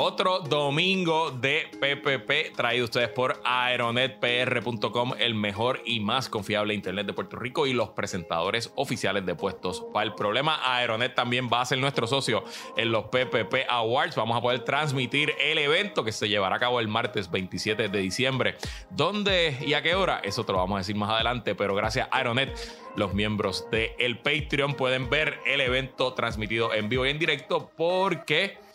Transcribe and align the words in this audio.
Otro 0.00 0.38
domingo 0.38 1.32
de 1.32 1.68
PPP 1.72 2.54
traído 2.54 2.84
ustedes 2.84 3.08
por 3.08 3.40
aeronetpr.com, 3.44 5.14
el 5.18 5.34
mejor 5.34 5.82
y 5.84 5.98
más 5.98 6.28
confiable 6.28 6.72
internet 6.72 7.04
de 7.04 7.12
Puerto 7.12 7.36
Rico 7.36 7.66
y 7.66 7.72
los 7.72 7.88
presentadores 7.88 8.70
oficiales 8.76 9.26
de 9.26 9.34
puestos 9.34 9.84
para 9.92 10.04
el 10.04 10.14
problema. 10.14 10.60
Aeronet 10.62 11.16
también 11.16 11.50
va 11.52 11.62
a 11.62 11.64
ser 11.64 11.78
nuestro 11.78 12.06
socio 12.06 12.44
en 12.76 12.92
los 12.92 13.06
PPP 13.06 13.68
Awards. 13.68 14.14
Vamos 14.14 14.38
a 14.38 14.40
poder 14.40 14.60
transmitir 14.60 15.32
el 15.40 15.58
evento 15.58 16.04
que 16.04 16.12
se 16.12 16.28
llevará 16.28 16.54
a 16.54 16.60
cabo 16.60 16.78
el 16.78 16.86
martes 16.86 17.28
27 17.28 17.88
de 17.88 17.98
diciembre. 17.98 18.54
¿Dónde 18.90 19.58
y 19.66 19.74
a 19.74 19.82
qué 19.82 19.96
hora? 19.96 20.20
Eso 20.22 20.44
te 20.44 20.52
lo 20.52 20.58
vamos 20.58 20.76
a 20.76 20.78
decir 20.78 20.94
más 20.94 21.10
adelante, 21.10 21.56
pero 21.56 21.74
gracias 21.74 22.06
a 22.12 22.18
Aeronet 22.18 22.56
los 22.94 23.14
miembros 23.14 23.68
del 23.72 23.90
el 23.98 24.18
Patreon 24.18 24.74
pueden 24.74 25.10
ver 25.10 25.40
el 25.44 25.60
evento 25.60 26.14
transmitido 26.14 26.72
en 26.72 26.88
vivo 26.88 27.04
y 27.04 27.10
en 27.10 27.18
directo 27.18 27.72
porque 27.76 28.67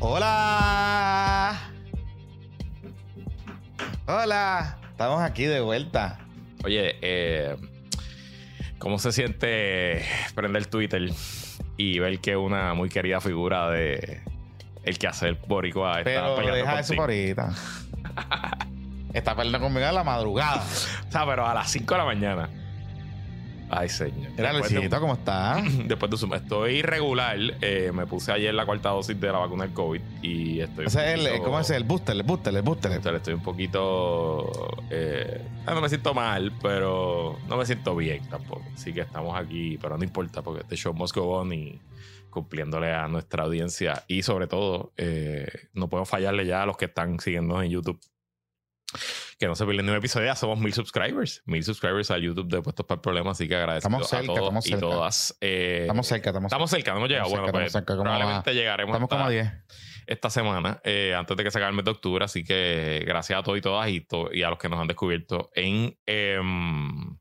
Hola. 0.00 1.70
Hola. 4.06 4.78
Estamos 4.90 5.20
aquí 5.22 5.44
de 5.44 5.60
vuelta. 5.60 6.18
Oye, 6.64 6.96
eh, 7.02 7.56
¿cómo 8.78 8.98
se 8.98 9.12
siente 9.12 10.02
prender 10.34 10.64
Twitter? 10.66 11.10
Y 11.76 11.98
ver 11.98 12.18
que 12.20 12.36
una 12.36 12.74
muy 12.74 12.88
querida 12.88 13.20
figura 13.20 13.70
de 13.70 14.22
el 14.84 14.98
que 14.98 15.06
hace 15.06 15.28
el 15.28 15.34
boricua 15.34 15.98
está 15.98 16.04
Pero 16.04 16.36
peleando 16.36 16.56
deja 16.56 16.80
eso 16.80 16.94
ahorita. 17.00 17.54
Está 19.14 19.36
peleando 19.36 19.60
conmigo 19.60 19.86
a 19.86 19.92
la 19.92 20.02
madrugada. 20.02 20.60
O 21.08 21.10
sea, 21.12 21.24
pero 21.24 21.46
a 21.46 21.54
las 21.54 21.70
5 21.70 21.94
de 21.94 21.98
la 21.98 22.04
mañana. 22.04 22.48
Ay, 23.76 23.88
señor. 23.88 24.32
De- 24.32 24.42
Luisito, 24.52 25.00
¿cómo 25.00 25.14
está? 25.14 25.62
Después 25.86 26.10
de 26.10 26.16
su... 26.16 26.32
Estoy 26.34 26.76
irregular. 26.76 27.36
eh, 27.60 27.90
me 27.94 28.06
puse 28.06 28.32
ayer 28.32 28.54
la 28.54 28.64
cuarta 28.66 28.90
dosis 28.90 29.18
de 29.20 29.26
la 29.32 29.38
vacuna 29.38 29.64
del 29.64 29.72
COVID 29.74 30.00
y 30.22 30.60
estoy... 30.60 30.86
El, 30.86 31.20
poquito- 31.20 31.44
¿Cómo 31.44 31.60
es 31.60 31.70
el 31.70 31.84
booster? 31.84 32.16
El 32.16 32.22
booster, 32.22 32.54
el 32.54 32.62
booster. 32.62 32.92
o 32.92 33.16
Estoy 33.16 33.34
un 33.34 33.42
poquito... 33.42 34.76
eh, 34.90 35.40
no 35.66 35.80
me 35.80 35.88
siento 35.88 36.14
mal, 36.14 36.52
pero 36.62 37.38
no 37.48 37.56
me 37.56 37.66
siento 37.66 37.96
bien 37.96 38.22
tampoco. 38.28 38.64
Así 38.74 38.92
que 38.92 39.00
estamos 39.02 39.38
aquí, 39.38 39.78
pero 39.80 39.96
no 39.98 40.04
importa 40.04 40.42
porque 40.42 40.62
este 40.62 40.76
show 40.76 40.92
must 40.94 41.14
go 41.16 41.38
on 41.38 41.52
y 41.52 41.80
cumpliéndole 42.30 42.92
a 42.92 43.06
nuestra 43.06 43.44
audiencia 43.44 44.02
y 44.08 44.22
sobre 44.22 44.46
todo 44.48 44.92
eh, 44.96 45.46
no 45.72 45.88
podemos 45.88 46.08
fallarle 46.08 46.44
ya 46.44 46.62
a 46.62 46.66
los 46.66 46.76
que 46.76 46.86
están 46.86 47.20
siguiendo 47.20 47.62
en 47.62 47.70
YouTube 47.70 48.00
que 49.38 49.46
no 49.46 49.54
se 49.54 49.64
pierden 49.64 49.86
ni 49.86 49.92
un 49.92 49.98
episodio. 49.98 50.26
Ya 50.26 50.36
somos 50.36 50.58
mil 50.58 50.72
subscribers. 50.72 51.42
Mil 51.46 51.62
subscribers 51.64 52.10
a 52.10 52.18
YouTube 52.18 52.48
de 52.48 52.62
Puestos 52.62 52.86
para 52.86 52.96
el 52.96 53.00
Problema. 53.02 53.30
Así 53.32 53.48
que 53.48 53.54
cerca, 53.54 53.76
a 53.76 53.80
todos 53.80 54.12
estamos 54.12 54.66
y 54.66 54.70
cerca. 54.70 54.80
todas. 54.80 55.36
Eh, 55.40 55.78
Estamos 55.82 56.06
cerca, 56.06 56.30
estamos 56.30 56.50
cerca. 56.50 56.56
Estamos 56.56 56.70
cerca, 56.70 56.90
no 56.92 56.96
hemos 56.98 57.08
llegado. 57.10 57.30
Bueno, 57.30 57.46
pues 57.52 57.72
cerca, 57.72 57.94
probablemente 57.94 58.50
a- 58.50 58.52
llegaremos 58.52 58.92
Estamos 58.94 59.08
como 59.08 59.22
a 59.22 59.26
hasta 59.26 59.32
10. 59.32 59.52
esta 60.06 60.30
semana, 60.30 60.80
eh, 60.84 61.14
antes 61.16 61.36
de 61.36 61.44
que 61.44 61.50
se 61.50 61.58
acabe 61.58 61.70
el 61.70 61.76
mes 61.76 61.84
de 61.84 61.90
octubre. 61.90 62.24
Así 62.24 62.44
que 62.44 63.02
gracias 63.06 63.38
a 63.38 63.42
todos 63.42 63.58
y 63.58 63.60
todas 63.60 63.88
y, 63.88 64.00
to- 64.02 64.30
y 64.32 64.42
a 64.42 64.50
los 64.50 64.58
que 64.58 64.68
nos 64.68 64.78
han 64.80 64.86
descubierto 64.88 65.50
en, 65.54 65.96
em, 66.06 67.16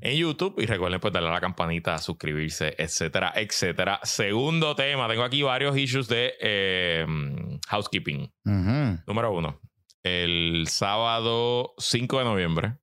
en 0.00 0.16
YouTube. 0.18 0.54
Y 0.60 0.66
recuerden 0.66 1.00
pues 1.00 1.12
darle 1.12 1.28
a 1.30 1.32
la 1.32 1.40
campanita, 1.40 1.96
suscribirse, 1.98 2.74
etcétera, 2.78 3.32
etcétera. 3.36 4.00
Segundo 4.02 4.74
tema, 4.74 5.08
tengo 5.08 5.22
aquí 5.22 5.42
varios 5.42 5.76
issues 5.76 6.08
de 6.08 6.34
em, 6.40 7.58
housekeeping. 7.68 8.30
Número 8.44 9.32
uno, 9.32 9.60
el 10.04 10.68
sábado 10.68 11.74
5 11.78 12.18
de 12.18 12.24
noviembre, 12.24 12.78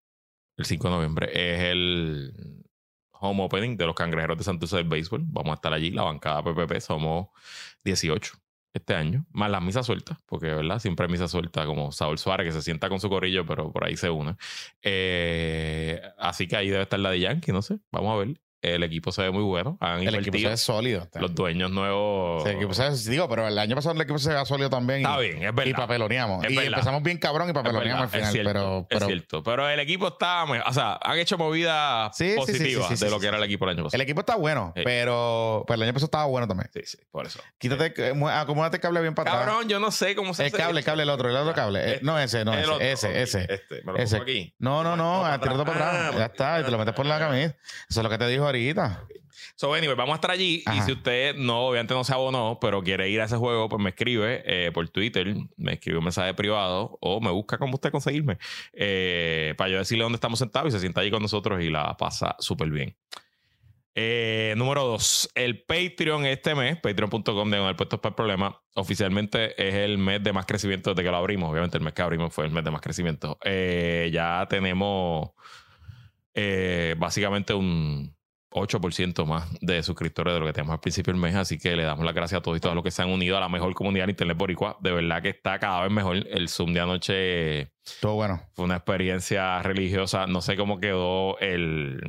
el 0.58 0.66
5 0.66 0.88
de 0.88 0.94
noviembre 0.94 1.30
es 1.32 1.62
el 1.72 2.66
home 3.12 3.44
opening 3.44 3.78
de 3.78 3.86
los 3.86 3.96
cangrejeros 3.96 4.38
de 4.38 4.44
Santurce 4.44 4.78
del 4.78 4.90
Béisbol. 4.90 5.24
Vamos 5.28 5.52
a 5.52 5.56
estar 5.56 5.74
allí, 5.74 5.92
la 5.92 6.04
bancada 6.04 6.44
PPP, 6.44 6.82
somos 6.82 7.30
18 7.84 8.34
este 8.74 8.96
año, 8.96 9.26
más 9.32 9.52
las 9.52 9.62
misas 9.62 9.86
sueltas, 9.86 10.18
porque 10.26 10.48
verdad 10.48 10.80
siempre 10.80 11.06
hay 11.06 11.12
misa 11.12 11.28
suelta 11.28 11.66
como 11.66 11.92
Saúl 11.92 12.18
Suárez 12.18 12.48
que 12.48 12.54
se 12.54 12.62
sienta 12.62 12.90
con 12.90 13.00
su 13.00 13.10
corillo, 13.10 13.46
pero 13.46 13.72
por 13.72 13.86
ahí 13.86 13.98
se 13.98 14.10
une. 14.10 14.36
Eh, 14.82 16.02
así 16.18 16.48
que 16.48 16.56
ahí 16.56 16.70
debe 16.70 16.84
estar 16.84 17.00
la 17.00 17.12
de 17.12 17.20
Yankee, 17.20 17.52
no 17.52 17.62
sé, 17.62 17.80
vamos 17.92 18.14
a 18.14 18.26
ver. 18.26 18.42
El 18.62 18.84
equipo 18.84 19.12
se 19.12 19.24
ve 19.24 19.32
muy 19.32 19.42
bueno. 19.44 19.78
Han 19.80 20.02
El 20.08 20.14
equipo 20.16 20.38
se 20.38 20.48
ve 20.48 20.58
sólido. 20.58 21.08
Los 21.16 21.34
dueños 21.34 21.72
nuevos. 21.72 22.44
Sí, 22.44 22.50
el 22.50 22.56
equipo 22.58 22.74
se 22.76 22.90
ve- 22.90 22.96
digo, 23.10 23.28
pero 23.28 23.48
el 23.48 23.58
año 23.58 23.76
pasado 23.76 23.96
el 23.96 24.02
equipo 24.02 24.20
se 24.20 24.32
ve 24.34 24.46
sólido 24.46 24.70
también. 24.70 25.00
Está 25.00 25.18
y, 25.24 25.30
bien, 25.30 25.44
es 25.44 25.56
verdad. 25.56 25.66
y 25.66 25.74
papeloneamos. 25.74 26.46
Es 26.46 26.52
y 26.52 26.56
verdad. 26.56 26.74
empezamos 26.74 27.02
bien 27.02 27.18
cabrón 27.18 27.50
y 27.50 27.54
papeloneamos 27.54 28.04
al 28.04 28.10
final. 28.10 28.26
es 28.28 28.32
cierto, 28.32 28.86
pero, 28.88 29.02
es 29.02 29.08
cierto. 29.08 29.44
Pero 29.44 29.68
el 29.70 29.80
equipo 29.80 30.10
está. 30.10 30.44
O 30.44 30.74
sea, 30.74 31.00
han 31.02 31.18
hecho 31.18 31.38
movidas 31.40 32.16
Sí, 32.16 32.34
positivas 32.38 32.88
sí, 33.00 33.04
de 33.04 33.10
lo 33.12 33.20
que 33.20 33.28
era 33.28 33.38
el 33.38 33.44
equipo 33.44 33.66
el 33.66 33.72
año 33.72 33.84
pasado. 33.86 33.96
el 33.98 34.02
equipo 34.02 34.20
está 34.20 34.36
bueno, 34.36 34.74
pero, 34.76 35.64
pero 35.68 35.76
el 35.76 35.82
año 35.84 35.94
pasado 35.94 36.06
estaba 36.06 36.26
bueno 36.26 36.48
también. 36.48 36.70
Sí, 36.74 36.82
sí, 36.86 36.98
por 37.10 37.26
eso. 37.26 37.40
Quítate, 37.58 37.94
eh, 38.10 38.14
acomódate 38.32 38.78
el 38.78 38.82
cable 38.82 39.02
bien 39.02 39.16
para 39.16 39.32
atrás. 39.32 39.46
Cabrón, 39.48 39.70
yo 39.70 39.80
no 39.80 39.90
sé 39.90 40.16
cómo 40.16 40.34
se 40.36 40.46
El 40.46 40.52
cable, 40.52 40.80
el 40.82 40.86
cable, 40.86 41.04
el 41.04 41.10
otro, 41.10 41.30
el 41.30 41.36
otro 41.36 41.54
cable. 41.54 41.94
Eh, 41.96 42.00
no, 42.04 42.20
ese, 42.20 42.46
no, 42.46 42.54
ese, 42.54 42.92
ese, 42.92 43.22
ese. 43.24 43.48
Este, 43.50 43.82
me 43.84 43.94
lo 43.94 43.98
pongo 43.98 44.22
aquí. 44.22 44.54
No, 44.60 44.84
no, 44.84 44.96
no, 44.96 45.22
para 45.22 45.34
atrás. 45.36 46.16
Ya 46.16 46.26
está, 46.26 46.60
y 46.60 46.64
te 46.64 46.70
lo 46.72 46.78
metes 46.78 46.94
por 46.94 47.06
la 47.08 47.18
camisa. 47.18 47.56
Eso 47.90 48.00
es 48.00 48.04
lo 48.04 48.10
que 48.10 48.18
te 48.18 48.28
dijo 48.28 48.51
ahorita. 48.56 49.08
So, 49.56 49.74
anyway, 49.74 49.96
vamos 49.96 50.14
a 50.14 50.16
estar 50.16 50.32
allí. 50.32 50.64
Y 50.74 50.82
si 50.82 50.94
usted 50.94 51.36
no, 51.36 51.68
obviamente 51.68 51.94
no 51.94 52.04
se 52.04 52.14
abonó, 52.14 52.58
pero 52.60 52.82
quiere 52.84 53.10
ir 53.10 53.22
a 53.22 53.26
ese 53.26 53.38
juego, 53.38 53.70
pues 53.70 53.82
me 53.82 53.90
escribe 53.90 54.44
eh, 54.46 54.72
por 54.72 54.88
Twitter, 54.90 55.36
me 55.58 55.74
escribe 55.74 55.98
un 55.98 56.04
mensaje 56.04 56.34
privado 56.34 56.98
o 57.02 57.22
me 57.22 57.32
busca 57.32 57.58
como 57.58 57.76
usted 57.76 57.92
conseguirme 57.92 58.38
eh, 58.74 59.54
para 59.58 59.70
yo 59.70 59.78
decirle 59.78 60.04
dónde 60.04 60.16
estamos 60.16 60.40
sentados 60.40 60.70
y 60.70 60.72
se 60.72 60.80
sienta 60.80 61.02
allí 61.02 61.12
con 61.12 61.22
nosotros 61.22 61.62
y 61.62 61.70
la 61.70 61.96
pasa 61.98 62.36
súper 62.40 62.70
bien. 62.70 62.96
Eh, 63.94 64.54
número 64.58 64.86
dos, 64.86 65.30
el 65.36 65.64
Patreon 65.64 66.26
este 66.26 66.56
mes, 66.56 66.78
patreon.com 66.78 67.52
de 67.52 67.58
el 67.58 67.76
puestos 67.76 68.00
para 68.00 68.12
el 68.12 68.16
problema, 68.16 68.62
oficialmente 68.76 69.62
es 69.62 69.76
el 69.76 69.98
mes 69.98 70.24
de 70.24 70.32
más 70.32 70.46
crecimiento 70.46 70.92
desde 70.92 71.04
que 71.04 71.12
lo 71.12 71.18
abrimos. 71.18 71.52
Obviamente 71.52 71.78
el 71.78 71.84
mes 71.84 71.94
que 71.94 72.02
abrimos 72.02 72.34
fue 72.34 72.46
el 72.46 72.52
mes 72.52 72.64
de 72.64 72.72
más 72.72 72.82
crecimiento. 72.82 73.38
Eh, 73.44 74.10
ya 74.14 74.48
tenemos 74.50 75.32
básicamente 76.98 77.54
un 77.54 78.16
8% 78.52 79.26
más 79.26 79.48
de 79.62 79.82
suscriptores 79.82 80.34
de 80.34 80.40
lo 80.40 80.46
que 80.46 80.54
tenemos 80.54 80.74
al 80.74 80.80
principio 80.80 81.14
del 81.14 81.22
mes. 81.22 81.36
Así 81.36 81.58
que 81.58 81.76
le 81.76 81.84
damos 81.84 82.06
las 82.06 82.14
gracias 82.14 82.40
a 82.40 82.42
todos 82.42 82.58
y 82.58 82.60
todas 82.60 82.76
los 82.76 82.84
que 82.84 82.92
se 82.92 83.02
han 83.02 83.10
unido 83.10 83.38
a 83.38 83.40
la 83.40 83.50
mejor 83.50 83.74
comunidad 83.74 84.06
de 84.06 84.12
Internet 84.12 84.38
Boricua. 84.38 84.78
De 84.82 84.92
verdad 84.92 85.22
que 85.22 85.30
está 85.30 85.58
cada 85.60 85.82
vez 85.82 85.92
mejor. 85.92 86.18
El 86.18 86.50
Zoom 86.50 86.74
de 86.74 86.80
anoche 86.80 87.72
Todo 88.02 88.16
bueno. 88.16 88.42
fue 88.54 88.66
una 88.66 88.76
experiencia 88.76 89.62
religiosa. 89.62 90.28
No 90.28 90.42
sé 90.42 90.56
cómo 90.58 90.80
quedó 90.80 91.40
el, 91.40 92.00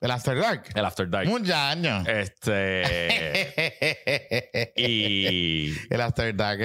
El 0.00 0.10
After 0.10 0.38
Dark. 0.38 0.64
el 0.74 0.84
After 0.84 1.08
Dark. 1.08 1.28
Muchos 1.28 1.50
años. 1.54 2.06
Este. 2.06 3.52
y. 4.76 5.74
El 5.90 6.00
After 6.00 6.34
Dark 6.36 6.60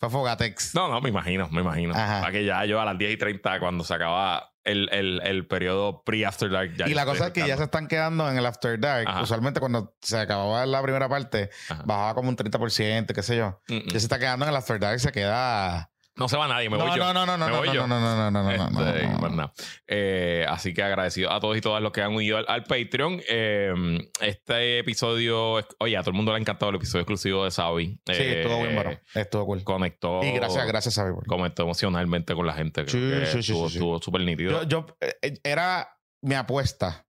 fue 0.00 0.08
Fogatex. 0.08 0.74
No, 0.74 0.88
no, 0.88 1.00
me 1.00 1.10
imagino, 1.10 1.48
me 1.50 1.60
imagino. 1.60 1.92
Para 1.92 2.32
que 2.32 2.44
ya 2.44 2.64
yo 2.64 2.80
a 2.80 2.86
las 2.86 2.96
10 2.96 3.12
y 3.12 3.16
30, 3.18 3.60
cuando 3.60 3.84
se 3.84 3.92
acaba 3.94 4.49
el, 4.64 4.88
el, 4.92 5.20
el 5.24 5.46
periodo 5.46 6.02
pre-After 6.04 6.50
Dark, 6.50 6.74
ya 6.76 6.88
y 6.88 6.94
la 6.94 7.04
cosa 7.04 7.28
es 7.28 7.32
que 7.32 7.46
ya 7.46 7.56
se 7.56 7.64
están 7.64 7.88
quedando 7.88 8.30
en 8.30 8.36
el 8.36 8.46
After 8.46 8.78
Dark. 8.78 9.08
Ajá. 9.08 9.22
Usualmente 9.22 9.60
cuando 9.60 9.94
se 10.00 10.18
acababa 10.18 10.64
la 10.66 10.82
primera 10.82 11.08
parte, 11.08 11.50
Ajá. 11.68 11.82
bajaba 11.86 12.14
como 12.14 12.28
un 12.28 12.36
30%, 12.36 13.06
qué 13.14 13.22
sé 13.22 13.36
yo. 13.36 13.60
Mm, 13.68 13.74
mm. 13.74 13.86
Ya 13.86 13.92
se 13.92 14.06
está 14.06 14.18
quedando 14.18 14.44
en 14.44 14.50
el 14.50 14.56
After 14.56 14.78
Dark 14.78 14.96
y 14.96 15.00
se 15.00 15.12
queda... 15.12 15.90
No 16.20 16.28
se 16.28 16.36
va 16.36 16.46
nadie, 16.46 16.68
me 16.68 16.76
no, 16.76 16.86
voy 16.86 16.98
yo. 16.98 17.12
no, 17.12 17.14
no, 17.14 17.24
no, 17.26 17.38
no, 17.38 17.46
Me 17.46 17.50
no, 17.52 17.58
voy 17.58 17.68
no, 17.68 17.74
yo. 17.74 17.86
no, 17.86 17.98
no, 17.98 18.14
no, 18.14 18.30
no, 18.30 18.42
no, 18.42 18.70
no, 18.70 19.28
no, 19.30 19.44
Este. 19.44 19.64
Eh, 19.88 20.46
así 20.48 20.74
que 20.74 20.82
agradecido 20.82 21.32
a 21.32 21.40
todos 21.40 21.56
y 21.56 21.62
todas 21.62 21.82
los 21.82 21.92
que 21.92 22.02
han 22.02 22.12
unido 22.14 22.36
al, 22.36 22.44
al 22.46 22.64
Patreon. 22.64 23.22
Eh, 23.26 23.72
este 24.20 24.80
episodio, 24.80 25.66
oye, 25.78 25.96
a 25.96 26.00
todo 26.02 26.10
el 26.10 26.16
mundo 26.16 26.32
le 26.32 26.36
ha 26.36 26.40
encantado 26.40 26.68
el 26.70 26.76
episodio 26.76 27.00
exclusivo 27.02 27.44
de 27.44 27.50
Sabi. 27.50 27.98
Sí, 28.06 28.12
estuvo 28.22 28.60
bien 28.62 28.74
bueno. 28.74 28.90
Estuvo 29.14 29.46
cool. 29.46 29.64
Conectó. 29.64 30.22
Y 30.22 30.32
gracias, 30.32 30.66
gracias, 30.66 30.94
Sabi. 30.94 31.14
por- 31.14 31.26
Conectó 31.26 31.62
emocionalmente 31.62 32.34
con 32.34 32.46
la 32.46 32.52
gente. 32.52 32.82
Sí, 32.86 32.98
que 32.98 33.24
sí, 33.26 33.32
sí, 33.32 33.38
estuvo 33.38 33.66
sí, 33.68 33.72
sí. 33.72 33.78
estuvo 33.78 33.98
súper 34.02 34.20
nítido. 34.20 34.62
Yo, 34.64 34.68
yo, 34.68 34.86
eh, 35.00 35.40
era 35.42 35.88
mi 36.22 36.34
apuesta, 36.34 37.06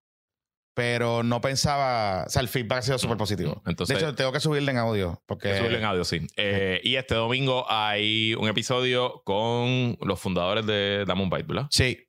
pero 0.82 1.22
no 1.22 1.42
pensaba, 1.42 2.24
o 2.26 2.30
sea, 2.32 2.42
el 2.42 2.48
feedback 2.48 2.80
ha 2.80 2.82
sido 2.82 2.98
súper 2.98 3.16
positivo. 3.16 3.62
Entonces- 3.68 4.00
de 4.00 4.04
hecho, 4.04 4.16
tengo 4.16 4.32
que 4.32 4.40
subirle 4.40 4.72
en 4.72 4.80
audio, 4.80 5.22
porque... 5.28 5.50
Que 5.50 5.58
subirlo 5.60 5.78
en 5.78 5.84
audio, 5.86 6.04
sí. 6.04 6.26
Eh, 6.38 6.82
y 6.84 6.96
este 6.96 7.14
domingo 7.14 7.66
hay 7.70 8.34
un 8.34 8.48
episodio 8.50 9.22
con 9.24 9.96
los 10.02 10.20
fundadores 10.20 10.66
de 10.66 11.06
Damon 11.06 11.30
Byte, 11.30 11.46
¿verdad? 11.46 11.68
Sí, 11.70 12.00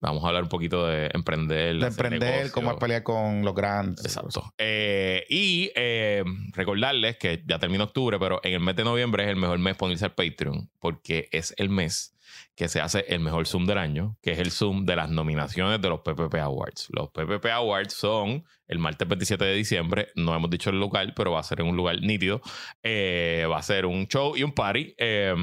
Vamos 0.00 0.24
a 0.24 0.28
hablar 0.28 0.42
un 0.42 0.48
poquito 0.48 0.86
de 0.86 1.10
emprender. 1.12 1.76
de 1.78 1.86
emprender, 1.86 2.50
cómo 2.50 2.72
es 2.72 2.76
pelear 2.76 3.02
con 3.02 3.44
los 3.44 3.54
grandes. 3.54 4.04
Exacto. 4.04 4.52
Eh, 4.58 5.24
y 5.28 5.70
eh, 5.74 6.22
recordarles 6.52 7.16
que 7.16 7.42
ya 7.46 7.58
termina 7.58 7.84
octubre, 7.84 8.18
pero 8.18 8.40
en 8.42 8.52
el 8.54 8.60
mes 8.60 8.76
de 8.76 8.84
noviembre 8.84 9.24
es 9.24 9.30
el 9.30 9.36
mejor 9.36 9.58
mes 9.58 9.76
para 9.76 9.86
unirse 9.86 10.04
al 10.04 10.14
Patreon, 10.14 10.70
porque 10.78 11.28
es 11.32 11.54
el 11.56 11.70
mes 11.70 12.14
que 12.56 12.68
se 12.68 12.80
hace 12.80 13.04
el 13.08 13.20
mejor 13.20 13.46
Zoom 13.46 13.66
del 13.66 13.78
año, 13.78 14.16
que 14.22 14.32
es 14.32 14.38
el 14.38 14.50
Zoom 14.50 14.84
de 14.86 14.96
las 14.96 15.10
nominaciones 15.10 15.80
de 15.80 15.88
los 15.88 16.00
PPP 16.00 16.34
Awards. 16.36 16.88
Los 16.90 17.10
PPP 17.10 17.46
Awards 17.46 17.94
son 17.94 18.44
el 18.68 18.78
martes 18.78 19.06
27 19.06 19.44
de 19.44 19.54
diciembre, 19.54 20.08
no 20.14 20.34
hemos 20.34 20.50
dicho 20.50 20.70
el 20.70 20.78
lugar, 20.78 21.12
pero 21.14 21.32
va 21.32 21.40
a 21.40 21.44
ser 21.44 21.60
en 21.60 21.68
un 21.68 21.76
lugar 21.76 22.00
nítido. 22.00 22.40
Eh, 22.82 23.46
va 23.50 23.58
a 23.58 23.62
ser 23.62 23.86
un 23.86 24.06
show 24.06 24.36
y 24.36 24.42
un 24.42 24.52
party. 24.52 24.94
eh, 24.98 25.34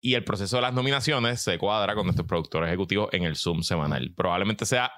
y 0.00 0.14
el 0.14 0.24
proceso 0.24 0.56
de 0.56 0.62
las 0.62 0.74
nominaciones 0.74 1.40
se 1.40 1.58
cuadra 1.58 1.94
con 1.94 2.06
nuestros 2.06 2.26
productores 2.26 2.68
ejecutivos 2.68 3.10
en 3.12 3.24
el 3.24 3.36
Zoom 3.36 3.62
semanal. 3.62 4.12
Probablemente 4.16 4.66
sea 4.66 4.92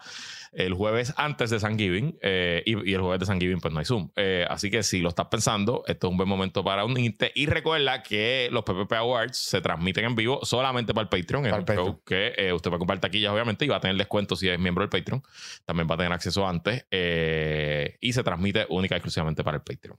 el 0.53 0.75
jueves 0.75 1.15
antes 1.17 1.49
de 1.49 1.59
Thanksgiving 1.59 2.19
eh, 2.21 2.63
y, 2.67 2.91
y 2.91 2.95
el 2.95 3.01
jueves 3.01 3.21
de 3.21 3.27
Thanksgiving 3.27 3.59
pues 3.61 3.73
no 3.73 3.81
hay 3.81 3.87
Zoom. 3.87 4.11
Eh, 4.17 4.47
así 4.49 4.71
que 4.71 4.83
si 4.83 5.01
lo 5.01 5.09
estás 5.09 5.27
pensando, 5.27 5.83
esto 5.87 6.07
es 6.07 6.11
un 6.11 6.17
buen 6.19 6.29
momento 6.29 6.63
para 6.63 6.85
unirte. 6.85 7.33
Y 7.35 7.47
recuerda 7.47 8.03
que 8.03 8.49
los 8.53 8.63
PPP 8.63 8.93
Awards 8.93 9.39
se 9.39 9.61
transmiten 9.61 10.05
en 10.05 10.15
vivo 10.15 10.41
solamente 10.45 10.93
para 10.93 11.05
el 11.05 11.09
Patreon. 11.09 11.45
Para 11.45 11.57
el 11.57 11.65
show 11.67 12.03
que 12.05 12.35
eh, 12.37 12.53
usted 12.53 12.71
va 12.71 12.77
a 12.77 12.79
comprar 12.79 13.01
taquillas 13.01 13.33
obviamente 13.33 13.65
y 13.65 13.69
va 13.69 13.77
a 13.77 13.81
tener 13.81 13.97
descuento 13.97 14.37
si 14.37 14.49
es 14.49 14.59
miembro 14.59 14.83
del 14.83 14.91
Patreon. 14.91 15.23
También 15.65 15.89
va 15.91 15.95
a 15.95 15.99
tener 15.99 16.13
acceso 16.13 16.47
antes 16.47 16.87
eh, 16.91 17.97
y 18.01 18.13
se 18.13 18.23
transmite 18.23 18.67
única 18.69 18.95
y 18.95 18.99
exclusivamente 18.99 19.43
para 19.43 19.57
el 19.57 19.63
Patreon. 19.63 19.99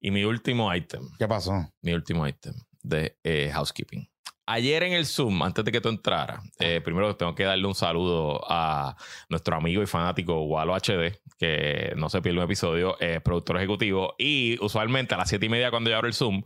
Y 0.00 0.10
mi 0.10 0.24
último 0.24 0.74
item 0.74 1.02
¿Qué 1.18 1.26
pasó? 1.26 1.68
mi 1.82 1.92
último 1.92 2.26
ítem 2.26 2.54
de 2.82 3.16
eh, 3.24 3.50
housekeeping. 3.52 4.08
Ayer 4.46 4.82
en 4.82 4.94
el 4.94 5.06
Zoom, 5.06 5.42
antes 5.42 5.64
de 5.64 5.70
que 5.70 5.80
tú 5.80 5.90
entraras, 5.90 6.40
eh, 6.58 6.80
primero 6.80 7.14
tengo 7.14 7.36
que 7.36 7.44
darle 7.44 7.66
un 7.68 7.74
saludo 7.74 8.40
a 8.48 8.96
nuestro 9.28 9.54
amigo 9.54 9.80
y 9.80 9.86
fanático 9.86 10.42
Walo 10.42 10.74
HD, 10.74 11.20
que 11.38 11.92
no 11.96 12.08
se 12.08 12.20
pierde 12.20 12.38
un 12.38 12.44
episodio, 12.44 12.98
es 12.98 13.20
productor 13.20 13.58
ejecutivo. 13.58 14.16
Y 14.18 14.58
usualmente 14.60 15.14
a 15.14 15.18
las 15.18 15.28
siete 15.28 15.46
y 15.46 15.48
media, 15.48 15.70
cuando 15.70 15.88
yo 15.88 15.96
abro 15.96 16.08
el 16.08 16.14
Zoom, 16.14 16.42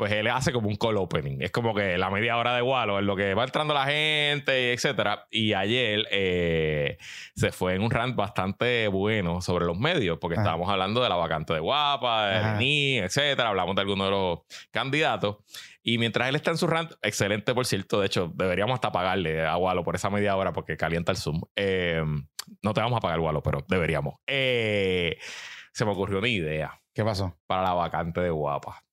pues 0.00 0.12
él 0.12 0.28
hace 0.28 0.50
como 0.50 0.66
un 0.66 0.76
call 0.76 0.96
opening. 0.96 1.42
Es 1.42 1.50
como 1.50 1.74
que 1.74 1.98
la 1.98 2.08
media 2.08 2.38
hora 2.38 2.54
de 2.54 2.62
Walo, 2.62 2.98
en 2.98 3.04
lo 3.04 3.16
que 3.16 3.34
va 3.34 3.44
entrando 3.44 3.74
la 3.74 3.84
gente, 3.84 4.72
etcétera. 4.72 5.26
Y 5.30 5.52
ayer 5.52 6.06
eh, 6.10 6.96
se 7.34 7.52
fue 7.52 7.74
en 7.74 7.82
un 7.82 7.90
rant 7.90 8.16
bastante 8.16 8.88
bueno 8.88 9.42
sobre 9.42 9.66
los 9.66 9.78
medios, 9.78 10.16
porque 10.18 10.36
Ajá. 10.36 10.42
estábamos 10.44 10.70
hablando 10.70 11.02
de 11.02 11.08
la 11.10 11.16
vacante 11.16 11.52
de 11.52 11.60
Guapa, 11.60 12.28
de. 12.28 12.42
Lení, 12.42 12.96
etcétera. 12.96 13.50
Hablamos 13.50 13.74
de 13.74 13.82
algunos 13.82 14.06
de 14.06 14.10
los 14.10 14.38
candidatos. 14.70 15.36
Y 15.82 15.98
mientras 15.98 16.28
él 16.28 16.36
está 16.36 16.50
en 16.50 16.58
su 16.58 16.66
rant, 16.66 16.92
excelente 17.02 17.54
por 17.54 17.66
cierto, 17.66 18.00
de 18.00 18.06
hecho, 18.06 18.32
deberíamos 18.34 18.74
hasta 18.74 18.92
pagarle 18.92 19.46
a 19.46 19.56
Walo 19.56 19.82
por 19.82 19.96
esa 19.96 20.10
media 20.10 20.36
hora 20.36 20.52
porque 20.52 20.76
calienta 20.76 21.12
el 21.12 21.18
Zoom. 21.18 21.40
Eh, 21.56 22.02
no 22.62 22.74
te 22.74 22.80
vamos 22.80 22.98
a 22.98 23.00
pagar, 23.00 23.20
Walo, 23.20 23.42
pero 23.42 23.64
deberíamos. 23.68 24.14
Eh, 24.26 25.16
se 25.72 25.84
me 25.84 25.92
ocurrió 25.92 26.18
una 26.18 26.28
idea 26.28 26.80
¿Qué 26.94 27.04
pasó? 27.04 27.38
para 27.46 27.62
la 27.62 27.72
vacante 27.72 28.20
de 28.20 28.30
Guapa. 28.30 28.84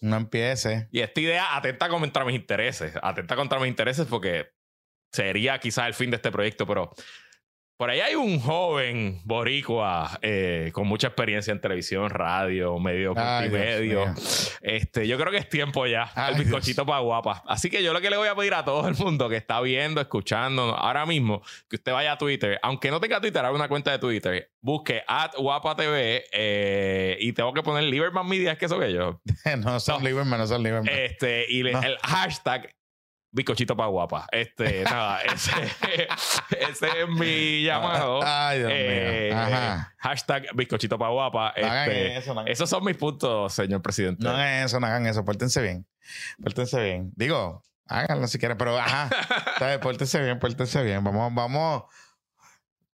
No 0.00 0.16
empiece. 0.16 0.88
Y 0.90 1.00
esta 1.00 1.20
idea 1.20 1.56
atenta 1.56 1.88
contra 1.88 2.24
mis 2.24 2.34
intereses. 2.34 2.94
Atenta 3.00 3.36
contra 3.36 3.60
mis 3.60 3.68
intereses 3.68 4.06
porque 4.06 4.48
sería 5.12 5.58
quizás 5.58 5.86
el 5.86 5.94
fin 5.94 6.10
de 6.10 6.16
este 6.16 6.32
proyecto, 6.32 6.66
pero 6.66 6.90
por 7.76 7.90
ahí 7.90 8.00
hay 8.00 8.14
un 8.14 8.38
joven 8.38 9.20
boricua 9.24 10.18
eh, 10.22 10.70
con 10.72 10.86
mucha 10.86 11.08
experiencia 11.08 11.50
en 11.52 11.60
televisión, 11.60 12.10
radio, 12.10 12.78
medio 12.78 13.12
Ay, 13.16 13.48
multimedio. 13.48 14.14
Este, 14.60 15.08
yo 15.08 15.18
creo 15.18 15.32
que 15.32 15.38
es 15.38 15.48
tiempo 15.48 15.86
ya. 15.86 16.10
Ay, 16.14 16.34
el 16.34 16.40
bizcochito 16.44 16.86
para 16.86 17.00
guapa. 17.00 17.42
Así 17.46 17.70
que 17.70 17.82
yo 17.82 17.92
lo 17.92 18.00
que 18.00 18.08
le 18.10 18.16
voy 18.16 18.28
a 18.28 18.36
pedir 18.36 18.54
a 18.54 18.64
todo 18.64 18.86
el 18.86 18.94
mundo 18.94 19.28
que 19.28 19.36
está 19.36 19.60
viendo, 19.60 20.00
escuchando 20.00 20.62
ahora 20.76 21.06
mismo, 21.06 21.42
que 21.68 21.76
usted 21.76 21.92
vaya 21.92 22.12
a 22.12 22.18
Twitter, 22.18 22.58
aunque 22.62 22.90
no 22.90 23.00
tenga 23.00 23.20
Twitter, 23.20 23.44
haga 23.44 23.54
una 23.54 23.68
cuenta 23.68 23.90
de 23.90 23.98
Twitter, 23.98 24.50
busque 24.60 25.02
at 25.08 25.32
guapa 25.36 25.74
TV 25.74 26.24
eh, 26.32 27.16
y 27.20 27.32
tengo 27.32 27.52
que 27.52 27.62
poner 27.64 27.84
Lieberman 27.84 28.28
Media, 28.28 28.52
es 28.52 28.58
que 28.58 28.66
eso 28.66 28.78
que 28.78 28.92
yo. 28.92 29.20
no 29.58 29.80
son 29.80 30.02
No. 30.02 30.08
Lieberman, 30.08 30.38
no 30.38 30.46
son 30.46 30.62
Lieberman. 30.62 30.88
Este, 30.94 31.46
y 31.48 31.64
le- 31.64 31.72
No. 31.72 31.82
el 31.82 31.96
hashtag 31.98 32.68
bizcochito 33.32 33.76
para 33.76 33.88
guapa. 33.88 34.26
Este, 34.30 34.84
nada, 34.84 35.20
ese, 35.22 35.50
ese 36.70 36.86
es 37.02 37.08
mi 37.08 37.64
llamado. 37.64 38.20
Ay, 38.22 38.58
Dios 38.60 38.70
Eh, 38.72 39.28
mío. 39.32 39.38
Ajá. 39.40 39.94
Hashtag 39.98 40.44
bizcochito 40.54 40.98
para 40.98 41.10
guapa. 41.10 41.54
No 41.60 41.66
hagan 41.66 41.90
Este, 41.90 42.16
eso, 42.18 42.34
no 42.34 42.40
hagan 42.40 42.52
esos 42.52 42.70
son 42.70 42.84
mis 42.84 42.96
puntos, 42.96 43.52
señor 43.52 43.82
presidente. 43.82 44.22
No 44.22 44.30
hagan 44.30 44.64
eso, 44.64 44.78
no 44.78 44.86
hagan 44.86 45.06
eso. 45.06 45.24
Pórtense 45.24 45.60
bien. 45.62 45.86
Pórtense 46.42 46.80
bien. 46.82 47.12
Digo, 47.16 47.62
háganlo 47.86 48.26
si 48.28 48.38
quieren, 48.38 48.58
pero 48.58 48.78
ajá. 48.78 49.08
Pórtense 49.82 50.22
bien, 50.22 50.38
pórtense 50.38 50.82
bien. 50.82 51.02
Vamos, 51.02 51.34
vamos. 51.34 51.84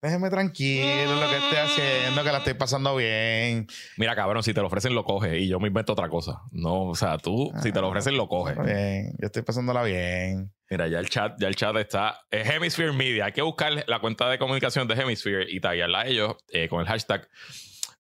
Déjeme 0.06 0.30
tranquilo 0.30 1.16
lo 1.16 1.28
que 1.28 1.38
estoy 1.38 1.58
haciendo, 1.58 2.24
que 2.24 2.32
la 2.32 2.38
estoy 2.38 2.54
pasando 2.54 2.96
bien. 2.96 3.66
Mira, 3.98 4.16
cabrón, 4.16 4.44
si 4.44 4.54
te 4.54 4.62
lo 4.62 4.68
ofrecen, 4.68 4.94
lo 4.94 5.04
coges. 5.04 5.34
Y 5.42 5.48
yo 5.48 5.60
me 5.60 5.70
invento 5.70 5.94
otra 5.94 6.10
cosa. 6.10 6.44
No, 6.52 6.90
o 6.90 6.96
sea, 6.96 7.18
tú, 7.18 7.52
si 7.64 7.72
te 7.72 7.82
lo 7.82 7.88
ofrecen, 7.88 8.16
lo 8.16 8.28
coges. 8.28 8.56
Bien, 8.56 9.16
yo 9.18 9.26
estoy 9.26 9.42
pasándola 9.42 9.82
bien. 9.82 10.54
Mira, 10.70 10.88
ya 10.88 11.00
el 11.00 11.10
chat, 11.10 11.40
ya 11.40 11.48
el 11.48 11.56
chat 11.56 11.76
está. 11.78 12.20
Es 12.30 12.48
Hemisphere 12.48 12.92
Media. 12.92 13.26
Hay 13.26 13.32
que 13.32 13.42
buscar 13.42 13.84
la 13.88 14.00
cuenta 14.00 14.30
de 14.30 14.38
comunicación 14.38 14.88
de 14.88 14.94
Hemisphere 14.94 15.48
y 15.50 15.60
taguearla 15.60 16.02
a 16.02 16.06
ellos 16.06 16.36
eh, 16.50 16.68
con 16.70 16.82
el 16.82 16.86
hashtag 16.86 17.28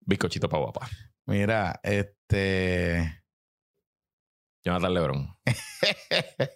bizcochito 0.01 0.47
para 0.47 0.61
guapa. 0.61 0.87
Mira, 1.25 1.79
este. 1.81 3.23
Jonathan 4.63 4.93
Lebron. 4.93 5.37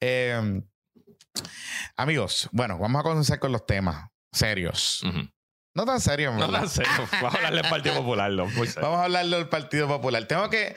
Eh, 0.00 0.62
amigos, 1.96 2.48
bueno, 2.52 2.78
vamos 2.78 3.00
a 3.00 3.02
comenzar 3.02 3.38
con 3.38 3.52
los 3.52 3.64
temas 3.64 4.10
serios. 4.34 5.02
No 5.76 5.84
tan 5.84 6.00
serios, 6.00 6.34
No 6.34 6.50
tan 6.50 6.68
serio. 6.68 6.90
Vamos 7.12 7.34
a 7.34 7.36
hablarle 7.38 7.62
del 7.62 7.70
Partido 7.70 7.94
Popular. 7.96 8.30
No, 8.30 8.46
muy 8.46 8.66
serio. 8.66 8.82
Vamos 8.82 9.00
a 9.00 9.04
hablar 9.04 9.26
del 9.26 9.48
Partido 9.48 9.88
Popular. 9.88 10.24
Tengo 10.26 10.48
que. 10.50 10.74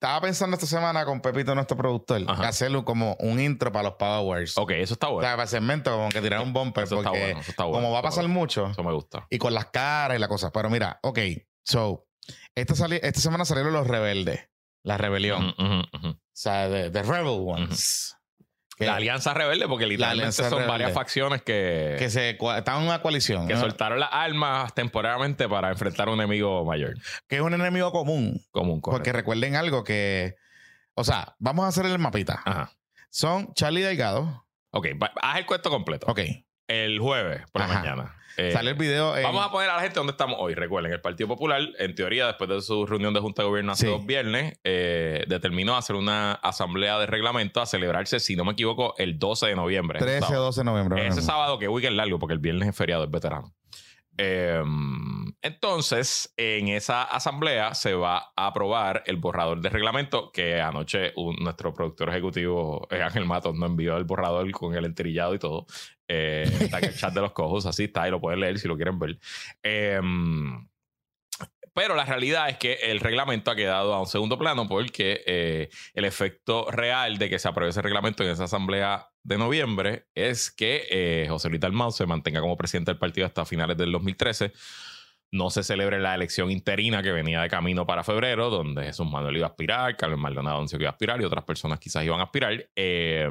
Estaba 0.00 0.20
pensando 0.20 0.54
esta 0.56 0.66
semana 0.66 1.06
con 1.06 1.22
Pepito, 1.22 1.54
nuestro 1.54 1.74
productor, 1.74 2.22
Ajá. 2.28 2.48
hacerlo 2.48 2.84
como 2.84 3.16
un 3.18 3.40
intro 3.40 3.72
para 3.72 3.84
los 3.88 3.94
Power 3.94 4.26
Wars. 4.26 4.58
Ok, 4.58 4.72
eso 4.72 4.92
está 4.92 5.08
O 5.08 5.12
bueno. 5.14 5.26
sea, 5.26 5.32
para 5.36 5.44
el 5.44 5.48
segmento, 5.48 5.90
como 5.90 6.10
que 6.10 6.20
tirar 6.20 6.40
un 6.42 6.52
bumper, 6.52 6.84
Eso 6.84 6.96
está 6.98 7.08
porque 7.10 7.24
bueno. 7.24 7.40
Eso 7.40 7.50
está 7.50 7.64
bueno. 7.64 7.78
como 7.82 7.92
va 7.94 8.00
a 8.00 8.02
pasar 8.02 8.28
mucho, 8.28 8.68
Eso 8.70 8.82
me 8.84 8.92
gusta. 8.92 9.26
y 9.30 9.38
con 9.38 9.54
las 9.54 9.66
caras 9.66 10.18
y 10.18 10.20
la 10.20 10.28
cosa. 10.28 10.52
Pero 10.52 10.68
mira, 10.68 11.00
ok, 11.02 11.18
so, 11.64 12.06
esta, 12.54 12.74
sali- 12.74 13.00
esta 13.02 13.20
semana 13.20 13.46
salieron 13.46 13.72
los 13.72 13.86
rebeldes, 13.86 14.50
la 14.84 14.98
rebelión, 14.98 15.54
ujú. 15.58 16.08
o 16.10 16.18
sea, 16.34 16.68
the, 16.68 16.90
the 16.90 17.02
Rebel 17.02 17.40
Ones. 17.46 18.15
La 18.78 18.96
Alianza 18.96 19.32
Rebelde, 19.32 19.66
porque 19.68 19.86
literalmente 19.86 20.32
son 20.32 20.50
Rebelde. 20.50 20.68
varias 20.68 20.92
facciones 20.92 21.40
que, 21.42 21.96
que 21.98 22.10
se 22.10 22.30
estaban 22.30 22.82
en 22.82 22.88
una 22.88 23.00
coalición, 23.00 23.46
que 23.48 23.54
¿no? 23.54 23.60
soltaron 23.60 23.98
las 24.00 24.10
armas 24.12 24.74
temporariamente 24.74 25.48
para 25.48 25.70
enfrentar 25.70 26.08
a 26.08 26.10
un 26.12 26.18
enemigo 26.20 26.64
mayor. 26.64 26.94
que 27.26 27.36
es 27.36 27.42
un 27.42 27.54
enemigo 27.54 27.90
común. 27.92 28.40
Común, 28.50 28.80
Porque 28.82 28.96
correcto. 29.10 29.12
recuerden 29.16 29.56
algo 29.56 29.82
que, 29.84 30.34
o 30.94 31.04
sea, 31.04 31.34
vamos 31.38 31.64
a 31.64 31.68
hacer 31.68 31.86
el 31.86 31.98
mapita. 31.98 32.42
Ajá. 32.44 32.70
Son 33.08 33.52
Charlie 33.54 33.82
Delgado, 33.82 34.44
Ok, 34.72 34.88
haz 35.22 35.38
el 35.38 35.46
cuento 35.46 35.70
completo. 35.70 36.06
ok, 36.10 36.20
El 36.68 36.98
jueves 37.00 37.42
por 37.52 37.62
la 37.62 37.68
mañana. 37.68 38.14
Eh, 38.36 38.52
sale 38.52 38.70
el 38.70 38.76
video. 38.76 39.16
en- 39.16 39.22
Vamos 39.22 39.44
a 39.46 39.50
poner 39.50 39.70
a 39.70 39.76
la 39.76 39.82
gente 39.82 39.94
donde 39.98 40.10
estamos 40.12 40.36
hoy. 40.38 40.54
Recuerden, 40.54 40.92
el 40.92 41.00
Partido 41.00 41.28
Popular, 41.28 41.60
en 41.78 41.94
teoría, 41.94 42.26
después 42.26 42.50
de 42.50 42.60
su 42.60 42.84
reunión 42.86 43.14
de 43.14 43.20
Junta 43.20 43.42
de 43.42 43.48
Gobierno 43.48 43.72
hace 43.72 43.86
Sí. 43.86 43.92
dos 43.92 44.04
viernes, 44.04 44.58
eh, 44.64 45.24
determinó 45.28 45.76
hacer 45.76 45.96
una 45.96 46.32
asamblea 46.32 46.98
de 46.98 47.06
reglamento 47.06 47.60
a 47.60 47.66
celebrarse, 47.66 48.20
si 48.20 48.36
no 48.36 48.44
me 48.44 48.52
equivoco, 48.52 48.94
el 48.98 49.18
12 49.18 49.46
de 49.46 49.56
noviembre. 49.56 49.98
13, 49.98 50.20
sábado. 50.20 50.44
12 50.44 50.60
de 50.60 50.64
noviembre. 50.64 51.06
Ese 51.06 51.22
sábado, 51.22 51.58
que 51.58 51.68
weekend 51.68 51.96
largo, 51.96 52.18
porque 52.18 52.34
el 52.34 52.40
viernes 52.40 52.68
es 52.68 52.76
feriado, 52.76 53.04
es 53.04 53.10
veterano. 53.10 53.54
Eh, 54.18 54.62
entonces, 55.42 56.32
en 56.36 56.68
esa 56.68 57.02
asamblea 57.02 57.74
se 57.74 57.94
va 57.94 58.32
a 58.36 58.46
aprobar 58.46 59.02
el 59.06 59.16
borrador 59.16 59.60
de 59.60 59.68
reglamento 59.68 60.30
que 60.32 60.60
anoche 60.60 61.12
un- 61.16 61.36
nuestro 61.36 61.74
productor 61.74 62.08
ejecutivo 62.08 62.86
eh, 62.90 63.02
Ángel 63.02 63.26
Matos 63.26 63.54
nos 63.54 63.68
envió 63.68 63.96
el 63.96 64.04
borrador 64.04 64.50
con 64.52 64.74
el 64.74 64.84
entrillado 64.86 65.34
y 65.34 65.38
todo. 65.38 65.66
Eh, 66.08 66.48
está 66.60 66.78
en 66.78 66.84
el 66.84 66.96
chat 66.96 67.12
de 67.12 67.20
los 67.20 67.32
cojos, 67.32 67.66
así 67.66 67.84
está, 67.84 68.06
y 68.06 68.10
lo 68.10 68.20
pueden 68.20 68.40
leer 68.40 68.58
si 68.58 68.68
lo 68.68 68.76
quieren 68.76 68.98
ver. 68.98 69.18
Eh, 69.62 70.00
pero 71.76 71.94
la 71.94 72.06
realidad 72.06 72.48
es 72.48 72.56
que 72.56 72.72
el 72.84 73.00
reglamento 73.00 73.50
ha 73.50 73.54
quedado 73.54 73.92
a 73.92 74.00
un 74.00 74.06
segundo 74.06 74.38
plano 74.38 74.66
porque 74.66 75.22
eh, 75.26 75.68
el 75.92 76.06
efecto 76.06 76.70
real 76.70 77.18
de 77.18 77.28
que 77.28 77.38
se 77.38 77.48
apruebe 77.48 77.68
ese 77.68 77.82
reglamento 77.82 78.24
en 78.24 78.30
esa 78.30 78.44
asamblea 78.44 79.10
de 79.22 79.36
noviembre 79.36 80.06
es 80.14 80.50
que 80.50 80.86
eh, 80.90 81.26
José 81.28 81.50
Luis 81.50 81.60
Dalmau 81.60 81.92
se 81.92 82.06
mantenga 82.06 82.40
como 82.40 82.56
presidente 82.56 82.92
del 82.92 82.98
partido 82.98 83.26
hasta 83.26 83.44
finales 83.44 83.76
del 83.76 83.92
2013. 83.92 84.54
No 85.32 85.50
se 85.50 85.62
celebre 85.62 86.00
la 86.00 86.14
elección 86.14 86.50
interina 86.50 87.02
que 87.02 87.12
venía 87.12 87.42
de 87.42 87.50
camino 87.50 87.84
para 87.84 88.02
febrero, 88.02 88.48
donde 88.48 88.84
Jesús 88.84 89.06
Manuel 89.06 89.36
iba 89.36 89.46
a 89.46 89.50
aspirar, 89.50 89.98
Carlos 89.98 90.18
Maldonado 90.18 90.56
anunció 90.56 90.78
que 90.78 90.84
iba 90.84 90.90
a 90.90 90.92
aspirar 90.92 91.20
y 91.20 91.24
otras 91.24 91.44
personas 91.44 91.78
quizás 91.78 92.02
iban 92.06 92.20
a 92.20 92.22
aspirar. 92.22 92.70
Eh, 92.74 93.28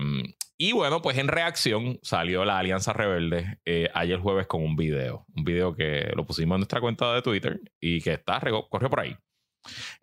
y 0.57 0.71
bueno, 0.71 1.01
pues 1.01 1.17
en 1.17 1.27
reacción 1.27 1.99
salió 2.01 2.45
la 2.45 2.59
Alianza 2.59 2.93
Rebelde 2.93 3.59
eh, 3.65 3.89
ayer 3.93 4.19
jueves 4.19 4.47
con 4.47 4.63
un 4.63 4.75
video. 4.75 5.25
Un 5.35 5.43
video 5.43 5.75
que 5.75 6.11
lo 6.15 6.25
pusimos 6.25 6.55
en 6.55 6.61
nuestra 6.61 6.81
cuenta 6.81 7.13
de 7.13 7.21
Twitter 7.21 7.59
y 7.79 8.01
que 8.01 8.13
está, 8.13 8.39
corrió 8.69 8.89
por 8.89 8.99
ahí. 9.01 9.17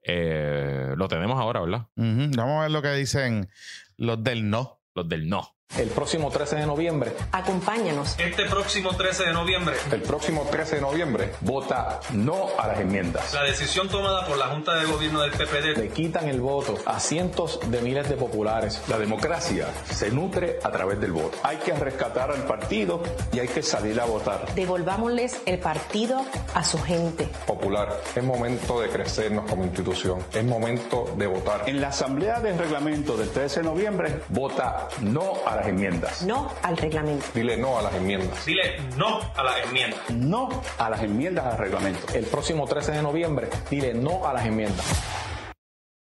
Eh, 0.02 0.94
lo 0.97 1.09
tenemos 1.09 1.40
ahora, 1.40 1.61
¿verdad? 1.61 1.87
Vamos 1.97 2.59
a 2.59 2.62
ver 2.62 2.71
lo 2.71 2.82
que 2.82 2.92
dicen 2.94 3.49
los 3.97 4.23
del 4.23 4.50
no. 4.50 4.80
Los 4.94 5.09
del 5.09 5.28
no 5.28 5.56
el 5.79 5.88
próximo 5.88 6.31
13 6.31 6.57
de 6.57 6.67
noviembre. 6.67 7.12
Acompáñanos. 7.33 8.14
Este 8.19 8.45
próximo 8.47 8.95
13 8.97 9.25
de 9.25 9.33
noviembre. 9.33 9.76
El 9.91 10.02
próximo 10.02 10.47
13 10.50 10.76
de 10.76 10.81
noviembre. 10.83 11.33
Vota 11.41 12.00
no 12.12 12.49
a 12.59 12.69
las 12.69 12.81
enmiendas. 12.81 13.33
La 13.33 13.45
decisión 13.45 13.88
tomada 13.88 14.26
por 14.26 14.37
la 14.38 14.49
Junta 14.49 14.75
de 14.75 14.87
Gobierno 14.87 15.23
del 15.23 15.33
PPD. 15.33 15.79
Le 15.79 15.88
quitan 15.88 16.29
el 16.29 16.41
voto 16.41 16.76
a 16.87 17.00
cientos 17.00 17.61
de 17.69 17.81
miles 17.81 18.09
de 18.09 18.17
populares. 18.17 18.83
La 18.88 18.99
democracia 18.99 19.69
se 19.91 20.11
nutre 20.11 20.59
a 20.62 20.71
través 20.71 21.00
del 21.00 21.12
voto. 21.12 21.38
Hay 21.43 21.57
que 21.59 21.73
rescatar 21.73 22.31
al 22.31 22.45
partido 22.45 23.02
y 23.33 23.41
hay 23.41 23.49
que 23.49 23.62
salir 23.62 24.00
a 24.00 24.05
votar. 24.05 24.55
Devolvámosles 24.55 25.41
el 25.47 25.59
partido 25.59 26.25
a 26.55 26.64
su 26.64 26.79
gente. 26.83 27.29
Popular, 27.47 28.00
es 28.14 28.23
momento 28.23 28.81
de 28.81 28.88
crecernos 28.88 29.49
como 29.49 29.64
institución. 29.64 30.19
Es 30.33 30.45
momento 30.45 31.14
de 31.17 31.26
votar. 31.26 31.69
En 31.69 31.81
la 31.81 31.88
Asamblea 31.88 32.41
de 32.41 32.57
Reglamento 32.57 33.17
del 33.17 33.31
13 33.31 33.61
de 33.61 33.67
noviembre, 33.67 34.21
vota 34.29 34.88
no 35.00 35.35
a 35.47 35.57
las 35.57 35.62
enmiendas. 35.66 36.23
No 36.23 36.52
al 36.62 36.76
reglamento. 36.76 37.26
Dile 37.35 37.57
no 37.57 37.78
a 37.78 37.83
las 37.83 37.95
enmiendas. 37.95 38.45
Dile 38.47 38.78
no 38.97 39.21
a 39.37 39.42
las 39.42 39.66
enmiendas. 39.66 40.11
No 40.11 40.62
a 40.78 40.90
las 40.90 41.02
enmiendas 41.02 41.47
al 41.47 41.59
reglamento. 41.59 42.12
El 42.14 42.26
próximo 42.26 42.66
13 42.66 42.92
de 42.92 43.02
noviembre, 43.02 43.49
dile 43.71 43.95
no 43.95 44.26
a 44.26 44.33
las 44.33 44.47
enmiendas. 44.47 44.85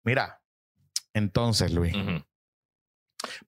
Mira, 0.04 0.42
entonces, 1.14 1.72
Luis. 1.72 1.94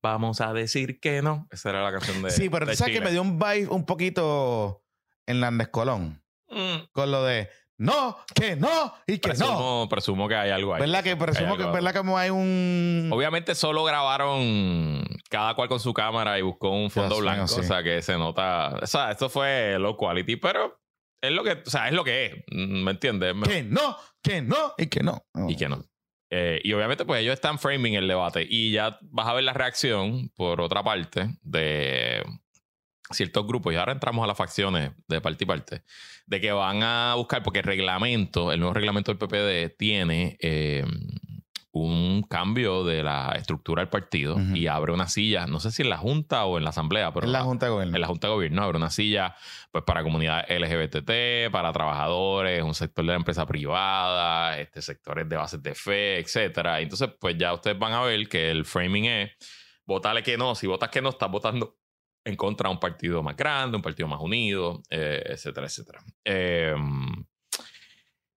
Vamos 0.02 0.40
a 0.40 0.52
decir 0.52 1.00
que 1.00 1.22
no. 1.22 1.48
Esa 1.50 1.70
era 1.70 1.82
la 1.82 1.92
canción 1.92 2.22
de. 2.22 2.30
Sí, 2.30 2.48
pero 2.48 2.66
tú 2.66 2.74
sabes 2.74 2.94
que 2.94 3.00
me 3.00 3.10
dio 3.10 3.22
un 3.22 3.38
vibe 3.38 3.68
un 3.68 3.84
poquito 3.84 4.84
en 5.26 5.40
Landes 5.40 5.68
Colón. 5.68 6.22
Mm. 6.48 6.90
Con 6.92 7.10
lo 7.10 7.24
de 7.24 7.48
no, 7.78 8.16
que 8.34 8.56
no 8.56 8.94
y 9.06 9.18
que 9.18 9.34
no. 9.34 9.86
Presumo 9.90 10.28
que 10.28 10.36
hay 10.36 10.50
algo 10.50 10.74
ahí. 10.74 10.80
¿Verdad 10.80 11.02
que 11.02 11.16
presumo 11.16 11.56
que, 11.56 11.64
¿verdad 11.64 11.92
que 11.92 12.12
hay 12.16 12.30
un. 12.30 13.10
Obviamente 13.12 13.54
solo 13.54 13.84
grabaron 13.84 15.04
cada 15.28 15.54
cual 15.54 15.68
con 15.68 15.80
su 15.80 15.92
cámara 15.92 16.38
y 16.38 16.42
buscó 16.42 16.70
un 16.70 16.90
fondo 16.90 17.18
blanco. 17.18 17.44
O 17.44 17.62
sea 17.62 17.82
que 17.82 18.02
se 18.02 18.16
nota. 18.16 18.78
O 18.82 18.86
sea, 18.86 19.10
esto 19.10 19.28
fue 19.28 19.76
low 19.78 19.96
quality, 19.96 20.36
pero 20.36 20.80
es 21.20 21.32
lo 21.32 21.42
que, 21.42 21.52
o 21.52 21.70
sea, 21.70 21.88
es 21.88 21.94
lo 21.94 22.04
que 22.04 22.26
es. 22.26 22.34
¿Me 22.52 22.92
entiendes? 22.92 23.34
Que 23.44 23.62
no, 23.62 23.96
que 24.22 24.42
no 24.42 24.74
y 24.78 24.86
que 24.86 25.02
no. 25.02 25.24
Y 25.48 25.56
que 25.56 25.68
no. 25.68 25.84
Eh, 26.30 26.60
y 26.64 26.72
obviamente, 26.72 27.04
pues 27.04 27.20
ellos 27.20 27.34
están 27.34 27.58
framing 27.58 27.94
el 27.94 28.08
debate. 28.08 28.46
Y 28.48 28.72
ya 28.72 28.98
vas 29.02 29.28
a 29.28 29.34
ver 29.34 29.44
la 29.44 29.52
reacción, 29.52 30.30
por 30.36 30.60
otra 30.60 30.82
parte, 30.82 31.30
de 31.42 32.24
ciertos 33.14 33.46
grupos, 33.46 33.72
y 33.72 33.76
ahora 33.76 33.92
entramos 33.92 34.24
a 34.24 34.26
las 34.26 34.36
facciones 34.36 34.92
de 35.08 35.20
parte 35.20 35.44
y 35.44 35.46
parte, 35.46 35.82
de 36.26 36.40
que 36.40 36.52
van 36.52 36.82
a 36.82 37.14
buscar, 37.16 37.42
porque 37.42 37.60
el 37.60 37.64
reglamento, 37.64 38.52
el 38.52 38.60
nuevo 38.60 38.74
reglamento 38.74 39.12
del 39.12 39.18
PPD 39.18 39.76
tiene 39.76 40.36
eh, 40.40 40.84
un 41.74 42.22
cambio 42.22 42.84
de 42.84 43.02
la 43.02 43.32
estructura 43.32 43.82
del 43.82 43.88
partido 43.88 44.38
y 44.54 44.68
abre 44.68 44.92
una 44.92 45.08
silla, 45.08 45.48
no 45.48 45.58
sé 45.58 45.72
si 45.72 45.82
en 45.82 45.90
la 45.90 45.96
Junta 45.96 46.44
o 46.44 46.56
en 46.56 46.62
la 46.62 46.70
Asamblea, 46.70 47.12
pero 47.12 47.26
en 47.26 47.32
la 47.32 47.42
Junta 47.42 47.66
de 47.66 47.72
Gobierno. 47.72 47.96
En 47.96 48.00
la 48.00 48.06
Junta 48.06 48.28
de 48.28 48.32
Gobierno 48.32 48.62
abre 48.62 48.78
una 48.78 48.90
silla 48.90 49.34
pues 49.72 49.82
para 49.82 50.04
comunidades 50.04 50.46
LGBT, 50.48 51.50
para 51.50 51.72
trabajadores, 51.72 52.62
un 52.62 52.74
sector 52.74 53.04
de 53.04 53.10
la 53.10 53.16
empresa 53.16 53.44
privada, 53.44 54.56
este, 54.56 54.82
sectores 54.82 55.28
de 55.28 55.36
bases 55.36 55.60
de 55.64 55.74
fe, 55.74 56.20
etcétera. 56.20 56.80
Entonces, 56.80 57.10
pues 57.18 57.36
ya 57.36 57.52
ustedes 57.52 57.76
van 57.76 57.92
a 57.92 58.02
ver 58.02 58.28
que 58.28 58.52
el 58.52 58.64
framing 58.64 59.06
es 59.06 59.32
votarle 59.84 60.22
que 60.22 60.38
no, 60.38 60.54
si 60.54 60.68
votas 60.68 60.90
que 60.90 61.02
no, 61.02 61.08
estás 61.08 61.28
votando 61.28 61.76
en 62.24 62.36
contra 62.36 62.68
de 62.68 62.74
un 62.74 62.80
partido 62.80 63.22
más 63.22 63.36
grande, 63.36 63.76
un 63.76 63.82
partido 63.82 64.08
más 64.08 64.20
unido, 64.20 64.82
eh, 64.90 65.22
etcétera, 65.26 65.66
etcétera. 65.66 66.02
Em, 66.24 67.24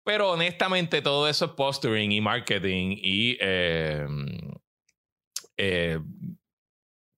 pero 0.03 0.31
honestamente 0.31 1.01
todo 1.01 1.27
eso 1.27 1.45
es 1.45 1.51
posturing 1.51 2.11
y 2.11 2.21
marketing 2.21 2.97
y 3.01 3.37
em, 3.39 4.27
eh, 5.57 5.99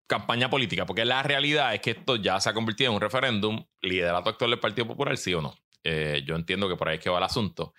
campaña 0.07 0.49
política, 0.49 0.85
porque 0.85 1.05
la 1.05 1.21
realidad 1.21 1.73
es 1.73 1.81
que 1.81 1.91
esto 1.91 2.15
ya 2.15 2.39
se 2.39 2.49
ha 2.49 2.53
convertido 2.53 2.89
en 2.89 2.95
un 2.95 3.01
referéndum, 3.01 3.63
liderato 3.81 4.29
actual 4.29 4.51
del 4.51 4.59
Partido 4.59 4.87
Popular, 4.87 5.17
sí 5.17 5.33
o 5.33 5.41
no. 5.41 5.55
Eh, 5.83 6.23
yo 6.25 6.35
entiendo 6.35 6.67
que 6.67 6.75
por 6.75 6.89
ahí 6.89 6.97
es 6.97 7.03
que 7.03 7.09
va 7.09 7.19
el 7.19 7.23
asunto. 7.23 7.73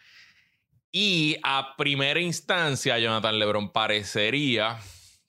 Y 0.92 1.36
a 1.42 1.74
primera 1.76 2.20
instancia, 2.20 2.98
Jonathan 2.98 3.38
Lebron 3.38 3.72
parecería 3.72 4.78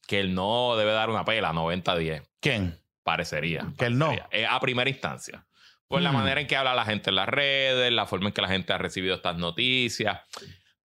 que 0.08 0.20
él 0.20 0.34
no 0.34 0.75
debe 0.75 0.91
dar 0.91 1.10
una 1.10 1.25
pela 1.25 1.53
90-10. 1.53 2.24
¿Quién? 2.39 2.81
Parecería. 3.03 3.72
Que 3.77 3.86
él 3.86 3.98
no. 3.98 4.13
Eh, 4.31 4.46
a 4.46 4.60
primera 4.60 4.89
instancia. 4.89 5.46
Por 5.88 6.01
la 6.01 6.12
mm. 6.12 6.15
manera 6.15 6.41
en 6.41 6.48
que 6.48 6.55
habla 6.55 6.74
la 6.74 6.86
gente 6.86 7.10
en 7.10 7.17
las 7.17 7.27
redes, 7.27 7.91
la 7.91 8.05
forma 8.05 8.27
en 8.27 8.34
que 8.34 8.41
la 8.41 8.48
gente 8.48 8.72
ha 8.72 8.77
recibido 8.77 9.15
estas 9.15 9.38
noticias. 9.38 10.22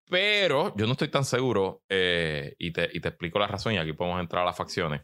Pero 0.09 0.73
yo 0.75 0.85
no 0.85 0.93
estoy 0.93 1.09
tan 1.09 1.25
seguro, 1.25 1.83
eh, 1.89 2.55
y, 2.59 2.71
te, 2.71 2.89
y, 2.93 2.99
te, 2.99 3.09
explico 3.09 3.39
la 3.39 3.47
razón, 3.47 3.73
y 3.73 3.77
aquí 3.77 3.93
podemos 3.93 4.19
entrar 4.19 4.43
a 4.43 4.45
las 4.45 4.55
facciones, 4.55 5.01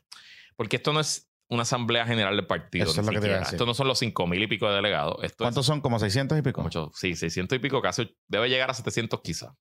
porque 0.55 0.77
esto 0.77 0.93
no 0.93 1.01
es 1.01 1.29
una 1.49 1.63
asamblea 1.63 2.05
general 2.05 2.35
de 2.35 2.43
partido. 2.43 2.85
Eso 2.85 3.01
es 3.01 3.05
lo 3.05 3.11
que 3.11 3.19
te 3.19 3.27
voy 3.27 3.35
a 3.35 3.39
decir. 3.39 3.55
Esto 3.55 3.65
no 3.65 3.73
son 3.73 3.87
los 3.87 3.99
cinco 3.99 4.25
mil 4.27 4.41
y 4.41 4.47
pico 4.47 4.67
de 4.69 4.75
delegados. 4.75 5.17
¿Cuántos 5.37 5.65
son? 5.65 5.81
¿Como 5.81 5.99
600 5.99 6.37
y 6.37 6.41
pico? 6.41 6.61
Mucho, 6.61 6.91
sí, 6.93 7.15
600 7.15 7.57
y 7.57 7.59
pico, 7.59 7.81
casi 7.81 8.17
debe 8.27 8.49
llegar 8.49 8.71
a 8.71 8.73
700 8.73 9.21
quizás. 9.21 9.53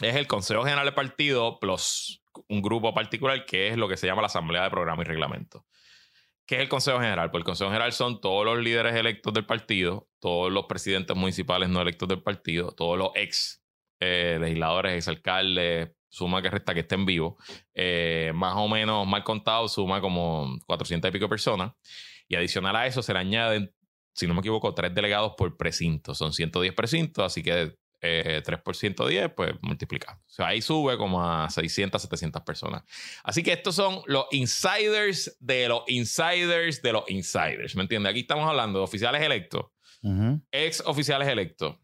Es 0.00 0.14
el 0.16 0.26
Consejo 0.26 0.62
General 0.62 0.84
de 0.84 0.92
Partido 0.92 1.58
plus 1.58 2.22
un 2.48 2.62
grupo 2.62 2.94
particular 2.94 3.44
que 3.44 3.68
es 3.68 3.76
lo 3.76 3.88
que 3.88 3.96
se 3.96 4.06
llama 4.06 4.22
la 4.22 4.26
Asamblea 4.26 4.62
de 4.62 4.70
Programa 4.70 5.02
y 5.02 5.04
Reglamento. 5.04 5.66
¿Qué 6.50 6.56
es 6.56 6.62
el 6.62 6.68
Consejo 6.68 6.98
General? 6.98 7.30
Pues 7.30 7.42
el 7.42 7.44
Consejo 7.44 7.70
General 7.70 7.92
son 7.92 8.20
todos 8.20 8.44
los 8.44 8.58
líderes 8.58 8.96
electos 8.96 9.32
del 9.32 9.46
partido, 9.46 10.08
todos 10.18 10.50
los 10.50 10.64
presidentes 10.64 11.16
municipales 11.16 11.68
no 11.68 11.80
electos 11.80 12.08
del 12.08 12.24
partido, 12.24 12.72
todos 12.72 12.98
los 12.98 13.10
ex 13.14 13.62
eh, 14.00 14.36
legisladores, 14.40 14.94
ex 14.94 15.06
alcaldes, 15.06 15.92
suma 16.08 16.42
que 16.42 16.50
resta 16.50 16.74
que 16.74 16.80
estén 16.80 17.06
vivos. 17.06 17.34
Eh, 17.72 18.32
más 18.34 18.54
o 18.56 18.66
menos, 18.66 19.06
mal 19.06 19.22
contado, 19.22 19.68
suma 19.68 20.00
como 20.00 20.58
400 20.66 21.08
y 21.08 21.12
pico 21.12 21.28
personas. 21.28 21.70
Y 22.26 22.34
adicional 22.34 22.74
a 22.74 22.84
eso 22.84 23.00
se 23.00 23.12
le 23.12 23.20
añaden, 23.20 23.72
si 24.12 24.26
no 24.26 24.34
me 24.34 24.40
equivoco, 24.40 24.74
tres 24.74 24.92
delegados 24.92 25.34
por 25.38 25.56
precinto. 25.56 26.16
Son 26.16 26.32
110 26.32 26.74
precintos, 26.74 27.24
así 27.24 27.44
que 27.44 27.76
eh, 28.00 28.42
3 28.44 28.60
por 28.60 28.76
110, 28.76 29.32
pues 29.34 29.52
multiplica. 29.60 30.20
O 30.26 30.30
sea, 30.30 30.48
ahí 30.48 30.62
sube 30.62 30.96
como 30.96 31.22
a 31.22 31.50
600, 31.50 32.00
700 32.00 32.42
personas. 32.42 32.82
Así 33.22 33.42
que 33.42 33.52
estos 33.52 33.74
son 33.74 34.02
los 34.06 34.26
insiders 34.30 35.36
de 35.40 35.68
los 35.68 35.82
insiders 35.86 36.82
de 36.82 36.92
los 36.92 37.04
insiders. 37.08 37.76
¿Me 37.76 37.82
entiendes? 37.82 38.10
Aquí 38.10 38.20
estamos 38.20 38.48
hablando 38.48 38.78
de 38.78 38.84
oficiales 38.84 39.22
electos, 39.22 39.66
ex 40.50 40.82
oficiales 40.86 41.28
electos 41.28 41.76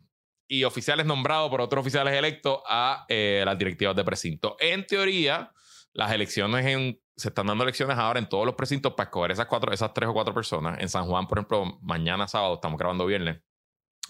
y 0.49 0.65
oficiales 0.65 1.05
nombrados 1.07 1.51
por 1.51 1.61
otros 1.61 1.83
oficiales 1.83 2.15
electos 2.15 2.61
a 2.69 3.05
eh, 3.09 3.43
las 3.45 3.59
directivas 3.59 3.95
de 3.97 4.05
precinto. 4.05 4.57
En 4.61 4.87
teoría, 4.87 5.53
las 5.93 6.13
elecciones 6.13 6.65
en, 6.67 7.01
se 7.17 7.29
están 7.29 7.47
dando 7.47 7.65
elecciones 7.65 7.99
ahora 7.99 8.19
en 8.19 8.29
todos 8.29 8.47
los 8.47 8.55
precintos 8.55 8.95
para 8.95 9.09
escoger 9.09 9.33
esas 9.33 9.47
cuatro, 9.47 9.73
esas 9.73 9.93
tres 9.93 10.09
o 10.09 10.15
cuatro 10.15 10.33
personas. 10.33 10.81
En 10.81 10.89
San 10.89 11.07
Juan, 11.07 11.27
por 11.27 11.39
ejemplo, 11.39 11.79
mañana 11.83 12.29
sábado, 12.29 12.55
estamos 12.55 12.79
grabando 12.79 13.05
viernes 13.07 13.41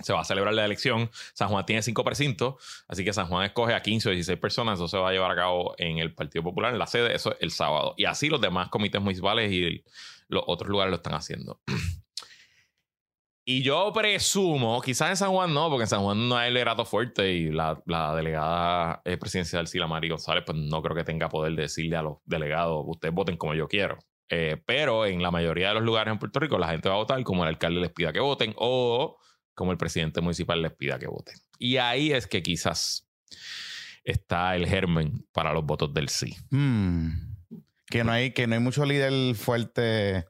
se 0.03 0.12
va 0.12 0.21
a 0.21 0.25
celebrar 0.25 0.55
la 0.55 0.65
elección. 0.65 1.11
San 1.35 1.49
Juan 1.49 1.65
tiene 1.67 1.83
cinco 1.83 2.05
precintos, 2.05 2.55
así 2.88 3.05
que 3.05 3.12
San 3.12 3.26
Juan 3.29 3.45
escoge 3.45 3.75
a 3.75 3.83
15 3.83 4.09
o 4.09 4.12
16 4.12 4.38
personas. 4.38 4.79
Eso 4.79 4.88
se 4.88 4.99
va 4.99 5.11
a 5.11 5.12
llevar 5.12 5.31
a 5.31 5.37
cabo 5.37 5.75
en 5.79 5.99
el 5.99 6.15
Partido 6.15 6.43
Popular, 6.43 6.73
en 6.73 6.79
la 6.79 6.87
sede, 6.87 7.15
eso 7.15 7.33
es 7.33 7.38
el 7.41 7.50
sábado. 7.50 7.95
Y 7.97 8.05
así 8.05 8.29
los 8.29 8.41
demás 8.41 8.69
comités 8.69 9.00
municipales 9.00 9.53
y 9.53 9.85
los 10.29 10.43
otros 10.47 10.71
lugares 10.71 10.91
lo 10.91 10.97
están 10.97 11.15
haciendo. 11.15 11.61
Y 13.49 13.62
yo 13.62 13.93
presumo, 13.93 14.83
quizás 14.83 15.11
en 15.11 15.17
San 15.17 15.31
Juan 15.31 15.55
no, 15.55 15.71
porque 15.71 15.85
en 15.85 15.88
San 15.88 16.03
Juan 16.03 16.29
no 16.29 16.37
hay 16.37 16.53
liderato 16.53 16.85
fuerte 16.85 17.33
y 17.33 17.53
la, 17.53 17.81
delegada 18.17 19.03
eh, 19.05 19.17
presidencial 19.19 19.69
Sila 19.69 19.87
Mari 19.87 20.09
González, 20.09 20.43
pues 20.45 20.59
no 20.59 20.83
creo 20.83 20.97
que 20.97 21.05
tenga 21.05 21.29
poder 21.29 21.55
de 21.55 21.62
decirle 21.62 21.97
a 21.97 22.03
los 22.03 22.17
delegados, 22.25 22.83
ustedes 22.85 23.15
voten 23.15 23.37
como 23.37 23.55
yo 23.55 23.69
quiero. 23.69 23.99
Eh, 24.29 24.61
pero 24.67 25.07
en 25.07 25.23
la 25.23 25.31
mayoría 25.31 25.69
de 25.69 25.75
los 25.75 25.85
lugares 25.85 26.11
en 26.11 26.19
Puerto 26.19 26.41
Rico 26.41 26.59
la 26.59 26.67
gente 26.67 26.88
va 26.88 26.97
a 26.97 26.99
votar 26.99 27.23
como 27.23 27.45
el 27.45 27.50
alcalde 27.50 27.81
les 27.81 27.93
pida 27.93 28.12
que 28.12 28.19
voten 28.19 28.53
o 28.57 29.17
como 29.57 29.73
el 29.73 29.79
presidente 29.79 30.21
municipal 30.21 30.63
les 30.63 30.73
pida 30.73 31.01
que 31.01 31.09
voten. 31.09 31.35
Y 31.59 31.79
ahí 31.79 32.13
es 32.13 32.29
que 32.29 32.43
quizás 32.43 33.09
está 34.05 34.55
el 34.55 34.69
germen 34.69 35.27
para 35.33 35.53
los 35.53 35.65
votos 35.65 35.93
del 35.93 36.09
sí. 36.09 36.37
Hmm. 36.51 37.11
Que, 37.89 38.05
no 38.05 38.13
hay, 38.13 38.33
que 38.33 38.47
no 38.47 38.55
hay 38.55 38.61
mucho 38.61 38.85
líder 38.85 39.35
fuerte 39.35 40.27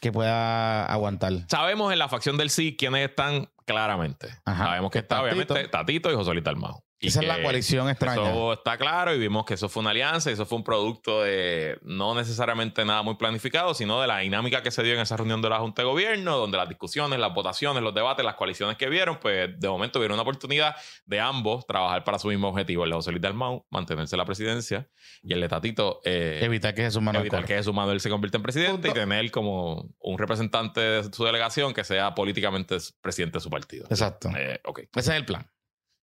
que 0.00 0.12
pueda 0.12 0.84
aguantar. 0.86 1.32
Sabemos 1.48 1.92
en 1.92 1.98
la 1.98 2.08
facción 2.08 2.36
del 2.36 2.50
sí 2.50 2.76
quiénes 2.76 3.08
están 3.08 3.50
claramente. 3.64 4.28
Sabemos 4.44 4.90
que 4.92 4.98
está 4.98 5.22
obviamente 5.22 5.66
Tatito 5.68 6.12
y 6.12 6.14
Josolita 6.14 6.50
Armado. 6.50 6.84
Y 7.00 7.08
Esa 7.08 7.20
es 7.20 7.28
la 7.28 7.40
coalición 7.40 7.88
extraña. 7.88 8.30
Eso 8.30 8.52
está 8.54 8.76
claro 8.76 9.14
y 9.14 9.18
vimos 9.18 9.44
que 9.44 9.54
eso 9.54 9.68
fue 9.68 9.82
una 9.82 9.90
alianza 9.90 10.30
y 10.30 10.32
eso 10.32 10.46
fue 10.46 10.58
un 10.58 10.64
producto 10.64 11.22
de 11.22 11.78
no 11.82 12.14
necesariamente 12.16 12.84
nada 12.84 13.02
muy 13.02 13.14
planificado, 13.14 13.72
sino 13.72 14.00
de 14.00 14.08
la 14.08 14.18
dinámica 14.18 14.64
que 14.64 14.72
se 14.72 14.82
dio 14.82 14.94
en 14.94 15.00
esa 15.00 15.16
reunión 15.16 15.40
de 15.40 15.48
la 15.48 15.60
Junta 15.60 15.82
de 15.82 15.86
Gobierno, 15.86 16.36
donde 16.36 16.56
las 16.56 16.68
discusiones, 16.68 17.20
las 17.20 17.32
votaciones, 17.32 17.84
los 17.84 17.94
debates, 17.94 18.24
las 18.24 18.34
coaliciones 18.34 18.76
que 18.76 18.88
vieron, 18.88 19.18
pues 19.20 19.48
de 19.58 19.68
momento 19.68 20.00
vieron 20.00 20.14
una 20.14 20.22
oportunidad 20.22 20.74
de 21.06 21.20
ambos 21.20 21.66
trabajar 21.66 22.02
para 22.02 22.18
su 22.18 22.28
mismo 22.28 22.48
objetivo. 22.48 22.82
El 22.82 22.90
de 22.90 22.96
José 22.96 23.12
Luis 23.12 23.22
Dalmau, 23.22 23.64
mantenerse 23.70 24.16
en 24.16 24.18
la 24.18 24.24
presidencia 24.24 24.88
y 25.22 25.32
el 25.32 25.40
de 25.40 25.48
Tatito, 25.48 26.00
eh, 26.04 26.40
Evitar 26.42 26.74
que 26.74 26.82
Jesús 26.82 27.00
Manuel 27.00 27.22
evitar 27.22 27.44
que 27.44 27.54
Jesús 27.54 27.74
Manuel 27.74 28.00
se 28.00 28.10
convierta 28.10 28.38
en 28.38 28.42
presidente 28.42 28.88
Punto. 28.88 28.90
y 28.90 28.92
tener 28.94 29.30
como 29.30 29.94
un 30.00 30.18
representante 30.18 30.80
de 30.80 31.12
su 31.12 31.24
delegación 31.24 31.74
que 31.74 31.84
sea 31.84 32.14
políticamente 32.14 32.76
presidente 33.00 33.38
de 33.38 33.40
su 33.40 33.50
partido. 33.50 33.86
Exacto. 33.88 34.30
Eh, 34.36 34.60
ok. 34.64 34.80
Ese 34.96 35.10
es 35.12 35.16
el 35.16 35.24
plan. 35.24 35.48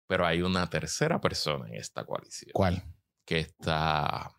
Pero 0.07 0.25
hay 0.25 0.41
una 0.41 0.69
tercera 0.69 1.19
persona 1.19 1.67
en 1.67 1.75
esta 1.75 2.05
coalición 2.05 2.51
¿Cuál? 2.53 2.83
que 3.25 3.39
está 3.39 4.31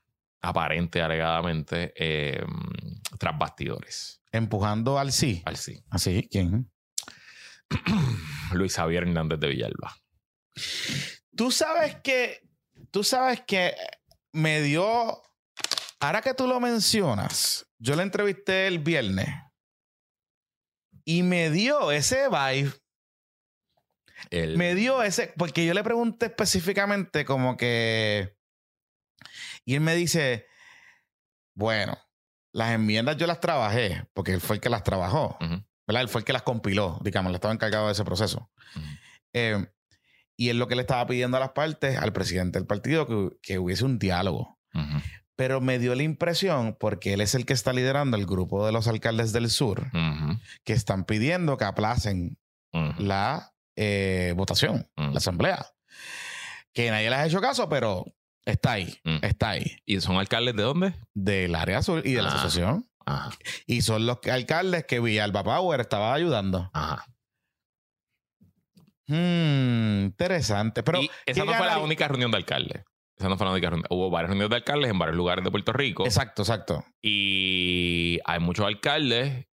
aparente, 0.42 1.00
alegadamente, 1.00 1.92
eh, 1.96 2.44
tras 3.18 3.38
bastidores. 3.38 4.20
Empujando 4.30 4.98
al 4.98 5.12
sí. 5.12 5.42
Al 5.46 5.56
sí. 5.56 5.82
Así, 5.90 6.28
¿quién? 6.30 6.70
Luis 8.52 8.76
Javier 8.76 9.04
Hernández 9.04 9.40
de 9.40 9.48
Villalba. 9.48 9.96
Tú 11.34 11.50
sabes 11.50 11.96
que, 11.96 12.48
tú 12.90 13.02
sabes 13.02 13.40
que 13.40 13.74
me 14.32 14.60
dio, 14.60 15.22
ahora 16.00 16.20
que 16.20 16.34
tú 16.34 16.46
lo 16.46 16.60
mencionas, 16.60 17.66
yo 17.78 17.96
le 17.96 18.02
entrevisté 18.02 18.66
el 18.66 18.78
viernes 18.78 19.28
y 21.04 21.22
me 21.22 21.50
dio 21.50 21.90
ese 21.90 22.28
vibe, 22.28 22.72
El- 24.30 24.56
me 24.56 24.74
dio 24.74 25.02
ese, 25.02 25.32
porque 25.36 25.64
yo 25.66 25.74
le 25.74 25.82
pregunté 25.84 26.26
específicamente 26.26 27.24
como 27.24 27.56
que, 27.56 28.36
y 29.64 29.74
él 29.74 29.80
me 29.80 29.94
dice, 29.94 30.46
bueno, 31.54 31.96
las 32.52 32.72
enmiendas 32.72 33.16
yo 33.16 33.26
las 33.26 33.40
trabajé, 33.40 34.06
porque 34.14 34.32
él 34.32 34.40
fue 34.40 34.56
el 34.56 34.60
que 34.62 34.68
las 34.70 34.82
trabajó, 34.84 35.36
Ujú, 35.40 35.64
¿verdad? 35.86 36.02
Él 36.02 36.08
fue 36.08 36.20
el 36.20 36.24
que 36.24 36.32
las 36.32 36.42
compiló, 36.42 36.98
digamos, 37.02 37.32
le 37.32 37.36
estaba 37.36 37.54
encargado 37.54 37.86
de 37.86 37.92
ese 37.92 38.04
proceso. 38.04 38.50
ujú. 38.76 38.84
Eh, 39.32 39.66
y 40.36 40.48
él 40.48 40.58
lo 40.58 40.66
que 40.66 40.74
le 40.74 40.82
estaba 40.82 41.06
pidiendo 41.06 41.36
a 41.36 41.40
las 41.40 41.50
partes, 41.50 41.96
al 41.96 42.12
presidente 42.12 42.58
del 42.58 42.66
partido, 42.66 43.06
que, 43.06 43.36
que 43.40 43.58
hubiese 43.60 43.84
un 43.84 43.98
diálogo. 44.00 44.58
Pero 45.36 45.60
me 45.60 45.78
dio 45.78 45.94
la 45.94 46.02
impresión, 46.02 46.76
porque 46.78 47.12
él 47.14 47.20
es 47.20 47.36
el 47.36 47.46
que 47.46 47.52
está 47.52 47.72
liderando 47.72 48.16
el 48.16 48.26
grupo 48.26 48.66
de 48.66 48.72
los 48.72 48.88
alcaldes 48.88 49.32
del 49.32 49.48
sur, 49.50 49.90
que 50.64 50.72
están 50.72 51.04
pidiendo 51.04 51.56
que 51.56 51.64
aplacen 51.64 52.38
la 52.98 53.53
eh, 53.76 54.32
votación, 54.36 54.88
Mm. 54.96 55.12
la 55.12 55.18
asamblea. 55.18 55.66
Que 56.72 56.90
nadie 56.90 57.08
les 57.10 57.18
ha 57.18 57.26
hecho 57.26 57.40
caso, 57.40 57.68
pero 57.68 58.04
está 58.44 58.72
ahí, 58.72 58.98
Mm. 59.04 59.18
está 59.22 59.50
ahí. 59.50 59.76
¿Y 59.86 60.00
son 60.00 60.16
alcaldes 60.16 60.56
de 60.56 60.62
dónde? 60.62 60.94
Del 61.14 61.54
área 61.54 61.82
sur 61.82 62.06
y 62.06 62.12
de 62.14 62.22
la 62.22 62.30
Ah. 62.30 62.34
asociación. 62.34 62.88
Ajá, 63.06 63.30
Y 63.66 63.82
son 63.82 64.06
los 64.06 64.18
alcaldes 64.30 64.84
que 64.86 64.98
Villalba 64.98 65.44
Power 65.44 65.80
estaba 65.80 66.14
ayudando. 66.14 66.70
ajá. 66.72 67.04
Hmm, 69.06 70.04
interesante. 70.06 70.82
Pero 70.82 71.02
y 71.02 71.10
esa 71.26 71.42
¿qué 71.42 71.46
no 71.46 71.54
fue 71.54 71.66
la 71.66 71.78
única 71.78 72.08
reunión 72.08 72.30
de 72.30 72.38
alcaldes. 72.38 72.84
Esa 73.16 73.28
no 73.28 73.36
fue 73.36 73.46
la 73.46 73.52
única 73.52 73.68
reunión. 73.70 73.86
Hubo 73.90 74.10
varias 74.10 74.30
reuniones 74.30 74.50
de 74.50 74.56
alcaldes 74.56 74.90
en 74.90 74.98
varios 74.98 75.16
lugares 75.16 75.44
de 75.44 75.50
Puerto 75.50 75.72
Rico. 75.72 76.04
Exacto, 76.06 76.42
exacto. 76.42 76.84
Y 77.02 78.18
hay 78.24 78.40
muchos 78.40 78.66
alcaldes. 78.66 79.46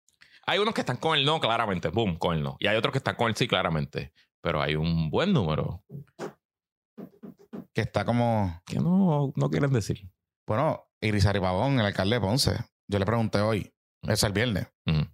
Hay 0.50 0.58
unos 0.60 0.74
que 0.74 0.82
están 0.82 0.98
con 0.98 1.18
el 1.18 1.26
no, 1.26 1.40
claramente. 1.40 1.90
Boom, 1.90 2.18
con 2.18 2.36
el 2.36 2.42
no. 2.44 2.58
Y 2.60 2.66
hay 2.68 2.76
otros 2.76 2.92
que 2.92 2.98
están 2.98 3.16
con 3.16 3.28
el 3.30 3.36
sí, 3.36 3.48
claramente. 3.48 4.14
Pero 4.42 4.62
hay 4.62 4.76
un 4.76 5.10
buen 5.12 5.32
número 5.32 5.84
Que 7.74 7.82
está 7.82 8.04
como. 8.06 8.62
que 8.66 8.80
no, 8.80 9.32
no 9.36 9.50
quieren 9.50 9.72
decir. 9.72 10.10
Bueno, 10.48 10.88
Irizarry 11.02 11.40
Pavón, 11.40 11.80
el 11.80 11.86
alcalde 11.86 12.16
de 12.16 12.22
Ponce. 12.22 12.58
Yo 12.88 12.98
le 13.00 13.06
pregunté 13.06 13.40
hoy. 13.42 13.72
Es 14.02 14.24
el 14.24 14.34
viernes. 14.34 14.68
Ujú. 14.88 15.06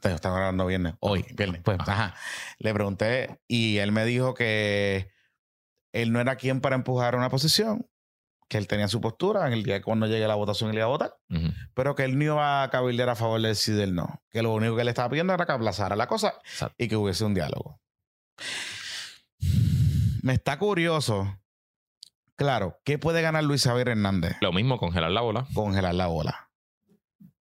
Te- 0.00 0.12
Estaba 0.12 0.36
grabando 0.38 0.66
viernes. 0.66 0.94
Hoy, 1.00 1.24
viernes. 1.36 1.62
Pues, 1.62 1.78
ajá. 1.80 2.14
Le 2.58 2.74
pregunté 2.74 3.38
y 3.46 3.78
él 3.78 3.92
me 3.92 4.04
dijo 4.04 4.34
que 4.34 5.12
él 5.92 6.10
no 6.12 6.20
era 6.20 6.34
quien 6.36 6.60
para 6.60 6.74
empujar 6.74 7.14
una 7.14 7.30
posición, 7.30 7.88
que 8.48 8.58
él 8.58 8.66
tenía 8.66 8.88
su 8.88 9.00
postura 9.00 9.46
en 9.46 9.52
el 9.52 9.62
día 9.62 9.76
que 9.78 9.84
cuando 9.84 10.06
llegue 10.06 10.26
la 10.26 10.34
votación 10.34 10.70
él 10.70 10.76
iba 10.76 10.84
a 10.86 10.88
votar, 10.88 11.14
pero 11.74 11.94
que 11.94 12.04
él 12.04 12.18
no 12.18 12.24
iba 12.24 12.62
a 12.62 12.70
cabildear 12.70 13.10
a 13.10 13.14
favor 13.14 13.40
del 13.40 13.54
sí 13.56 13.72
del 13.72 13.94
no. 13.94 14.22
Que 14.30 14.42
lo 14.42 14.54
único 14.54 14.74
que 14.76 14.84
le 14.84 14.90
estaba 14.90 15.08
pidiendo 15.10 15.34
era 15.34 15.44
que 15.46 15.52
aplazara 15.52 15.94
la 15.96 16.06
cosa 16.06 16.34
Exacto. 16.44 16.74
y 16.78 16.88
que 16.88 16.96
hubiese 16.96 17.24
un 17.24 17.34
diálogo. 17.34 17.80
Me 20.22 20.32
está 20.34 20.58
curioso. 20.58 21.38
Claro, 22.36 22.78
¿qué 22.84 22.98
puede 22.98 23.22
ganar 23.22 23.44
Luis 23.44 23.64
Javier 23.64 23.88
Hernández? 23.90 24.36
Lo 24.40 24.52
mismo, 24.52 24.78
congelar 24.78 25.10
la 25.10 25.20
bola. 25.20 25.46
Congelar 25.54 25.94
la 25.94 26.06
bola. 26.06 26.50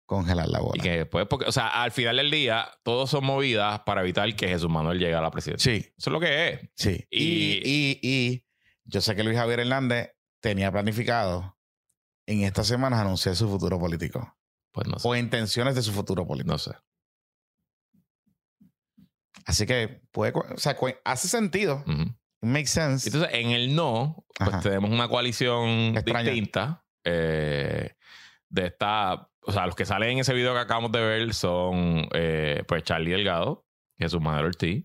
Congelar 0.07 0.49
la 0.49 0.61
bola. 0.61 0.75
Y 0.77 0.81
que 0.81 0.97
después, 0.99 1.27
porque, 1.29 1.47
o 1.47 1.53
sea, 1.53 1.69
al 1.83 1.91
final 1.91 2.17
del 2.17 2.31
día, 2.31 2.69
todos 2.83 3.11
son 3.11 3.25
movidas 3.25 3.81
para 3.81 4.03
evitar 4.03 4.35
que 4.37 4.49
Jesús 4.49 4.71
Manuel 4.71 4.99
llegue 4.99 5.15
a 5.15 5.21
la 5.21 5.31
presidencia. 5.31 5.73
Sí, 5.73 5.79
Eso 5.99 6.11
es 6.11 6.13
lo 6.13 6.21
que 6.21 6.49
es. 6.49 6.61
sí. 6.75 7.07
Y, 7.11 7.25
Y- 7.25 7.61
y, 7.65 8.01
y 8.03 8.45
yo 8.85 9.01
sé 9.01 9.17
que 9.17 9.25
Luis 9.25 9.37
Javier 9.37 9.61
Hernández 9.61 10.11
tenía 10.49 10.71
planificado 10.71 11.57
en 12.27 12.43
estas 12.43 12.67
semanas 12.69 13.01
anunciar 13.01 13.35
su 13.35 13.49
futuro 13.49 13.79
político 13.81 14.37
Pues 14.73 14.87
no 14.87 14.99
sé. 14.99 15.09
o 15.09 15.17
intenciones 15.17 15.75
de 15.75 15.83
su 15.83 15.93
futuro 15.93 16.25
político. 16.27 16.53
No 16.53 16.59
sé. 16.59 16.73
Así 19.45 19.67
que 19.67 20.03
puede, 20.11 20.33
o 20.35 20.57
sea, 20.59 20.77
hace 21.05 21.29
sentido. 21.29 21.85
It 21.87 22.49
makes 22.49 22.69
sense. 22.69 23.09
Entonces, 23.09 23.31
en 23.33 23.51
el 23.51 23.75
no, 23.75 24.25
pues 24.39 24.51
Ajá. 24.51 24.61
tenemos 24.61 24.91
una 24.91 25.09
coalición 25.09 25.97
Extraña. 25.97 26.31
distinta. 26.31 26.85
eh, 27.05 27.95
de 28.49 28.67
esta. 28.67 29.29
O 29.49 29.53
sea, 29.53 29.67
los 29.67 29.75
que 29.77 29.85
salen 29.85 30.11
en 30.11 30.19
ese 30.21 30.35
video 30.35 30.53
que 30.55 30.61
acabamos 30.61 30.91
de 30.93 31.01
ver 31.01 31.35
son 31.35 32.09
eh, 32.13 32.65
pues 32.67 32.83
Charlie 32.83 33.13
Delgado, 33.13 33.65
Jesús 33.99 34.21
Manuel 34.21 34.47
Ortiz, 34.47 34.85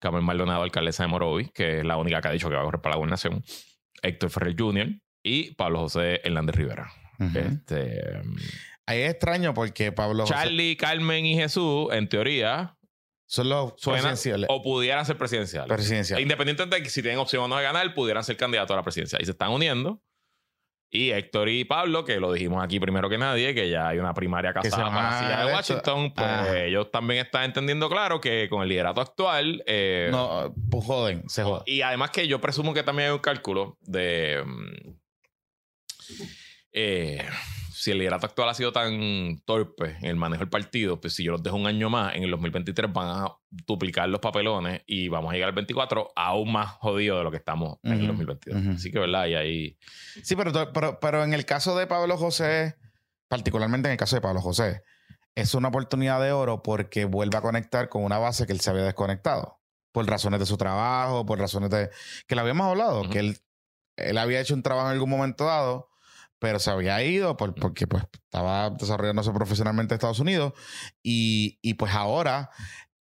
Carmen 0.00 0.24
Maldonado, 0.24 0.62
alcaldesa 0.62 1.04
de 1.04 1.08
Morovis, 1.08 1.50
que 1.52 1.78
es 1.80 1.84
la 1.84 1.96
única 1.96 2.20
que 2.20 2.28
ha 2.28 2.32
dicho 2.32 2.48
que 2.48 2.56
va 2.56 2.62
a 2.62 2.64
correr 2.64 2.80
para 2.80 2.94
la 2.94 2.98
gobernación, 2.98 3.44
Héctor 4.02 4.30
Ferrer 4.30 4.54
Jr. 4.58 4.88
y 5.24 5.54
Pablo 5.54 5.80
José 5.80 6.20
Hernández 6.24 6.56
Rivera. 6.56 6.92
Este, 7.34 8.20
Ahí 8.86 9.00
es 9.02 9.10
extraño 9.12 9.54
porque 9.54 9.92
Pablo 9.92 10.24
José 10.24 10.34
Charlie, 10.34 10.76
Carmen 10.76 11.24
y 11.24 11.36
Jesús, 11.36 11.88
en 11.92 12.08
teoría, 12.08 12.76
son 13.26 13.48
los 13.48 13.74
suenan 13.76 14.02
presidenciales. 14.02 14.48
o 14.50 14.60
pudieran 14.60 15.06
ser 15.06 15.16
presidenciales. 15.16 15.68
presidenciales. 15.68 16.22
Independientemente 16.22 16.76
de 16.76 16.82
que 16.82 16.90
si 16.90 17.00
tienen 17.00 17.18
opción 17.20 17.44
o 17.44 17.48
no 17.48 17.56
de 17.56 17.62
ganar, 17.62 17.94
pudieran 17.94 18.24
ser 18.24 18.36
candidatos 18.36 18.74
a 18.74 18.76
la 18.76 18.82
presidencia. 18.82 19.18
Y 19.20 19.24
se 19.24 19.30
están 19.30 19.50
uniendo. 19.52 20.02
Y 20.94 21.10
Héctor 21.10 21.48
y 21.48 21.64
Pablo, 21.64 22.04
que 22.04 22.20
lo 22.20 22.30
dijimos 22.34 22.62
aquí 22.62 22.78
primero 22.78 23.08
que 23.08 23.16
nadie, 23.16 23.54
que 23.54 23.70
ya 23.70 23.88
hay 23.88 23.98
una 23.98 24.12
primaria 24.12 24.52
casada 24.52 24.90
para 24.90 25.10
la 25.10 25.18
silla 25.18 25.46
de 25.46 25.52
Washington, 25.54 26.12
pues 26.12 26.28
Ah. 26.28 26.58
ellos 26.58 26.90
también 26.90 27.24
están 27.24 27.44
entendiendo 27.44 27.88
claro 27.88 28.20
que 28.20 28.46
con 28.50 28.62
el 28.62 28.68
liderato 28.68 29.00
actual. 29.00 29.62
eh, 29.66 30.08
No, 30.12 30.54
pues 30.70 30.84
joden, 30.84 31.26
se 31.30 31.44
joden. 31.44 31.62
y 31.64 31.80
además 31.80 32.10
que 32.10 32.28
yo 32.28 32.42
presumo 32.42 32.74
que 32.74 32.82
también 32.82 33.08
hay 33.08 33.14
un 33.14 33.20
cálculo 33.20 33.78
de. 33.80 34.42
mm, 34.44 34.90
eh, 36.72 37.24
si 37.82 37.90
el 37.90 37.98
liderato 37.98 38.26
actual 38.26 38.48
ha 38.48 38.54
sido 38.54 38.70
tan 38.70 39.42
torpe 39.44 39.96
en 40.02 40.04
el 40.04 40.14
manejo 40.14 40.38
del 40.42 40.48
partido, 40.48 41.00
pues 41.00 41.14
si 41.14 41.24
yo 41.24 41.32
los 41.32 41.42
dejo 41.42 41.56
un 41.56 41.66
año 41.66 41.90
más, 41.90 42.14
en 42.14 42.22
el 42.22 42.30
2023 42.30 42.92
van 42.92 43.08
a 43.08 43.26
duplicar 43.50 44.08
los 44.08 44.20
papelones 44.20 44.82
y 44.86 45.08
vamos 45.08 45.32
a 45.32 45.34
llegar 45.34 45.48
al 45.48 45.54
24 45.56 46.12
aún 46.14 46.52
más 46.52 46.70
jodido 46.74 47.18
de 47.18 47.24
lo 47.24 47.32
que 47.32 47.38
estamos 47.38 47.78
en 47.82 47.94
el 47.94 47.98
Ujú, 48.02 48.06
2022. 48.24 48.62
ujú. 48.62 48.70
Así 48.74 48.92
que, 48.92 49.00
¿verdad? 49.00 49.26
Y 49.26 49.34
ahí. 49.34 49.78
Sí, 50.22 50.36
pero, 50.36 50.52
pero, 50.72 51.00
pero 51.00 51.24
en 51.24 51.32
el 51.34 51.44
caso 51.44 51.76
de 51.76 51.88
Pablo 51.88 52.16
José, 52.16 52.76
particularmente 53.26 53.88
en 53.88 53.92
el 53.94 53.98
caso 53.98 54.14
de 54.14 54.22
Pablo 54.22 54.40
José, 54.40 54.82
es 55.34 55.52
una 55.54 55.66
oportunidad 55.66 56.22
de 56.22 56.30
oro 56.30 56.62
porque 56.62 57.04
vuelve 57.04 57.36
a 57.36 57.40
conectar 57.40 57.88
con 57.88 58.04
una 58.04 58.18
base 58.18 58.46
que 58.46 58.52
él 58.52 58.60
se 58.60 58.70
había 58.70 58.84
desconectado. 58.84 59.58
Por 59.90 60.06
razones 60.06 60.38
de 60.38 60.46
su 60.46 60.56
trabajo, 60.56 61.26
por 61.26 61.40
razones 61.40 61.68
de. 61.70 61.90
que 62.28 62.36
lo 62.36 62.42
habíamos 62.42 62.64
hablado, 62.68 63.10
que 63.10 63.18
él, 63.18 63.38
él 63.96 64.18
había 64.18 64.40
hecho 64.40 64.54
un 64.54 64.62
trabajo 64.62 64.86
en 64.86 64.92
algún 64.92 65.10
momento 65.10 65.46
dado, 65.46 65.88
pero 66.42 66.58
se 66.58 66.70
había 66.70 67.02
ido 67.04 67.36
por- 67.36 67.54
porque 67.54 67.86
pues, 67.86 68.02
estaba 68.12 68.68
desarrollándose 68.70 69.30
profesionalmente 69.30 69.94
en 69.94 69.96
Estados 69.96 70.18
Unidos. 70.18 70.52
Y, 71.02 71.58
y 71.62 71.74
pues 71.74 71.94
ahora, 71.94 72.50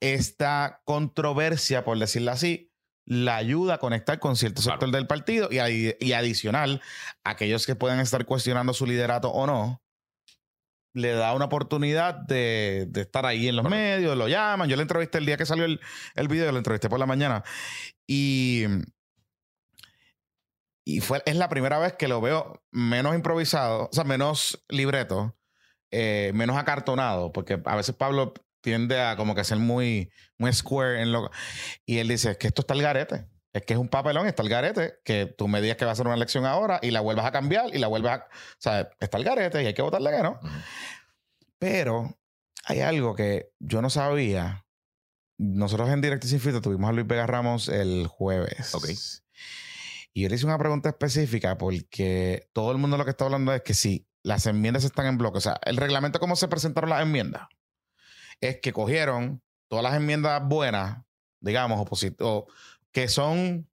esta 0.02 0.82
controversia, 0.86 1.84
por 1.86 1.98
decirlo 1.98 2.32
así, 2.32 2.72
la 3.06 3.38
ayuda 3.38 3.76
a 3.76 3.78
conectar 3.80 4.20
con 4.20 4.36
cierto 4.36 4.62
Claro. 4.62 4.76
sector 4.76 4.92
del 4.94 5.08
partido 5.08 5.48
y, 5.50 5.56
adi- 5.56 5.96
y 6.00 6.12
adicional, 6.12 6.82
aquellos 7.24 7.66
que 7.66 7.76
puedan 7.76 8.00
estar 8.02 8.26
cuestionando 8.26 8.74
su 8.74 8.86
liderato 8.86 9.30
o 9.32 9.48
no, 9.48 9.82
le 10.94 11.14
da 11.14 11.34
una 11.34 11.46
oportunidad 11.46 12.14
de, 12.16 12.88
de 12.90 13.02
estar 13.02 13.26
ahí 13.26 13.48
en 13.48 13.56
los 13.56 13.70
medios, 13.70 14.18
lo 14.18 14.28
llaman. 14.28 14.68
Yo 14.70 14.76
le 14.76 14.82
entrevisté 14.82 15.18
el 15.20 15.26
día 15.26 15.38
que 15.38 15.46
salió 15.46 15.64
el, 15.66 15.80
el 16.16 16.28
video, 16.28 16.52
lo 16.52 16.58
entrevisté 16.58 16.90
por 16.90 17.00
la 17.00 17.06
mañana. 17.06 17.44
Y, 18.08 18.66
y 20.96 21.02
fue, 21.02 21.22
es 21.26 21.36
la 21.36 21.50
primera 21.50 21.78
vez 21.78 21.94
que 21.94 22.08
lo 22.08 22.20
veo 22.20 22.64
menos 22.72 23.14
improvisado, 23.14 23.90
o 23.92 23.94
sea, 23.94 24.04
menos 24.04 24.66
libreto, 24.70 25.38
eh, 25.92 26.32
menos 26.34 26.58
acartonado, 26.58 27.32
porque 27.32 27.62
a 27.64 27.76
veces 27.76 27.94
Pablo 27.96 28.34
tiende 28.62 29.00
a 29.00 29.16
como 29.16 29.36
que 29.36 29.44
ser 29.44 29.60
muy, 29.60 30.12
muy 30.40 30.52
square 30.52 31.02
en 31.02 31.12
lo... 31.12 31.30
Y 31.86 32.00
él 32.00 32.08
dice, 32.08 32.32
es 32.32 32.38
que 32.38 32.48
esto 32.48 32.62
está 32.62 32.74
el 32.74 32.82
garete. 32.82 33.28
Es 33.54 33.64
que 33.64 33.74
es 33.74 33.80
un 33.80 33.88
papelón, 33.88 34.28
está 34.28 34.42
el 34.42 34.50
garete, 34.50 34.96
que 35.04 35.28
tú 35.28 35.48
me 35.48 35.62
digas 35.62 35.78
que 35.78 35.86
va 35.86 35.92
a 35.92 35.96
ser 35.96 36.08
una 36.08 36.16
elección 36.16 36.46
ahora 36.46 36.80
y 36.82 36.90
la 36.90 37.02
vuelvas 37.02 37.26
a 37.26 37.32
cambiar 37.32 37.74
y 37.74 37.78
la 37.78 37.88
vuelves 37.88 38.12
a. 38.12 38.16
O 38.18 38.58
sea, 38.58 38.90
está 39.00 39.18
el 39.18 39.24
garete 39.24 39.62
y 39.62 39.68
hay 39.68 39.74
que 39.74 39.82
votarle 39.82 40.12
que 40.12 40.24
no. 40.24 40.40
Pero 41.60 42.18
hay 42.66 42.82
algo 42.82 43.16
que 43.16 43.52
yo 43.60 43.82
no 43.82 43.90
sabía. 43.90 44.66
Nosotros 45.38 45.90
en 45.90 46.02
Directo 46.02 46.28
y 46.28 46.30
Sin 46.32 46.40
Filtro 46.40 46.62
tuvimos 46.62 46.90
a 46.90 46.94
Luis 46.94 47.08
Vega 47.08 47.28
Ramos 47.28 47.70
el 47.70 48.08
jueves. 48.08 48.74
Ok. 48.74 48.90
Y 50.14 50.24
yo 50.24 50.30
le 50.30 50.36
hice 50.36 50.46
una 50.46 50.58
pregunta 50.58 50.90
específica 50.90 51.58
porque 51.58 52.50
todo 52.54 52.72
el 52.72 52.78
mundo 52.78 52.98
lo 52.98 53.06
que 53.06 53.12
está 53.12 53.26
hablando 53.26 53.54
es 53.54 53.62
que 53.62 53.74
sí, 53.74 54.08
las 54.24 54.46
enmiendas 54.48 54.84
están 54.84 55.06
en 55.06 55.18
bloque. 55.18 55.38
O 55.38 55.42
sea, 55.42 55.60
el 55.66 55.78
reglamento, 55.78 56.20
cómo 56.20 56.36
se 56.36 56.48
presentaron 56.48 56.90
las 56.90 57.02
enmiendas, 57.02 57.48
es 58.42 58.60
que 58.62 58.74
cogieron 58.74 59.42
todas 59.70 59.84
las 59.84 59.94
enmiendas 59.96 60.42
buenas, 60.46 61.04
digamos, 61.42 61.86
o, 62.20 62.48
que 62.92 63.08
son 63.08 63.70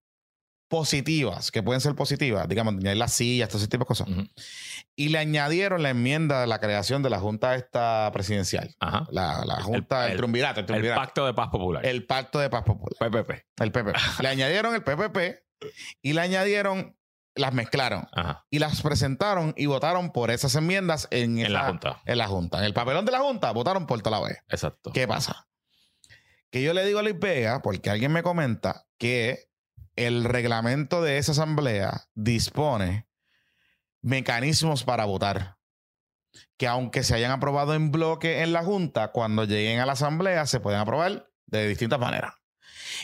positivas, 0.69 1.51
que 1.53 1.63
pueden 1.63 1.81
ser 1.81 1.95
positivas, 1.95 2.49
digamos, 2.49 2.75
añadir 2.75 2.97
las 2.99 3.13
sillas, 3.13 3.49
todo 3.49 3.59
ese 3.59 3.69
tipo 3.69 3.85
de 3.85 3.87
cosas, 3.89 4.09
y 4.97 5.09
le 5.11 5.19
añadieron 5.19 5.83
la 5.83 5.91
enmienda 5.91 6.41
de 6.41 6.49
la 6.49 6.59
creación 6.59 7.03
de 7.05 7.11
la 7.11 7.21
Junta 7.21 7.55
esta 7.55 8.11
presidencial. 8.13 8.75
Ajá. 8.81 9.07
La, 9.11 9.45
la 9.47 9.61
Junta, 9.63 10.07
el, 10.07 10.13
el- 10.13 10.17
triunvirato, 10.19 10.61
el 10.61 10.65
El 10.65 10.67
triunvirato. 10.67 11.01
Pacto 11.01 11.27
de 11.27 11.35
Paz 11.35 11.49
Popular. 11.51 11.87
el 11.87 12.05
Pacto 12.05 12.41
de 12.41 12.51
Paz 12.51 12.65
Popular. 12.65 12.95
PPP. 12.99 13.31
El 13.63 13.71
PPP. 13.73 13.97
le 14.23 14.29
añadieron 14.29 14.75
el 14.75 14.83
PPP 14.83 15.46
y 16.03 16.13
le 16.13 16.21
añadieron, 16.21 16.97
las 17.35 17.53
mezclaron 17.53 18.09
Ajá. 18.13 18.47
y 18.51 18.59
las 18.59 18.81
presentaron 18.83 19.53
y 19.57 19.67
votaron 19.67 20.11
por 20.13 20.31
esas 20.31 20.55
enmiendas 20.55 21.09
en, 21.11 21.39
En 21.39 21.47
esa- 21.47 21.53
la 21.53 21.65
Junta. 21.69 22.03
En 22.07 22.19
la 22.19 22.27
Junta. 22.29 22.59
En 22.59 22.65
el 22.65 22.75
papelón 22.75 23.05
de 23.05 23.13
la 23.13 23.21
Junta 23.21 23.51
votaron 23.53 23.87
por 23.87 24.01
toda 24.03 24.21
la 24.21 24.27
vez. 24.29 24.39
Exacto. 24.49 24.93
¿Qué 24.93 25.07
pasa? 25.07 25.49
Que 26.51 26.63
yo 26.63 26.73
le 26.73 26.85
digo 26.87 27.01
a 27.01 27.03
Luis 27.03 27.19
Vega, 27.19 27.61
porque 27.63 27.91
alguien 27.91 28.13
me 28.13 28.23
comenta 28.23 28.87
que 28.99 29.49
el 29.97 30.25
reglamento 30.25 31.03
de 31.03 31.19
esa 31.19 31.33
asamblea 31.33 32.05
dispone 32.15 33.07
mecanismos 34.03 34.85
para 34.85 35.05
votar. 35.05 35.57
Que 36.59 36.67
aunque 36.67 37.03
se 37.03 37.15
hayan 37.15 37.33
aprobado 37.33 37.75
en 37.75 37.91
bloque 37.91 38.43
en 38.43 38.53
la 38.53 38.63
Junta, 38.63 39.11
cuando 39.13 39.45
lleguen 39.45 39.81
a 39.81 39.87
la 39.87 39.93
asamblea 39.93 40.47
se 40.47 40.61
pueden 40.61 40.81
aprobar 40.81 41.29
de 41.47 41.67
distintas 41.69 41.99
maneras. 41.99 42.35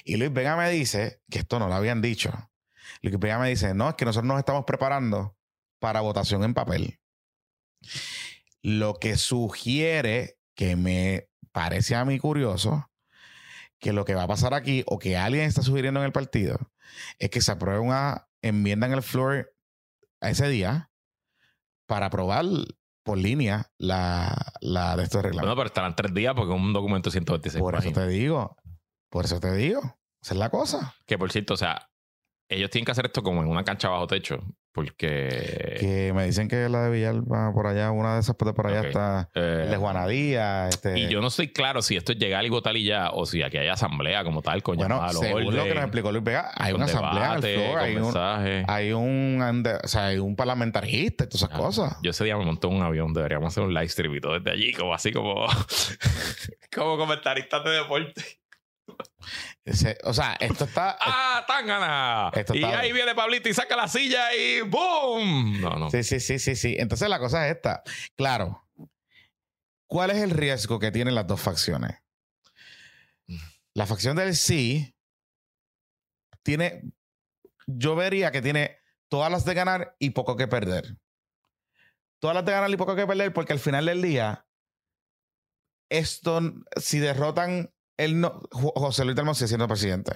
Y 0.04 0.16
Luis 0.16 0.32
Vega 0.32 0.56
me 0.56 0.70
dice 0.70 1.20
que 1.30 1.40
esto 1.40 1.58
no 1.58 1.68
lo 1.68 1.74
habían 1.74 2.00
dicho. 2.02 2.32
Luis 3.00 3.18
Vega 3.18 3.38
me 3.38 3.48
dice, 3.48 3.74
no, 3.74 3.88
es 3.88 3.94
que 3.94 4.04
nosotros 4.04 4.28
nos 4.28 4.38
estamos 4.38 4.64
preparando 4.64 5.36
para 5.78 6.00
votación 6.00 6.44
en 6.44 6.54
papel. 6.54 6.98
Lo 8.62 8.94
que 8.94 9.16
sugiere 9.16 10.38
que 10.54 10.76
me 10.76 11.28
parece 11.50 11.94
a 11.96 12.04
mí 12.04 12.18
curioso 12.18 12.88
que 13.78 13.92
lo 13.92 14.04
que 14.04 14.14
va 14.14 14.22
a 14.24 14.28
pasar 14.28 14.54
aquí 14.54 14.84
o 14.86 14.98
que 14.98 15.16
alguien 15.16 15.44
está 15.44 15.62
sugiriendo 15.62 15.98
en 16.00 16.06
el 16.06 16.12
partido 16.12 16.70
es 17.18 17.30
que 17.30 17.40
se 17.40 17.50
apruebe 17.50 17.80
una 17.80 18.28
enmienda 18.42 18.86
en 18.86 18.92
el 18.92 19.02
floor 19.02 19.52
a 20.20 20.30
ese 20.30 20.48
día 20.48 20.90
para 21.86 22.06
aprobar 22.06 22.44
por 23.02 23.18
línea 23.18 23.72
la, 23.78 24.36
la 24.60 24.96
de 24.96 25.02
estos 25.02 25.22
Bueno, 25.22 25.28
reglamentos. 25.30 25.56
pero 25.56 25.66
estarán 25.66 25.96
tres 25.96 26.14
días 26.14 26.34
porque 26.36 26.54
es 26.54 26.60
un 26.60 26.72
documento 26.72 27.10
de 27.10 27.12
126 27.14 27.60
por 27.60 27.74
eso 27.74 27.90
te 27.90 28.06
digo, 28.06 28.56
por 29.12 29.26
eso 29.26 29.38
te 29.38 29.54
digo, 29.54 29.80
esa 30.22 30.34
es 30.34 30.38
la 30.38 30.48
cosa. 30.50 30.94
Que 31.06 31.18
por 31.18 31.30
cierto, 31.30 31.54
o 31.54 31.56
sea, 31.58 31.88
ellos 32.48 32.70
tienen 32.70 32.86
que 32.86 32.92
hacer 32.92 33.06
esto 33.06 33.22
como 33.22 33.42
en 33.42 33.48
una 33.48 33.62
cancha 33.64 33.88
bajo 33.88 34.06
techo. 34.08 34.38
Porque. 34.74 35.76
Que 35.80 36.12
me 36.14 36.24
dicen 36.24 36.48
que 36.48 36.66
la 36.70 36.84
de 36.84 36.90
Villalba 36.90 37.52
por 37.52 37.66
allá, 37.66 37.90
una 37.90 38.14
de 38.14 38.20
esas 38.20 38.34
de 38.38 38.52
por 38.54 38.66
allá 38.68 38.80
está 38.88 39.28
eh, 39.34 39.66
de 39.70 39.76
Juanadía, 39.76 40.68
este 40.68 40.98
Y 40.98 41.08
yo 41.10 41.20
no 41.20 41.26
estoy 41.28 41.48
claro 41.52 41.82
si 41.82 41.94
esto 41.96 42.12
es 42.12 42.18
llegar 42.18 42.42
y 42.46 42.48
votar 42.48 42.74
y 42.78 42.84
ya, 42.84 43.10
o 43.10 43.26
si 43.26 43.42
aquí 43.42 43.58
hay 43.58 43.68
asamblea 43.68 44.24
como 44.24 44.40
tal, 44.40 44.62
con 44.62 44.78
bueno, 44.78 45.02
a 45.02 45.12
los 45.12 45.20
según 45.20 45.54
lo 45.54 45.64
que 45.64 45.74
nos 45.74 45.84
explicó 45.84 46.10
Luis 46.10 46.24
Vega, 46.24 46.52
hay 46.56 46.72
una 46.72 46.86
asamblea 46.86 47.36
debate, 47.38 47.54
floor, 47.54 47.78
hay 47.80 47.96
un, 47.96 48.64
hay 48.66 48.92
un, 48.92 49.38
ande- 49.42 49.78
o 49.84 49.88
sea, 49.88 50.06
hay 50.06 50.16
un 50.18 50.36
parlamentarista 50.36 51.24
y 51.24 51.26
todas 51.28 51.42
esas 51.42 51.50
Ah, 51.52 51.58
cosas. 51.58 51.96
Yo 52.02 52.10
ese 52.12 52.24
día 52.24 52.38
me 52.38 52.44
monté 52.46 52.66
en 52.66 52.72
un 52.74 52.82
avión, 52.82 53.12
deberíamos 53.12 53.48
hacer 53.52 53.64
un 53.64 53.74
live 53.74 53.88
stream 53.90 54.14
y 54.14 54.20
todo 54.22 54.38
desde 54.38 54.50
allí, 54.52 54.72
como 54.72 54.94
así 54.94 55.12
como, 55.12 55.46
como 56.74 56.96
comentaristas 56.96 57.62
de 57.64 57.70
deporte. 57.72 58.22
O 60.04 60.12
sea, 60.14 60.34
esto 60.40 60.64
está. 60.64 60.96
¡Ah, 61.00 61.44
Tangana! 61.46 62.30
Esto 62.34 62.54
Y 62.54 62.64
está- 62.64 62.80
ahí 62.80 62.92
viene 62.92 63.14
Pablito 63.14 63.48
y 63.48 63.54
saca 63.54 63.76
la 63.76 63.88
silla 63.88 64.34
y 64.34 64.60
¡boom! 64.62 65.60
No, 65.60 65.70
no. 65.78 65.90
Sí, 65.90 66.02
sí, 66.02 66.20
sí, 66.20 66.38
sí, 66.38 66.56
sí. 66.56 66.76
Entonces 66.78 67.08
la 67.08 67.18
cosa 67.18 67.46
es 67.48 67.56
esta. 67.56 67.82
Claro. 68.16 68.68
¿Cuál 69.86 70.10
es 70.10 70.18
el 70.18 70.30
riesgo 70.30 70.78
que 70.78 70.90
tienen 70.90 71.14
las 71.14 71.26
dos 71.26 71.40
facciones? 71.40 71.98
La 73.74 73.86
facción 73.86 74.16
del 74.16 74.34
sí 74.36 74.94
tiene. 76.42 76.82
Yo 77.66 77.94
vería 77.94 78.30
que 78.32 78.42
tiene 78.42 78.78
todas 79.08 79.30
las 79.30 79.44
de 79.44 79.54
ganar 79.54 79.94
y 79.98 80.10
poco 80.10 80.36
que 80.36 80.48
perder. 80.48 80.96
Todas 82.20 82.34
las 82.34 82.44
de 82.44 82.52
ganar 82.52 82.70
y 82.70 82.76
poco 82.76 82.94
que 82.96 83.06
perder, 83.06 83.32
porque 83.32 83.52
al 83.52 83.58
final 83.58 83.86
del 83.86 84.00
día, 84.02 84.46
esto, 85.90 86.40
si 86.76 86.98
derrotan 86.98 87.72
el 87.96 88.20
no, 88.20 88.40
Jo- 88.50 88.72
José 88.76 89.04
Luis 89.04 89.16
Dalmau 89.16 89.34
sigue 89.34 89.48
siendo 89.48 89.68
presidente. 89.68 90.12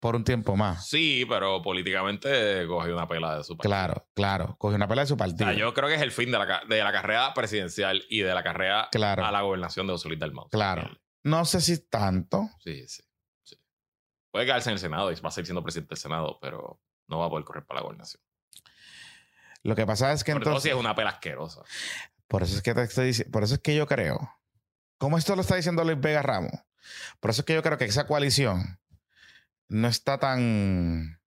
Por 0.00 0.16
un 0.16 0.24
tiempo 0.24 0.56
más. 0.56 0.88
Sí, 0.88 1.24
pero 1.28 1.62
políticamente 1.62 2.66
cogió 2.66 2.92
una 2.96 3.06
pela 3.06 3.36
de 3.36 3.44
su 3.44 3.56
partido. 3.56 3.70
Claro, 3.70 4.08
claro. 4.14 4.56
Cogió 4.58 4.74
una 4.74 4.88
pelea 4.88 5.04
de 5.04 5.08
su 5.08 5.14
O 5.14 5.16
partido. 5.16 5.48
sea, 5.48 5.52
yo 5.56 5.72
creo 5.74 5.88
que 5.88 5.94
es 5.94 6.02
el 6.02 6.10
fin 6.10 6.32
de 6.32 6.38
la, 6.40 6.62
de 6.68 6.82
la 6.82 6.90
carrera 6.90 7.32
presidencial 7.34 8.02
y 8.08 8.20
de 8.22 8.34
la 8.34 8.42
carrera 8.42 8.88
Claro. 8.90 9.24
a 9.24 9.30
la 9.30 9.42
gobernación 9.42 9.86
de 9.86 9.92
José 9.92 10.08
Luis 10.08 10.18
Dalmau. 10.18 10.48
Claro. 10.48 10.90
No 11.22 11.44
sé 11.44 11.60
si 11.60 11.86
tanto. 11.88 12.48
Sí, 12.64 12.88
sí, 12.88 13.04
sí. 13.44 13.56
Puede 14.32 14.44
quedarse 14.46 14.70
en 14.70 14.74
el 14.74 14.80
Senado 14.80 15.12
y 15.12 15.14
va 15.20 15.28
a 15.28 15.30
seguir 15.30 15.46
siendo 15.46 15.62
presidente 15.62 15.90
del 15.94 15.98
Senado, 15.98 16.36
pero 16.42 16.80
no 17.06 17.20
va 17.20 17.26
a 17.26 17.30
poder 17.30 17.44
correr 17.44 17.64
para 17.64 17.78
la 17.78 17.84
gobernación. 17.84 18.20
Lo 19.62 19.76
que 19.76 19.86
pasa 19.86 20.12
es 20.12 20.24
que 20.24 20.32
Sobre 20.32 20.44
todo 20.44 20.54
si 20.54 20.68
entonces. 20.68 20.72
es 20.72 20.80
una 20.80 20.96
pela 20.96 21.10
asquerosa. 21.10 21.62
Por 22.26 22.42
eso 22.42 22.56
es 22.56 22.62
que 22.62 22.74
te 22.74 22.82
estoy 22.82 23.10
dici- 23.10 23.30
por 23.30 23.44
eso 23.44 23.54
es 23.54 23.60
que 23.60 23.76
yo 23.76 23.86
creo. 23.86 24.18
Como 25.02 25.18
esto 25.18 25.34
lo 25.34 25.40
está 25.42 25.56
diciendo 25.56 25.82
Luis 25.82 26.00
Vega 26.00 26.22
Ramos. 26.22 26.52
Por 27.18 27.32
eso 27.32 27.40
es 27.40 27.44
que 27.44 27.54
yo 27.54 27.62
creo 27.64 27.76
que 27.76 27.86
esa 27.86 28.06
coalición 28.06 28.78
no 29.68 29.88
está 29.88 30.18
tan. 30.18 31.18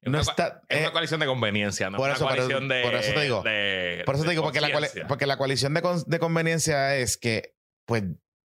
No 0.00 0.10
una, 0.12 0.20
está. 0.20 0.62
es 0.70 0.78
una 0.78 0.88
eh, 0.88 0.92
coalición 0.92 1.20
de 1.20 1.26
conveniencia, 1.26 1.90
no 1.90 1.98
por 1.98 2.08
es 2.08 2.16
eso, 2.16 2.24
una 2.24 2.30
por 2.34 2.38
eso- 2.38 2.48
coalición 2.48 2.68
de. 2.70 2.82
por 2.82 2.94
eso 2.94 3.12
te 3.12 3.20
digo. 3.20 3.42
de- 3.42 4.02
por 4.06 4.14
eso 4.14 4.24
te 4.24 4.30
digo, 4.30 4.42
porque 4.42 4.62
la, 4.62 4.68
porque 5.08 5.26
la 5.26 5.36
coalición 5.36 5.74
de, 5.74 5.82
con- 5.82 6.02
de 6.06 6.18
conveniencia 6.18 6.96
es 6.96 7.18
que, 7.18 7.54
pues, 7.84 8.02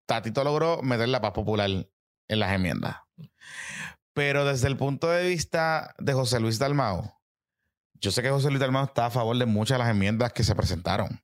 Tatito 0.06 0.42
logró 0.42 0.82
meter 0.82 1.08
la 1.08 1.20
paz 1.20 1.30
popular 1.30 1.70
en 1.70 2.38
las 2.40 2.52
enmiendas. 2.52 2.96
Pero 4.14 4.44
desde 4.44 4.66
el 4.66 4.76
punto 4.76 5.08
de 5.10 5.28
vista 5.28 5.94
de 5.98 6.12
José 6.12 6.40
Luis 6.40 6.58
Dalmau, 6.58 7.14
yo 7.94 8.10
sé 8.10 8.20
que 8.20 8.30
José 8.30 8.48
Luis 8.48 8.58
Dalmau 8.58 8.84
está 8.86 9.06
a 9.06 9.10
favor 9.10 9.38
de 9.38 9.46
muchas 9.46 9.76
de 9.76 9.84
las 9.84 9.90
enmiendas 9.92 10.32
que 10.32 10.42
se 10.42 10.56
presentaron. 10.56 11.22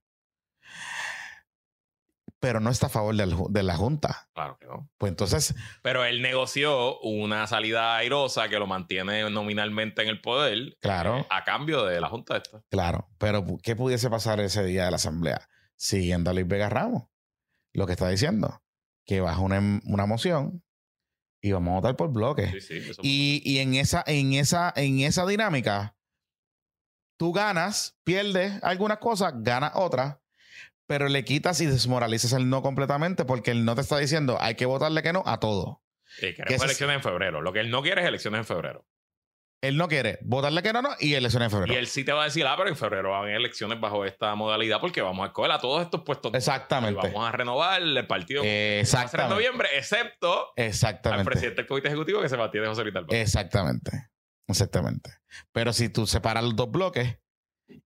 Pero 2.39 2.61
no 2.61 2.69
está 2.71 2.87
a 2.87 2.91
favor 2.91 3.15
del 3.17 3.35
de 3.49 3.63
la 3.63 3.77
Junta. 3.77 4.29
Claro 4.35 4.59
que 4.61 4.67
no. 4.67 4.91
Pues 4.99 5.11
entonces, 5.11 5.55
Pero 5.83 6.05
él 6.05 6.21
negoció 6.21 7.01
una 7.01 7.47
salida 7.47 7.97
airosa 7.97 8.49
que 8.49 8.59
lo 8.59 8.67
mantiene 8.67 9.29
nominalmente 9.31 10.03
en 10.03 10.09
el 10.09 10.21
poder. 10.21 10.77
Claro. 10.81 11.19
eh, 11.21 11.27
a 11.31 11.45
cambio 11.45 11.85
de 11.87 12.01
la 12.01 12.09
Junta 12.09 12.37
esta. 12.37 12.63
claro, 12.71 13.09
pero 13.19 13.45
¿qué 13.63 13.75
pudiese 13.75 14.11
pasar 14.11 14.41
ese 14.41 14.63
día 14.65 14.85
de 14.85 14.91
la 14.91 14.97
asamblea? 14.97 15.49
Siguiendo 15.77 16.31
a 16.31 16.35
Luis 16.35 16.47
Vega 16.47 16.69
Ramos, 16.69 17.05
lo 17.73 17.87
que 17.87 17.93
está 17.93 18.09
diciendo, 18.09 18.63
que 19.07 19.21
baja 19.21 19.41
una, 19.41 19.81
una 19.85 20.07
moción 20.07 20.63
y 21.41 21.53
vamos 21.53 21.73
a 21.73 21.75
votar 21.77 21.97
por 21.97 22.13
bloque. 22.13 22.49
Sí, 22.61 22.81
sí. 22.83 22.93
Y, 23.03 23.43
y 23.45 23.59
en, 23.61 23.75
esa, 23.75 24.03
en, 24.07 24.33
esa, 24.35 24.73
en 24.77 25.01
esa 25.01 25.27
dinámica, 25.27 25.97
tú 27.19 27.33
ganas, 27.33 27.97
pierdes 28.05 28.63
algunas 28.63 28.99
cosas, 28.99 29.33
ganas 29.39 29.73
otras, 29.75 30.19
pero 30.87 31.09
le 31.09 31.25
quitas 31.25 31.61
y 31.61 31.67
desmoralizas 31.67 32.33
el 32.33 32.49
no 32.49 32.63
completamente 32.63 33.25
porque 33.25 33.51
él 33.51 33.65
no 33.65 33.75
te 33.75 33.81
está 33.81 33.99
diciendo 33.99 34.39
hay 34.41 34.55
que 34.55 34.67
votarle 34.67 35.03
que 35.03 35.13
no 35.13 35.23
a 35.27 35.41
todo. 35.41 35.83
Sí, 36.05 36.29
queremos 36.35 36.47
que 36.49 36.55
ese 36.55 36.57
es- 36.57 36.63
elecciones 36.65 36.97
en 36.97 37.03
febrero. 37.03 37.41
Lo 37.43 37.53
que 37.53 37.61
él 37.61 37.71
no 37.71 37.83
quiere 37.83 38.03
es 38.03 38.07
elecciones 38.09 38.39
en 38.39 38.45
febrero. 38.45 38.87
Él 39.63 39.79
no 39.79 39.89
quiere 39.89 40.19
votarle 40.23 40.63
que 40.63 40.73
no, 40.73 40.83
no 40.83 40.91
y 41.01 41.15
elecciones 41.15 41.47
en 41.47 41.51
febrero. 41.51 41.73
Y 41.73 41.77
él 41.77 41.87
sí 41.87 42.05
te 42.05 42.13
va 42.13 42.23
a 42.23 42.25
decir, 42.27 42.47
ah, 42.47 42.55
pero 42.57 42.69
en 42.69 42.77
febrero 42.77 43.11
van 43.11 43.21
a 43.21 43.23
haber 43.23 43.37
elecciones 43.37 43.81
bajo 43.81 44.05
esta 44.05 44.35
modalidad 44.35 44.81
porque 44.81 45.01
vamos 45.01 45.25
a 45.25 45.29
escoger 45.29 45.51
a 45.51 45.59
todos 45.59 45.83
estos 45.83 46.03
puestos. 46.03 46.33
Exactamente. 46.35 47.01
Y 47.09 47.11
vamos 47.13 47.27
a 47.29 47.33
renovar 47.33 47.81
el 47.83 48.07
partido. 48.07 48.43
que 48.43 48.49
va 48.49 48.83
a 48.83 48.85
ser 48.87 48.99
en 49.01 49.05
Exactamente. 49.05 49.35
noviembre, 49.35 49.69
excepto 49.77 50.49
al 50.57 50.65
Exactamente. 50.65 51.25
presidente 51.25 51.57
del 51.63 51.67
comité 51.67 51.89
ejecutivo 51.89 52.21
que 52.21 52.29
se 52.29 52.37
mantiene 52.37 52.67
José 52.69 52.83
Luis 52.83 52.95
Dalmau. 52.95 53.15
Exactamente. 53.17 54.09
Exactamente. 54.47 55.11
Pero 55.53 55.73
si 55.73 55.89
tú 55.89 56.07
separas 56.07 56.45
los 56.45 56.55
dos 56.55 56.71
bloques 56.71 57.19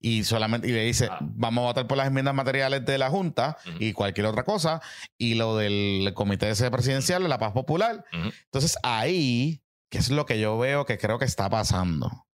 y 0.01 0.25
solamente 0.25 0.69
y 0.69 0.73
le 0.73 0.85
dices, 0.85 1.09
Ah. 1.11 1.19
vamos 1.21 1.63
a 1.63 1.67
votar 1.67 1.87
por 1.87 1.97
las 1.97 2.07
enmiendas 2.09 2.35
materiales 2.35 2.85
de 2.85 2.99
la 2.99 3.11
Junta 3.11 3.57
y 3.79 3.93
cualquier 3.93 4.27
otra 4.27 4.45
cosa, 4.45 4.81
y 5.19 5.35
lo 5.35 5.57
del 5.57 6.13
comité 6.15 6.51
ese 6.51 6.71
presidencial 6.71 7.23
de 7.23 7.29
la 7.29 7.39
paz 7.39 7.53
popular, 7.53 8.05
entonces 8.13 8.77
ahí, 8.83 9.63
que 9.89 9.99
es 9.99 10.11
lo 10.11 10.27
que 10.27 10.39
yo 10.41 10.59
veo 10.59 10.85
que 10.87 10.99
creo 10.99 11.19
que 11.19 11.25
está 11.25 11.49
pasando. 11.51 12.27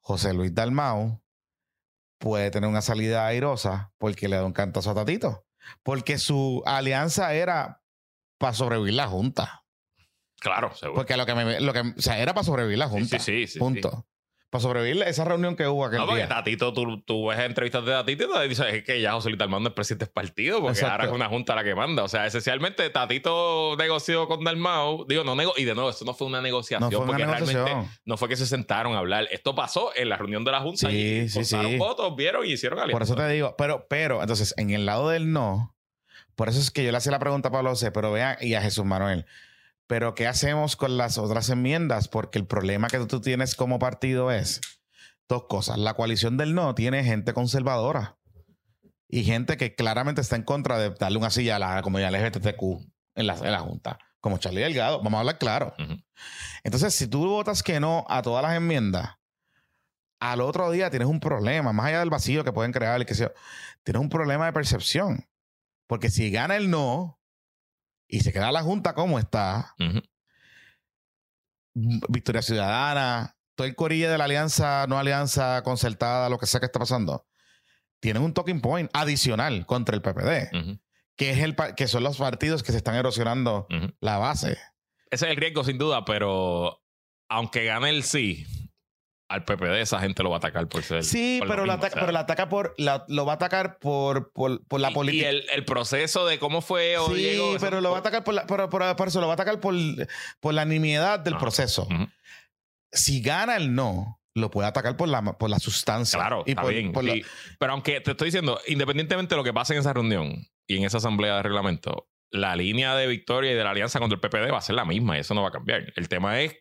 José 0.00 0.34
Luis 0.34 0.54
Dalmau 0.54 1.22
puede 2.18 2.50
tener 2.50 2.68
una 2.68 2.82
salida 2.82 3.26
airosa 3.26 3.92
porque 3.98 4.28
le 4.28 4.36
da 4.36 4.44
un 4.44 4.52
cantazo 4.52 4.90
a 4.90 4.94
Tatito. 4.94 5.46
Porque 5.82 6.18
su 6.18 6.62
alianza 6.66 7.32
era 7.34 7.82
para 8.38 8.52
sobrevivir 8.52 8.94
la 8.94 9.06
Junta. 9.08 9.64
Claro, 10.40 10.74
seguro. 10.74 10.96
Porque 10.96 11.16
lo 11.16 11.24
que 11.24 11.34
me, 11.34 11.60
lo 11.60 11.72
que, 11.72 11.80
o 11.80 12.02
sea, 12.02 12.18
era 12.18 12.34
para 12.34 12.44
sobrevivir 12.44 12.76
la 12.78 12.88
junta. 12.88 13.18
sí, 13.18 13.46
sí, 13.46 13.52
sí, 13.54 13.58
Punto. 13.58 14.06
Para 14.54 14.62
sobrevivir 14.62 15.02
esa 15.02 15.24
reunión 15.24 15.56
que 15.56 15.66
hubo 15.66 15.84
aquel 15.84 15.98
No, 15.98 16.06
porque 16.06 16.20
día. 16.20 16.28
Tatito, 16.28 16.72
tú, 16.72 17.02
tú 17.02 17.26
ves 17.26 17.40
entrevistas 17.40 17.84
de 17.84 17.90
Tatito 17.90 18.44
y 18.44 18.48
dices 18.48 18.66
es 18.72 18.84
que 18.84 19.00
ya 19.00 19.10
José 19.10 19.30
Luis 19.30 19.38
Dalmau 19.40 19.58
no 19.58 19.66
es 19.70 19.74
presidente 19.74 20.04
del 20.04 20.12
partido, 20.12 20.60
porque 20.60 20.74
Exacto. 20.78 20.92
ahora 20.92 21.04
es 21.06 21.10
una 21.10 21.28
junta 21.28 21.56
la 21.56 21.64
que 21.64 21.74
manda. 21.74 22.04
O 22.04 22.08
sea, 22.08 22.24
esencialmente 22.24 22.88
Tatito 22.88 23.74
negoció 23.76 24.28
con 24.28 24.44
Dalmau. 24.44 25.06
Digo, 25.08 25.24
no 25.24 25.34
nego 25.34 25.54
y 25.56 25.64
de 25.64 25.74
nuevo, 25.74 25.90
esto 25.90 26.04
no 26.04 26.14
fue 26.14 26.28
una 26.28 26.40
negociación, 26.40 26.88
No 26.88 26.96
fue 26.96 26.98
una 27.04 27.06
porque 27.08 27.26
negociación. 27.26 27.64
realmente 27.64 27.98
no 28.04 28.16
fue 28.16 28.28
que 28.28 28.36
se 28.36 28.46
sentaron 28.46 28.94
a 28.94 28.98
hablar. 28.98 29.26
Esto 29.32 29.56
pasó 29.56 29.90
en 29.96 30.08
la 30.08 30.16
reunión 30.18 30.44
de 30.44 30.52
la 30.52 30.60
junta. 30.60 30.88
Sí, 30.88 30.96
y 31.24 31.28
sí, 31.28 31.44
sí. 31.44 31.76
votos, 31.76 32.14
vieron 32.14 32.46
y 32.46 32.52
hicieron 32.52 32.78
alianza. 32.78 32.92
Por 32.92 33.02
eso 33.02 33.16
te 33.16 33.26
digo, 33.30 33.56
pero, 33.58 33.88
pero, 33.88 34.20
entonces, 34.20 34.54
en 34.56 34.70
el 34.70 34.86
lado 34.86 35.08
del 35.08 35.32
no, 35.32 35.74
por 36.36 36.48
eso 36.48 36.60
es 36.60 36.70
que 36.70 36.84
yo 36.84 36.92
le 36.92 36.98
hacía 36.98 37.10
la 37.10 37.18
pregunta 37.18 37.48
a 37.48 37.50
Pablo 37.50 37.74
C, 37.74 37.90
pero 37.90 38.12
vean, 38.12 38.36
y 38.40 38.54
a 38.54 38.62
Jesús 38.62 38.84
Manuel, 38.84 39.26
pero 39.86 40.14
¿qué 40.14 40.26
hacemos 40.26 40.76
con 40.76 40.96
las 40.96 41.18
otras 41.18 41.50
enmiendas? 41.50 42.08
Porque 42.08 42.38
el 42.38 42.46
problema 42.46 42.88
que 42.88 42.98
tú 43.00 43.20
tienes 43.20 43.54
como 43.54 43.78
partido 43.78 44.30
es 44.30 44.60
dos 45.28 45.44
cosas. 45.44 45.78
La 45.78 45.94
coalición 45.94 46.36
del 46.36 46.54
no 46.54 46.74
tiene 46.74 47.04
gente 47.04 47.34
conservadora 47.34 48.18
y 49.08 49.24
gente 49.24 49.56
que 49.56 49.74
claramente 49.74 50.20
está 50.20 50.36
en 50.36 50.42
contra 50.42 50.78
de 50.78 50.90
darle 50.90 51.18
una 51.18 51.30
silla 51.30 51.56
a 51.56 51.58
la 51.58 51.82
comunidad 51.82 52.12
LGBTQ 52.12 52.62
en 53.16 53.26
la, 53.26 53.34
en 53.34 53.52
la 53.52 53.60
Junta, 53.60 53.98
como 54.20 54.38
Charlie 54.38 54.62
Delgado. 54.62 54.98
Vamos 54.98 55.14
a 55.14 55.20
hablar 55.20 55.38
claro. 55.38 55.74
Entonces, 56.62 56.94
si 56.94 57.06
tú 57.06 57.26
votas 57.26 57.62
que 57.62 57.78
no 57.80 58.04
a 58.08 58.22
todas 58.22 58.42
las 58.42 58.56
enmiendas, 58.56 59.16
al 60.20 60.40
otro 60.40 60.70
día 60.70 60.90
tienes 60.90 61.08
un 61.08 61.20
problema, 61.20 61.72
más 61.72 61.86
allá 61.86 62.00
del 62.00 62.10
vacío 62.10 62.44
que 62.44 62.52
pueden 62.52 62.72
crear, 62.72 63.00
y 63.02 63.04
que 63.04 63.14
sea, 63.14 63.32
tienes 63.82 64.00
un 64.00 64.08
problema 64.08 64.46
de 64.46 64.52
percepción. 64.52 65.28
Porque 65.86 66.10
si 66.10 66.30
gana 66.30 66.56
el 66.56 66.70
no 66.70 67.20
y 68.06 68.20
se 68.20 68.32
queda 68.32 68.52
la 68.52 68.62
Junta 68.62 68.94
como 68.94 69.18
está, 69.18 69.74
Victoria 71.74 72.42
Ciudadana, 72.42 73.36
todo 73.54 73.66
el 73.66 73.74
corillo 73.74 74.10
de 74.10 74.18
la 74.18 74.24
alianza, 74.24 74.86
no 74.88 74.98
alianza, 74.98 75.62
concertada, 75.62 76.28
lo 76.28 76.38
que 76.38 76.46
sea 76.46 76.60
que 76.60 76.66
está 76.66 76.78
pasando, 76.78 77.26
tienen 78.00 78.22
un 78.22 78.34
talking 78.34 78.60
point 78.60 78.90
adicional 78.92 79.66
contra 79.66 79.96
el 79.96 80.02
PPD, 80.02 80.78
que, 81.16 81.30
es 81.30 81.38
el, 81.38 81.56
que 81.76 81.88
son 81.88 82.02
los 82.02 82.18
partidos 82.18 82.62
que 82.62 82.72
se 82.72 82.78
están 82.78 82.94
erosionando 82.94 83.66
la 84.00 84.18
base. 84.18 84.58
Ese 85.10 85.26
es 85.26 85.30
el 85.30 85.36
riesgo, 85.36 85.64
sin 85.64 85.78
duda, 85.78 86.04
pero 86.04 86.82
aunque 87.28 87.64
gane 87.64 87.90
el 87.90 88.02
sí, 88.02 88.46
al 89.34 89.44
PPD 89.44 89.80
esa 89.80 90.00
gente 90.00 90.22
lo 90.22 90.30
va 90.30 90.36
a 90.36 90.38
atacar 90.38 90.66
por 90.68 90.82
ser. 90.82 91.04
Sí, 91.04 91.36
por 91.40 91.48
pero, 91.48 91.66
lo 91.66 91.72
mismo, 91.72 91.78
ataca, 91.84 91.94
o 91.94 91.94
sea. 91.94 92.00
pero 92.02 92.12
lo 92.12 92.18
ataca 92.18 92.48
por 92.48 92.74
la- 92.78 93.04
lo 93.08 93.26
va 93.26 93.32
a 93.32 93.34
atacar 93.36 93.78
por, 93.78 94.32
por, 94.32 94.64
por 94.66 94.80
la 94.80 94.90
Y- 94.90 94.94
política. 94.94 95.24
Y 95.26 95.28
el, 95.28 95.44
el 95.52 95.64
proceso 95.64 96.26
de 96.26 96.38
cómo 96.38 96.60
fue 96.62 96.96
o 96.98 97.08
sí, 97.08 97.14
Diego, 97.14 97.50
eso- 97.56 97.60
pero 97.64 97.80
lo 97.80 97.90
va 97.90 97.96
a 97.98 98.00
atacar 98.00 98.24
por, 98.24 98.34
la, 98.34 98.46
por, 98.46 98.68
por- 98.70 99.08
eso, 99.08 99.20
lo 99.20 99.26
va 99.26 99.32
a 99.32 99.34
atacar 99.34 99.60
por, 99.60 99.74
por 100.40 100.54
la 100.54 100.64
nimiedad 100.64 101.20
del 101.20 101.34
Ah, 101.34 101.38
proceso. 101.38 101.86
Si 102.92 103.20
gana 103.22 103.56
el 103.56 103.74
no, 103.74 104.20
lo 104.34 104.50
puede 104.50 104.68
atacar 104.68 104.96
por 104.96 105.08
la, 105.08 105.22
por 105.38 105.50
la 105.50 105.58
sustancia. 105.58 106.18
Claro, 106.18 106.42
y 106.46 106.50
está 106.50 106.62
por- 106.62 106.72
bien. 106.72 106.92
por 106.92 107.04
la- 107.04 107.14
sí. 107.14 107.22
Pero 107.58 107.72
aunque 107.72 108.00
te 108.00 108.12
estoy 108.12 108.26
diciendo, 108.28 108.60
independientemente 108.68 109.34
de 109.34 109.36
lo 109.36 109.44
que 109.44 109.52
pase 109.52 109.74
en 109.74 109.80
esa 109.80 109.92
reunión 109.92 110.46
y 110.66 110.76
en 110.78 110.84
esa 110.84 110.98
asamblea 110.98 111.36
de 111.36 111.42
reglamento, 111.42 112.08
la 112.34 112.56
línea 112.56 112.96
de 112.96 113.06
victoria 113.06 113.52
y 113.52 113.54
de 113.54 113.62
la 113.64 113.70
alianza 113.70 114.00
contra 114.00 114.16
el 114.16 114.20
PPD 114.20 114.50
va 114.52 114.58
a 114.58 114.60
ser 114.60 114.74
la 114.74 114.84
misma 114.84 115.16
y 115.16 115.20
eso 115.20 115.34
no 115.34 115.42
va 115.42 115.48
a 115.48 115.52
cambiar. 115.52 115.92
El 115.94 116.08
tema 116.08 116.40
es 116.40 116.56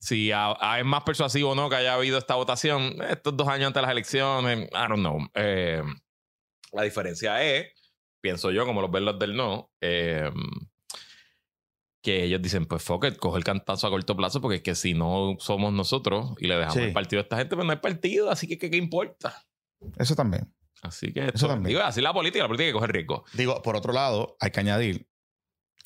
si 0.00 0.30
a- 0.32 0.54
a- 0.60 0.78
es 0.78 0.84
más 0.84 1.02
persuasivo 1.02 1.50
o 1.50 1.54
no 1.54 1.68
que 1.70 1.76
haya 1.76 1.94
habido 1.94 2.18
esta 2.18 2.34
votación 2.34 2.96
estos 3.08 3.36
dos 3.36 3.48
años 3.48 3.68
antes 3.68 3.80
de 3.80 3.82
las 3.82 3.90
elecciones. 3.92 4.68
I 4.68 4.88
don't 4.88 4.98
know. 5.00 5.18
Eh, 5.34 5.82
la 6.72 6.82
diferencia 6.82 7.42
es, 7.42 7.68
pienso 8.20 8.50
yo, 8.50 8.66
como 8.66 8.82
los 8.82 8.90
ven 8.90 9.04
los 9.06 9.18
del 9.18 9.34
no, 9.34 9.72
eh, 9.80 10.30
que 12.02 12.24
ellos 12.24 12.42
dicen, 12.42 12.66
pues 12.66 12.82
fuck 12.82 13.06
it, 13.06 13.16
coge 13.16 13.38
el 13.38 13.44
cantazo 13.44 13.86
a 13.86 13.90
corto 13.90 14.14
plazo 14.14 14.40
porque 14.42 14.56
es 14.56 14.62
que 14.62 14.74
si 14.74 14.92
no 14.92 15.36
somos 15.38 15.72
nosotros 15.72 16.32
y 16.38 16.46
le 16.48 16.54
dejamos 16.56 16.74
Sí. 16.74 16.82
el 16.82 16.92
partido 16.92 17.20
a 17.20 17.22
esta 17.22 17.38
gente, 17.38 17.54
pues 17.56 17.64
no 17.64 17.72
hay 17.72 17.78
partido, 17.78 18.30
así 18.30 18.46
que 18.46 18.58
¿qué, 18.58 18.70
qué 18.70 18.76
importa? 18.76 19.42
Eso 19.98 20.14
también. 20.14 20.52
Así 20.82 21.14
que 21.14 21.30
Eso 21.32 21.48
también. 21.48 21.68
digo, 21.74 21.80
así 21.80 22.02
la 22.02 22.12
política, 22.12 22.44
la 22.44 22.48
política 22.48 22.68
que 22.68 22.72
coger 22.74 22.92
riesgo. 22.92 23.24
Digo, 23.32 23.62
por 23.62 23.74
otro 23.74 23.94
lado, 23.94 24.36
hay 24.38 24.50
que 24.50 24.60
añadir 24.60 25.06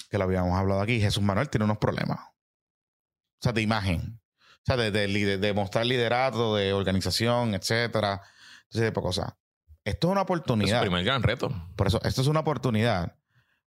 que 0.09 0.19
lo 0.19 0.25
habíamos 0.25 0.59
hablado 0.59 0.81
aquí. 0.81 1.01
Jesús 1.01 1.23
Manuel 1.23 1.49
tiene 1.49 1.65
unos 1.65 1.79
problemas. 1.79 2.19
O 2.21 3.43
sea, 3.43 3.53
de 3.53 3.63
imagen. 3.63 4.21
O 4.41 4.65
sea, 4.65 4.77
de, 4.77 4.91
de, 4.91 5.53
mostrar 5.55 5.87
liderato, 5.87 6.57
de 6.57 6.73
organización, 6.73 7.55
etcétera. 7.55 8.21
Ese 8.71 8.87
tipo 8.89 9.01
de 9.01 9.07
cosas. 9.07 9.33
Esto 9.85 10.09
es 10.09 10.13
una 10.13 10.21
Es 10.21 10.27
su 10.27 10.33
oportunidad. 10.33 10.81
primer 10.81 11.05
gran 11.05 11.23
reto. 11.23 11.51
Por 11.77 11.87
eso, 11.87 12.01
esto 12.05 12.21
es 12.21 12.27
una 12.27 12.41
oportunidad. 12.41 13.17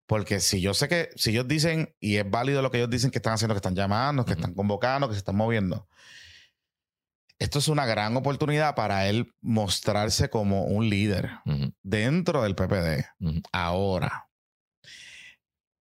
Porque 0.05 0.39
si 0.39 0.61
yo 0.61 0.73
sé 0.73 0.87
que, 0.87 1.09
si 1.15 1.31
ellos 1.31 1.47
dicen, 1.47 1.95
y 1.99 2.17
es 2.17 2.29
válido 2.29 2.61
lo 2.61 2.69
que 2.69 2.77
ellos 2.77 2.89
dicen 2.89 3.11
que 3.11 3.19
están 3.19 3.33
haciendo, 3.33 3.55
que 3.55 3.59
están 3.59 3.75
llamando, 3.75 4.25
que 4.25 4.33
están 4.33 4.53
convocando, 4.53 5.07
que 5.07 5.13
se 5.13 5.19
están 5.19 5.37
moviendo, 5.37 5.87
esto 7.39 7.59
es 7.59 7.69
una 7.69 7.85
gran 7.87 8.15
oportunidad 8.17 8.75
para 8.75 9.07
él 9.07 9.33
mostrarse 9.41 10.29
como 10.29 10.65
un 10.65 10.89
líder 10.89 11.31
dentro 11.81 12.43
del 12.43 12.55
PPD. 12.55 13.05
Ahora, 13.51 14.27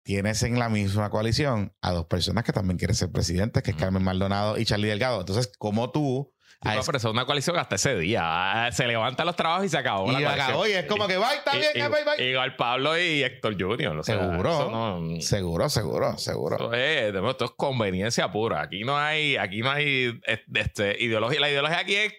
tienes 0.07 0.41
en 0.43 0.57
la 0.57 0.69
misma 0.69 1.09
coalición 1.09 1.73
a 1.81 1.91
dos 1.91 2.05
personas 2.05 2.45
que 2.45 2.53
también 2.53 2.77
quieren 2.77 2.95
ser 2.95 3.11
presidentes, 3.11 3.61
que 3.61 3.71
es. 3.71 3.77
Carmen 3.77 4.01
Maldonado 4.03 4.57
y 4.57 4.63
Charlie 4.63 4.87
Delgado. 4.87 5.19
Entonces, 5.19 5.51
como 5.59 5.91
tú... 5.91 6.33
Sí, 6.63 6.69
pero 6.69 6.79
eso 6.79 6.91
es 6.95 7.03
una 7.03 7.25
coalición 7.25 7.55
hasta 7.59 7.75
ese 7.75 7.95
día. 7.97 8.21
Ah, 8.23 8.71
Se 8.71 8.87
levantan 8.87 9.25
los 9.27 9.35
trabajos 9.35 9.65
y 9.65 9.69
se 9.69 9.77
acabó. 9.77 10.09
la 10.11 10.19
y 10.19 10.23
coalición. 10.23 10.47
acabó, 10.49 10.65
y 10.67 10.71
es 10.71 10.85
como 10.85 11.07
que, 11.07 11.17
bye, 11.17 11.35
está 11.37 11.51
bien, 11.55 11.91
bye, 11.91 12.03
bye. 12.17 12.29
Igual 12.31 12.55
Pablo 12.55 12.97
y 12.97 13.21
Héctor 13.21 13.61
Junior. 13.61 13.95
o 13.97 14.01
sea, 14.03 14.17
Seguro. 14.17 14.71
no- 14.71 15.21
Seguro, 15.21 15.69
seguro, 15.69 16.17
seguro. 16.17 16.55
Esto 16.73 16.73
es, 16.73 17.13
esto 17.31 17.45
es 17.45 17.51
conveniencia 17.55 18.31
pura. 18.31 18.61
Aquí 18.63 18.83
no 18.85 18.97
hay, 18.97 19.35
aquí 19.37 19.59
no 19.59 19.69
hay 19.69 20.19
eh, 20.25 20.41
este, 20.55 20.95
ideología. 21.03 21.41
La 21.41 21.51
ideología 21.51 21.79
aquí 21.79 21.95
es 21.95 22.13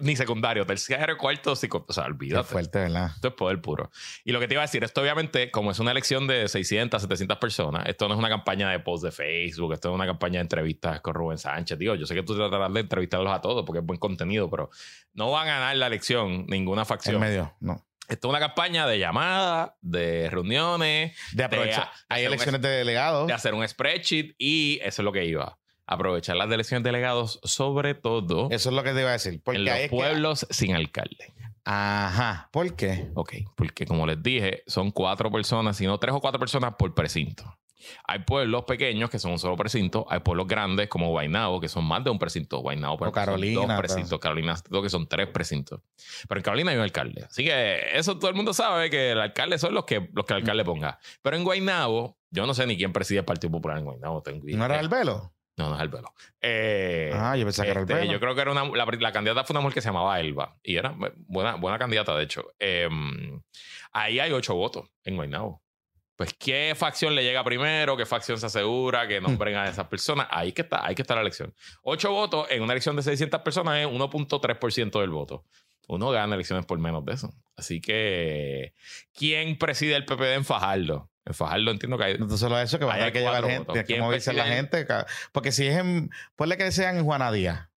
ni 0.00 0.14
secundario, 0.16 0.64
terciario, 0.64 1.16
cuarto, 1.18 1.56
psico. 1.56 1.84
O 1.88 1.92
sea, 1.92 2.04
Qué 2.04 2.10
olvídate. 2.10 2.44
fuerte, 2.48 2.78
¿verdad? 2.78 3.10
Esto 3.14 3.28
es 3.28 3.34
poder 3.34 3.60
puro. 3.60 3.90
Y 4.24 4.32
lo 4.32 4.40
que 4.40 4.46
te 4.48 4.54
iba 4.54 4.62
a 4.62 4.66
decir, 4.66 4.84
esto 4.84 5.00
obviamente, 5.00 5.50
como 5.50 5.70
es 5.72 5.78
una 5.80 5.90
elección 5.90 6.26
de 6.26 6.46
600, 6.48 7.02
700 7.02 7.38
personas, 7.38 7.86
esto 7.88 8.06
no 8.08 8.14
es 8.14 8.18
una 8.18 8.28
campaña 8.28 8.70
de 8.70 8.78
post 8.80 9.04
de 9.04 9.10
Facebook, 9.12 9.72
esto 9.72 9.88
es 9.90 9.94
una 9.94 10.06
campaña 10.06 10.34
de 10.38 10.42
entrevistas 10.42 11.00
con 11.00 11.14
Rubén 11.14 11.38
Sánchez. 11.38 11.78
Digo, 11.78 11.94
yo 11.96 12.06
sé 12.06 12.14
que 12.14 12.22
tú 12.22 12.36
tratarás 12.36 12.72
de 12.72 12.80
entrevistarlos 12.80 13.32
a 13.32 13.40
todos 13.40 13.64
porque 13.66 13.80
es 13.80 13.84
buen 13.86 13.98
contenido, 13.98 14.48
pero 14.48 14.70
no 15.14 15.30
va 15.30 15.42
a 15.42 15.44
ganar 15.46 15.76
la 15.76 15.88
elección 15.88 16.46
ninguna 16.46 16.82
En 16.82 16.86
facción. 16.86 17.20
medio, 17.20 17.54
no. 17.60 17.84
Esto 18.08 18.28
es 18.28 18.30
una 18.30 18.40
campaña 18.40 18.86
de 18.86 18.98
llamadas, 18.98 19.70
de 19.80 20.28
reuniones, 20.28 21.16
De 21.32 21.44
aprovechar. 21.44 21.84
de 21.84 21.90
Hay 22.08 22.20
hacer 22.22 22.28
un 22.28 22.32
elecciones 22.34 22.60
de 22.60 22.68
delegados. 22.68 23.26
de 23.26 23.32
hacer 23.32 23.54
un 23.54 23.66
spreadsheet 23.66 24.34
y 24.38 24.80
eso 24.82 25.02
es 25.02 25.04
lo 25.04 25.12
que 25.12 25.24
iba. 25.24 25.58
Aprovechar 25.86 26.36
las 26.36 26.50
elecciones 26.50 26.84
de 26.84 26.90
delegados, 26.90 27.40
sobre 27.42 27.94
todo 27.94 28.48
Eso 28.50 28.68
es 28.70 28.74
lo 28.74 28.82
que 28.82 28.92
te 28.92 29.00
iba 29.00 29.08
a 29.10 29.12
decir. 29.12 29.40
Porque 29.42 29.58
en 29.58 29.64
los 29.64 29.74
que- 29.74 29.88
pueblos 29.88 30.46
sin 30.50 30.74
alcalde. 30.74 31.32
Ajá. 31.64 32.48
¿Por 32.52 32.74
qué? 32.74 33.10
Ok, 33.14 33.34
porque 33.56 33.86
como 33.86 34.06
les 34.06 34.22
dije, 34.22 34.62
son 34.66 34.90
cuatro 34.90 35.30
personas, 35.30 35.76
sino 35.76 35.98
tres 35.98 36.14
o 36.14 36.20
cuatro 36.20 36.38
personas 36.40 36.74
por 36.78 36.94
precinto. 36.94 37.58
Hay 38.04 38.20
pueblos 38.20 38.62
pequeños 38.64 39.10
que 39.10 39.18
son 39.18 39.32
un 39.32 39.38
solo 39.40 39.56
precinto, 39.56 40.06
hay 40.08 40.20
pueblos 40.20 40.46
grandes 40.46 40.88
como 40.88 41.08
Guaynabo, 41.10 41.60
que 41.60 41.68
son 41.68 41.84
más 41.84 42.04
de 42.04 42.10
un 42.10 42.18
precinto. 42.18 42.58
Guaynabo, 42.58 42.96
por 42.96 43.08
O 43.08 43.10
son 43.10 43.14
Carolina, 43.14 43.54
dos 43.60 43.66
pero- 43.66 43.78
precintos. 43.78 44.18
Carolina, 44.20 44.54
creo 44.68 44.82
que 44.82 44.90
son 44.90 45.08
tres 45.08 45.26
precintos. 45.28 45.80
Pero 46.28 46.38
en 46.38 46.42
Carolina 46.44 46.70
hay 46.70 46.76
un 46.76 46.84
alcalde. 46.84 47.24
Así 47.24 47.44
que 47.44 47.96
eso 47.98 48.18
todo 48.18 48.30
el 48.30 48.36
mundo 48.36 48.54
sabe 48.54 48.88
que 48.88 49.10
el 49.12 49.20
alcalde 49.20 49.58
son 49.58 49.74
los 49.74 49.84
que, 49.84 50.08
los 50.14 50.24
que 50.24 50.32
el 50.34 50.40
alcalde 50.40 50.64
ponga. 50.64 50.98
Pero 51.22 51.36
en 51.36 51.42
Guaynabo, 51.42 52.16
yo 52.30 52.46
no 52.46 52.54
sé 52.54 52.66
ni 52.68 52.76
quién 52.76 52.92
preside 52.92 53.18
el 53.20 53.24
Partido 53.24 53.50
Popular 53.50 53.78
en 53.78 53.84
Guaynabo. 53.84 54.22
Tengo 54.22 54.46
¿No 54.46 54.64
era 54.64 54.78
el 54.78 54.88
velo? 54.88 55.32
No, 55.56 55.68
no 55.68 55.74
es 55.74 55.80
Albelo. 55.80 56.14
Eh, 56.40 57.10
Ah, 57.14 57.36
yo 57.36 57.44
pensaba 57.44 57.66
que 57.66 57.70
era 57.70 57.80
el 57.80 57.84
este, 57.84 57.94
velo. 57.94 58.12
Yo 58.12 58.20
creo 58.20 58.34
que 58.34 58.40
era 58.40 58.52
una. 58.52 58.64
La, 58.64 58.86
la 58.86 59.12
candidata 59.12 59.44
fue 59.44 59.54
una 59.54 59.60
mujer 59.60 59.74
que 59.74 59.80
se 59.82 59.88
llamaba 59.88 60.18
Elba. 60.18 60.56
Y 60.62 60.76
era 60.76 60.94
buena, 61.26 61.56
buena 61.56 61.78
candidata, 61.78 62.16
de 62.16 62.24
hecho. 62.24 62.52
Eh, 62.58 62.88
ahí 63.92 64.18
hay 64.18 64.32
ocho 64.32 64.54
votos 64.54 64.88
en 65.04 65.16
Guaynabo. 65.16 65.62
Pues, 66.16 66.34
¿qué 66.38 66.74
facción 66.76 67.14
le 67.14 67.24
llega 67.24 67.42
primero? 67.42 67.96
¿Qué 67.96 68.06
facción 68.06 68.38
se 68.38 68.46
asegura 68.46 69.08
que 69.08 69.20
nombren 69.20 69.56
a 69.56 69.68
esas 69.68 69.88
personas? 69.88 70.28
Ahí 70.30 70.52
que 70.52 70.62
está, 70.62 70.86
ahí 70.86 70.94
que 70.94 71.02
está 71.02 71.14
la 71.14 71.20
elección. 71.22 71.52
Ocho 71.82 72.12
votos 72.12 72.46
en 72.50 72.62
una 72.62 72.72
elección 72.72 72.94
de 72.96 73.02
600 73.02 73.40
personas 73.40 73.78
es 73.78 73.86
1.3% 73.86 75.00
del 75.00 75.10
voto. 75.10 75.44
Uno 75.88 76.10
gana 76.10 76.34
elecciones 76.34 76.64
por 76.64 76.78
menos 76.78 77.04
de 77.04 77.14
eso. 77.14 77.34
Así 77.56 77.80
que, 77.80 78.72
¿quién 79.12 79.58
preside 79.58 79.96
el 79.96 80.04
PPD 80.04 80.34
en 80.34 80.44
Fajardo? 80.44 81.10
En 81.24 81.34
Fajardo 81.34 81.70
entiendo 81.70 81.96
que 81.98 82.04
hay. 82.04 82.18
No 82.18 82.28
solo 82.36 82.58
eso, 82.60 82.78
que 82.78 82.84
va 82.84 82.92
a 82.92 82.94
tener 82.94 83.06
hay 83.06 83.12
que 83.12 83.18
llevar 83.20 83.44
gente, 83.44 83.64
tiene 83.66 83.80
que 83.80 83.86
¿Quién 83.86 84.00
movilizar 84.00 84.34
la 84.34 84.46
gente. 84.46 84.86
Porque 85.32 85.52
si 85.52 85.66
es 85.66 85.76
en. 85.78 86.10
Ponle 86.36 86.56
que 86.56 86.70
sean 86.72 86.96
en 86.96 87.04
Juana 87.04 87.30
Díaz. 87.30 87.68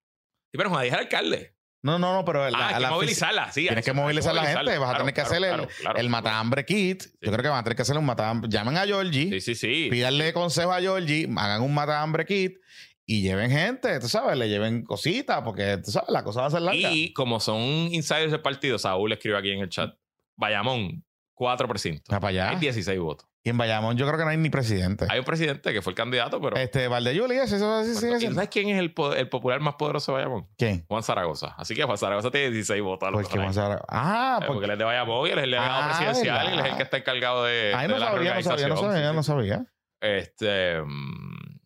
Sí, 0.51 0.57
pero 0.57 0.69
Juan 0.69 0.83
Díaz 0.83 0.95
es 0.95 1.01
alcalde. 1.01 1.55
No, 1.83 1.99
no, 1.99 2.13
no, 2.13 2.25
pero. 2.25 2.49
la- 2.49 2.57
ah, 2.57 2.67
hay 2.69 2.73
a 2.73 2.77
que 2.77 2.81
la 2.81 2.89
movilizarla, 2.89 3.51
sí. 3.51 3.61
Tienes 3.67 3.85
que 3.85 3.91
hay 3.91 3.95
movilizar 3.95 4.31
a 4.31 4.35
la 4.35 4.45
gente. 4.47 4.77
Vas 4.79 4.89
a 4.89 4.93
Claro, 4.93 4.97
tener 4.97 5.13
que 5.13 5.21
claro, 5.21 5.35
hacer 5.35 5.59
el, 5.61 5.67
claro, 5.83 5.99
el 5.99 6.09
matambre 6.09 6.65
kit. 6.65 7.03
Yo 7.21 7.31
creo 7.31 7.43
que 7.43 7.49
van 7.49 7.59
a 7.59 7.63
tener 7.63 7.75
que 7.75 7.81
hacer 7.83 7.95
un 7.97 8.05
matambre. 8.05 8.49
Llamen 8.49 8.77
a 8.77 8.85
Georgie, 8.85 9.29
Sí, 9.29 9.41
sí, 9.41 9.53
sí. 9.55 9.87
pídanle 9.91 10.33
consejo 10.33 10.71
a 10.73 10.79
Georgie, 10.81 11.27
hagan 11.37 11.61
un 11.61 11.73
matambre 11.75 12.25
kit 12.25 12.57
y 13.05 13.21
lleven 13.21 13.51
gente, 13.51 13.99
tú 13.99 14.07
sabes, 14.09 14.35
le 14.35 14.49
lleven 14.49 14.83
cositas, 14.83 15.43
porque 15.43 15.77
tú 15.85 15.91
sabes, 15.91 16.09
la 16.09 16.23
cosa 16.23 16.41
va 16.41 16.47
a 16.47 16.49
ser 16.49 16.61
larga. 16.61 16.89
Y 16.91 17.13
como 17.13 17.39
son 17.39 17.61
insiders 17.61 18.31
del 18.31 18.41
partido, 18.41 18.79
Saúl 18.79 19.11
escribe 19.11 19.37
aquí 19.37 19.51
en 19.51 19.59
el 19.59 19.69
chat, 19.69 19.93
Bayamón, 20.35 21.05
cuatro 21.35 21.67
precintos. 21.67 22.11
Va 22.11 22.19
para 22.19 22.29
allá. 22.29 22.49
Hay 22.49 22.55
16 22.55 22.99
votos. 22.99 23.27
Y 23.45 23.49
en 23.51 23.57
Bayamón 23.59 23.95
yo 23.95 24.07
creo 24.07 24.17
que 24.17 24.23
no 24.25 24.31
hay 24.31 24.37
ni 24.37 24.49
presidente. 24.49 25.05
Hay 25.07 25.19
un 25.19 25.25
presidente 25.25 25.71
que 25.71 25.83
fue 25.83 25.91
el 25.91 25.95
candidato, 25.95 26.41
pero. 26.41 26.55
Este, 26.57 26.87
Valdeyuli, 26.87 27.35
ese, 27.37 27.57
eso 27.57 27.83
sí 27.83 28.07
Bueno, 28.07 28.17
¿y. 28.31 28.33
¿Sabes 28.33 28.49
quién 28.49 28.69
es 28.69 28.79
el, 28.79 28.91
po- 28.91 29.13
el 29.13 29.29
popular 29.29 29.59
más 29.59 29.75
poderoso 29.75 30.13
de 30.13 30.17
Bayamón? 30.17 30.47
¿Quién? 30.57 30.83
Juan 30.87 31.03
Zaragoza. 31.03 31.53
Así 31.55 31.75
que 31.75 31.83
Juan 31.83 31.95
Zaragoza 31.99 32.31
tiene 32.31 32.49
16 32.49 32.81
votos. 32.81 33.07
a 33.07 33.11
lo 33.11 33.17
Porque 33.21 33.37
mejor 33.37 33.49
ahí. 33.53 33.55
vamos 33.55 33.79
a 33.79 33.85
Ah, 33.87 34.39
Eh, 34.41 34.45
porque. 34.47 34.53
porque 34.53 34.65
él 34.65 34.71
es 34.71 34.77
de 34.79 34.83
Bayamón 34.83 35.27
y 35.27 35.31
él 35.31 35.37
es 35.37 35.43
el 35.43 35.51
delegado 35.51 35.81
Ah, 35.83 35.85
presidencial 35.95 36.49
y 36.49 36.53
él 36.53 36.59
es 36.59 36.65
el 36.65 36.77
que 36.77 36.83
está 36.83 36.97
encargado 36.97 37.43
de, 37.45 37.73
Ay, 37.75 37.87
de 37.87 37.93
no 37.93 37.99
la 37.99 38.05
sabía, 38.11 38.33
no 38.33 38.41
sabía, 38.41 38.67
no 38.67 38.77
sabía, 38.77 39.13
no 39.13 39.23
sabía. 39.23 39.65
Este, 40.01 40.81
mm, 40.81 41.59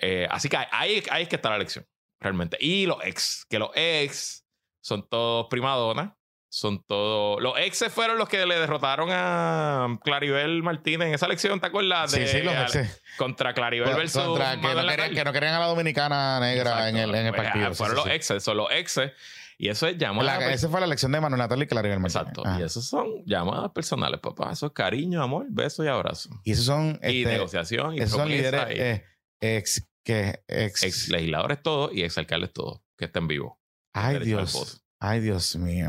eh, 0.00 0.26
así 0.30 0.48
que 0.48 0.56
ahí, 0.56 1.02
ahí 1.10 1.22
es 1.24 1.28
que 1.28 1.36
está 1.36 1.50
la 1.50 1.56
elección, 1.56 1.86
realmente. 2.18 2.56
Y 2.60 2.86
los 2.86 2.96
ex, 3.04 3.44
que 3.48 3.58
los 3.58 3.70
ex 3.74 4.46
son 4.80 5.06
todos 5.06 5.48
primadonas, 5.50 6.12
son 6.54 6.84
todos... 6.84 7.40
Los 7.42 7.58
exes 7.58 7.90
fueron 7.90 8.18
los 8.18 8.28
que 8.28 8.44
le 8.44 8.54
derrotaron 8.58 9.08
a 9.10 9.98
Claribel 10.04 10.62
Martínez 10.62 11.08
en 11.08 11.14
esa 11.14 11.24
elección, 11.24 11.58
¿te 11.60 11.68
acuerdas? 11.68 12.10
Sí, 12.10 12.20
De- 12.20 12.26
sí, 12.26 12.42
los 12.42 12.52
ale- 12.54 12.64
exes. 12.64 13.02
Contra 13.16 13.54
Claribel 13.54 13.94
versus 13.94 14.22
Contra- 14.22 14.50
que, 14.50 14.56
no 14.58 14.68
querían, 14.68 14.86
Natal. 14.86 15.14
que 15.14 15.24
no 15.24 15.32
querían 15.32 15.54
a 15.54 15.60
la 15.60 15.66
dominicana 15.66 16.40
negra 16.40 16.90
en 16.90 16.98
el, 16.98 17.14
en 17.14 17.26
el 17.26 17.32
Pues, 17.34 17.42
partido. 17.46 17.70
sí, 17.70 17.74
fueron 17.76 17.96
sí, 17.96 18.00
los 18.00 18.04
sí. 18.04 18.10
exes, 18.12 18.42
son 18.44 18.56
los 18.58 18.70
exes. 18.70 19.12
Y 19.56 19.68
eso 19.70 19.86
es 19.86 19.96
llamada... 19.96 20.38
La- 20.40 20.52
esa 20.52 20.68
fue 20.68 20.80
la 20.80 20.86
elección 20.86 21.10
de 21.12 21.20
Manuel 21.22 21.38
Natal 21.38 21.62
y 21.62 21.66
Claribel 21.66 22.00
Martínez. 22.00 22.26
Exacto. 22.28 22.42
Y 22.58 22.62
esos 22.62 22.84
son 22.84 23.24
llamadas 23.24 23.70
personales, 23.70 24.20
papá. 24.20 24.52
Eso 24.52 24.66
es 24.66 24.72
cariño, 24.72 25.22
amor, 25.22 25.46
beso 25.48 25.82
y 25.84 25.88
abrazo. 25.88 26.28
Y 26.44 26.52
esos 26.52 26.66
son. 26.66 27.00
y 27.02 27.22
este, 27.22 27.32
negociación. 27.32 27.94
Y 27.94 28.00
esos 28.00 28.18
son 28.18 28.28
líderes 28.28 28.60
y 28.76 28.78
eh, 28.78 29.04
ex. 29.40 29.88
Que, 30.04 30.42
ex, 30.48 30.82
ex 30.82 31.08
legisladores 31.08 31.62
todos 31.62 31.94
y 31.94 32.02
ex 32.02 32.18
alcaldes 32.18 32.52
todos 32.52 32.80
que 32.98 33.06
estén 33.06 33.26
vivos. 33.28 33.52
Ay, 33.94 34.18
Dios. 34.18 34.82
Ay, 34.98 35.20
Dios 35.20 35.54
mío. 35.56 35.88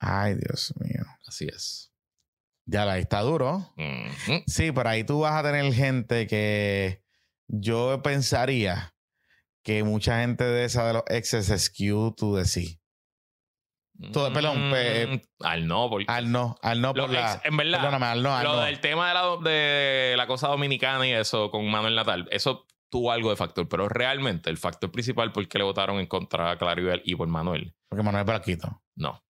Ay, 0.00 0.34
Dios 0.34 0.72
mío. 0.80 1.04
Así 1.26 1.46
es. 1.46 1.92
Ya 2.66 2.84
la 2.84 2.98
está 2.98 3.20
duro. 3.20 3.72
Sí, 4.46 4.72
por 4.72 4.86
ahí 4.88 5.04
tú 5.04 5.20
vas 5.20 5.34
a 5.34 5.42
tener 5.42 5.72
gente 5.74 6.26
que 6.26 7.02
yo 7.48 8.00
pensaría 8.02 8.94
que 9.62 9.82
mucha 9.84 10.20
gente 10.20 10.44
de 10.44 10.64
esa 10.64 10.86
de 10.86 10.92
los 10.94 11.02
exes 11.08 11.48
skew 11.64 12.14
to 12.16 12.36
the 12.36 12.44
sí. 12.44 12.80
Todo- 14.12 14.32
perdón, 14.32 14.70
pe- 14.70 15.06
Mm, 15.08 15.20
al 15.44 15.66
no, 15.66 15.90
porque 15.90 16.06
Al 16.08 16.32
no, 16.32 16.56
al 16.62 16.80
no 16.80 16.94
por 16.94 17.10
la. 17.10 17.34
ex, 17.34 17.44
en 17.44 17.56
verdad, 17.58 17.78
Perdóname, 17.80 18.06
al 18.06 18.22
no, 18.22 18.34
al 18.34 18.44
lo 18.44 18.56
no. 18.56 18.62
del 18.62 18.80
tema 18.80 19.08
de 19.08 19.14
la, 19.14 19.50
de 19.50 20.14
la 20.16 20.26
cosa 20.26 20.48
dominicana 20.48 21.06
y 21.06 21.12
eso 21.12 21.50
con 21.50 21.70
Manuel 21.70 21.94
Natal, 21.96 22.26
eso 22.30 22.66
tuvo 22.88 23.12
algo 23.12 23.28
de 23.28 23.36
factor, 23.36 23.68
pero 23.68 23.88
realmente 23.90 24.48
el 24.48 24.56
factor 24.56 24.90
principal 24.90 25.32
por 25.32 25.46
qué 25.48 25.58
le 25.58 25.64
votaron 25.64 26.00
en 26.00 26.06
contra 26.06 26.50
a 26.52 26.56
Claribel 26.58 27.02
y 27.04 27.14
por 27.14 27.28
Manuel, 27.28 27.74
Porque 27.90 28.02
Manuel 28.02 28.24
Blanquito. 28.24 28.82
no. 28.96 29.22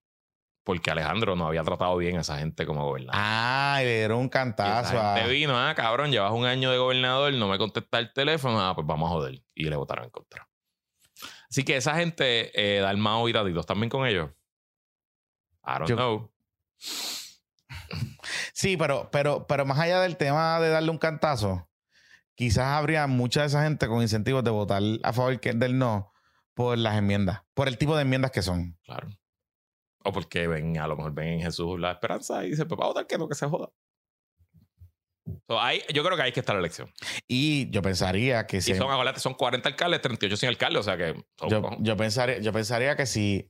Porque 0.63 0.91
Alejandro 0.91 1.35
no 1.35 1.47
había 1.47 1.63
tratado 1.63 1.97
bien 1.97 2.17
a 2.17 2.21
esa 2.21 2.37
gente 2.37 2.65
como 2.67 2.85
gobernador. 2.85 3.19
Ah, 3.21 3.79
y 3.81 3.85
le 3.85 3.97
dieron 3.97 4.19
un 4.19 4.29
cantazo. 4.29 4.91
gente 5.15 5.29
vino, 5.29 5.57
ah, 5.57 5.73
cabrón, 5.75 6.11
llevas 6.11 6.31
un 6.33 6.45
año 6.45 6.71
de 6.71 6.77
gobernador, 6.77 7.33
no 7.33 7.47
me 7.47 7.57
contesta 7.57 7.97
el 7.97 8.13
teléfono, 8.13 8.61
ah, 8.61 8.75
pues 8.75 8.85
vamos 8.85 9.09
a 9.09 9.13
joder. 9.13 9.41
Y 9.55 9.65
le 9.65 9.75
votaron 9.75 10.05
en 10.05 10.11
contra. 10.11 10.47
Así 11.49 11.63
que 11.63 11.77
esa 11.77 11.95
gente, 11.95 12.51
eh, 12.53 12.79
Dalmao 12.79 13.27
y 13.27 13.33
Tatitos, 13.33 13.65
¿también 13.65 13.89
con 13.89 14.05
ellos? 14.05 14.29
I 15.65 15.73
don't 15.79 15.87
Yo- 15.89 15.95
know. 15.95 16.31
Sí, 18.53 18.77
pero, 18.77 19.09
pero, 19.11 19.47
pero 19.47 19.65
más 19.65 19.79
allá 19.79 20.01
del 20.01 20.17
tema 20.17 20.59
de 20.59 20.69
darle 20.69 20.91
un 20.91 20.97
cantazo, 20.97 21.67
quizás 22.35 22.65
habría 22.67 23.07
mucha 23.07 23.41
de 23.41 23.47
esa 23.47 23.63
gente 23.63 23.87
con 23.87 24.01
incentivos 24.01 24.43
de 24.43 24.51
votar 24.51 24.81
a 25.03 25.13
favor 25.13 25.39
del 25.39 25.77
no 25.77 26.11
por 26.53 26.77
las 26.77 26.95
enmiendas, 26.97 27.41
por 27.53 27.67
el 27.67 27.77
tipo 27.77 27.95
de 27.95 28.03
enmiendas 28.03 28.31
que 28.31 28.41
son. 28.41 28.77
Claro. 28.83 29.09
O 30.03 30.11
porque 30.11 30.47
ven, 30.47 30.77
a 30.79 30.87
lo 30.87 30.95
mejor 30.97 31.13
ven 31.13 31.27
en 31.29 31.41
Jesús 31.41 31.79
la 31.79 31.91
esperanza 31.91 32.43
y 32.45 32.51
dicen, 32.51 32.67
pues 32.67 32.77
vamos 32.77 32.95
a 32.95 32.99
votar 32.99 33.07
que 33.07 33.17
no, 33.17 33.27
que 33.27 33.35
se 33.35 33.47
joda. 33.47 33.69
So, 35.47 35.59
ahí, 35.61 35.81
yo 35.93 36.03
creo 36.03 36.17
que 36.17 36.23
ahí 36.23 36.31
que 36.31 36.39
está 36.39 36.53
la 36.53 36.59
elección. 36.59 36.91
Y 37.27 37.69
yo 37.69 37.81
pensaría 37.81 38.47
que 38.47 38.59
si 38.61 38.71
Y 38.71 38.75
son, 38.75 38.91
acuérdate, 38.91 39.19
son 39.19 39.33
40 39.35 39.69
alcaldes, 39.69 40.01
38 40.01 40.35
sin 40.37 40.49
alcalde, 40.49 40.79
o 40.79 40.83
sea 40.83 40.97
que... 40.97 41.13
son- 41.39 41.49
yo, 41.49 41.77
yo 41.79 41.95
pensaría, 41.97 42.39
yo 42.39 42.51
pensaría 42.51 42.95
que 42.95 43.05
si, 43.05 43.49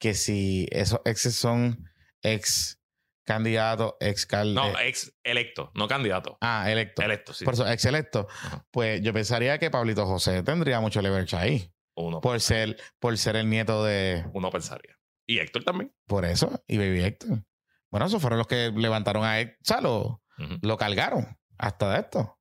que 0.00 0.14
si 0.14 0.66
esos 0.72 1.00
exes 1.04 1.34
son 1.36 1.84
ex 2.22 2.80
candidatos, 3.26 3.94
ex 4.00 4.26
cal- 4.26 4.54
no, 4.54 4.76
ex 4.80 5.14
electo, 5.22 5.70
no 5.74 5.86
candidato. 5.86 6.38
ah, 6.40 6.70
electo. 6.70 7.02
Electo, 7.02 7.32
sí. 7.34 7.44
Por 7.44 7.54
eso, 7.54 7.68
ex 7.68 7.84
electo. 7.84 8.26
Pues 8.70 9.00
yo 9.02 9.12
pensaría 9.12 9.58
que 9.58 9.70
Pablito 9.70 10.06
José 10.06 10.42
tendría 10.42 10.80
mucho 10.80 11.02
leverage 11.02 11.36
ahí. 11.36 11.70
Uno, 11.94 12.20
Por 12.22 12.40
ser, 12.40 12.78
por 12.98 13.16
ser 13.18 13.36
el 13.36 13.50
nieto 13.50 13.84
de. 13.84 14.24
uno 14.32 14.50
pensaría. 14.50 14.96
Y 15.26 15.38
Héctor 15.38 15.64
también. 15.64 15.94
Por 16.06 16.24
eso. 16.24 16.62
Y 16.66 16.78
Baby 16.78 17.04
Héctor. 17.04 17.44
Bueno, 17.90 18.06
esos 18.06 18.20
fueron 18.20 18.38
los 18.38 18.46
que 18.46 18.72
levantaron 18.74 19.24
a 19.24 19.40
él. 19.40 19.56
O 19.60 19.64
sea, 19.64 19.80
lo, 19.80 20.22
lo 20.62 20.76
cargaron 20.76 21.38
hasta 21.58 21.92
de 21.92 22.00
esto. 22.00 22.38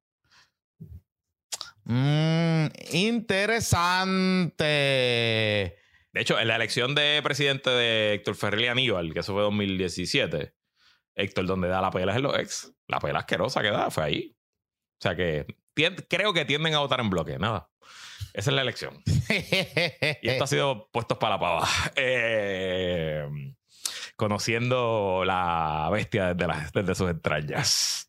Mm, 1.83 2.67
interesante. 2.93 4.63
De 6.13 6.21
hecho, 6.21 6.39
en 6.39 6.47
la 6.47 6.55
elección 6.55 6.95
de 6.95 7.21
presidente 7.23 7.69
de 7.69 8.13
Héctor 8.13 8.35
Ferrer 8.35 8.61
y 8.61 8.67
Aníbal, 8.67 9.13
que 9.13 9.19
eso 9.19 9.33
fue 9.33 9.41
2017, 9.43 10.53
Héctor, 11.15 11.45
donde 11.45 11.67
da 11.67 11.81
la 11.81 11.91
pela 11.91 12.11
es 12.11 12.17
en 12.17 12.23
los 12.23 12.37
ex. 12.37 12.73
La 12.87 12.99
pela 12.99 13.19
asquerosa 13.19 13.61
que 13.61 13.71
da 13.71 13.89
fue 13.91 14.03
ahí. 14.03 14.37
O 14.99 15.01
sea 15.01 15.15
que 15.15 15.45
creo 16.09 16.33
que 16.33 16.45
tienden 16.45 16.73
a 16.75 16.79
votar 16.79 16.99
en 16.99 17.09
bloque, 17.09 17.39
nada. 17.39 17.69
Esa 18.33 18.49
es 18.49 18.55
la 18.55 18.61
elección. 18.61 19.01
Y 20.21 20.29
esto 20.29 20.43
ha 20.43 20.47
sido 20.47 20.89
puestos 20.91 21.17
para 21.17 21.35
la 21.35 21.39
pava. 21.39 21.67
Eh, 21.95 23.25
conociendo 24.15 25.23
la 25.25 25.89
bestia 25.91 26.33
desde, 26.33 26.47
las- 26.47 26.71
desde 26.71 26.95
sus 26.95 27.09
entrañas. 27.09 28.07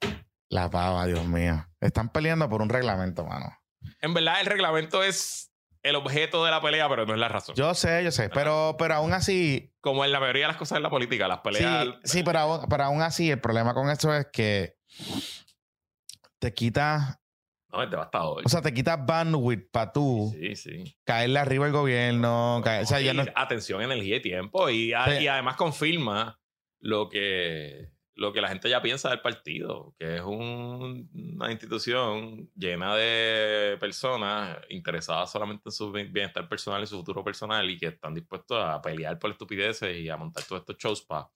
La 0.48 0.68
pava, 0.70 1.06
Dios 1.06 1.24
mío. 1.26 1.66
Están 1.80 2.10
peleando 2.10 2.48
por 2.48 2.60
un 2.62 2.68
reglamento, 2.68 3.24
mano. 3.24 3.56
En 4.00 4.12
verdad, 4.14 4.40
el 4.40 4.46
reglamento 4.46 5.02
es 5.02 5.50
el 5.82 5.96
objeto 5.96 6.44
de 6.44 6.50
la 6.50 6.60
pelea, 6.60 6.88
pero 6.88 7.06
no 7.06 7.14
es 7.14 7.18
la 7.18 7.28
razón. 7.28 7.54
Yo 7.56 7.74
sé, 7.74 8.04
yo 8.04 8.12
sé. 8.12 8.28
Pero, 8.28 8.76
pero 8.78 8.94
aún 8.94 9.12
así. 9.14 9.72
Como 9.80 10.04
en 10.04 10.12
la 10.12 10.20
mayoría 10.20 10.42
de 10.44 10.48
las 10.48 10.56
cosas 10.56 10.76
en 10.76 10.82
la 10.84 10.90
política, 10.90 11.26
las 11.26 11.38
Sí, 11.38 11.42
peleas. 11.44 11.86
sí 12.04 12.22
pero, 12.22 12.38
aún, 12.38 12.66
pero 12.68 12.84
aún 12.84 13.02
así, 13.02 13.30
el 13.30 13.40
problema 13.40 13.74
con 13.74 13.88
esto 13.90 14.14
es 14.14 14.26
que 14.32 14.76
te 16.38 16.52
quita. 16.54 17.20
No, 17.72 17.82
es 17.82 17.90
devastador. 17.90 18.42
O 18.44 18.48
sea, 18.48 18.60
te 18.60 18.74
quita 18.74 18.96
bandwidth 18.96 19.70
para 19.70 19.92
tú 19.92 20.30
sí, 20.38 20.54
sí. 20.56 20.96
caerle 21.04 21.38
arriba 21.38 21.64
al 21.66 21.72
gobierno. 21.72 22.60
caer- 22.62 22.82
o 22.82 22.86
sea, 22.86 23.00
ya 23.00 23.12
Y 23.12 23.16
no, 23.16 23.24
Atención, 23.34 23.80
energía 23.82 24.16
y 24.16 24.20
tiempo. 24.22 24.68
Y, 24.68 24.92
a- 24.92 25.06
Sí. 25.06 25.24
y 25.24 25.26
además 25.28 25.56
confirma 25.56 26.38
lo 26.80 27.08
que, 27.08 27.88
lo 28.14 28.32
que 28.34 28.42
la 28.42 28.48
gente 28.48 28.68
ya 28.68 28.82
piensa 28.82 29.08
del 29.08 29.20
partido, 29.20 29.94
que 29.98 30.16
es 30.16 30.20
un- 30.20 31.08
una 31.34 31.50
institución 31.50 32.50
llena 32.54 32.94
de 32.94 33.78
personas 33.80 34.58
interesadas 34.68 35.32
solamente 35.32 35.62
en 35.68 35.72
su 35.72 35.90
bien- 35.90 36.12
bienestar 36.12 36.46
personal 36.48 36.82
y 36.82 36.86
su 36.86 36.96
futuro 36.98 37.24
personal 37.24 37.68
y 37.70 37.78
que 37.78 37.86
están 37.86 38.12
dispuestos 38.14 38.62
a 38.62 38.82
pelear 38.82 39.18
por 39.18 39.30
estupideces 39.30 39.96
y 39.96 40.10
a 40.10 40.16
montar 40.18 40.44
todos 40.44 40.60
estos 40.60 40.76
shows 40.76 41.00
para 41.02 41.26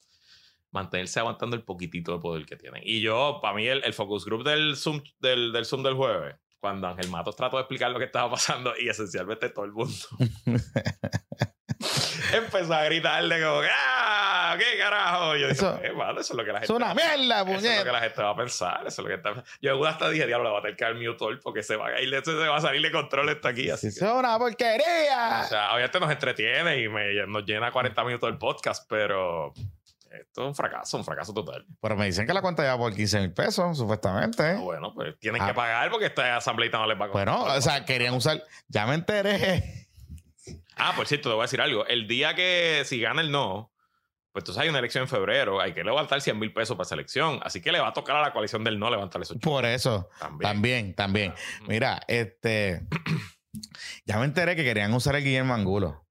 mantenerse 0.76 1.18
aguantando 1.20 1.56
el 1.56 1.62
poquitito 1.64 2.12
de 2.12 2.18
poder 2.20 2.46
que 2.46 2.56
tienen. 2.56 2.82
Y 2.84 3.00
yo, 3.00 3.38
para 3.42 3.54
mí, 3.54 3.66
el, 3.66 3.82
el 3.84 3.92
focus 3.94 4.24
group 4.24 4.44
del 4.44 4.76
Zoom, 4.76 5.02
del, 5.18 5.52
del 5.52 5.64
Zoom 5.64 5.82
del 5.82 5.94
jueves, 5.94 6.36
cuando 6.60 6.86
Ángel 6.88 7.08
Matos 7.10 7.34
trató 7.36 7.56
de 7.56 7.62
explicar 7.62 7.90
lo 7.90 7.98
que 7.98 8.04
estaba 8.06 8.30
pasando 8.30 8.72
y 8.78 8.88
esencialmente 8.88 9.48
todo 9.50 9.64
el 9.66 9.72
mundo 9.72 9.94
empezó 12.32 12.74
a 12.74 12.84
gritarle 12.84 13.40
como 13.42 13.60
¡ah! 13.70 14.56
¿Qué 14.58 14.78
carajo? 14.78 15.36
Yo 15.36 15.48
Eso- 15.48 15.72
digo, 15.82 16.02
eh, 16.02 16.10
eso 16.12 16.20
es 16.20 16.30
lo 16.34 16.44
que 16.44 16.52
la 16.52 16.58
es 16.60 16.66
gente 16.68 16.72
una 16.72 16.94
mierda, 16.94 17.42
eso 17.42 17.66
es 17.68 17.78
lo 17.78 17.84
que 17.84 17.92
la 17.92 18.00
gente 18.00 18.22
va 18.22 18.30
a 18.30 18.36
pensar. 18.36 18.80
Eso 18.86 18.88
es 18.88 18.98
lo 18.98 19.06
que 19.08 19.14
está 19.14 19.44
Yo 19.60 19.84
hasta 19.84 20.08
dije, 20.08 20.26
diablo, 20.26 20.48
le 20.48 20.52
va 20.54 20.58
a 20.60 20.62
tener 20.62 20.76
que 20.76 20.94
mute 20.94 21.36
porque 21.42 21.62
se 21.62 21.76
va 21.76 21.88
a 21.88 22.00
ir, 22.00 22.22
se 22.24 22.32
va 22.34 22.56
a 22.56 22.60
salir 22.60 22.80
de 22.80 22.90
control 22.90 23.28
esto 23.28 23.48
aquí. 23.48 23.68
Así 23.70 23.88
Es 23.88 23.98
que, 23.98 24.04
una 24.06 24.38
porquería. 24.38 25.42
o 25.44 25.48
sea, 25.48 25.72
obviamente 25.72 26.00
nos 26.00 26.10
entretiene 26.10 26.80
y 26.80 26.88
me, 26.88 27.26
nos 27.26 27.44
llena 27.44 27.70
40 27.70 28.04
minutos 28.04 28.30
el 28.30 28.38
podcast, 28.38 28.86
pero 28.88 29.52
esto 30.20 30.42
es 30.42 30.48
un 30.48 30.54
fracaso, 30.54 30.96
un 30.96 31.04
fracaso 31.04 31.32
total. 31.34 31.64
Pero 31.80 31.96
me 31.96 32.06
dicen 32.06 32.26
que 32.26 32.34
la 32.34 32.42
cuenta 32.42 32.62
ya 32.64 32.76
por 32.76 32.94
15 32.94 33.20
mil 33.20 33.32
pesos, 33.32 33.76
supuestamente. 33.78 34.42
Ah, 34.42 34.58
Bueno, 34.60 34.92
pues 34.94 35.18
tienen 35.18 35.42
Ah. 35.42 35.46
que 35.48 35.54
pagar 35.54 35.90
porque 35.90 36.06
esta 36.06 36.36
asambleita 36.36 36.78
no 36.78 36.86
les 36.86 37.00
va 37.00 37.06
a 37.06 37.08
Bueno, 37.08 37.44
o 37.44 37.60
sea, 37.60 37.84
querían 37.84 38.14
usar. 38.14 38.42
Ya 38.68 38.86
me 38.86 38.94
enteré. 38.94 39.88
Ah, 40.76 40.92
por 40.94 41.06
cierto, 41.06 41.28
te 41.30 41.34
voy 41.34 41.42
a 41.42 41.46
decir 41.46 41.60
algo. 41.60 41.86
El 41.86 42.06
día 42.06 42.34
que 42.34 42.82
si 42.84 43.00
gana 43.00 43.20
el 43.22 43.30
no, 43.32 43.72
pues 44.32 44.42
entonces 44.42 44.62
hay 44.62 44.68
una 44.68 44.78
elección 44.80 45.02
en 45.02 45.08
febrero, 45.08 45.60
hay 45.60 45.72
que 45.72 45.82
levantar 45.82 46.20
100 46.20 46.38
mil 46.38 46.52
pesos 46.52 46.76
para 46.76 46.84
esa 46.86 46.94
elección. 46.94 47.40
Así 47.42 47.62
que 47.62 47.72
le 47.72 47.80
va 47.80 47.88
a 47.88 47.92
tocar 47.94 48.16
a 48.16 48.20
la 48.20 48.32
coalición 48.32 48.62
del 48.62 48.78
no 48.78 48.90
levantar 48.90 49.22
esos 49.22 49.38
Por 49.38 49.64
eso. 49.64 50.10
también. 50.40 50.94
También. 50.94 51.34
Mira, 51.66 52.00
este. 52.08 52.86
Ya 54.04 54.18
me 54.18 54.26
enteré 54.26 54.54
que 54.54 54.64
querían 54.64 54.92
usar 54.92 55.16
el 55.16 55.24
Guillermo 55.24 55.54
Angulo. 55.54 56.06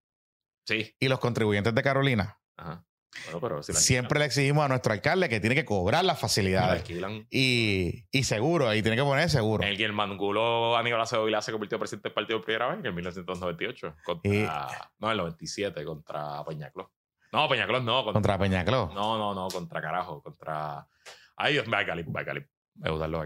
Sí. 0.65 0.95
Y 0.99 1.07
los 1.09 1.19
contribuyentes 1.19 1.75
de 1.75 1.83
Carolina. 1.83 2.39
Ajá. 2.57 2.83
Bueno, 3.25 3.39
pero 3.41 3.63
si 3.63 3.73
la 3.73 3.80
Siempre 3.80 4.19
le 4.19 4.25
exigimos 4.25 4.65
a 4.65 4.67
nuestro 4.67 4.93
alcalde 4.93 5.30
que 5.30 5.39
tiene 5.39 5.56
que 5.56 5.65
cobrar 5.65 6.04
las 6.06 6.19
facilidades. 6.19 6.84
Y, 7.30 8.06
y 8.12 8.23
seguro, 8.23 8.67
ahí 8.67 8.81
tiene 8.81 8.98
que 8.98 9.04
poner 9.04 9.29
seguro. 9.29 9.63
El 9.63 9.71
Guillermo 9.71 10.04
Angulo 10.04 10.75
Aníbal 10.77 11.02
Acevedo 11.02 11.25
Vilá 11.25 11.42
se 11.42 11.52
convirtió 11.52 11.77
en 11.77 11.79
presidente 11.79 12.10
del 12.10 12.13
partido 12.13 12.39
por 12.39 12.46
primera 12.46 12.67
vez 12.67 12.79
en 12.79 12.85
el 12.85 12.94
1998. 12.94 13.96
Contra, 14.04 14.92
No, 15.00 15.08
en 15.08 15.12
el 15.12 15.17
97, 15.17 15.83
contra 15.85 16.44
Peñaclós. 16.46 16.87
No, 17.31 17.50
Peñaclós 17.50 17.83
no. 17.83 18.04
Contra, 18.04 18.13
Contra 18.13 18.37
Peñacló. 18.37 18.92
No, 18.94 19.17
no, 19.17 19.33
no, 19.33 19.48
contra 19.50 19.81
carajo. 19.81 20.21
Contra. 20.21 20.87
Ay, 21.35 21.54
Dios 21.54 21.67
mío, 21.67 21.77
Bacalip. 22.08 22.48
Me 22.75 22.89
gustan 22.89 23.12
los. 23.12 23.25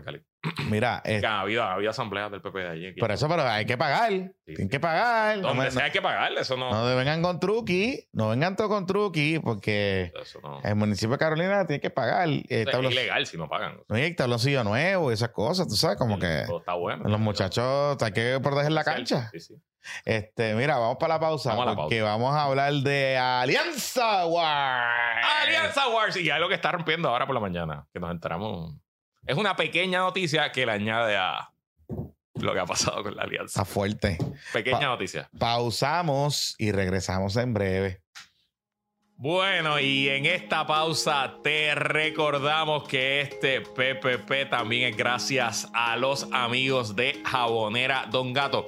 Mira, 0.70 1.02
eh, 1.04 1.20
Que 1.20 1.28
ha 1.28 1.42
habido, 1.42 1.64
ha 1.64 1.74
habido 1.74 1.90
asambleas 1.92 2.32
del 2.32 2.42
PP 2.42 2.60
de 2.60 2.70
allí. 2.70 2.92
por 2.94 3.12
eso, 3.12 3.28
pero 3.28 3.44
hay 3.44 3.66
que 3.66 3.78
pagar. 3.78 4.10
Tienen 4.46 4.70
que 4.70 4.80
pagar. 4.80 5.38
No, 5.40 5.50
Donde 5.50 5.66
me- 5.66 5.72
sea 5.72 5.84
hay 5.86 5.92
que 5.92 6.02
pagarle, 6.02 6.42
eso 6.42 6.56
no. 6.56 6.72
no 6.72 6.96
vengan 6.96 7.22
con 7.22 7.40
truqui. 7.42 8.08
No 8.14 8.30
vengan 8.30 8.56
todo 8.56 8.70
con 8.70 8.86
truqui 8.86 9.40
porque 9.40 10.14
eso 10.22 10.40
no. 10.42 10.62
el 10.64 10.76
municipio 10.76 11.12
de 11.12 11.18
Carolina 11.18 11.68
tiene 11.68 11.82
que 11.82 11.90
pagar. 11.90 12.30
Eh, 12.30 12.44
es 12.50 12.66
tablo- 12.68 12.90
ilegal 12.90 13.26
si 13.28 13.38
no 13.38 13.50
pagan. 13.50 13.80
no 13.88 13.96
hay 13.96 14.16
tabloncillo 14.16 14.64
nuevo 14.64 15.12
y 15.12 15.14
esas 15.14 15.30
cosas, 15.30 15.68
tú 15.68 15.76
sabes, 15.76 15.98
como 15.98 16.18
que 16.18 16.44
Todo 16.48 16.60
está 16.60 16.74
bueno. 16.74 17.04
los 17.10 17.20
muchachos 17.20 18.02
hay 18.02 18.12
que 18.14 18.40
proteger 18.42 18.72
la 18.72 18.84
cancha. 18.86 19.30
Sí, 19.34 19.40
sí. 19.42 19.56
Este, 20.06 20.54
mira, 20.56 20.78
vamos 20.78 20.98
para 21.00 21.16
la 21.16 21.20
pausa 21.20 21.56
Vamos 21.56 21.76
porque 21.76 22.02
vamos 22.02 22.36
a 22.36 22.44
hablar 22.44 22.72
de 22.74 23.18
Alianza 23.18 24.26
War. 24.26 25.22
Alianza 25.42 25.88
Wars 25.90 26.16
y 26.18 26.30
algo 26.30 26.48
que 26.50 26.56
está 26.56 26.72
rompiendo 26.72 27.10
ahora 27.10 27.26
por 27.26 27.34
la 27.36 27.42
mañana, 27.42 27.88
que 27.94 28.00
nos 28.00 28.12
enteramos. 28.12 28.74
Es 29.30 29.38
una 29.38 29.56
pequeña 29.56 30.00
noticia 30.00 30.52
que 30.52 30.66
le 30.66 30.72
añade 30.72 31.16
a 31.16 31.52
lo 32.34 32.52
que 32.54 32.60
ha 32.60 32.66
pasado 32.66 33.04
con 33.04 33.16
la 33.16 33.22
alianza. 33.24 33.62
Está 33.62 33.66
fuerte. 33.66 34.18
Pequeña 34.52 34.80
Pa- 34.80 34.86
noticia. 34.88 35.30
Pausamos 35.38 36.56
y 36.58 36.72
regresamos 36.72 37.36
en 37.36 37.54
breve. 37.54 38.02
Bueno, 39.18 39.80
y 39.80 40.08
en 40.10 40.26
esta 40.26 40.66
pausa 40.66 41.36
te 41.44 41.76
recordamos 41.76 42.88
que 42.88 43.22
este 43.22 43.62
PPP 43.62 44.50
también 44.50 44.90
es 44.92 44.98
gracias 44.98 45.68
a 45.74 45.96
los 45.98 46.28
amigos 46.32 46.96
de 46.96 47.22
Jabonera 47.26 48.08
Don 48.10 48.34
Gato. 48.34 48.66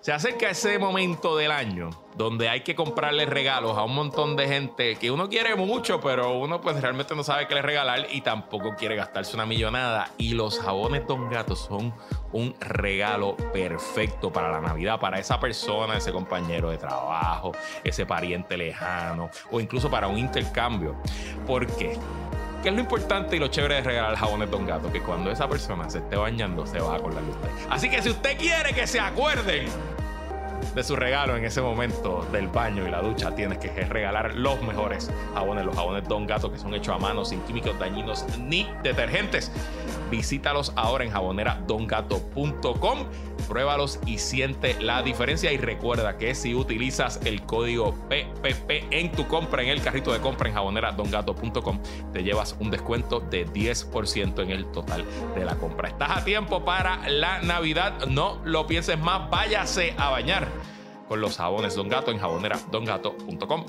Se 0.00 0.12
acerca 0.12 0.48
ese 0.48 0.78
momento 0.78 1.36
del 1.36 1.50
año 1.50 1.90
donde 2.16 2.48
hay 2.48 2.62
que 2.62 2.74
comprarle 2.74 3.26
regalos 3.26 3.76
a 3.76 3.84
un 3.84 3.94
montón 3.94 4.34
de 4.34 4.48
gente 4.48 4.96
que 4.96 5.10
uno 5.10 5.28
quiere 5.28 5.54
mucho, 5.56 6.00
pero 6.00 6.38
uno 6.38 6.58
pues 6.62 6.80
realmente 6.80 7.14
no 7.14 7.22
sabe 7.22 7.46
qué 7.46 7.54
le 7.54 7.60
regalar 7.60 8.06
y 8.10 8.22
tampoco 8.22 8.74
quiere 8.76 8.96
gastarse 8.96 9.34
una 9.34 9.44
millonada. 9.44 10.10
Y 10.16 10.32
los 10.32 10.58
jabones 10.58 11.06
Don 11.06 11.28
Gato 11.28 11.54
son 11.54 11.92
un 12.32 12.54
regalo 12.60 13.36
perfecto 13.52 14.32
para 14.32 14.50
la 14.50 14.62
Navidad, 14.62 14.98
para 14.98 15.18
esa 15.18 15.38
persona, 15.38 15.98
ese 15.98 16.12
compañero 16.12 16.70
de 16.70 16.78
trabajo, 16.78 17.52
ese 17.84 18.06
pariente 18.06 18.56
lejano 18.56 19.28
o 19.50 19.60
incluso 19.60 19.90
para 19.90 20.08
un 20.08 20.16
intercambio. 20.16 20.96
¿Por 21.46 21.66
qué? 21.66 21.98
¿Qué 22.62 22.68
es 22.68 22.74
lo 22.74 22.80
importante 22.80 23.36
y 23.36 23.38
lo 23.38 23.48
chévere 23.48 23.76
de 23.76 23.80
regalar 23.80 24.16
jabones 24.16 24.50
Don 24.50 24.66
Gato? 24.66 24.92
Que 24.92 25.00
cuando 25.00 25.30
esa 25.30 25.48
persona 25.48 25.88
se 25.88 25.98
esté 25.98 26.16
bañando, 26.16 26.66
se 26.66 26.78
va 26.78 26.92
a 26.92 26.96
acordar 26.96 27.22
de. 27.22 27.32
Así 27.70 27.88
que 27.88 28.02
si 28.02 28.10
usted 28.10 28.36
quiere 28.36 28.74
que 28.74 28.86
se 28.86 29.00
acuerden 29.00 29.66
de 30.74 30.84
su 30.84 30.94
regalo 30.94 31.36
en 31.36 31.44
ese 31.46 31.62
momento 31.62 32.26
del 32.30 32.48
baño 32.48 32.86
y 32.86 32.90
la 32.90 33.00
ducha, 33.00 33.34
tienes 33.34 33.56
que 33.56 33.70
regalar 33.86 34.34
los 34.34 34.60
mejores 34.62 35.10
jabones, 35.32 35.64
los 35.64 35.74
jabones 35.74 36.06
Don 36.06 36.26
Gato 36.26 36.52
que 36.52 36.58
son 36.58 36.74
hechos 36.74 36.94
a 36.94 36.98
mano, 36.98 37.24
sin 37.24 37.40
químicos 37.42 37.78
dañinos 37.78 38.26
ni 38.38 38.68
detergentes. 38.82 39.50
Visítalos 40.10 40.72
ahora 40.76 41.04
en 41.04 41.10
jaboneradongato.com, 41.10 42.98
pruébalos 43.48 44.00
y 44.06 44.18
siente 44.18 44.80
la 44.80 45.02
diferencia. 45.02 45.52
Y 45.52 45.56
recuerda 45.56 46.18
que 46.18 46.34
si 46.34 46.54
utilizas 46.54 47.20
el 47.24 47.42
código 47.42 47.94
PPP 48.08 48.92
en 48.92 49.12
tu 49.12 49.26
compra, 49.26 49.62
en 49.62 49.68
el 49.68 49.82
carrito 49.82 50.12
de 50.12 50.20
compra 50.20 50.48
en 50.48 50.54
jaboneradongato.com, 50.54 51.80
te 52.12 52.22
llevas 52.22 52.56
un 52.60 52.70
descuento 52.70 53.20
de 53.20 53.46
10% 53.46 54.42
en 54.42 54.50
el 54.50 54.66
total 54.72 55.04
de 55.34 55.44
la 55.44 55.56
compra. 55.56 55.88
Estás 55.88 56.18
a 56.18 56.24
tiempo 56.24 56.64
para 56.64 57.08
la 57.08 57.40
Navidad, 57.40 58.06
no 58.06 58.40
lo 58.44 58.66
pienses 58.66 58.98
más, 58.98 59.30
váyase 59.30 59.94
a 59.96 60.10
bañar 60.10 60.48
con 61.08 61.20
los 61.20 61.36
jabones 61.36 61.74
Don 61.74 61.88
Gato 61.88 62.10
en 62.10 62.18
jaboneradongato.com. 62.18 63.64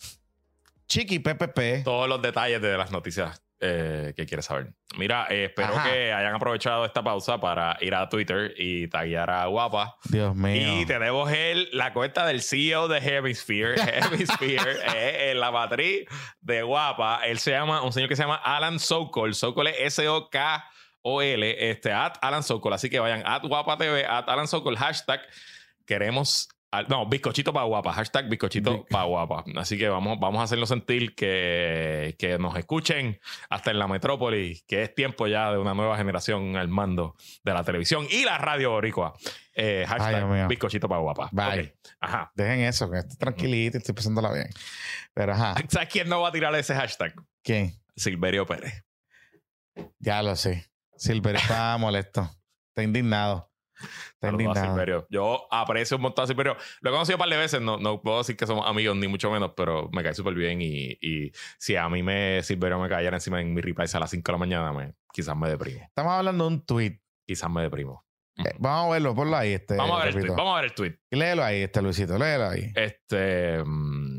Chiqui 0.87 1.19
PPP. 1.19 1.83
todos 1.83 2.07
los 2.09 2.21
detalles 2.21 2.61
de 2.61 2.77
las 2.77 2.91
noticias 2.91 3.42
eh, 3.65 4.13
que 4.15 4.25
quieres 4.25 4.45
saber. 4.45 4.73
Mira, 4.97 5.25
eh, 5.29 5.45
espero 5.45 5.73
Ajá. 5.73 5.89
que 5.89 6.11
hayan 6.11 6.35
aprovechado 6.35 6.85
esta 6.85 7.01
pausa 7.01 7.39
para 7.39 7.77
ir 7.79 7.95
a 7.95 8.09
Twitter 8.09 8.53
y 8.57 8.89
taguear 8.89 9.29
a 9.29 9.45
Guapa. 9.45 9.95
Dios 10.09 10.35
mío. 10.35 10.81
Y 10.81 10.85
tenemos 10.85 11.31
el, 11.31 11.69
la 11.71 11.93
cuenta 11.93 12.25
del 12.25 12.41
CEO 12.41 12.89
de 12.89 12.97
Hemisphere. 12.97 13.75
Hemisphere 14.11 14.79
eh, 14.95 15.31
en 15.31 15.39
la 15.39 15.51
matriz 15.51 16.05
de 16.41 16.61
Guapa. 16.61 17.21
Él 17.25 17.39
se 17.39 17.51
llama, 17.51 17.81
un 17.81 17.93
señor 17.93 18.09
que 18.09 18.17
se 18.17 18.23
llama 18.23 18.35
Alan 18.35 18.79
Sokol. 18.79 19.33
Sokol 19.33 19.67
es 19.67 19.75
S-O-K-O-L. 19.99 21.69
Este, 21.71 21.93
at 21.93 22.17
Alan 22.21 22.43
Sokol. 22.43 22.73
Así 22.73 22.89
que 22.89 22.99
vayan 22.99 23.23
at 23.25 23.43
Guapa 23.43 23.77
TV, 23.77 24.05
at 24.05 24.27
Alan 24.27 24.47
Sokol, 24.47 24.75
hashtag. 24.75 25.21
Queremos. 25.85 26.49
No, 26.87 27.05
bizcochito 27.07 27.53
para 27.53 27.65
guapa, 27.65 27.93
hashtag 27.93 28.29
bizcochito 28.29 28.85
para 28.89 29.05
guapa. 29.05 29.43
Así 29.57 29.77
que 29.77 29.87
vamos, 29.89 30.19
vamos 30.19 30.41
a 30.41 30.43
hacerlo 30.43 30.65
sentir 30.65 31.13
que, 31.15 32.15
que 32.17 32.37
nos 32.39 32.57
escuchen 32.57 33.19
hasta 33.49 33.71
en 33.71 33.79
la 33.79 33.87
metrópoli, 33.87 34.63
que 34.67 34.83
es 34.83 34.95
tiempo 34.95 35.27
ya 35.27 35.51
de 35.51 35.57
una 35.57 35.73
nueva 35.73 35.97
generación 35.97 36.55
al 36.55 36.67
mando 36.67 37.15
de 37.43 37.53
la 37.53 37.63
televisión 37.63 38.07
y 38.09 38.25
la 38.25 38.37
radio 38.37 38.71
boricua. 38.71 39.13
Eh, 39.55 39.85
Ay, 39.87 39.99
hashtag 39.99 40.47
bizcochito 40.47 40.89
para 40.89 41.01
guapa. 41.01 41.29
Bye. 41.31 41.61
Ok. 41.61 41.91
Ajá. 41.99 42.31
Dejen 42.35 42.61
eso, 42.61 42.89
que 42.89 42.97
estoy 42.97 43.17
tranquilito 43.17 43.77
y 43.77 43.79
estoy 43.79 43.93
pasándola 43.93 44.31
bien. 44.31 44.49
Pero 45.13 45.33
ajá, 45.33 45.55
¿Sabes 45.69 45.89
quién 45.89 46.09
no 46.09 46.21
va 46.21 46.29
a 46.29 46.31
tirar 46.31 46.53
ese 46.55 46.73
hashtag? 46.73 47.13
¿quién? 47.43 47.79
Silverio 47.95 48.45
Pérez. 48.45 48.83
Ya 49.99 50.23
lo 50.23 50.35
sé. 50.35 50.69
Silver 50.95 51.35
está 51.35 51.77
molesto. 51.77 52.29
Está 52.69 52.83
indignado. 52.83 53.51
Está 54.13 54.29
indignado. 54.29 54.65
Silverio. 54.65 55.07
Yo 55.09 55.47
aprecio 55.51 55.97
un 55.97 56.03
montón 56.03 56.23
a 56.23 56.27
Silverio. 56.27 56.57
Lo 56.81 56.89
he 56.89 56.93
conocido 56.93 57.17
un 57.17 57.19
par 57.19 57.29
de 57.29 57.37
veces. 57.37 57.61
No, 57.61 57.77
no 57.77 58.01
puedo 58.01 58.19
decir 58.19 58.37
que 58.37 58.47
somos 58.47 58.67
amigos, 58.67 58.95
ni 58.95 59.07
mucho 59.07 59.31
menos, 59.31 59.51
pero 59.55 59.89
me 59.91 60.03
cae 60.03 60.13
súper 60.13 60.33
bien. 60.33 60.61
Y, 60.61 60.97
y 61.01 61.31
si 61.57 61.75
a 61.75 61.89
mí 61.89 62.03
me 62.03 62.41
Silverio 62.43 62.79
me 62.79 62.89
cayera 62.89 63.17
encima 63.17 63.41
en 63.41 63.53
mi 63.53 63.61
replies 63.61 63.93
a 63.95 63.99
las 63.99 64.09
5 64.11 64.23
de 64.25 64.31
la 64.33 64.37
mañana, 64.37 64.73
me, 64.73 64.93
quizás 65.11 65.35
me 65.35 65.49
deprimo. 65.49 65.81
Estamos 65.83 66.13
hablando 66.13 66.47
de 66.47 66.55
un 66.55 66.65
tweet. 66.65 66.99
Quizás 67.25 67.49
me 67.49 67.61
deprimo. 67.61 68.05
Eh, 68.37 68.55
vamos 68.57 68.89
a 68.89 68.93
verlo, 68.93 69.13
ponlo 69.13 69.37
ahí. 69.37 69.53
Este, 69.53 69.75
vamos 69.75 70.01
a 70.01 70.05
ver 70.05 70.15
el 70.15 70.21
tweet. 70.21 70.35
Vamos 70.35 70.53
a 70.53 70.55
ver 70.61 70.65
el 70.65 70.73
tweet. 70.73 70.99
Léelo 71.11 71.43
ahí, 71.43 71.61
este 71.61 71.81
Luisito, 71.81 72.17
léelo 72.17 72.49
ahí. 72.49 72.71
Este. 72.75 73.63
mm, 73.63 74.12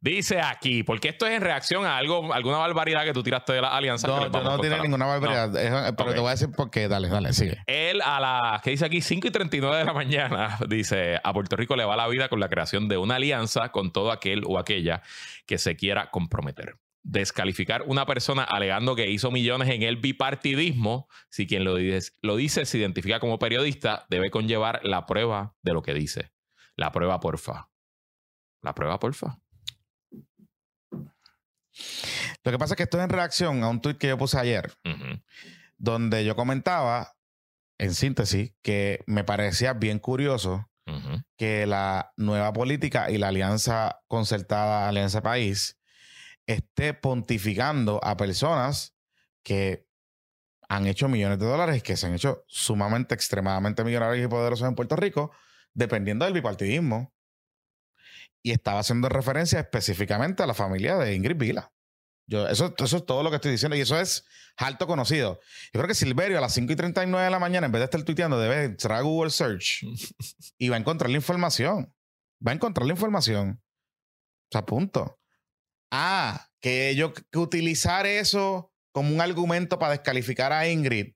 dice 0.00 0.40
aquí, 0.40 0.82
porque 0.82 1.08
esto 1.08 1.26
es 1.26 1.32
en 1.34 1.42
reacción 1.42 1.84
a 1.84 1.96
algo, 1.96 2.32
alguna 2.32 2.58
barbaridad 2.58 3.04
que 3.04 3.12
tú 3.12 3.22
tiraste 3.22 3.52
de 3.52 3.60
la 3.62 3.76
alianza. 3.76 4.06
No, 4.08 4.30
vamos 4.30 4.42
no 4.44 4.58
tiene 4.60 4.80
ninguna 4.80 5.06
barbaridad. 5.06 5.56
Es- 5.56 5.92
pero 5.96 6.14
te 6.14 6.20
voy 6.20 6.28
a 6.28 6.30
decir 6.32 6.50
por 6.50 6.70
qué. 6.70 6.88
Dale, 6.88 7.08
dale, 7.08 7.32
sigue. 7.32 7.58
Él 7.66 8.00
a 8.02 8.20
las, 8.20 8.62
que 8.62 8.70
dice 8.70 8.84
aquí, 8.86 9.00
5 9.00 9.28
y 9.28 9.30
39 9.30 9.78
de 9.78 9.84
la 9.84 9.92
mañana, 9.92 10.58
dice, 10.68 11.20
a 11.22 11.32
Puerto 11.32 11.56
Rico 11.56 11.76
le 11.76 11.84
va 11.84 11.96
la 11.96 12.08
vida 12.08 12.28
con 12.28 12.40
la 12.40 12.48
creación 12.48 12.88
de 12.88 12.96
una 12.98 13.16
alianza 13.16 13.70
con 13.70 13.92
todo 13.92 14.12
aquel 14.12 14.42
o 14.46 14.58
aquella 14.58 15.02
que 15.46 15.58
se 15.58 15.76
quiera 15.76 16.10
comprometer. 16.10 16.76
Descalificar 17.08 17.82
una 17.86 18.04
persona 18.04 18.42
alegando 18.42 18.96
que 18.96 19.08
hizo 19.08 19.30
millones 19.30 19.68
en 19.70 19.82
el 19.84 19.96
bipartidismo, 19.96 21.08
si 21.30 21.46
quien 21.46 21.62
lo 21.62 21.76
dice, 21.76 22.12
lo 22.20 22.34
dice 22.34 22.66
se 22.66 22.78
identifica 22.78 23.20
como 23.20 23.38
periodista, 23.38 24.06
debe 24.10 24.30
conllevar 24.30 24.80
la 24.82 25.06
prueba 25.06 25.54
de 25.62 25.72
lo 25.72 25.82
que 25.82 25.94
dice. 25.94 26.32
La 26.74 26.90
prueba, 26.90 27.20
porfa. 27.20 27.68
La 28.60 28.74
prueba, 28.74 28.98
porfa. 28.98 29.38
Lo 32.44 32.52
que 32.52 32.58
pasa 32.58 32.74
es 32.74 32.76
que 32.76 32.82
esto 32.84 32.98
es 32.98 33.04
en 33.04 33.10
reacción 33.10 33.62
a 33.62 33.68
un 33.68 33.80
tweet 33.80 33.96
que 33.96 34.08
yo 34.08 34.18
puse 34.18 34.38
ayer, 34.38 34.72
donde 35.76 36.24
yo 36.24 36.36
comentaba, 36.36 37.16
en 37.78 37.94
síntesis, 37.94 38.52
que 38.62 39.02
me 39.06 39.24
parecía 39.24 39.72
bien 39.74 39.98
curioso 39.98 40.70
que 41.36 41.66
la 41.66 42.12
nueva 42.16 42.52
política 42.52 43.10
y 43.10 43.18
la 43.18 43.28
alianza 43.28 44.00
concertada 44.06 44.88
Alianza 44.88 45.20
País 45.20 45.78
esté 46.46 46.94
pontificando 46.94 48.00
a 48.04 48.16
personas 48.16 48.96
que 49.42 49.86
han 50.68 50.86
hecho 50.86 51.08
millones 51.08 51.38
de 51.38 51.46
dólares, 51.46 51.82
que 51.82 51.96
se 51.96 52.06
han 52.06 52.14
hecho 52.14 52.44
sumamente, 52.46 53.14
extremadamente 53.14 53.84
millonarios 53.84 54.24
y 54.24 54.28
poderosos 54.28 54.68
en 54.68 54.74
Puerto 54.74 54.96
Rico, 54.96 55.32
dependiendo 55.74 56.24
del 56.24 56.34
bipartidismo. 56.34 57.12
Y 58.46 58.52
estaba 58.52 58.78
haciendo 58.78 59.08
referencia 59.08 59.58
específicamente 59.58 60.40
a 60.44 60.46
la 60.46 60.54
familia 60.54 60.96
de 60.98 61.16
Ingrid 61.16 61.36
Vila. 61.36 61.72
Yo, 62.28 62.46
eso, 62.46 62.72
eso 62.78 62.96
es 62.98 63.04
todo 63.04 63.24
lo 63.24 63.30
que 63.30 63.36
estoy 63.36 63.50
diciendo 63.50 63.74
y 63.74 63.80
eso 63.80 63.98
es 63.98 64.24
alto 64.56 64.86
conocido. 64.86 65.40
Yo 65.72 65.80
creo 65.80 65.88
que 65.88 65.96
Silverio 65.96 66.38
a 66.38 66.40
las 66.40 66.54
5 66.54 66.72
y 66.72 66.76
39 66.76 67.24
de 67.24 67.30
la 67.32 67.40
mañana, 67.40 67.66
en 67.66 67.72
vez 67.72 67.80
de 67.80 67.86
estar 67.86 68.04
tuiteando, 68.04 68.38
debe 68.38 68.62
entrar 68.62 68.98
a 68.98 69.00
Google 69.00 69.32
Search 69.32 69.80
y 70.58 70.68
va 70.68 70.76
a 70.76 70.78
encontrar 70.78 71.10
la 71.10 71.16
información. 71.16 71.92
Va 72.46 72.52
a 72.52 72.54
encontrar 72.54 72.86
la 72.86 72.92
información. 72.92 73.60
O 74.44 74.48
sea, 74.52 74.64
punto. 74.64 75.18
Ah, 75.90 76.46
que 76.60 76.90
ellos 76.90 77.14
que 77.32 77.38
utilizar 77.40 78.06
eso 78.06 78.72
como 78.92 79.12
un 79.12 79.20
argumento 79.20 79.80
para 79.80 79.90
descalificar 79.90 80.52
a 80.52 80.68
Ingrid 80.68 81.14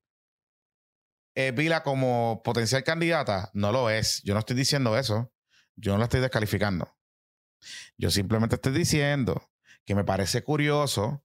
eh, 1.36 1.52
Vila 1.52 1.84
como 1.84 2.42
potencial 2.42 2.82
candidata, 2.82 3.52
no 3.54 3.70
lo 3.70 3.88
es. 3.88 4.20
Yo 4.24 4.34
no 4.34 4.40
estoy 4.40 4.56
diciendo 4.56 4.98
eso. 4.98 5.32
Yo 5.76 5.92
no 5.92 5.98
la 5.98 6.04
estoy 6.06 6.20
descalificando. 6.20 6.92
Yo 7.96 8.10
simplemente 8.10 8.56
estoy 8.56 8.72
diciendo 8.72 9.50
que 9.84 9.94
me 9.94 10.04
parece 10.04 10.42
curioso 10.42 11.24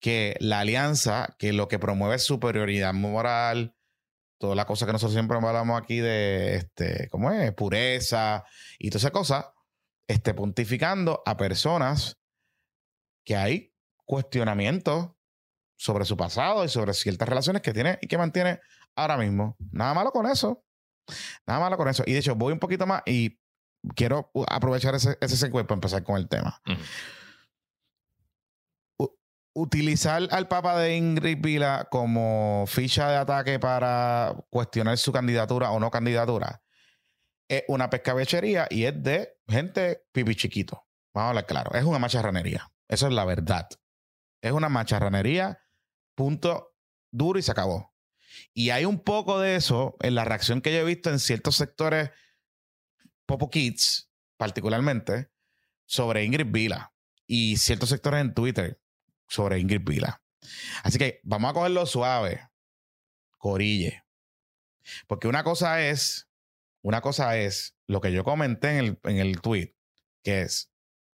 que 0.00 0.36
la 0.40 0.60
alianza, 0.60 1.34
que 1.38 1.52
lo 1.52 1.68
que 1.68 1.78
promueve 1.78 2.16
es 2.16 2.24
superioridad 2.24 2.94
moral, 2.94 3.74
toda 4.38 4.54
la 4.54 4.66
cosa 4.66 4.86
que 4.86 4.92
nosotros 4.92 5.14
siempre 5.14 5.36
hablamos 5.36 5.80
aquí 5.80 5.98
de, 5.98 6.56
este, 6.56 7.08
¿cómo 7.10 7.32
es? 7.32 7.52
Pureza 7.54 8.44
y 8.78 8.90
toda 8.90 8.98
esa 8.98 9.10
cosa, 9.10 9.54
esté 10.06 10.34
pontificando 10.34 11.22
a 11.26 11.36
personas 11.36 12.18
que 13.24 13.36
hay 13.36 13.74
cuestionamientos 14.04 15.10
sobre 15.76 16.04
su 16.04 16.16
pasado 16.16 16.64
y 16.64 16.68
sobre 16.68 16.94
ciertas 16.94 17.28
relaciones 17.28 17.62
que 17.62 17.72
tiene 17.72 17.98
y 18.00 18.06
que 18.06 18.18
mantiene 18.18 18.60
ahora 18.96 19.16
mismo. 19.16 19.56
Nada 19.70 19.94
malo 19.94 20.10
con 20.10 20.26
eso. 20.26 20.64
Nada 21.46 21.60
malo 21.60 21.76
con 21.76 21.88
eso. 21.88 22.02
Y 22.06 22.12
de 22.12 22.18
hecho, 22.18 22.34
voy 22.34 22.52
un 22.52 22.58
poquito 22.58 22.86
más 22.86 23.02
y 23.06 23.38
quiero 23.94 24.30
aprovechar 24.48 24.94
ese, 24.94 25.18
ese 25.20 25.36
segue 25.36 25.64
para 25.64 25.74
empezar 25.74 26.02
con 26.02 26.16
el 26.16 26.28
tema. 26.28 26.60
Utilizar 29.54 30.28
al 30.30 30.46
Papa 30.46 30.78
de 30.78 30.96
Ingrid 30.96 31.38
Vila 31.40 31.88
como 31.90 32.64
ficha 32.68 33.10
de 33.10 33.16
ataque 33.16 33.58
para 33.58 34.36
cuestionar 34.50 34.96
su 34.98 35.12
candidatura 35.12 35.70
o 35.72 35.80
no 35.80 35.90
candidatura 35.90 36.62
es 37.48 37.64
una 37.68 37.90
pescabechería 37.90 38.66
y 38.70 38.84
es 38.84 39.02
de 39.02 39.36
gente 39.48 40.06
pipi 40.12 40.34
chiquito. 40.34 40.86
Vamos 41.14 41.26
a 41.26 41.30
hablar 41.30 41.46
claro. 41.46 41.72
Es 41.74 41.84
una 41.84 41.98
macharranería. 41.98 42.70
Eso 42.86 43.06
es 43.06 43.12
la 43.12 43.24
verdad. 43.24 43.68
Es 44.42 44.52
una 44.52 44.68
macharranería, 44.68 45.58
punto 46.14 46.74
duro 47.10 47.38
y 47.38 47.42
se 47.42 47.50
acabó. 47.50 47.94
Y 48.52 48.70
hay 48.70 48.84
un 48.84 49.00
poco 49.00 49.40
de 49.40 49.56
eso 49.56 49.96
en 50.00 50.14
la 50.14 50.24
reacción 50.24 50.60
que 50.60 50.72
yo 50.72 50.80
he 50.80 50.84
visto 50.84 51.10
en 51.10 51.18
ciertos 51.18 51.56
sectores, 51.56 52.10
Popo 53.28 53.50
Kids, 53.50 54.10
particularmente, 54.38 55.30
sobre 55.84 56.24
Ingrid 56.24 56.50
Vila 56.50 56.94
y 57.26 57.58
ciertos 57.58 57.90
sectores 57.90 58.22
en 58.22 58.32
Twitter 58.32 58.80
sobre 59.28 59.58
Ingrid 59.58 59.82
Vila. 59.84 60.22
Así 60.82 60.98
que 60.98 61.20
vamos 61.24 61.50
a 61.50 61.52
cogerlo 61.52 61.84
suave, 61.84 62.48
corille. 63.36 64.02
Porque 65.06 65.28
una 65.28 65.44
cosa 65.44 65.86
es, 65.86 66.30
una 66.80 67.02
cosa 67.02 67.36
es 67.36 67.76
lo 67.86 68.00
que 68.00 68.12
yo 68.12 68.24
comenté 68.24 68.70
en 68.70 68.78
el, 68.78 69.00
en 69.04 69.18
el 69.18 69.42
tweet, 69.42 69.76
que 70.22 70.40
es, 70.40 70.72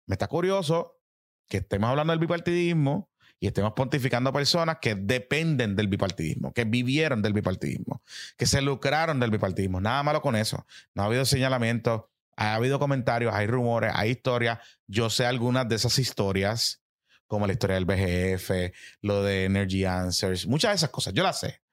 me 0.06 0.16
está 0.16 0.28
curioso 0.28 1.00
que 1.48 1.58
estemos 1.58 1.90
hablando 1.90 2.12
del 2.12 2.20
bipartidismo 2.20 3.10
y 3.42 3.48
estemos 3.48 3.74
pontificando 3.74 4.30
a 4.30 4.34
personas 4.34 4.78
que 4.80 4.94
dependen 4.94 5.76
del 5.76 5.88
bipartidismo, 5.88 6.54
que 6.54 6.64
vivieron 6.64 7.24
del 7.24 7.34
bipartidismo, 7.34 8.04
que 8.38 8.46
se 8.46 8.62
lucraron 8.62 9.20
del 9.20 9.32
bipartidismo. 9.32 9.82
Nada 9.82 10.04
malo 10.04 10.22
con 10.22 10.36
eso. 10.36 10.68
No 10.94 11.02
ha 11.02 11.06
habido 11.08 11.26
señalamientos, 11.26 12.04
ha 12.38 12.54
habido 12.54 12.78
comentarios, 12.78 13.34
hay 13.34 13.48
rumores, 13.48 13.92
hay 13.96 14.12
historias. 14.12 14.60
Yo 14.86 15.10
sé 15.10 15.26
algunas 15.26 15.68
de 15.68 15.76
esas 15.76 15.98
historias, 15.98 16.84
como 17.26 17.48
la 17.48 17.54
historia 17.54 17.78
del 17.78 17.86
BGF, 17.86 18.76
lo 19.02 19.24
de 19.24 19.46
Energy 19.46 19.86
Answers, 19.86 20.46
muchas 20.46 20.74
de 20.74 20.76
esas 20.76 20.92
cosas, 20.92 21.12
yo 21.16 21.24
las 21.24 21.40
sé. 21.40 21.64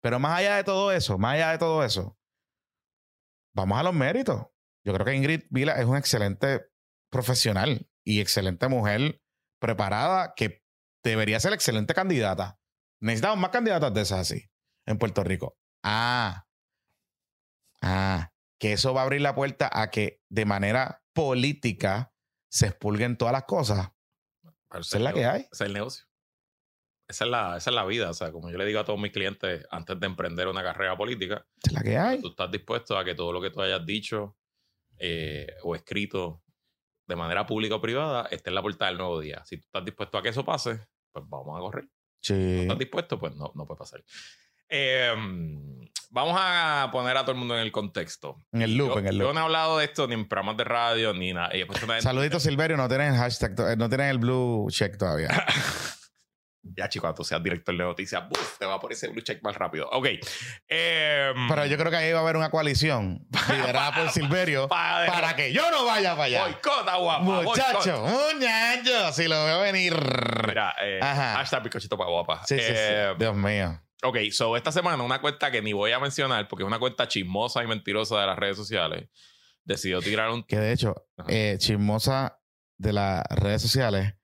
Pero 0.00 0.20
más 0.20 0.38
allá 0.38 0.54
de 0.54 0.62
todo 0.62 0.92
eso, 0.92 1.18
más 1.18 1.34
allá 1.34 1.50
de 1.50 1.58
todo 1.58 1.84
eso, 1.84 2.16
vamos 3.54 3.76
a 3.76 3.82
los 3.82 3.92
méritos. 3.92 4.46
Yo 4.84 4.94
creo 4.94 5.04
que 5.04 5.16
Ingrid 5.16 5.42
Vila 5.50 5.72
es 5.72 5.84
una 5.84 5.98
excelente 5.98 6.66
profesional 7.10 7.88
y 8.04 8.20
excelente 8.20 8.68
mujer 8.68 9.20
preparada 9.58 10.34
que 10.36 10.67
debería 11.10 11.40
ser 11.40 11.52
excelente 11.52 11.94
candidata. 11.94 12.58
Necesitamos 13.00 13.38
más 13.38 13.50
candidatas 13.50 13.92
de 13.94 14.00
esas 14.00 14.20
así 14.20 14.50
en 14.86 14.98
Puerto 14.98 15.22
Rico. 15.22 15.56
Ah, 15.82 16.46
ah, 17.82 18.32
que 18.58 18.72
eso 18.72 18.92
va 18.92 19.02
a 19.02 19.04
abrir 19.04 19.20
la 19.20 19.34
puerta 19.34 19.70
a 19.72 19.90
que 19.90 20.20
de 20.28 20.44
manera 20.44 21.02
política 21.12 22.12
se 22.50 22.66
expulguen 22.66 23.16
todas 23.16 23.32
las 23.32 23.44
cosas. 23.44 23.90
Esa 24.72 24.96
es 24.96 25.02
la 25.02 25.12
que 25.12 25.24
hay. 25.24 25.46
Es 25.50 25.60
el 25.60 25.72
negocio. 25.72 26.04
Esa 27.06 27.24
es, 27.24 27.30
la, 27.30 27.56
esa 27.56 27.70
es 27.70 27.74
la 27.74 27.86
vida. 27.86 28.10
O 28.10 28.14
sea, 28.14 28.32
como 28.32 28.50
yo 28.50 28.58
le 28.58 28.66
digo 28.66 28.80
a 28.80 28.84
todos 28.84 29.00
mis 29.00 29.12
clientes 29.12 29.66
antes 29.70 29.98
de 29.98 30.06
emprender 30.06 30.46
una 30.46 30.62
carrera 30.62 30.96
política, 30.96 31.46
es 31.62 31.72
la 31.72 31.82
que 31.82 31.96
hay. 31.96 32.20
tú 32.20 32.28
estás 32.28 32.50
dispuesto 32.50 32.98
a 32.98 33.04
que 33.04 33.14
todo 33.14 33.32
lo 33.32 33.40
que 33.40 33.50
tú 33.50 33.62
hayas 33.62 33.84
dicho 33.86 34.36
eh, 34.98 35.54
o 35.62 35.74
escrito 35.74 36.42
de 37.06 37.16
manera 37.16 37.46
pública 37.46 37.76
o 37.76 37.80
privada 37.80 38.28
esté 38.30 38.50
en 38.50 38.54
la 38.54 38.62
puerta 38.62 38.86
del 38.86 38.98
nuevo 38.98 39.20
día. 39.20 39.42
Si 39.46 39.56
tú 39.56 39.64
estás 39.64 39.84
dispuesto 39.84 40.18
a 40.18 40.22
que 40.22 40.28
eso 40.28 40.44
pase, 40.44 40.86
pues 41.12 41.24
vamos 41.28 41.56
a 41.56 41.60
correr. 41.60 41.88
Si 42.20 42.32
no 42.32 42.38
Sí. 42.38 42.58
estás 42.62 42.78
dispuesto, 42.78 43.18
pues 43.18 43.34
no, 43.36 43.52
no 43.54 43.66
puede 43.66 43.78
pasar. 43.78 44.02
Eh, 44.70 45.14
vamos 46.10 46.36
a 46.38 46.88
poner 46.92 47.16
a 47.16 47.22
todo 47.22 47.32
el 47.32 47.38
mundo 47.38 47.54
en 47.54 47.60
el 47.60 47.72
contexto. 47.72 48.44
En 48.52 48.62
el 48.62 48.76
loop, 48.76 48.94
Yo, 48.94 48.98
en 48.98 49.06
el 49.06 49.16
yo 49.16 49.22
loop. 49.24 49.34
no 49.34 49.40
he 49.40 49.44
hablado 49.44 49.78
de 49.78 49.84
esto 49.86 50.06
ni 50.06 50.14
en 50.14 50.28
programas 50.28 50.56
de 50.58 50.64
radio 50.64 51.14
ni 51.14 51.32
nada. 51.32 51.54
Y 51.54 51.58
después 51.60 51.82
una- 51.84 52.00
Saludito 52.02 52.38
Silverio, 52.40 52.76
no 52.76 52.88
tienen 52.88 53.12
el 53.14 53.18
hashtag, 53.18 53.54
to- 53.54 53.76
no 53.76 53.88
tienen 53.88 54.08
el 54.08 54.18
blue 54.18 54.66
check 54.70 54.96
todavía. 54.98 55.28
Ya, 56.76 56.88
chico, 56.88 57.02
cuando 57.02 57.16
tú 57.16 57.24
seas 57.24 57.42
director 57.42 57.76
de 57.76 57.84
noticias, 57.84 58.22
¡buf! 58.28 58.58
te 58.58 58.66
va 58.66 58.78
por 58.80 58.92
ese 58.92 59.08
blue 59.08 59.20
check 59.22 59.42
más 59.42 59.56
rápido. 59.56 59.88
Ok. 59.90 60.06
Eh, 60.68 61.32
Pero 61.48 61.66
yo 61.66 61.76
creo 61.78 61.90
que 61.90 61.96
ahí 61.96 62.12
va 62.12 62.18
a 62.20 62.22
haber 62.22 62.36
una 62.36 62.50
coalición 62.50 63.26
liderada 63.50 63.94
por 63.94 64.10
Silverio 64.12 64.68
para- 64.68 65.10
para 65.10 65.36
que 65.36 65.52
yo 65.52 65.70
no 65.70 65.84
vaya 65.84 66.12
para 66.12 66.24
allá. 66.24 66.42
Boicota, 66.44 66.96
guapa. 66.96 67.22
Muchacho, 67.24 68.02
muchacho, 68.06 69.12
si 69.12 69.28
lo 69.28 69.44
veo 69.44 69.60
venir. 69.60 69.94
Mira, 70.46 70.74
eh, 70.82 71.00
Ajá. 71.02 71.34
hashtag 71.36 71.62
bizcochito 71.64 71.96
para 71.96 72.10
guapa. 72.10 72.42
Sí, 72.46 72.56
sí, 72.58 72.64
sí. 72.66 72.72
Eh, 72.74 73.14
Dios 73.18 73.34
mío. 73.36 73.80
Ok, 74.04 74.16
so 74.30 74.56
esta 74.56 74.70
semana 74.70 75.02
una 75.02 75.20
cuenta 75.20 75.50
que 75.50 75.60
ni 75.60 75.72
voy 75.72 75.90
a 75.92 75.98
mencionar 75.98 76.46
porque 76.46 76.62
es 76.62 76.66
una 76.68 76.78
cuenta 76.78 77.08
chismosa 77.08 77.64
y 77.64 77.66
mentirosa 77.66 78.20
de 78.20 78.26
las 78.26 78.38
redes 78.38 78.56
sociales 78.56 79.08
decidió 79.64 80.00
tirar 80.00 80.30
un... 80.30 80.44
Que 80.44 80.56
de 80.58 80.72
hecho, 80.72 80.94
eh, 81.26 81.56
chismosa 81.58 82.38
de 82.76 82.92
las 82.92 83.24
redes 83.30 83.60
sociales 83.60 84.14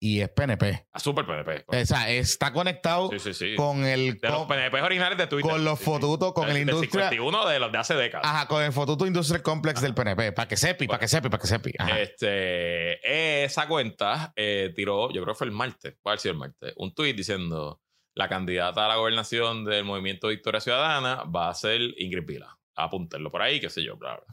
y 0.00 0.20
es 0.20 0.28
PNP. 0.28 0.86
A 0.92 0.98
Super 0.98 1.24
PNP. 1.24 1.64
O 1.66 1.86
sea, 1.86 2.10
está 2.10 2.52
conectado 2.52 3.10
Sí, 3.10 3.18
sí, 3.18 3.34
sí. 3.34 3.54
con 3.56 3.84
el 3.84 4.18
de 4.20 4.28
los 4.28 4.38
con, 4.38 4.48
PNP 4.48 4.82
originales 4.82 5.16
de 5.16 5.26
Twitter. 5.26 5.50
con 5.50 5.64
los 5.64 5.80
fotutos, 5.80 6.32
con 6.32 6.48
el 6.48 6.54
del 6.54 6.62
industria. 6.62 7.08
51 7.08 7.48
de 7.48 7.58
los 7.58 7.72
de 7.72 7.78
hace 7.78 7.94
décadas. 7.94 8.26
Ajá, 8.26 8.46
con 8.46 8.62
el 8.62 8.72
fotuto 8.72 9.06
Industrial 9.06 9.42
Complex 9.42 9.80
del 9.80 9.94
PNP. 9.94 10.32
Para 10.32 10.46
que 10.48 10.56
sepi, 10.56 10.86
para 10.86 10.98
que 10.98 11.08
sepi, 11.08 11.28
para 11.28 11.40
que 11.40 11.46
sepi. 11.46 11.72
Ajá. 11.78 12.00
Este, 12.00 13.44
esa 13.44 13.66
cuenta 13.66 14.32
eh, 14.36 14.72
tiró, 14.74 15.10
yo 15.10 15.22
creo 15.22 15.34
que 15.34 15.38
fue 15.38 15.46
el 15.46 15.52
martes, 15.52 15.96
puede 16.02 16.12
haber 16.12 16.20
sido 16.20 16.32
el 16.32 16.38
martes, 16.38 16.72
un 16.76 16.94
tuit 16.94 17.16
diciendo 17.16 17.80
la 18.14 18.28
candidata 18.28 18.84
a 18.84 18.88
la 18.88 18.96
gobernación 18.96 19.64
del 19.64 19.84
movimiento 19.84 20.28
Victoria 20.28 20.60
Ciudadana 20.60 21.24
va 21.24 21.48
a 21.48 21.54
ser 21.54 21.80
Ingrid 21.98 22.26
Vila. 22.26 22.58
Apúntenlo 22.76 23.30
por 23.30 23.42
ahí, 23.42 23.60
qué 23.60 23.70
sé 23.70 23.82
yo, 23.82 23.96
bla, 23.96 24.16
bla. 24.16 24.24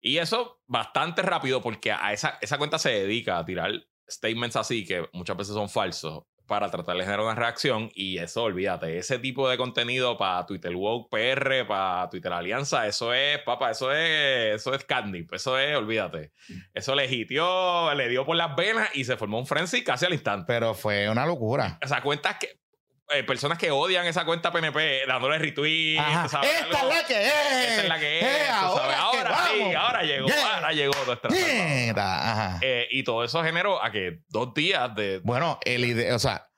Y 0.00 0.18
eso 0.18 0.60
bastante 0.66 1.22
rápido 1.22 1.60
porque 1.60 1.92
a 1.92 2.12
esa, 2.12 2.38
esa 2.40 2.58
cuenta 2.58 2.78
se 2.78 2.90
dedica 2.90 3.38
a 3.38 3.44
tirar 3.44 3.72
statements 4.08 4.56
así 4.56 4.84
que 4.84 5.08
muchas 5.12 5.36
veces 5.36 5.54
son 5.54 5.68
falsos 5.68 6.24
para 6.48 6.70
tratar 6.70 6.96
de 6.96 7.02
generar 7.02 7.20
una 7.20 7.34
reacción 7.34 7.90
y 7.94 8.18
eso, 8.18 8.42
olvídate, 8.42 8.96
ese 8.96 9.18
tipo 9.18 9.48
de 9.48 9.58
contenido 9.58 10.16
para 10.16 10.46
Twitter 10.46 10.74
Woke 10.74 11.10
PR, 11.10 11.66
para 11.68 12.08
Twitter 12.08 12.32
Alianza, 12.32 12.86
eso 12.86 13.12
es, 13.12 13.38
papá, 13.42 13.70
eso 13.70 13.92
es, 13.92 14.54
eso 14.56 14.74
es 14.74 14.82
candy, 14.84 15.26
eso 15.30 15.58
es, 15.58 15.76
olvídate. 15.76 16.32
Eso 16.72 16.94
le 16.94 17.04
hitió, 17.06 17.94
le 17.94 18.08
dio 18.08 18.24
por 18.24 18.34
las 18.34 18.56
venas 18.56 18.88
y 18.94 19.04
se 19.04 19.18
formó 19.18 19.38
un 19.38 19.46
frenzy 19.46 19.84
casi 19.84 20.06
al 20.06 20.14
instante. 20.14 20.46
Pero 20.48 20.72
fue 20.72 21.08
una 21.10 21.26
locura. 21.26 21.78
O 21.84 21.86
sea, 21.86 22.02
cuentas 22.02 22.38
que, 22.40 22.58
eh, 23.10 23.22
personas 23.24 23.58
que 23.58 23.70
odian 23.70 24.06
esa 24.06 24.24
cuenta 24.24 24.52
PNP, 24.52 25.06
dándole 25.06 25.38
retweet, 25.38 25.96
sabes, 26.28 26.50
Esta 26.50 26.80
algo. 26.80 26.92
es 26.92 26.96
la 26.96 27.06
que 27.06 27.26
es. 27.26 27.32
Esta 27.68 27.82
es 27.82 27.88
la 27.88 27.98
que 27.98 28.18
es. 28.20 28.24
Eh, 28.24 28.48
ahora, 28.50 28.82
es 28.92 28.96
que 28.96 28.96
ahora 29.26 29.38
sí, 29.48 29.74
ahora 29.74 30.02
llegó, 30.02 30.26
Yeah. 30.28 30.54
ahora 30.56 30.72
llegó. 30.72 30.92
Mierda, 31.30 32.32
Ajá. 32.32 32.58
Eh, 32.62 32.86
y 32.90 33.02
todo 33.04 33.24
eso 33.24 33.42
generó 33.42 33.82
a 33.82 33.90
que 33.90 34.20
dos 34.28 34.52
días 34.54 34.94
de. 34.94 35.20
Bueno, 35.24 35.58
el 35.64 36.12
o 36.12 36.18
sea, 36.18 36.48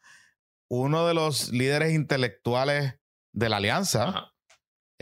uno 0.69 1.07
de 1.07 1.15
los 1.15 1.51
líderes 1.51 1.93
intelectuales 1.93 2.95
de 3.33 3.49
la 3.49 3.57
alianza 3.59 4.09
Ajá. 4.09 4.27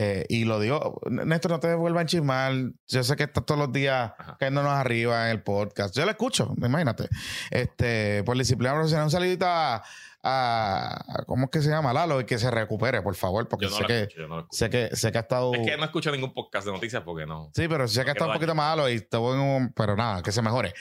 Eh, 0.01 0.26
y 0.28 0.44
lo 0.44 0.61
digo, 0.61 1.01
Néstor, 1.11 1.51
no 1.51 1.59
te 1.59 1.74
vuelvan 1.74 2.05
a 2.05 2.07
chismar. 2.07 2.53
Yo 2.86 3.03
sé 3.03 3.16
que 3.16 3.24
estás 3.24 3.44
todos 3.44 3.59
los 3.59 3.72
días 3.72 4.12
Ajá. 4.16 4.36
cayéndonos 4.38 4.72
arriba 4.72 5.24
en 5.24 5.32
el 5.32 5.42
podcast. 5.42 5.92
Yo 5.96 6.05
lo 6.05 6.12
escucho, 6.12 6.55
imagínate. 6.57 7.09
Este, 7.51 8.22
por 8.22 8.38
disciplina 8.38 8.74
profesional, 8.74 9.07
un 9.07 9.11
saludito 9.11 9.46
a, 9.49 9.82
a- 10.22 11.22
¿cómo 11.26 11.44
es 11.44 11.50
que 11.50 11.62
se 11.62 11.70
llama? 11.70 11.92
Lalo, 11.92 12.20
y 12.20 12.24
que 12.24 12.38
se 12.38 12.50
recupere, 12.50 13.02
por 13.02 13.14
favor, 13.14 13.48
porque 13.48 13.66
no 13.66 13.72
sé, 13.76 13.84
que, 13.84 14.00
escucho, 14.02 14.28
no 14.28 14.46
sé 14.50 14.70
que 14.70 14.94
sé 14.96 15.12
que 15.12 15.18
ha 15.18 15.22
estado. 15.22 15.54
Es 15.54 15.66
que 15.66 15.76
no 15.76 15.84
escucho 15.84 16.10
ningún 16.10 16.32
podcast 16.34 16.66
de 16.66 16.72
noticias 16.72 17.02
porque 17.04 17.26
no. 17.26 17.50
Sí, 17.54 17.68
pero 17.68 17.86
sé 17.88 18.00
que 18.00 18.06
No 18.06 18.12
está 18.12 18.26
un 18.26 18.32
poquito 18.34 18.54
malo 18.54 18.88
y 18.88 18.94
estuvo 18.94 19.34
en 19.34 19.40
un. 19.40 19.72
Pero 19.72 19.96
nada, 19.96 20.22
que 20.22 20.32
se 20.32 20.42
mejore. 20.42 20.74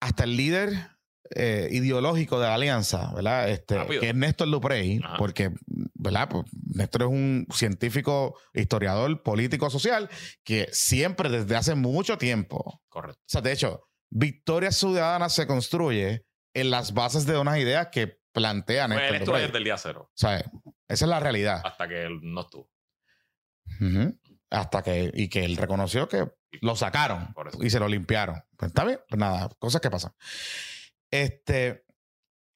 Hasta 0.00 0.24
el 0.24 0.36
líder 0.36 0.70
eh, 1.34 1.68
ideológico 1.70 2.40
de 2.40 2.46
la 2.48 2.54
alianza, 2.54 3.12
¿verdad? 3.14 3.48
Este, 3.50 3.76
Rápido. 3.76 4.00
que 4.00 4.08
es 4.08 4.14
Néstor 4.14 4.48
Luprey, 4.48 5.00
Ajá. 5.04 5.16
porque, 5.18 5.50
¿verdad? 5.94 6.28
Pues, 6.28 6.44
Néstor 6.74 7.02
es 7.02 7.08
un 7.08 7.46
científico, 7.52 8.36
historiador, 8.54 9.22
político, 9.22 9.70
social, 9.70 10.08
que 10.42 10.68
siempre, 10.72 11.28
desde 11.28 11.54
hace 11.56 11.74
mucho 11.74 12.18
tiempo, 12.18 12.56
o 12.66 12.82
Correcto. 12.88 13.20
sea, 13.26 13.42
de 13.42 13.52
hecho, 13.52 13.82
Victoria 14.10 14.72
Ciudadana 14.72 15.28
se 15.28 15.46
construye 15.46 16.24
en 16.60 16.70
las 16.70 16.94
bases 16.94 17.26
de 17.26 17.38
unas 17.38 17.58
ideas 17.58 17.88
que 17.88 18.20
plantea 18.32 18.86
Pues 18.86 19.00
él 19.10 19.14
estuvo 19.16 19.36
desde 19.36 19.58
el 19.58 19.64
día 19.64 19.76
cero, 19.76 20.08
O 20.08 20.12
sea, 20.14 20.38
esa 20.38 21.04
es 21.04 21.08
la 21.08 21.20
realidad. 21.20 21.60
hasta 21.64 21.88
que 21.88 22.04
él 22.04 22.20
no 22.22 22.42
estuvo. 22.42 22.70
Hasta 24.50 24.82
que, 24.82 25.10
y 25.14 25.28
que 25.28 25.44
él 25.44 25.56
reconoció 25.56 26.08
que 26.08 26.28
lo 26.60 26.74
sacaron 26.74 27.34
y 27.60 27.70
se 27.70 27.78
lo 27.78 27.88
limpiaron. 27.88 28.42
Pues 28.56 28.70
está 28.70 28.84
bien, 28.84 29.00
pues 29.08 29.18
nada, 29.18 29.48
cosas 29.58 29.80
que 29.80 29.90
pasan. 29.90 30.12
Este, 31.10 31.84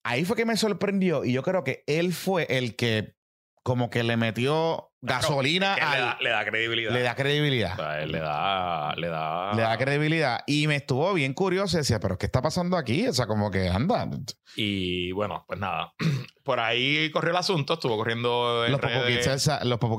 ahí 0.05 0.25
fue 0.25 0.37
que 0.37 0.45
me 0.45 0.57
sorprendió 0.57 1.25
y 1.25 1.33
yo 1.33 1.43
creo 1.43 1.65
que 1.65 1.85
él 1.87 2.13
fue 2.13 2.47
el 2.49 2.77
que 2.77 3.17
como 3.63 3.91
que 3.91 4.03
le 4.03 4.17
metió 4.17 4.93
gasolina 5.05 5.77
le, 5.77 5.83
al- 5.83 6.01
da, 6.01 6.19
le 6.21 6.31
da 6.31 6.45
credibilidad. 6.45 6.93
le 6.93 7.01
da 7.03 7.15
credibilidad. 7.15 7.73
O 7.73 7.77
sea, 7.77 8.03
él 8.03 8.13
le 8.13 8.19
da. 8.21 8.95
Le 8.97 9.09
da. 9.09 9.55
Le 9.55 9.63
da 9.63 9.77
credibilidad. 9.79 10.41
Y 10.47 10.67
me 10.67 10.77
estuvo 10.77 11.13
bien 11.15 11.35
curioso. 11.35 11.77
Decía, 11.77 12.01
pero 12.01 12.19
¿qué 12.19 12.27
está 12.27 12.43
pasando 12.43 12.77
aquí? 12.77 13.07
O 13.07 13.13
sea, 13.13 13.27
como 13.27 13.51
que 13.51 13.69
anda. 13.69 14.09
Y 14.57 15.13
bueno, 15.13 15.45
pues 15.47 15.59
nada. 15.61 15.95
Por 16.45 16.61
ahí 16.61 17.11
corrió 17.11 17.31
el 17.31 17.37
asunto, 17.37 17.75
estuvo 17.75 17.97
corriendo 17.97 18.65
en 18.67 18.73
Los 18.73 18.81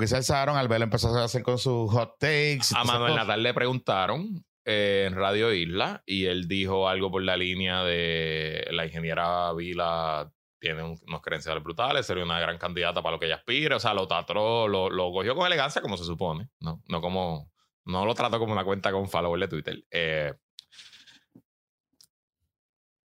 se 0.08 0.16
alzaron. 0.16 0.58
Albelo 0.58 0.84
empezó 0.84 1.16
a 1.16 1.24
hacer 1.24 1.44
con 1.44 1.58
sus 1.58 1.92
hot 1.92 2.18
takes. 2.20 2.68
A 2.76 2.84
Manuel. 2.84 3.16
Natal 3.16 3.42
le 3.42 3.54
preguntaron 3.54 4.46
eh, 4.66 5.06
en 5.08 5.16
Radio 5.16 5.54
Isla 5.54 6.04
y 6.06 6.26
él 6.26 6.48
dijo 6.48 6.88
algo 6.90 7.12
por 7.12 7.24
la 7.24 7.38
línea 7.38 7.84
de 7.84 8.68
la 8.72 8.86
ingeniera 8.86 9.54
Vila 9.54 10.32
tiene 10.60 10.84
un- 10.84 11.00
unos 11.08 11.22
credenciales 11.22 11.64
brutales, 11.64 12.06
sería 12.06 12.24
una 12.24 12.40
gran 12.40 12.58
candidata 12.58 13.02
para 13.02 13.14
lo 13.16 13.20
que 13.20 13.26
ella 13.28 13.36
aspira. 13.36 13.76
O 13.78 13.80
sea, 13.80 13.94
lo 13.94 14.08
trató, 14.08 14.68
lo, 14.68 14.90
lo 14.90 15.12
cogió 15.12 15.36
con 15.36 15.46
elegancia 15.48 15.82
como 15.82 15.98
se 15.98 16.06
supone, 16.06 16.50
¿no? 16.60 16.82
No 16.88 17.02
como... 17.02 17.52
No 17.86 18.04
lo 18.06 18.16
trató 18.16 18.40
como 18.40 18.52
una 18.54 18.64
cuenta 18.66 18.92
con 18.92 19.08
follower 19.08 19.40
de 19.42 19.48
Twitter. 19.48 19.86
Eh, 19.92 20.34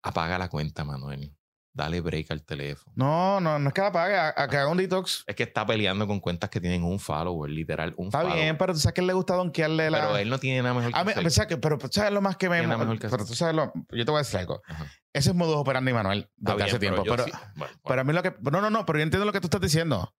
apaga 0.01 0.37
la 0.37 0.49
cuenta, 0.49 0.83
Manuel. 0.83 1.35
Dale 1.75 2.01
break 2.01 2.29
al 2.29 2.43
teléfono. 2.43 2.93
No, 2.95 3.39
no, 3.39 3.57
no 3.57 3.69
es 3.69 3.73
que 3.73 3.81
la 3.81 3.91
pague, 3.91 4.15
a, 4.15 4.31
a 4.37 4.47
que 4.47 4.57
haga 4.57 4.67
un 4.67 4.77
detox. 4.77 5.23
Es 5.25 5.35
que 5.35 5.41
está 5.41 5.65
peleando 5.65 6.05
con 6.05 6.19
cuentas 6.19 6.51
que 6.51 6.61
tienen 6.61 6.83
un 6.83 6.99
follower, 6.99 7.49
literal, 7.49 7.95
un 7.97 8.07
Está 8.07 8.19
follower. 8.19 8.39
bien, 8.39 8.57
pero 8.59 8.73
tú 8.73 8.79
sabes 8.79 8.93
que 8.93 9.01
él 9.01 9.07
le 9.07 9.13
gusta 9.13 9.33
donkearle 9.33 9.89
la. 9.89 10.01
Pero 10.01 10.17
él 10.17 10.29
no 10.29 10.37
tiene 10.39 10.61
nada 10.61 10.75
mejor 10.75 10.93
que 10.93 10.99
A 10.99 11.03
mí, 11.03 11.09
hacer. 11.11 11.23
pero, 11.23 11.29
¿sabes 11.31 11.47
qué? 11.49 11.57
pero 11.57 11.79
¿sabes 11.89 12.11
lo 12.11 12.21
más 12.21 12.37
que 12.37 12.47
me. 12.47 12.57
Tiene 12.57 12.67
nada 12.67 12.79
mejor 12.85 12.99
que 12.99 13.09
Pero 13.09 13.25
tú 13.25 13.33
sabes 13.33 13.55
lo. 13.55 13.73
Yo 13.89 14.05
te 14.05 14.11
voy 14.11 14.19
a 14.19 14.21
decir 14.21 14.39
algo. 14.39 14.61
Ajá. 14.67 14.85
Ese 15.13 15.29
es 15.31 15.35
modus 15.35 15.55
operandi, 15.55 15.93
Manuel, 15.93 16.29
desde 16.35 16.55
bien, 16.57 16.67
hace 16.69 16.79
tiempo. 16.79 17.03
Pero, 17.03 17.23
sí- 17.25 17.31
bueno, 17.55 17.73
pero 17.83 18.01
a 18.01 18.03
mí 18.03 18.13
lo 18.13 18.21
que. 18.21 18.35
No, 18.51 18.61
no, 18.61 18.69
no, 18.69 18.85
pero 18.85 18.99
yo 18.99 19.03
entiendo 19.03 19.25
lo 19.25 19.33
que 19.33 19.41
tú 19.41 19.47
estás 19.47 19.61
diciendo. 19.61 20.13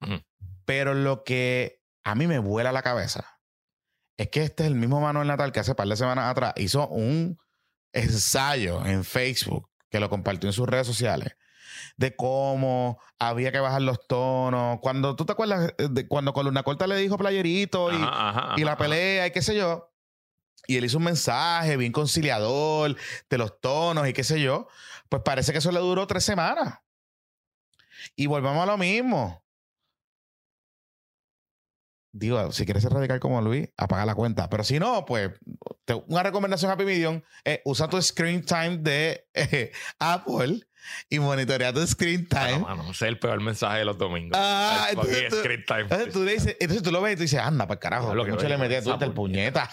Pero 0.65 0.95
lo 0.95 1.23
que 1.23 1.81
a 2.03 2.17
mí 2.17 2.27
me 2.27 2.41
vuela 2.41 2.73
la 2.73 2.83
cabeza 2.83 3.39
es 4.17 4.29
que 4.29 4.43
este 4.43 4.65
es 4.65 4.69
el 4.69 4.75
mismo 4.75 5.01
Manuel 5.01 5.29
Natal 5.29 5.53
que 5.53 5.61
hace 5.61 5.75
par 5.77 5.87
de 5.87 5.97
semanas 5.97 6.31
atrás 6.31 6.53
hizo 6.57 6.89
un 6.89 7.39
ensayo 7.93 8.85
en 8.87 9.05
Facebook 9.05 9.69
que 9.91 10.01
lo 10.01 10.09
compartió 10.11 10.49
en 10.49 10.53
sus 10.53 10.69
redes 10.69 10.87
sociales 10.87 11.37
de 11.97 12.15
cómo 12.17 12.99
había 13.19 13.53
que 13.53 13.61
bajar 13.61 13.83
los 13.83 14.07
tonos. 14.07 14.79
Cuando 14.81 15.15
tú 15.17 15.25
te 15.25 15.33
acuerdas 15.33 15.73
de 15.79 16.09
cuando 16.09 16.33
Columna 16.33 16.63
Corta 16.63 16.87
le 16.87 16.97
dijo 16.97 17.17
playerito 17.19 17.93
y, 17.93 17.97
Ajá, 17.97 18.29
ajá, 18.29 18.55
y 18.57 18.65
la 18.65 18.77
pelea 18.77 19.27
y 19.27 19.31
qué 19.31 19.43
sé 19.43 19.55
yo. 19.57 19.91
Y 20.67 20.77
él 20.77 20.85
hizo 20.87 20.99
un 20.99 21.05
mensaje 21.05 21.77
bien 21.77 21.93
conciliador 21.93 22.97
de 23.29 23.39
los 23.39 23.61
tonos 23.61 24.09
y 24.09 24.13
qué 24.13 24.25
sé 24.25 24.41
yo. 24.41 24.67
Pues 25.09 25.23
parece 25.23 25.53
que 25.53 25.59
eso 25.59 25.71
le 25.71 25.81
duró 25.81 26.07
tres 26.07 26.25
semanas. 26.25 26.79
Y 28.17 28.27
volvamos 28.27 28.63
a 28.63 28.67
lo 28.67 28.79
mismo. 28.79 29.45
Digo, 32.13 32.53
si 32.53 32.65
quieres 32.65 32.83
ser 32.85 32.93
radical 32.93 33.19
como 33.19 33.41
Luis, 33.43 33.69
apaga 33.77 34.07
la 34.07 34.15
cuenta. 34.15 34.49
Pero 34.49 34.63
si 34.63 34.79
no, 34.79 35.05
pues 35.05 35.33
te- 35.85 35.95
una 35.95 36.23
recomendación 36.23 36.71
a 36.71 36.77
Pimidion 36.77 37.25
es 37.43 37.61
usa 37.65 37.89
tu 37.89 38.01
screen 38.01 38.45
time 38.45 38.79
de 38.79 39.27
eh, 39.35 39.73
Apple 39.99 40.61
y 41.09 41.19
monitorea 41.19 41.73
tu 41.73 41.87
screen 41.87 42.29
time. 42.29 42.59
Bueno, 42.59 42.77
mano, 42.77 42.83
ese 42.91 42.91
es 42.93 43.03
el 43.03 43.19
peor 43.19 43.41
mensaje 43.41 43.79
de 43.79 43.85
los 43.85 43.97
domingos. 43.99 44.39
Ah, 44.41 44.87
El 44.91 44.97
entonces 44.99 45.29
tú- 45.31 45.37
screen 45.37 45.65
time. 45.67 45.81
Entonces 45.83 46.13
tú, 46.13 46.23
le 46.25 46.33
dices, 46.33 46.57
entonces 46.61 46.83
tú 46.83 46.91
lo 46.93 47.01
ves 47.03 47.13
y 47.15 47.17
tú 47.17 47.23
dices, 47.23 47.41
anda, 47.41 47.67
para 47.67 47.81
carajo. 47.81 48.15
Lo 48.15 48.25
que 48.25 48.33
mucho 48.33 48.49
le 48.49 48.59
metí 48.59 48.75
a 48.75 48.83
Twitter, 48.83 49.13
puñeta. 49.13 49.69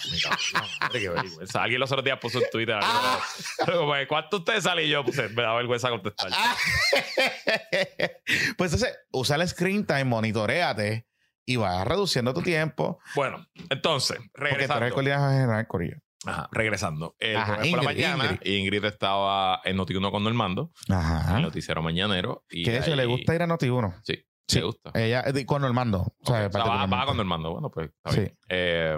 Alguien 1.54 1.80
los 1.80 1.92
otros 1.92 2.04
días 2.06 2.20
puso 2.20 2.40
en 2.40 2.50
Twitter 2.52 2.80
Ah. 2.82 3.20
como, 3.66 3.94
¿cuánto 4.08 4.38
ustedes 4.38 4.64
salen? 4.64 4.86
Y 4.86 4.90
yo 4.90 5.04
puse, 5.06 5.30
me 5.30 5.42
da 5.42 5.54
vergüenza 5.54 5.90
contestar. 5.90 6.30
Ah. 6.34 6.56
pues 8.58 8.74
entonces, 8.74 8.98
usa 9.12 9.36
el 9.36 9.48
screen 9.48 9.86
time, 9.86 10.06
monitoreate 10.06 11.08
y 11.46 11.56
vas 11.56 11.86
reduciendo 11.88 12.34
tu 12.34 12.42
tiempo. 12.42 13.00
Bueno, 13.16 13.46
entonces, 13.70 14.18
Porque 14.18 14.30
tú 14.34 14.42
eres 14.44 14.54
regresando. 14.58 14.86
el 14.86 14.94
coordinador 14.94 15.32
general, 15.34 15.68
Corillo. 15.68 15.98
Ajá, 16.26 16.48
regresando. 16.52 17.16
El 17.20 17.36
Ajá, 17.38 17.56
jueves 17.56 17.72
por 17.72 17.84
la 17.84 17.92
Ingrid, 17.94 18.04
mañana, 18.08 18.40
Ingrid. 18.44 18.86
estaba 18.86 19.62
en 19.64 19.78
Noti1 19.78 20.12
con 20.12 20.24
Normando, 20.24 20.72
en 20.88 20.94
el 20.96 21.00
Ajá. 21.02 21.40
noticiero 21.40 21.82
mañanero. 21.82 22.44
Y 22.50 22.64
Que 22.64 22.72
de 22.72 22.78
hecho 22.80 22.92
ahí- 22.92 22.98
le 22.98 23.06
gusta 23.06 23.34
ir 23.36 23.42
a 23.42 23.48
Noti1. 23.48 23.96
Sí, 24.04 24.24
Sí. 24.48 24.60
le 24.60 24.66
gusta. 24.66 24.92
Ella, 24.94 25.24
eh, 25.26 25.46
con 25.46 25.62
Normando. 25.62 26.02
O 26.20 26.26
sea, 26.26 26.46
Ok, 26.48 26.50
o 26.50 26.52
sea, 26.52 26.64
va, 26.66 26.86
va 26.86 27.06
con 27.06 27.18
Normando. 27.18 27.52
Bueno, 27.52 27.72
pues 27.72 27.90
está 27.90 28.12
Sí. 28.12 28.20
bien. 28.22 28.38
Eh, 28.50 28.98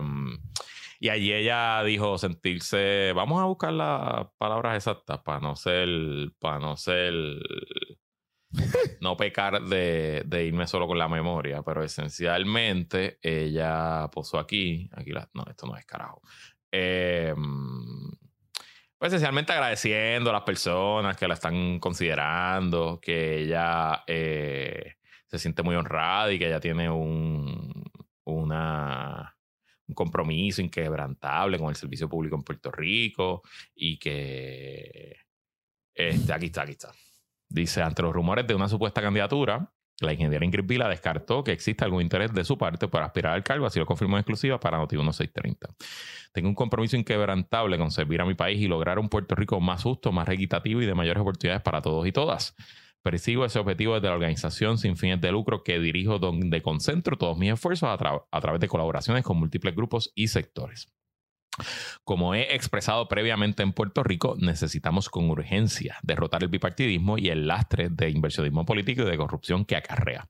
y 1.00 1.10
allí 1.10 1.34
ella 1.34 1.82
dijo 1.84 2.18
sentirse. 2.18 3.12
Vamos 3.14 3.42
a 3.42 3.46
buscar 3.46 3.72
las 3.74 4.28
palabras 4.38 4.76
exactas 4.76 5.20
para 5.20 5.40
no 5.40 5.56
ser. 5.56 5.88
Para 6.40 6.60
no 6.60 6.76
ser. 6.78 7.14
no 9.02 9.18
pecar 9.18 9.64
de, 9.64 10.22
de 10.26 10.46
irme 10.46 10.68
solo 10.68 10.86
con 10.88 10.98
la 11.00 11.08
memoria, 11.08 11.64
pero 11.64 11.84
esencialmente 11.84 13.18
ella 13.22 14.08
posó 14.12 14.38
aquí. 14.38 14.90
Aquí 14.94 15.12
la, 15.12 15.28
no, 15.34 15.44
esto 15.50 15.66
no 15.66 15.76
es 15.76 15.86
carajo. 15.86 16.22
Eh, 16.76 17.36
pues 18.98 19.14
esencialmente 19.14 19.54
agradeciendo 19.54 20.32
a 20.32 20.34
las 20.34 20.42
personas 20.42 21.16
que 21.16 21.28
la 21.28 21.36
están 21.36 21.78
considerando, 21.80 23.00
que 23.00 23.42
ella 23.42 24.04
eh, 24.08 24.96
se 25.28 25.38
siente 25.38 25.62
muy 25.62 25.76
honrada 25.76 26.32
y 26.32 26.40
que 26.40 26.48
ella 26.48 26.60
tiene 26.60 26.90
un, 26.90 27.84
un 28.24 29.94
compromiso 29.94 30.62
inquebrantable 30.64 31.60
con 31.60 31.70
el 31.70 31.76
servicio 31.76 32.10
público 32.10 32.36
en 32.38 32.44
Puerto 32.44 32.72
Rico 32.72 33.44
y 33.76 34.00
que 34.00 35.18
este, 35.94 36.34
aquí 36.34 36.48
está, 36.48 36.64
aquí 36.64 36.72
está. 36.72 36.92
Dice, 37.50 37.84
ante 37.84 38.02
los 38.02 38.14
rumores 38.14 38.48
de 38.48 38.56
una 38.56 38.68
supuesta 38.68 39.00
candidatura, 39.00 39.72
la 40.02 40.14
ingeniera 40.14 40.44
Ingrid 40.44 40.66
Vila 40.66 40.88
descartó 40.88 41.44
que 41.44 41.52
existe 41.52 41.86
algún 41.86 42.02
interés 42.02 42.34
de 42.34 42.44
su 42.44 42.58
parte 42.58 42.88
por 42.88 43.04
aspirar 43.04 43.34
al 43.34 43.44
cargo, 43.44 43.66
así 43.66 43.80
lo 43.80 43.86
confirmó 43.86 44.18
en 44.18 44.22
exclusiva 44.22 44.60
para 44.60 44.78
Noti 44.78 44.96
1630. 44.96 45.70
Tengo 46.32 46.50
un 46.50 46.56
compromiso 46.56 46.98
inquebrantable 46.98 47.78
con 47.78 47.92
servir 47.92 48.22
a 48.22 48.26
mi 48.26 48.34
país 48.34 48.60
y 48.60 48.68
lograr 48.68 49.00
un 49.00 49.10
Puerto 49.10 49.36
Rico 49.36 49.60
más 49.60 49.84
justo, 49.84 50.12
más 50.12 50.28
equitativo 50.30 50.82
y 50.82 50.86
de 50.86 50.96
mayores 50.96 51.22
oportunidades 51.22 51.62
para 51.62 51.82
todos 51.82 52.08
y 52.08 52.12
todas. 52.12 52.56
Persigo 53.02 53.46
ese 53.46 53.60
objetivo 53.60 53.96
desde 53.96 54.08
la 54.08 54.14
organización 54.14 54.78
sin 54.78 54.96
fines 54.96 55.20
de 55.20 55.32
lucro 55.32 55.64
que 55.64 55.80
dirijo, 55.80 56.20
donde 56.20 56.62
concentro 56.62 57.18
todos 57.18 57.38
mis 57.38 57.52
esfuerzos 57.52 57.90
a 57.90 58.42
través 58.42 58.62
de 58.62 58.68
colaboraciones 58.68 59.24
con 59.24 59.38
múltiples 59.38 59.76
grupos 59.76 60.12
y 60.16 60.30
sectores. 60.30 60.90
Como 62.04 62.36
he 62.36 62.56
expresado 62.56 63.08
previamente 63.08 63.64
en 63.64 63.74
Puerto 63.74 64.04
Rico, 64.04 64.36
necesitamos 64.40 65.10
con 65.10 65.30
urgencia 65.30 65.98
derrotar 66.02 66.44
el 66.44 66.50
bipartidismo 66.50 67.18
y 67.18 67.30
el 67.30 67.48
lastre 67.48 67.90
de 67.90 68.10
inversionismo 68.10 68.66
político 68.66 69.04
y 69.04 69.06
de 69.06 69.18
corrupción 69.18 69.66
que 69.66 69.76
acarrea. 69.76 70.28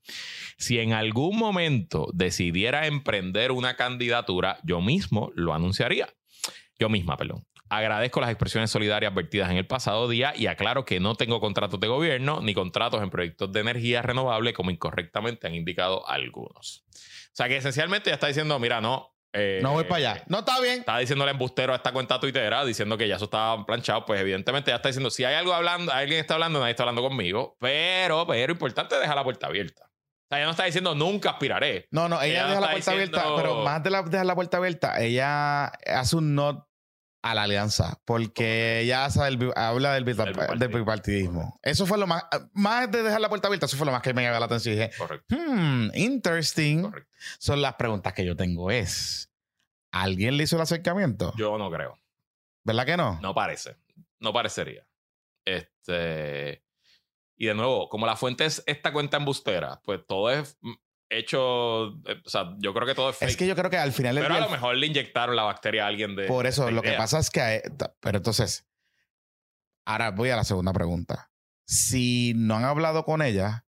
Si 0.58 0.80
en 0.80 0.94
algún 0.94 1.38
momento 1.38 2.08
decidiera 2.14 2.88
emprender 2.88 3.52
una 3.52 3.76
candidatura, 3.76 4.58
yo 4.64 4.82
mismo 4.82 5.32
lo 5.36 5.54
anunciaría. 5.54 6.10
Yo 6.78 6.90
misma, 6.90 7.18
perdón. 7.18 7.46
Agradezco 7.70 8.22
las 8.22 8.30
expresiones 8.30 8.70
solidarias 8.70 9.16
vertidas 9.16 9.50
en 9.50 9.58
el 9.58 9.66
pasado 9.66 10.08
día 10.08 10.34
y 10.36 10.46
aclaro 10.46 10.86
que 10.86 11.00
no 11.00 11.16
tengo 11.16 11.40
contratos 11.40 11.80
de 11.80 11.88
gobierno 11.88 12.40
ni 12.42 12.54
contratos 12.54 13.02
en 13.02 13.10
proyectos 13.10 13.52
de 13.52 13.62
energía 13.62 14.04
renovable 14.04 14.54
como 14.54 14.70
incorrectamente 14.70 15.48
han 15.48 15.56
indicado 15.56 16.08
algunos. 16.08 16.86
O 16.92 17.36
sea 17.36 17.48
que 17.48 17.58
esencialmente 17.58 18.12
ya 18.12 18.16
está 18.16 18.28
diciendo, 18.28 18.60
mira, 18.60 18.80
no. 18.80 19.13
Eh, 19.34 19.60
No 19.62 19.72
voy 19.72 19.84
para 19.84 19.96
allá. 19.96 20.24
No 20.28 20.40
está 20.40 20.60
bien. 20.62 20.80
Estaba 20.80 21.00
diciéndole 21.00 21.32
embustero 21.32 21.74
a 21.74 21.78
esta 21.78 21.92
cuenta 21.92 22.20
tuitera, 22.20 22.64
diciendo 22.64 22.98
que 22.98 23.08
ya 23.08 23.16
eso 23.16 23.26
estaba 23.26 23.66
planchado. 23.66 24.06
Pues 24.06 24.22
evidentemente 24.22 24.72
ya 24.72 24.76
está 24.78 24.90
diciendo, 24.90 25.10
si 25.10 25.26
hay 25.26 25.36
algo 25.36 25.54
hablando, 25.54 25.92
alguien 25.92 26.20
está 26.20 26.36
hablando, 26.36 26.60
nadie 26.60 26.72
está 26.72 26.84
hablando 26.84 27.02
conmigo. 27.02 27.58
Pero, 27.60 28.26
pero 28.28 28.54
importante, 28.54 28.98
deja 28.98 29.16
la 29.16 29.24
puerta 29.24 29.48
abierta. 29.48 29.84
O 29.86 30.26
sea, 30.30 30.38
ella 30.38 30.46
no 30.46 30.52
está 30.52 30.66
diciendo 30.66 30.96
nunca 30.96 31.32
aspiraré. 31.32 31.88
No, 31.92 32.08
no, 32.08 32.22
ella, 32.22 32.34
Ella 32.34 32.44
no 32.44 32.50
deja 32.50 32.62
la 32.62 32.72
puerta 32.72 32.92
abierta, 32.92 33.24
pero 33.36 33.56
más 33.64 33.84
de 33.84 33.90
la, 33.90 34.04
dejar 34.04 34.26
la 34.26 34.36
puerta 34.36 34.58
abierta, 34.58 35.02
ella 35.02 35.66
hace 35.66 36.16
un 36.16 36.36
not 36.36 36.66
a 37.24 37.34
la 37.34 37.44
alianza, 37.44 38.00
porque 38.06 38.82
ella 38.82 39.06
hace 39.06 39.26
el 39.28 39.38
bi- 39.38 39.52
habla 39.56 39.94
del, 39.94 40.04
bipa- 40.06 40.26
Del 40.26 40.34
bipartidismo. 40.34 40.60
del 40.60 40.80
bipartidismo. 40.82 41.60
Eso 41.64 41.86
fue 41.88 41.98
lo 41.98 42.06
más, 42.06 42.24
más 42.54 42.92
de 42.92 43.02
dejar 43.02 43.22
la 43.22 43.30
puerta 43.30 43.48
abierta, 43.48 43.66
eso 43.66 43.78
fue 43.78 43.86
lo 43.86 43.92
más 43.94 44.02
que 44.02 44.14
me 44.14 44.22
llamó 44.24 44.40
la 44.40 44.46
atención 44.46 44.76
y 44.76 44.78
dije, 44.78 44.92
Correcto, 44.98 45.36
hmm, 45.36 45.90
interesting. 45.96 46.82
correcto. 46.84 47.10
Son 47.40 47.62
las 47.62 47.74
preguntas 47.76 48.14
que 48.14 48.26
yo 48.26 48.36
tengo 48.36 48.70
es, 48.70 49.32
¿alguien 49.92 50.38
le 50.38 50.44
hizo 50.44 50.58
el 50.58 50.62
acercamiento? 50.64 51.34
Yo 51.38 51.58
no 51.58 51.72
creo. 51.72 51.98
¿Verdad 52.66 52.86
que 52.86 52.98
no? 52.98 53.20
No 53.22 53.34
parece. 53.34 53.78
No 54.20 54.32
parecería. 54.34 54.86
Este. 55.46 56.64
Y 57.36 57.48
de 57.48 57.56
nuevo, 57.56 57.90
como 57.90 58.06
la 58.06 58.16
fuente 58.16 58.46
es 58.46 58.64
esta 58.68 58.94
cuenta 58.94 59.18
embustera, 59.18 59.82
pues 59.84 60.02
todo 60.08 60.30
es 60.30 60.58
hecho. 61.20 61.88
eh, 62.08 62.22
O 62.26 62.30
sea, 62.30 62.54
yo 62.60 62.74
creo 62.74 62.86
que 62.88 62.96
todo 62.96 63.10
es 63.10 63.18
fake. 63.18 63.30
Es 63.32 63.38
que 63.38 63.48
yo 63.48 63.56
creo 63.56 63.70
que 63.70 63.78
al 63.78 63.92
final 63.94 64.16
Pero 64.20 64.34
a 64.36 64.40
lo 64.40 64.50
mejor 64.50 64.76
le 64.76 64.88
inyectaron 64.88 65.36
la 65.36 65.44
bacteria 65.44 65.86
a 65.86 65.88
alguien 65.88 66.16
de. 66.16 66.26
por 66.28 66.46
eso, 66.48 66.66
de 66.66 66.72
lo 66.72 66.82
que 66.82 66.94
pasa 66.94 67.20
es 67.20 67.30
que, 67.30 67.40
eh, 67.56 67.64
ta- 67.78 67.94
pero 68.00 68.18
entonces, 68.18 68.66
ahora 69.86 70.12
voy 70.12 70.30
a 70.30 70.36
la 70.36 70.44
segunda 70.44 70.74
pregunta. 70.74 71.32
Si 71.66 72.34
no 72.36 72.56
han 72.56 72.66
hablado 72.66 73.06
con 73.06 73.22
ella, 73.22 73.66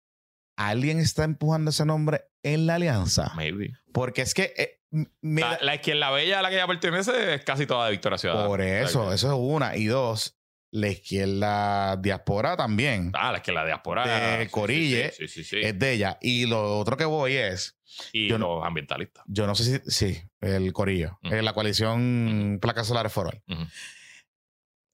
¿alguien 0.57 0.99
está 0.99 1.25
empujando 1.25 1.71
ese 1.71 1.85
nombre 1.87 2.25
en 2.43 2.67
la 2.67 2.77
alianza? 2.77 3.33
Maybe. 3.37 3.73
Porque 3.93 4.23
es 4.23 4.35
que, 4.35 4.53
eh, 4.57 4.81
mira, 5.21 5.53
La, 5.53 5.59
la 5.63 5.75
izquierda 5.77 6.11
bella 6.11 6.41
a 6.41 6.43
la 6.43 6.49
que 6.51 6.57
ella 6.57 6.67
pertenece 6.67 7.35
es 7.35 7.45
casi 7.45 7.67
toda 7.67 7.87
de 7.87 7.93
Victoria 7.93 8.19
Ciudadana. 8.19 8.47
por 8.49 8.61
O 8.61 8.65
sea 8.65 8.81
eso, 8.83 9.09
que- 9.09 9.15
eso 9.15 9.29
es 9.29 9.39
una. 9.39 9.77
Y 9.77 9.87
dos, 9.87 10.37
la 10.77 10.89
izquierda 10.89 11.97
diáspora 11.97 12.57
también 12.57 13.13
Ah, 13.15 13.31
la 13.31 13.41
que 13.43 13.53
la 13.53 13.65
diaspora. 13.65 14.39
De 14.39 14.49
Corille 14.51 15.13
Sí, 15.13 15.29
sí, 15.29 15.45
sí. 15.45 15.45
sí. 15.45 15.57
es 15.63 15.79
de 15.79 15.93
ella. 15.93 16.19
Y 16.21 16.47
lo 16.47 16.79
otro 16.79 16.97
que 16.97 17.05
voy 17.05 17.35
es, 17.35 17.79
y 18.13 18.29
yo 18.29 18.39
no- 18.39 18.57
los 18.57 18.67
ambientalistas. 18.67 19.23
yo 19.29 19.47
no 19.47 19.55
sé 19.55 19.81
si, 19.85 19.91
sí, 19.91 20.23
el 20.41 20.73
Corillo, 20.73 21.19
eh, 21.23 21.43
la 21.43 21.53
coalición 21.53 22.59
Placas 22.61 22.89
Solares 22.89 23.13
for 23.13 23.29
All. 23.29 23.43
Ujú. 23.49 23.67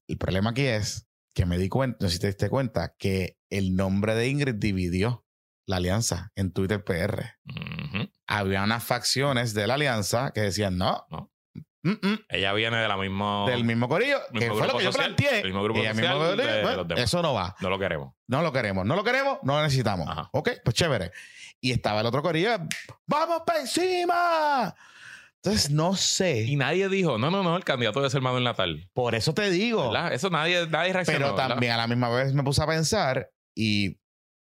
El 0.09 0.19
problema 0.19 0.51
aquí 0.51 0.67
es 0.67 1.09
que 1.35 1.47
me 1.47 1.57
di 1.57 1.69
cuenta, 1.71 1.97
no 2.01 2.09
sé 2.09 2.15
si 2.17 2.21
te 2.21 2.27
diste 2.27 2.51
cuenta, 2.51 2.95
que 2.99 3.39
el 3.49 3.75
nombre 3.75 4.15
de 4.15 4.29
Ingrid 4.29 4.57
dividió 4.57 5.25
la 5.67 5.77
alianza 5.77 6.33
en 6.35 6.53
Twitter 6.53 6.85
PR. 6.85 7.37
Había 8.27 8.65
unas 8.65 8.83
facciones 8.85 9.55
de 9.55 9.67
la 9.67 9.75
alianza 9.75 10.33
que 10.35 10.41
decían 10.43 10.77
no, 10.77 11.07
No. 11.11 11.30
Mm, 11.83 11.91
mm, 11.91 12.19
Ella 12.29 12.53
viene 12.53 12.77
de 12.79 12.89
la 12.89 12.97
misma. 12.97 13.47
del 13.47 13.65
mismo 13.65 13.89
corillo, 13.89 14.19
que 14.33 14.51
fue 14.51 14.67
lo 14.67 14.79
que 14.79 14.85
yo 14.85 14.93
social, 14.93 15.15
planteé. 15.15 15.41
el 15.41 15.47
mismo 15.47 15.63
grupo 15.63 15.81
social 15.81 15.97
mismo 15.97 16.25
de 16.25 16.37
corillo, 16.37 16.97
eso 16.97 17.23
no 17.23 17.35
va. 17.35 17.55
No 17.61 17.71
lo 17.71 17.79
queremos. 17.79 18.13
No 18.27 18.43
lo 18.43 18.53
queremos. 18.53 18.85
No 18.87 18.97
lo 18.97 19.05
queremos, 19.05 19.39
no 19.43 19.57
lo 19.57 19.63
necesitamos. 19.63 20.09
Ajá. 20.09 20.29
Ok, 20.33 20.51
pues 20.65 20.75
chévere. 20.75 21.13
Y 21.61 21.73
estaba 21.73 22.01
el 22.01 22.07
otro 22.07 22.23
corillo, 22.23 22.51
¡vamos 23.07 23.43
para 23.47 23.61
encima! 23.61 24.75
Entonces, 25.43 25.71
no 25.71 25.95
sé. 25.95 26.43
Y 26.43 26.57
nadie 26.57 26.89
dijo, 26.91 27.17
no, 27.17 27.31
no, 27.31 27.43
no, 27.43 27.57
el 27.57 27.65
candidato 27.65 28.01
debe 28.01 28.11
ser 28.11 28.21
Manuel 28.21 28.45
Natal. 28.45 28.89
Por 28.93 29.15
eso 29.15 29.33
te 29.33 29.51
digo. 29.51 29.91
¿Verdad? 29.91 30.13
Eso 30.13 30.29
nadie, 30.29 30.67
nadie 30.67 30.93
reaccionó. 30.93 31.19
Pero 31.19 31.35
¿verdad? 31.35 31.49
también 31.49 31.73
a 31.73 31.79
la 31.79 31.87
misma 31.87 32.11
vez 32.11 32.35
me 32.35 32.43
puse 32.43 32.63
a 32.63 32.67
pensar 32.67 33.31
y 33.55 33.99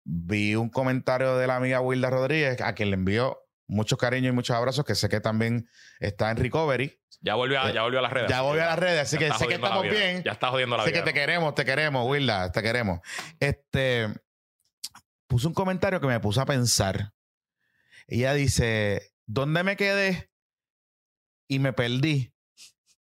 vi 0.05 0.55
un 0.55 0.70
comentario 0.70 1.37
de 1.37 1.47
la 1.47 1.57
amiga 1.57 1.80
Wilda 1.80 2.09
Rodríguez 2.09 2.61
a 2.62 2.74
quien 2.74 2.91
le 2.91 2.95
envió 2.95 3.39
muchos 3.66 3.98
cariños 3.98 4.30
y 4.30 4.32
muchos 4.32 4.56
abrazos, 4.56 4.84
que 4.84 4.94
sé 4.94 5.08
que 5.08 5.20
también 5.20 5.68
está 6.00 6.30
en 6.30 6.36
recovery. 6.36 6.98
Ya 7.20 7.34
volvió 7.34 7.60
a, 7.60 7.72
ya 7.72 7.82
volvió 7.82 7.98
a 7.98 8.02
las 8.02 8.12
redes. 8.12 8.30
Ya 8.30 8.40
que 8.40 8.60
a 8.60 8.66
las 8.66 8.78
redes, 8.78 9.00
así 9.00 9.18
que 9.18 9.32
sé 9.32 9.48
que 9.48 9.54
estamos 9.54 9.82
bien. 9.82 10.22
Ya 10.22 10.32
está 10.32 10.48
jodiendo 10.50 10.76
la 10.76 10.84
Sé 10.84 10.90
vida. 10.90 11.00
que 11.02 11.10
te 11.10 11.14
queremos, 11.14 11.54
te 11.54 11.64
queremos, 11.64 12.06
Wilda, 12.08 12.52
te 12.52 12.62
queremos. 12.62 13.00
Este 13.40 14.08
puso 15.26 15.48
un 15.48 15.54
comentario 15.54 16.00
que 16.00 16.06
me 16.06 16.20
puso 16.20 16.40
a 16.40 16.46
pensar. 16.46 17.12
Ella 18.06 18.34
dice: 18.34 19.12
¿Dónde 19.26 19.62
me 19.62 19.76
quedé? 19.76 20.30
Y 21.48 21.58
me 21.58 21.72
perdí. 21.72 22.32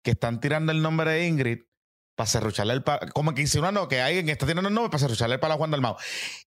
Que 0.01 0.11
están 0.11 0.39
tirando 0.39 0.71
el 0.71 0.81
nombre 0.81 1.11
de 1.11 1.27
Ingrid 1.27 1.63
para 2.15 2.27
cerrucharle 2.27 2.73
el 2.73 2.83
palo. 2.83 3.11
Como 3.13 3.33
que 3.33 3.41
insinuando 3.41 3.87
que 3.87 4.01
alguien 4.01 4.29
está 4.29 4.45
tirando 4.45 4.69
el 4.69 4.73
nombre 4.73 4.89
para 4.89 4.99
cerrucharle 5.01 5.35
el 5.35 5.39
palo 5.39 5.55
a 5.55 5.57
Juan 5.57 5.71
Dalmau. 5.71 5.97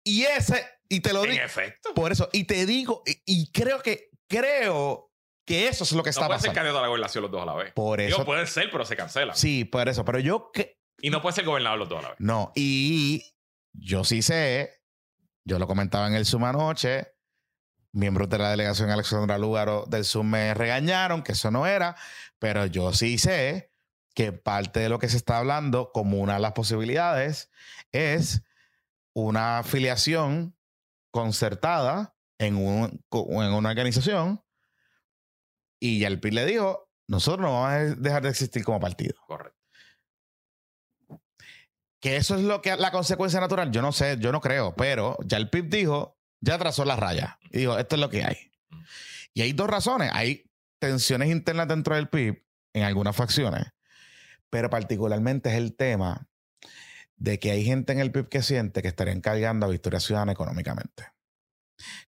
Y 0.04 0.24
ese, 0.24 0.64
y 0.88 1.00
te 1.00 1.12
lo 1.12 1.24
En 1.24 1.32
digo. 1.32 1.44
efecto. 1.44 1.94
Por 1.94 2.12
eso, 2.12 2.28
y 2.32 2.44
te 2.44 2.66
digo, 2.66 3.02
y, 3.06 3.20
y 3.26 3.50
creo 3.52 3.82
que, 3.82 4.10
creo 4.28 5.10
que 5.44 5.68
eso 5.68 5.84
es 5.84 5.92
lo 5.92 6.02
que 6.02 6.08
No 6.08 6.10
está 6.10 6.26
puede 6.26 6.40
ser 6.40 6.52
candidato 6.52 6.78
a 6.78 6.82
la 6.82 6.88
gobernación 6.88 7.22
los 7.22 7.30
dos 7.30 7.42
a 7.42 7.46
la 7.46 7.54
vez. 7.54 7.72
Por 7.72 8.00
Digo, 8.00 8.16
eso. 8.16 8.24
pueden 8.24 8.46
ser, 8.46 8.70
pero 8.70 8.84
se 8.84 8.96
cancela. 8.96 9.34
Sí, 9.34 9.64
por 9.64 9.88
eso. 9.88 10.04
Pero 10.04 10.18
yo 10.18 10.50
que, 10.52 10.78
Y 11.00 11.10
no 11.10 11.22
puede 11.22 11.34
ser 11.36 11.44
gobernador 11.44 11.78
los 11.78 11.88
dos 11.88 11.98
a 12.00 12.02
la 12.02 12.08
vez. 12.10 12.16
No, 12.20 12.52
y 12.56 13.24
yo 13.72 14.02
sí 14.04 14.22
sé, 14.22 14.82
yo 15.44 15.58
lo 15.58 15.66
comentaba 15.68 16.06
en 16.08 16.14
el 16.14 16.26
Zoom 16.26 16.44
anoche, 16.44 17.12
miembros 17.92 18.28
de 18.28 18.38
la 18.38 18.50
delegación 18.50 18.90
Alexandra 18.90 19.38
Lúgaro 19.38 19.84
del 19.86 20.04
Zoom 20.04 20.30
me 20.30 20.52
regañaron 20.54 21.22
que 21.22 21.32
eso 21.32 21.50
no 21.50 21.66
era, 21.66 21.96
pero 22.38 22.66
yo 22.66 22.92
sí 22.92 23.16
sé 23.18 23.70
que 24.14 24.32
parte 24.32 24.80
de 24.80 24.88
lo 24.88 24.98
que 24.98 25.08
se 25.08 25.16
está 25.16 25.38
hablando 25.38 25.92
como 25.92 26.18
una 26.18 26.34
de 26.34 26.40
las 26.40 26.52
posibilidades 26.52 27.50
es 27.92 28.42
una 29.14 29.58
afiliación 29.60 30.55
concertada 31.16 32.14
en, 32.38 32.56
un, 32.56 33.02
en 33.10 33.52
una 33.54 33.70
organización 33.70 34.42
y 35.80 36.00
ya 36.00 36.08
el 36.08 36.20
PIB 36.20 36.34
le 36.34 36.44
dijo, 36.44 36.90
nosotros 37.08 37.40
no 37.40 37.54
vamos 37.54 37.70
a 37.70 37.78
dejar 37.96 38.22
de 38.22 38.28
existir 38.28 38.62
como 38.64 38.78
partido. 38.78 39.14
Correcto. 39.26 39.56
Que 42.00 42.16
eso 42.16 42.34
es 42.36 42.42
lo 42.42 42.60
que 42.60 42.76
la 42.76 42.90
consecuencia 42.90 43.40
natural, 43.40 43.70
yo 43.70 43.80
no 43.80 43.92
sé, 43.92 44.18
yo 44.20 44.30
no 44.30 44.42
creo, 44.42 44.74
pero 44.76 45.16
ya 45.24 45.38
el 45.38 45.48
PIB 45.48 45.70
dijo, 45.70 46.18
ya 46.40 46.58
trazó 46.58 46.84
la 46.84 46.96
raya 46.96 47.38
y 47.50 47.60
dijo, 47.60 47.78
esto 47.78 47.96
es 47.96 48.00
lo 48.00 48.10
que 48.10 48.24
hay. 48.24 48.36
Y 49.32 49.40
hay 49.40 49.54
dos 49.54 49.68
razones, 49.68 50.10
hay 50.12 50.44
tensiones 50.78 51.30
internas 51.30 51.66
dentro 51.66 51.94
del 51.94 52.10
PIB 52.10 52.44
en 52.74 52.82
algunas 52.82 53.16
facciones, 53.16 53.64
pero 54.50 54.68
particularmente 54.68 55.48
es 55.48 55.56
el 55.56 55.76
tema 55.76 56.28
de 57.16 57.38
que 57.38 57.50
hay 57.50 57.64
gente 57.64 57.92
en 57.92 58.00
el 58.00 58.12
PIB 58.12 58.28
que 58.28 58.42
siente 58.42 58.82
que 58.82 58.88
estarían 58.88 59.20
cargando 59.20 59.66
a 59.66 59.68
Victoria 59.70 60.00
Ciudadana 60.00 60.32
económicamente 60.32 61.08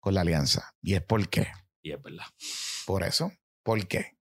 con 0.00 0.14
la 0.14 0.20
alianza. 0.22 0.74
¿Y 0.82 0.94
es 0.94 1.02
por 1.02 1.28
qué? 1.28 1.48
Y 1.82 1.92
es 1.92 2.02
verdad. 2.02 2.24
Por 2.86 3.02
eso. 3.04 3.32
¿Por 3.62 3.86
qué? 3.86 4.16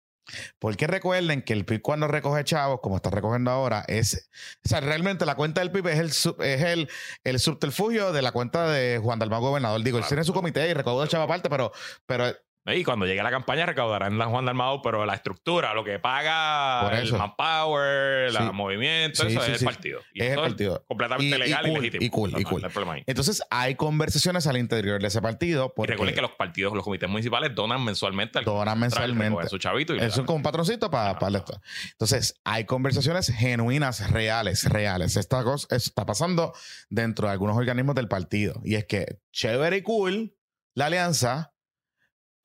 Porque 0.57 0.87
recuerden 0.87 1.43
que 1.43 1.53
el 1.53 1.65
PIB 1.65 1.81
cuando 1.83 2.07
recoge 2.07 2.43
chavos, 2.43 2.79
como 2.81 2.95
está 2.95 3.11
recogiendo 3.11 3.51
ahora, 3.51 3.85
es. 3.87 4.27
O 4.65 4.67
sea, 4.69 4.79
realmente 4.79 5.23
la 5.25 5.35
cuenta 5.35 5.61
del 5.61 5.71
PIB 5.71 5.87
es 5.89 5.99
el, 5.99 6.11
sub- 6.11 6.41
es 6.41 6.61
el, 6.63 6.89
el 7.23 7.39
subterfugio 7.39 8.11
de 8.11 8.23
la 8.23 8.31
cuenta 8.31 8.67
de 8.67 8.97
Juan 8.97 9.19
Dalmau 9.19 9.39
Gobernador. 9.41 9.83
Digo, 9.83 9.97
él 9.99 10.01
Claro. 10.03 10.09
tiene 10.09 10.23
su 10.23 10.33
comité 10.33 10.67
y 10.67 10.73
recauda 10.73 11.07
chavos 11.07 11.25
aparte, 11.25 11.47
pero, 11.47 11.71
pero 12.07 12.35
Y 12.67 12.83
cuando 12.83 13.05
llegue 13.05 13.21
la 13.21 13.29
campaña 13.29 13.67
recaudarán 13.67 14.17
la 14.17 14.25
Juan 14.25 14.45
Dalmau, 14.45 14.81
pero 14.81 15.05
la 15.05 15.13
estructura, 15.13 15.75
lo 15.75 15.83
que 15.83 15.99
paga 15.99 16.89
el 16.99 17.13
manpower, 17.13 18.31
Sí. 18.31 18.37
el 18.37 18.53
movimiento, 18.53 19.21
Sí, 19.23 19.27
eso 19.33 19.41
sí, 19.41 19.51
es 19.51 19.61
el 19.61 19.65
partido. 19.65 19.99
Y 20.13 20.23
es 20.23 20.31
el 20.31 20.39
partido. 20.39 20.83
completamente 20.87 21.29
Y- 21.29 21.33
y 21.35 21.37
legal 21.43 21.65
y, 21.67 21.69
cool, 21.69 21.81
legítimo. 21.81 22.03
y 22.05 22.09
cool, 22.09 22.31
No, 22.31 22.39
y 22.39 22.43
cool. 22.43 22.61
no 22.85 22.91
hay 22.91 23.03
entonces 23.05 23.43
hay 23.51 23.75
conversaciones 23.75 24.47
al 24.47 24.57
interior 24.57 24.99
de 24.99 25.07
ese 25.07 25.21
partido. 25.21 25.73
Y 25.77 25.85
recuerden 25.85 26.15
que 26.15 26.21
los 26.21 26.31
partidos, 26.31 26.73
los 26.73 26.83
comités 26.83 27.07
municipales 27.09 27.53
donan 27.53 27.83
mensualmente 27.83 28.39
al 28.39 28.45
Donan 28.45 28.79
mensualmente. 28.79 29.47
su 29.47 29.57
chavito 29.59 29.93
y 29.93 29.99
Eso 29.99 30.21
es 30.21 30.25
como 30.25 30.37
un 30.37 30.43
patroncito 30.43 30.89
para, 30.89 31.19
para 31.19 31.37
esto. 31.37 31.61
Entonces, 31.91 32.39
hay 32.43 32.65
conversaciones 32.65 33.31
genuinas, 33.31 34.09
reales, 34.11 34.63
reales. 34.69 35.17
Esta 35.17 35.43
cosa 35.43 35.67
está 35.75 36.05
pasando 36.05 36.53
dentro 36.89 37.27
de 37.27 37.33
algunos 37.33 37.57
organismos 37.57 37.95
del 37.95 38.07
partido. 38.07 38.59
Y 38.63 38.75
es 38.75 38.85
que, 38.85 39.19
chévere 39.31 39.77
y 39.77 39.81
cool 39.83 40.35
la 40.73 40.87
alianza, 40.87 41.53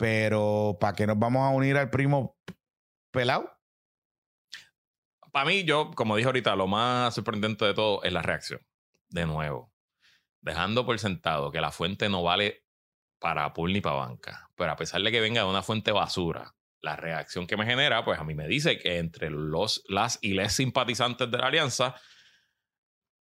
pero 0.00 0.78
¿para 0.80 0.94
qué 0.94 1.06
nos 1.06 1.18
vamos 1.18 1.42
a 1.42 1.50
unir 1.50 1.76
al 1.76 1.90
primo 1.90 2.38
pelado? 3.12 3.54
Para 5.30 5.44
mí, 5.44 5.62
yo, 5.64 5.90
como 5.94 6.16
dije 6.16 6.26
ahorita, 6.26 6.56
lo 6.56 6.66
más 6.66 7.14
sorprendente 7.14 7.66
de 7.66 7.74
todo 7.74 8.02
es 8.02 8.10
la 8.10 8.22
reacción. 8.22 8.66
De 9.10 9.26
nuevo, 9.26 9.74
dejando 10.40 10.86
por 10.86 10.98
sentado 10.98 11.52
que 11.52 11.60
la 11.60 11.70
fuente 11.70 12.08
no 12.08 12.22
vale 12.22 12.64
para 13.18 13.52
pool 13.52 13.74
ni 13.74 13.82
para 13.82 13.96
banca, 13.96 14.48
pero 14.56 14.72
a 14.72 14.76
pesar 14.76 15.02
de 15.02 15.12
que 15.12 15.20
venga 15.20 15.42
de 15.42 15.50
una 15.50 15.62
fuente 15.62 15.92
basura, 15.92 16.54
la 16.80 16.96
reacción 16.96 17.46
que 17.46 17.58
me 17.58 17.66
genera, 17.66 18.02
pues 18.02 18.18
a 18.18 18.24
mí 18.24 18.34
me 18.34 18.48
dice 18.48 18.78
que 18.78 18.96
entre 18.96 19.28
los, 19.28 19.84
las 19.86 20.18
y 20.22 20.32
les 20.32 20.54
simpatizantes 20.54 21.30
de 21.30 21.36
la 21.36 21.48
alianza, 21.48 21.94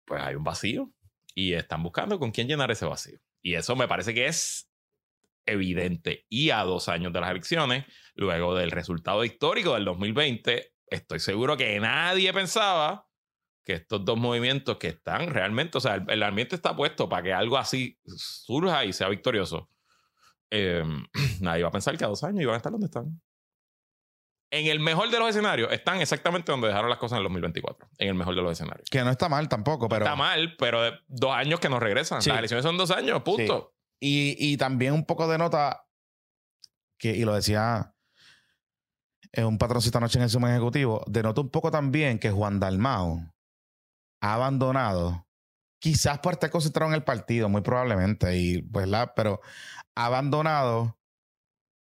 pues 0.04 0.22
hay 0.22 0.36
un 0.36 0.44
vacío 0.44 0.92
y 1.34 1.54
están 1.54 1.82
buscando 1.82 2.20
con 2.20 2.32
quién 2.32 2.50
llenar 2.50 2.72
ese 2.72 2.86
vacío. 2.86 3.20
Y 3.42 3.54
eso 3.54 3.74
me 3.78 3.88
parece 3.88 4.14
que 4.14 4.28
es 4.28 4.70
evidente. 5.48 6.26
Y 6.30 6.52
a 6.52 6.64
dos 6.64 6.90
años 6.90 7.12
de 7.14 7.22
las 7.22 7.32
elecciones, 7.32 7.86
luego 8.16 8.56
del 8.56 8.72
resultado 8.72 9.24
histórico 9.24 9.74
del 9.74 9.86
2020, 9.86 10.74
estoy 10.88 11.20
seguro 11.20 11.58
que 11.58 11.80
nadie 11.80 12.32
pensaba 12.34 13.08
que 13.66 13.74
estos 13.74 14.06
dos 14.06 14.18
movimientos 14.18 14.78
que 14.78 14.88
están 14.88 15.28
realmente, 15.30 15.78
o 15.78 15.82
sea, 15.82 15.96
el, 15.96 16.10
el 16.10 16.24
ambiente 16.24 16.56
está 16.56 16.76
puesto 16.76 17.10
para 17.10 17.24
que 17.24 17.34
algo 17.34 17.58
así 17.58 18.00
surja 18.06 18.86
y 18.86 18.94
sea 18.94 19.10
victorioso. 19.10 19.70
Eh, 20.50 20.84
nadie 21.42 21.64
va 21.64 21.70
a 21.70 21.72
pensar 21.72 21.98
que 21.98 22.06
a 22.06 22.08
dos 22.08 22.24
años 22.24 22.42
iban 22.42 22.54
a 22.54 22.58
estar 22.58 22.72
donde 22.72 22.86
están. 22.88 23.22
En 24.50 24.68
el 24.68 24.80
mejor 24.80 25.10
de 25.10 25.20
los 25.20 25.30
escenarios, 25.30 25.70
están 25.74 26.00
exactamente 26.00 26.50
donde 26.50 26.70
dejaron 26.70 26.90
las 26.90 27.00
cosas 27.00 27.18
en 27.18 27.18
el 27.18 27.24
2024. 27.24 27.90
En 27.98 28.08
el 28.08 28.16
mejor 28.16 28.34
de 28.34 28.42
los 28.42 28.54
escenarios. 28.54 28.90
Que 28.90 29.04
no 29.04 29.10
está 29.10 29.28
mal 29.28 29.50
tampoco, 29.50 29.90
pero... 29.90 30.06
Está 30.06 30.16
mal, 30.16 30.56
pero 30.58 30.80
dos 31.08 31.34
años 31.34 31.60
que 31.60 31.68
nos 31.68 31.82
regresan. 31.82 32.22
Sí. 32.22 32.30
Las 32.30 32.40
elecciones 32.40 32.64
son 32.64 32.78
dos 32.78 32.92
años, 32.92 33.22
punto. 33.24 33.76
Y, 34.00 34.36
y 34.40 34.58
también 34.58 34.94
un 34.94 35.06
poco 35.06 35.28
de 35.28 35.38
nota, 35.38 35.88
que, 37.00 37.16
y 37.16 37.26
lo 37.26 37.34
decía 37.34 37.96
eh, 39.32 39.44
un 39.44 39.58
patroncito 39.58 39.98
anoche 39.98 40.20
en 40.20 40.24
el 40.24 40.30
sumo 40.30 40.48
ejecutivo, 40.48 41.04
denota 41.08 41.42
un 41.42 41.50
poco 41.50 41.72
también 41.72 42.20
que 42.20 42.32
Juan 42.32 42.60
Dalmao 42.60 43.34
ha 44.22 44.34
abandonado, 44.34 45.28
quizás 45.80 46.20
por 46.20 46.34
estar 46.34 46.50
concentrado 46.50 46.92
en 46.92 46.96
el 46.96 47.04
partido, 47.04 47.50
muy 47.50 47.62
probablemente, 47.62 48.38
y 48.38 48.62
pues 48.62 48.88
la, 48.88 49.14
pero 49.14 49.42
ha 49.96 50.06
abandonado 50.06 51.00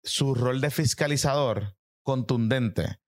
su 0.03 0.35
rol 0.35 0.61
de 0.61 0.71
fiscalizador 0.71 1.77
contundente 2.03 3.01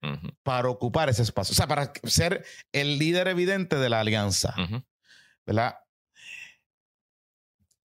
para 0.43 0.69
ocupar 0.71 1.11
ese 1.11 1.23
espacio, 1.23 1.53
o 1.53 1.57
sea, 1.57 1.67
para 1.67 1.93
ser 2.05 2.45
el 2.73 2.99
líder 2.99 3.29
evidente 3.29 3.77
de 3.77 3.91
la 3.91 4.01
alianza. 4.01 4.55
¿verdad? 5.45 5.77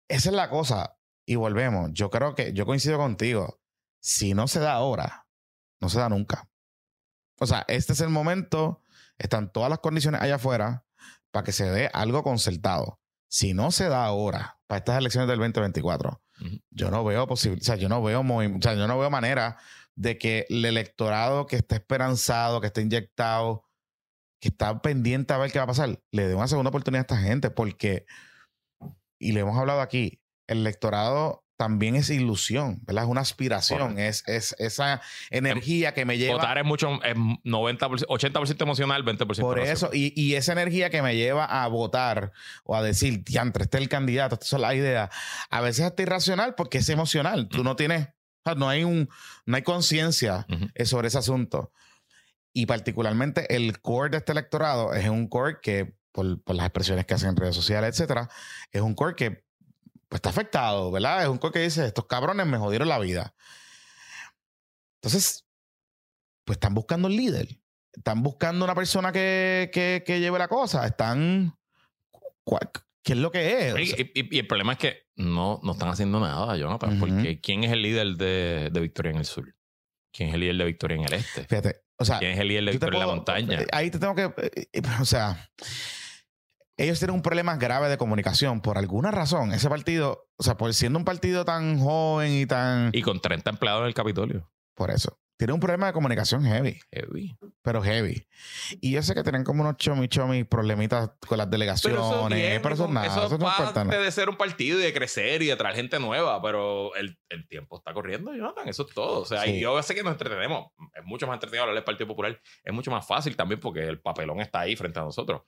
Esa 0.09 0.31
es 0.31 0.35
la 0.35 0.49
cosa. 0.49 0.97
Y 1.31 1.37
volvemos. 1.37 1.91
Yo 1.93 2.11
creo 2.11 2.35
que 2.35 2.53
yo 2.53 2.67
coincido 2.67 2.99
contigo. 2.99 3.61
Si 4.03 4.35
no 4.35 4.49
se 4.49 4.59
da 4.59 4.73
ahora, 4.73 5.29
no 5.81 5.89
se 5.89 6.01
da 6.01 6.09
nunca. 6.09 6.49
O 7.39 7.47
sea, 7.47 7.65
este 7.69 7.93
es 7.93 8.01
el 8.01 8.09
momento. 8.09 8.83
Están 9.17 9.53
todas 9.53 9.71
las 9.71 9.79
condiciones 9.79 10.21
allá 10.21 10.35
afuera 10.37 10.85
para 11.31 11.45
que 11.45 11.53
se 11.53 11.71
dé 11.71 11.89
algo 11.93 12.25
concertado. 12.25 12.99
Si 13.29 13.55
no 13.55 13.71
se 13.71 13.89
da 13.89 14.05
ahora, 14.07 14.59
para 14.67 14.79
estas 14.81 14.99
elecciones 14.99 15.29
del 15.29 15.39
2024, 15.39 16.21
Ujú. 16.41 16.59
yo 16.71 16.91
no 16.91 17.05
veo 17.05 17.29
posible, 17.29 17.59
o 17.61 17.65
sea, 17.65 17.77
yo 17.77 17.89
no 17.89 18.03
veo 18.03 18.25
movi- 18.25 18.59
o 18.59 18.61
sea, 18.61 18.75
yo 18.75 18.89
no 18.89 18.99
veo 18.99 19.09
manera 19.11 19.57
de 19.95 20.19
que 20.19 20.47
el 20.49 20.65
electorado 20.65 21.47
que 21.47 21.55
está 21.57 21.77
esperanzado, 21.77 22.61
que 22.61 22.67
está 22.67 22.81
inyectado, 22.81 23.63
que 24.41 24.49
está 24.49 24.83
pendiente 24.83 25.33
a 25.33 25.39
ver 25.39 25.53
qué 25.53 25.59
va 25.59 25.65
a 25.65 25.69
pasar, 25.69 26.03
le 26.11 26.27
dé 26.27 26.35
una 26.35 26.49
segunda 26.49 26.71
oportunidad 26.71 27.03
a 27.03 27.15
esta 27.15 27.19
gente, 27.19 27.51
porque, 27.51 28.05
y 29.21 29.31
le 29.33 29.41
hemos 29.41 29.57
hablado 29.57 29.81
aquí, 29.81 30.20
el 30.51 30.59
electorado 30.59 31.45
también 31.61 31.95
es 31.95 32.09
ilusión, 32.09 32.81
¿verdad? 32.87 33.05
Es 33.05 33.11
una 33.11 33.21
aspiración, 33.21 33.99
es, 33.99 34.25
es 34.27 34.57
esa 34.59 35.03
energía 35.29 35.93
que 35.93 36.07
me 36.07 36.17
lleva... 36.17 36.37
Votar 36.37 36.57
es 36.57 36.65
mucho, 36.65 37.03
es 37.05 37.15
90%, 37.15 38.07
80% 38.07 38.63
emocional, 38.63 39.05
20% 39.05 39.41
Por 39.43 39.59
eso, 39.59 39.91
y, 39.93 40.19
y 40.19 40.37
esa 40.37 40.53
energía 40.53 40.89
que 40.89 41.03
me 41.03 41.17
lleva 41.17 41.45
a 41.45 41.69
votar 41.69 42.33
o 42.65 42.75
a 42.75 42.83
decir, 42.83 43.25
diantre, 43.25 43.65
este 43.65 43.77
es 43.77 43.83
el 43.83 43.91
candidato, 43.91 44.37
estas 44.37 44.49
son 44.49 44.63
las 44.63 44.75
ideas, 44.75 45.11
a 45.51 45.61
veces 45.61 45.85
hasta 45.85 46.03
irracional 46.03 46.55
porque 46.55 46.79
es 46.79 46.89
emocional. 46.89 47.47
Tú 47.51 47.63
no 47.63 47.77
tienes, 47.77 48.07
o 48.07 48.43
sea, 48.43 48.55
no 48.55 48.67
hay 48.71 48.85
un, 48.85 49.11
no 49.45 49.57
hay 49.57 49.63
conciencia 49.63 50.47
eh, 50.75 50.87
sobre 50.87 51.09
ese 51.09 51.19
asunto. 51.19 51.73
Y 52.55 52.65
particularmente 52.65 53.55
el 53.55 53.83
core 53.83 54.13
de 54.13 54.17
este 54.17 54.33
electorado 54.33 54.95
es 54.95 55.07
un 55.11 55.29
core 55.29 55.59
que, 55.61 55.95
por, 56.11 56.43
por 56.43 56.57
las 56.57 56.65
expresiones 56.65 57.05
que 57.05 57.13
hacen 57.13 57.29
en 57.29 57.37
redes 57.37 57.55
sociales, 57.55 57.91
etcétera, 57.91 58.31
es 58.73 58.81
un 58.81 58.95
core 58.95 59.15
que 59.15 59.50
pues, 60.11 60.19
está 60.19 60.29
afectado, 60.29 60.91
¿verdad? 60.91 61.23
Es 61.23 61.29
un 61.29 61.39
core 61.39 61.55
que 61.55 61.61
dice, 61.61 61.87
estos 61.87 62.05
cabrones 62.05 62.45
me 62.47 62.59
jodieron 62.59 62.89
la 62.89 62.99
vida. 62.99 63.35
Entonces, 65.01 65.47
pues 66.45 66.57
están 66.57 66.75
buscando 66.75 67.09
un 67.09 67.17
líder. 67.17 67.49
Están 67.93 68.23
buscando 68.23 68.65
una 68.65 68.75
persona 68.75 69.13
que, 69.13 69.71
que, 69.73 70.03
que 70.07 70.21
lleve 70.21 70.39
la 70.39 70.49
cosa. 70.49 70.87
Están... 70.87 71.57
¿cuál- 72.45 72.71
¿Qué 73.03 73.15
es 73.15 73.19
lo 73.19 73.31
que 73.31 73.69
es? 73.71 73.79
Y, 73.79 73.87
sea, 73.87 74.01
y- 74.01 74.37
y 74.37 74.39
el 74.41 74.47
problema 74.47 74.73
es 74.73 74.79
que 74.79 75.07
no, 75.17 75.59
no 75.63 75.73
están 75.73 75.89
haciendo 75.89 76.21
nada, 76.21 76.55
Jonathan, 76.59 76.91
Ujú. 77.01 77.01
porque 77.01 77.41
¿quién 77.41 77.65
es 77.65 77.73
el 77.73 77.81
líder 77.81 78.09
de, 78.17 78.69
de 78.71 78.81
Victoria 78.81 79.13
en 79.13 79.17
el 79.19 79.25
sur? 79.25 79.55
¿Quién 80.13 80.29
es 80.29 80.35
el 80.35 80.41
líder 80.41 80.57
de 80.59 80.65
Victoria 80.67 80.97
en 80.99 81.05
el 81.05 81.13
este? 81.15 81.45
fíjate, 81.45 81.83
o 81.97 82.05
sea, 82.05 82.19
¿Quién 82.19 82.33
es 82.33 82.39
el 82.41 82.49
líder 82.49 82.65
de 82.67 82.71
Victoria 82.73 83.01
en 83.01 83.07
la 83.07 83.15
montaña? 83.15 83.65
Ahí 83.73 83.91
te 83.91 83.99
tengo 83.99 84.15
que. 84.15 84.25
eh, 84.37 84.69
eh, 84.73 84.83
o 85.01 85.05
sea, 85.07 85.51
ellos 86.83 86.99
tienen 86.99 87.15
un 87.17 87.23
problema 87.23 87.57
grave 87.57 87.89
de 87.89 87.99
comunicación. 87.99 88.61
Por 88.61 88.79
alguna 88.79 89.11
razón, 89.11 89.53
ese 89.53 89.69
partido, 89.69 90.29
o 90.37 90.43
sea, 90.43 90.57
por 90.57 90.73
siendo 90.75 90.99
un 90.99 91.05
partido 91.05 91.45
tan 91.45 91.79
joven 91.81 92.33
y 92.33 92.47
tan. 92.47 92.91
Y 92.93 93.03
con 93.03 93.21
30 93.21 93.51
empleados 93.51 93.83
en 93.83 93.87
el 93.89 93.95
Capitolio. 93.95 94.51
por 94.75 94.91
eso. 94.91 95.19
Tiene 95.37 95.55
un 95.55 95.61
problema 95.61 95.87
de 95.87 95.95
comunicación 95.95 96.45
heavy, 96.45 96.79
Heavy. 96.93 97.35
pero 97.63 97.81
heavy. 97.83 98.27
Y 98.83 98.91
yo 98.93 99.03
sé 99.03 99.15
que 99.15 99.23
tienen 99.23 99.43
como 99.43 99.63
unos 99.63 99.79
chomi 99.79 100.07
chomi 100.07 100.45
problemitas 100.45 101.13
con 101.27 101.39
las 101.39 101.49
delegaciones, 101.51 101.99
pero 101.99 102.29
eso, 102.75 102.85
es 102.85 102.91
nada. 102.91 103.07
Eso, 103.07 103.25
eso 103.25 103.39
no 103.39 103.49
es 103.49 103.55
parte 103.55 103.85
nada. 103.87 104.03
de 104.03 104.13
ser 104.13 104.29
un 104.29 104.37
partido 104.37 104.79
y 104.79 104.83
de 104.83 104.93
crecer 104.93 105.41
y 105.41 105.47
de 105.47 105.57
traer 105.57 105.77
gente 105.77 105.99
nueva, 105.99 106.43
pero 106.43 106.95
el, 106.97 107.19
el 107.31 107.49
tiempo 107.49 107.79
está 107.79 107.95
corriendo, 107.95 108.35
Jonathan, 108.35 108.69
eso 108.69 108.87
es 108.87 108.95
todo. 108.95 109.21
O 109.21 109.25
sea, 109.25 109.45
Sí. 109.45 109.53
y 109.53 109.61
yo 109.61 109.83
sé 109.83 109.95
que 109.95 110.03
nos 110.03 110.13
entretenemos. 110.13 110.73
Es 110.95 111.05
mucho 111.07 111.27
más 111.27 111.37
entretenido 111.37 111.63
hablar 111.63 111.75
del 111.77 111.85
Partido 111.85 112.09
Popular. 112.09 112.39
Es 112.63 112.75
mucho 112.75 112.91
más 112.91 113.07
fácil 113.07 113.35
también 113.35 113.61
porque 113.61 113.81
el 113.89 113.99
papelón 113.99 114.41
está 114.43 114.61
ahí 114.61 114.77
frente 114.77 114.99
a 115.01 115.05
nosotros. 115.05 115.41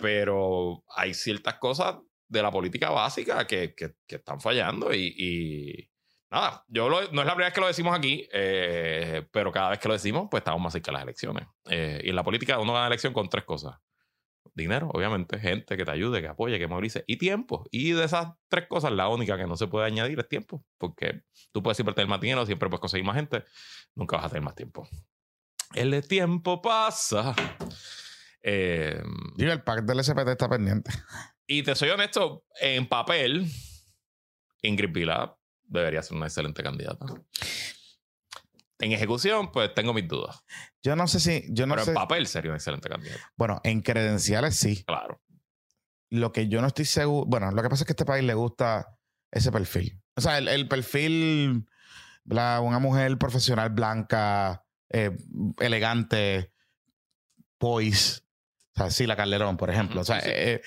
Pero 0.00 0.82
hay 0.96 1.14
ciertas 1.14 1.54
cosas 1.54 1.96
de 2.28 2.42
la 2.42 2.50
política 2.50 2.90
básica 2.90 3.46
que, 3.46 3.74
que- 3.74 3.94
que 4.06 4.16
están 4.16 4.40
fallando 4.40 4.94
y, 4.94 5.14
y 5.18 5.90
nada, 6.30 6.64
yo 6.68 6.88
lo- 6.88 7.00
no 7.12 7.20
es 7.22 7.26
la 7.26 7.34
primera 7.34 7.46
vez 7.48 7.54
que 7.54 7.60
lo 7.60 7.66
decimos 7.66 7.96
aquí, 7.96 8.28
eh, 8.32 9.26
pero 9.32 9.50
cada 9.50 9.70
vez 9.70 9.78
que 9.78 9.88
lo 9.88 9.94
decimos, 9.94 10.28
pues 10.30 10.40
estamos 10.42 10.60
más 10.62 10.72
cerca 10.72 10.90
de 10.90 10.94
las 10.94 11.02
elecciones. 11.02 11.46
Eh, 11.68 12.00
y 12.04 12.10
en 12.10 12.16
la 12.16 12.22
política 12.24 12.58
uno 12.58 12.72
gana 12.72 12.86
elección 12.86 13.12
con 13.12 13.28
tres 13.28 13.44
cosas. 13.44 13.76
Dinero, 14.54 14.90
obviamente, 14.92 15.38
gente 15.38 15.76
que 15.76 15.84
te 15.84 15.90
ayude, 15.90 16.20
que 16.20 16.28
apoye, 16.28 16.58
que 16.58 16.66
movilice, 16.66 17.04
y 17.06 17.18
tiempo. 17.18 17.64
Y 17.70 17.92
de 17.92 18.04
esas 18.04 18.28
tres 18.48 18.66
cosas, 18.68 18.90
la 18.92 19.08
única 19.08 19.36
que 19.36 19.46
no 19.46 19.56
se 19.56 19.68
puede 19.68 19.86
añadir 19.86 20.18
es 20.18 20.28
tiempo, 20.28 20.64
porque 20.76 21.22
tú 21.52 21.62
puedes 21.62 21.76
siempre 21.76 21.94
tener 21.94 22.08
más 22.08 22.20
dinero, 22.20 22.44
siempre 22.46 22.68
puedes 22.68 22.80
conseguir 22.80 23.04
más 23.06 23.16
gente, 23.16 23.44
nunca 23.94 24.16
vas 24.16 24.26
a 24.26 24.28
tener 24.28 24.42
más 24.42 24.54
tiempo. 24.56 24.88
El 25.74 26.06
tiempo 26.06 26.60
pasa. 26.60 27.34
Eh, 28.42 29.02
Digo, 29.36 29.52
el 29.52 29.62
pack 29.62 29.84
del 29.84 30.02
SPT 30.02 30.28
está 30.28 30.48
pendiente. 30.48 30.90
y 31.46 31.62
te 31.62 31.74
soy 31.74 31.90
honesto, 31.90 32.44
en 32.60 32.88
papel, 32.88 33.46
Ingrid 34.62 34.92
Vila 34.92 35.36
debería 35.64 36.02
ser 36.02 36.16
una 36.16 36.26
excelente 36.26 36.62
candidata. 36.62 37.06
En 38.78 38.92
ejecución, 38.92 39.52
pues 39.52 39.74
tengo 39.74 39.92
mis 39.92 40.08
dudas. 40.08 40.42
Yo 40.82 40.96
no 40.96 41.06
sé 41.06 41.20
si. 41.20 41.44
Yo 41.50 41.66
no 41.66 41.74
pero 41.74 41.84
sé. 41.84 41.90
en 41.90 41.94
papel 41.96 42.26
sería 42.26 42.50
una 42.50 42.56
excelente 42.56 42.88
candidata. 42.88 43.30
Bueno, 43.36 43.60
en 43.62 43.82
credenciales 43.82 44.56
sí. 44.56 44.82
Claro. 44.84 45.20
Lo 46.08 46.32
que 46.32 46.48
yo 46.48 46.60
no 46.62 46.66
estoy 46.66 46.86
seguro. 46.86 47.26
Bueno, 47.26 47.50
lo 47.50 47.62
que 47.62 47.68
pasa 47.68 47.82
es 47.82 47.86
que 47.86 47.92
a 47.92 47.94
este 47.94 48.04
país 48.06 48.24
le 48.24 48.32
gusta 48.34 48.96
ese 49.30 49.52
perfil. 49.52 50.00
O 50.16 50.20
sea, 50.22 50.38
el, 50.38 50.48
el 50.48 50.66
perfil. 50.66 51.66
¿verdad? 52.24 52.60
Una 52.62 52.78
mujer 52.78 53.16
profesional 53.18 53.68
blanca, 53.70 54.64
eh, 54.88 55.14
elegante, 55.58 56.52
poise. 57.58 58.22
Sea, 58.88 58.90
sí, 58.90 59.06
la 59.06 59.16
Calderón, 59.16 59.56
por 59.56 59.70
ejemplo. 59.70 60.00
Ujú, 60.00 60.02
o 60.02 60.04
sea, 60.04 60.20
sí, 60.20 60.30
eh, 60.32 60.60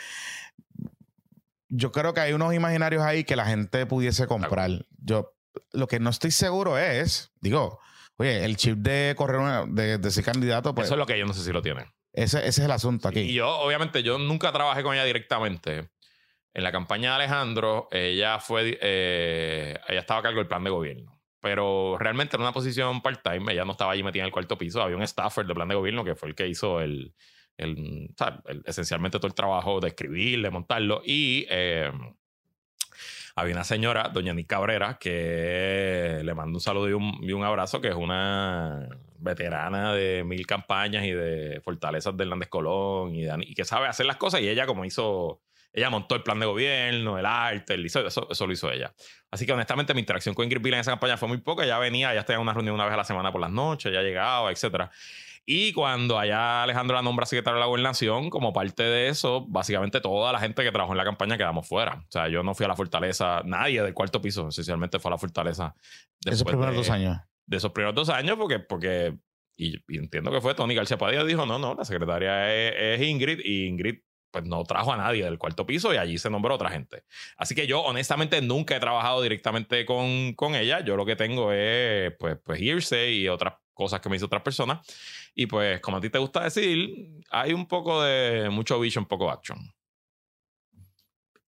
yo 1.69 1.91
creo 1.91 2.13
que 2.13 2.19
hay 2.21 2.33
unos 2.33 2.53
imaginarios 2.53 3.01
ahí 3.03 3.23
que 3.23 3.35
la 3.35 3.45
gente 3.45 3.85
pudiese 3.85 4.27
comprar. 4.27 4.69
Yo 5.03 5.33
lo 5.71 5.87
que 5.87 5.99
no 5.99 6.09
estoy 6.09 6.31
seguro 6.31 6.77
es, 6.77 7.31
digo, 7.41 7.79
oye, 8.17 8.45
el 8.45 8.57
chip 8.57 8.77
de 8.77 9.13
correr 9.17 9.37
una- 9.39 9.65
de, 9.67 9.97
de 9.97 10.11
ser 10.11 10.23
candidato, 10.23 10.73
pues 10.75 10.85
Eso 10.85 10.95
es 10.95 10.99
lo 10.99 11.05
que 11.05 11.17
yo 11.17 11.25
no 11.25 11.33
sé 11.33 11.43
si 11.43 11.51
lo 11.51 11.61
tienen. 11.61 11.85
ese, 12.13 12.39
ese 12.39 12.47
es 12.47 12.59
el 12.59 12.71
asunto 12.71 13.07
aquí. 13.07 13.21
Y 13.21 13.33
yo, 13.33 13.49
obviamente, 13.59 14.03
yo 14.03 14.17
nunca 14.19 14.51
trabajé 14.51 14.83
con 14.83 14.93
ella 14.93 15.03
directamente. 15.05 15.89
En 16.55 16.63
la 16.63 16.71
campaña 16.71 17.09
de 17.09 17.15
Alejandro, 17.23 17.87
ella 17.91 18.39
fue, 18.39 18.77
eh, 18.79 19.79
ella 19.87 19.99
estaba 20.01 20.19
a 20.19 20.23
cargo 20.23 20.37
del 20.37 20.47
plan 20.47 20.63
de 20.63 20.69
gobierno. 20.69 21.19
Pero 21.41 21.97
realmente 21.97 22.35
en 22.35 22.43
una 22.43 22.53
posición 22.53 23.01
part-time, 23.01 23.51
ella 23.51 23.65
no 23.65 23.71
estaba 23.71 23.91
allí 23.93 24.03
metida 24.03 24.21
en 24.21 24.27
el 24.27 24.31
cuarto 24.31 24.57
piso. 24.59 24.81
Había 24.81 24.95
un 24.95 25.05
staffer 25.07 25.45
de 25.47 25.55
plan 25.55 25.67
de 25.67 25.73
gobierno 25.75 26.03
que 26.05 26.13
fue 26.15 26.29
el 26.29 26.35
que 26.35 26.47
hizo 26.47 26.79
el, 26.79 27.15
esencialmente 27.57 29.17
todo 29.17 29.27
el 29.27 29.33
trabajo 29.33 29.79
de 29.79 29.89
escribir, 29.89 30.41
de 30.41 30.49
montarlo. 30.49 31.01
Y 31.05 31.45
eh, 31.49 31.91
había 33.35 33.55
una 33.55 33.63
señora, 33.63 34.09
doña 34.13 34.33
Nick 34.33 34.47
Cabrera, 34.47 34.97
que 34.99 36.21
le 36.23 36.33
mando 36.35 36.57
un 36.57 36.61
saludo 36.61 36.89
y 36.89 37.33
un, 37.33 37.43
abrazo, 37.43 37.81
que 37.81 37.87
es 37.87 37.95
una 37.95 38.87
veterana 39.17 39.93
de 39.93 40.23
mil 40.23 40.45
campañas 40.45 41.03
y 41.05 41.11
de 41.11 41.59
fortalezas 41.63 42.15
de 42.15 42.23
Hernández 42.23 42.49
Colón 42.49 43.15
y, 43.15 43.53
que 43.55 43.65
sabe 43.65 43.87
hacer 43.87 44.05
las 44.05 44.17
cosas. 44.17 44.41
Y 44.41 44.49
ella, 44.49 44.67
como 44.67 44.85
hizo, 44.85 45.41
ella 45.71 45.89
montó 45.89 46.13
el 46.13 46.21
plan 46.21 46.39
de 46.39 46.45
gobierno, 46.45 47.17
el 47.17 47.25
arte, 47.25 47.73
el, 47.73 47.85
eso, 47.85 48.27
lo 48.45 48.53
hizo 48.53 48.71
ella. 48.71 48.93
Así 49.31 49.47
que 49.47 49.53
honestamente 49.53 49.95
mi 49.95 50.01
interacción 50.01 50.35
con 50.35 50.45
Ingrid 50.45 50.61
Vila 50.61 50.77
en 50.77 50.81
esa 50.81 50.91
campaña 50.91 51.17
fue 51.17 51.27
muy 51.27 51.39
poca. 51.39 51.63
Ella 51.63 51.79
venía, 51.79 52.11
ella 52.11 52.25
tenía 52.25 52.39
una 52.39 52.53
reunión 52.53 52.75
una 52.75 52.85
vez 52.85 52.93
a 52.93 52.97
la 52.97 53.03
semana 53.03 53.31
por 53.31 53.41
las 53.41 53.51
noches, 53.51 53.91
ya 53.91 54.03
llegaba, 54.03 54.51
etcétera. 54.51 54.91
Y 55.45 55.73
cuando 55.73 56.17
allá 56.17 56.63
Alejandro 56.63 56.95
la 56.95 57.01
nombra 57.01 57.25
secretario 57.25 57.55
de 57.55 57.59
la 57.61 57.65
gobernación, 57.67 58.29
como 58.29 58.53
parte 58.53 58.83
de 58.83 59.09
eso, 59.09 59.45
básicamente 59.47 59.99
toda 59.99 60.31
la 60.31 60.39
gente 60.39 60.63
que 60.63 60.71
trabajó 60.71 60.93
en 60.93 60.97
la 60.97 61.03
campaña 61.03 61.37
quedamos 61.37 61.67
fuera. 61.67 61.95
O 62.07 62.11
sea, 62.11 62.29
yo 62.29 62.43
no 62.43 62.53
fui 62.55 62.63
a 62.63 62.69
la 62.69 62.75
fortaleza, 62.77 63.41
nadie 63.43 63.81
del 63.83 63.93
cuarto 63.93 64.21
piso, 64.21 64.47
esencialmente 64.47 64.99
fue 64.99 65.09
a 65.09 65.13
la 65.13 65.17
fortaleza. 65.17 65.75
Esos 66.25 66.43
primeros 66.43 66.71
de- 66.71 66.77
dos 66.77 66.89
años. 66.89 67.17
de 67.45 67.57
esos 67.57 67.71
primeros 67.71 67.93
dos 67.95 68.09
años, 68.09 68.37
porque, 68.37 68.59
porque 68.59 69.17
y, 69.57 69.75
y 69.87 69.97
entiendo 69.97 70.31
que 70.31 70.39
fue 70.39 70.55
Tony 70.55 70.75
García 70.75 70.97
Padilla, 70.97 71.25
dijo, 71.25 71.45
no, 71.45 71.59
no, 71.59 71.75
la 71.75 71.83
secretaria 71.83 72.53
es, 72.55 72.99
es 73.01 73.07
Ingrid, 73.07 73.39
y 73.43 73.65
Ingrid 73.67 73.99
pues 74.33 74.45
no 74.45 74.63
trajo 74.63 74.91
a 74.91 74.97
nadie 74.97 75.23
del 75.23 75.37
cuarto 75.37 75.65
piso 75.65 75.93
y 75.93 75.97
allí 75.97 76.17
se 76.17 76.29
nombró 76.29 76.55
otra 76.55 76.71
gente. 76.71 77.03
Así 77.37 77.53
que 77.53 77.67
yo 77.67 77.81
honestamente 77.81 78.41
nunca 78.41 78.75
he 78.75 78.79
trabajado 78.79 79.21
directamente 79.21 79.85
con, 79.85 80.33
con 80.33 80.55
ella, 80.55 80.83
yo 80.83 80.97
lo 80.97 81.05
que 81.05 81.15
tengo 81.15 81.53
es 81.53 82.11
pues, 82.17 82.37
pues 82.43 82.59
hearsay 82.59 83.19
y 83.19 83.29
otras 83.29 83.53
cosas 83.75 84.01
que 84.01 84.09
me 84.09 84.15
hizo 84.15 84.25
otras 84.25 84.41
personas. 84.41 84.85
Y 85.35 85.45
pues 85.45 85.79
como 85.81 85.97
a 85.97 86.01
ti 86.01 86.09
te 86.09 86.17
gusta 86.17 86.43
decir, 86.43 87.23
hay 87.29 87.53
un 87.53 87.67
poco 87.67 88.01
de 88.01 88.49
mucho 88.49 88.79
vision, 88.79 89.05
poco 89.05 89.29
action. 89.29 89.59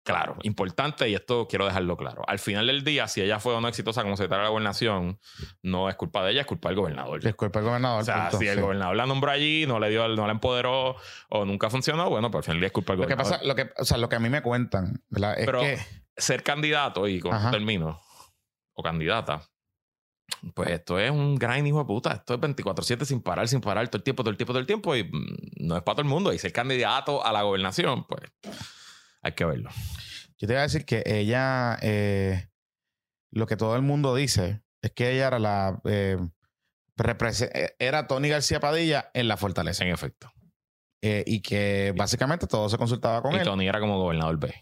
Claro, 0.03 0.37
importante, 0.43 1.09
y 1.09 1.15
esto 1.15 1.47
quiero 1.47 1.65
dejarlo 1.65 1.97
claro. 1.97 2.23
Al 2.27 2.39
final 2.39 2.67
del 2.67 2.83
día, 2.83 3.07
si 3.07 3.21
ella 3.21 3.39
fue 3.39 3.53
o 3.53 3.61
no 3.61 3.67
exitosa 3.67 4.03
como 4.03 4.17
secretaria 4.17 4.41
de 4.41 4.45
la 4.45 4.49
gobernación, 4.49 5.19
no 5.61 5.89
es 5.89 5.95
culpa 5.95 6.23
de 6.23 6.31
ella, 6.31 6.41
es 6.41 6.47
culpa 6.47 6.69
del 6.69 6.77
gobernador. 6.77 7.23
Disculpa 7.23 7.59
el 7.59 7.65
gobernador. 7.65 8.01
O 8.01 8.05
sea, 8.05 8.29
punto, 8.29 8.37
si 8.39 8.47
el 8.47 8.55
sí. 8.55 8.61
gobernador 8.61 8.95
la 8.95 9.05
nombró 9.05 9.31
allí, 9.31 9.65
no 9.65 9.79
le 9.79 9.89
dio, 9.89 10.07
no 10.09 10.25
la 10.25 10.33
empoderó 10.33 10.95
o 11.29 11.45
nunca 11.45 11.69
funcionó, 11.69 12.09
bueno, 12.09 12.29
pues 12.29 12.39
al 12.39 12.43
final 12.43 12.55
del 12.57 12.61
día 12.61 12.67
es 12.67 12.73
culpa 12.73 12.93
del 12.93 13.01
Lo 13.01 13.07
que 13.07 13.15
gobernador. 13.15 13.39
pasa, 13.39 13.47
lo 13.47 13.55
que, 13.55 13.69
o 13.77 13.85
sea, 13.85 13.97
lo 13.97 14.09
que 14.09 14.15
a 14.15 14.19
mí 14.19 14.29
me 14.29 14.41
cuentan, 14.41 15.01
¿verdad? 15.09 15.39
Es 15.39 15.45
Pero 15.45 15.61
que 15.61 15.79
ser 16.15 16.43
candidato, 16.43 17.07
y 17.07 17.19
con 17.19 17.35
esto 17.35 17.51
termino, 17.51 17.99
o 18.73 18.83
candidata, 18.83 19.41
pues 20.53 20.69
esto 20.69 20.99
es 20.99 21.11
un 21.11 21.35
gran 21.35 21.65
hijo 21.65 21.79
de 21.79 21.85
puta. 21.85 22.13
Esto 22.13 22.33
es 22.33 22.39
24-7 22.39 23.05
sin 23.05 23.21
parar, 23.21 23.47
sin 23.47 23.61
parar, 23.61 23.87
todo 23.87 23.97
el 23.97 24.03
tiempo, 24.03 24.23
todo 24.23 24.31
el 24.31 24.37
tiempo, 24.37 24.53
todo 24.53 24.59
el 24.59 24.65
tiempo, 24.65 24.95
y 24.95 25.03
mm, 25.03 25.67
no 25.67 25.77
es 25.77 25.83
para 25.83 25.95
todo 25.95 26.01
el 26.03 26.09
mundo. 26.09 26.33
Y 26.33 26.39
ser 26.39 26.51
candidato 26.51 27.25
a 27.25 27.31
la 27.31 27.43
gobernación, 27.43 28.05
pues 28.05 28.23
hay 29.23 29.31
que 29.31 29.45
verlo. 29.45 29.69
yo 30.37 30.47
te 30.47 30.53
iba 30.53 30.59
a 30.59 30.63
decir 30.63 30.85
que 30.85 31.01
ella, 31.05 31.77
eh, 31.81 32.49
lo 33.31 33.47
que 33.47 33.57
todo 33.57 33.75
el 33.75 33.81
mundo 33.81 34.13
dice 34.15 34.61
es 34.81 34.91
que 34.91 35.11
ella 35.11 35.27
era 35.27 35.39
la, 35.39 35.81
eh, 35.85 36.17
eh, 36.97 37.75
era 37.79 38.07
Tony 38.07 38.29
García 38.29 38.59
Padilla 38.59 39.09
en 39.13 39.27
la 39.27 39.37
fortaleza. 39.37 39.83
En 39.83 39.91
efecto. 39.91 40.31
Eh, 41.01 41.23
y 41.25 41.41
que 41.41 41.93
básicamente 41.97 42.47
todo 42.47 42.69
se 42.69 42.77
consultaba 42.77 43.21
con 43.21 43.33
y 43.33 43.37
él. 43.37 43.43
Tony 43.43 43.67
era 43.67 43.79
como 43.79 43.97
gobernador 43.97 44.37
B. 44.37 44.53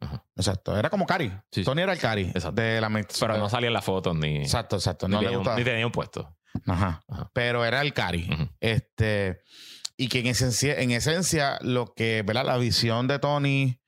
Ajá. 0.00 0.24
Exacto, 0.36 0.78
era 0.78 0.88
como 0.88 1.04
Cari. 1.04 1.28
Sí, 1.50 1.60
sí. 1.60 1.64
Tony 1.64 1.82
era 1.82 1.92
el 1.92 1.98
Cari 1.98 2.28
Exacto. 2.28 2.62
de 2.62 2.80
la. 2.80 2.88
Pero 2.88 3.38
no 3.38 3.48
salía 3.48 3.66
en 3.66 3.72
las 3.74 3.84
fotos 3.84 4.14
ni, 4.16 4.36
Exacto, 4.38 4.76
exacto. 4.76 5.08
ni, 5.08 5.14
No 5.14 5.20
le 5.20 5.26
tenía 5.26 5.38
un, 5.38 5.42
gustaba. 5.42 5.58
ni 5.58 5.64
tenía 5.64 5.86
un 5.86 5.92
puesto. 5.92 6.36
Ajá. 6.66 7.02
Ajá. 7.08 7.30
Pero 7.34 7.64
era 7.64 7.80
el 7.82 7.92
Cari. 7.92 8.28
Este, 8.60 9.42
y 9.98 10.08
que 10.08 10.20
en 10.20 10.28
esencia, 10.28 10.80
en 10.80 10.92
esencia, 10.92 11.58
lo 11.60 11.92
que, 11.92 12.22
¿verdad? 12.24 12.46
La 12.46 12.56
visión 12.56 13.08
de 13.08 13.18
Tony 13.18 13.80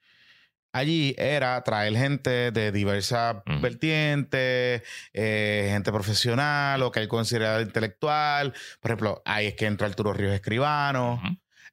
allí 0.72 1.14
era 1.16 1.62
traer 1.62 1.96
gente 1.96 2.50
de 2.50 2.72
diversas 2.72 3.36
vertientes, 3.62 4.82
eh, 5.12 5.68
gente 5.70 5.92
profesional 5.92 6.82
o 6.82 6.90
que 6.90 7.00
él 7.00 7.08
consideraba 7.08 7.62
intelectual. 7.62 8.52
Por 8.80 8.90
ejemplo, 8.90 9.22
ahí 9.24 9.46
es 9.46 9.54
que 9.54 9.66
entra 9.66 9.86
Arturo 9.86 10.12
Ríos 10.12 10.34
Escribano, 10.34 11.22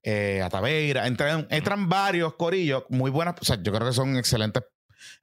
eh, 0.04 0.42
Ataveira, 0.44 1.08
entran, 1.08 1.48
entran 1.50 1.90
varios 1.90 2.36
corillos 2.36 2.84
muy 2.90 3.10
buenas, 3.10 3.36
o 3.42 3.46
sea, 3.46 3.62
yo 3.62 3.74
creo 3.74 3.88
que 3.88 3.94
son 3.94 4.18
excelentes 4.18 4.64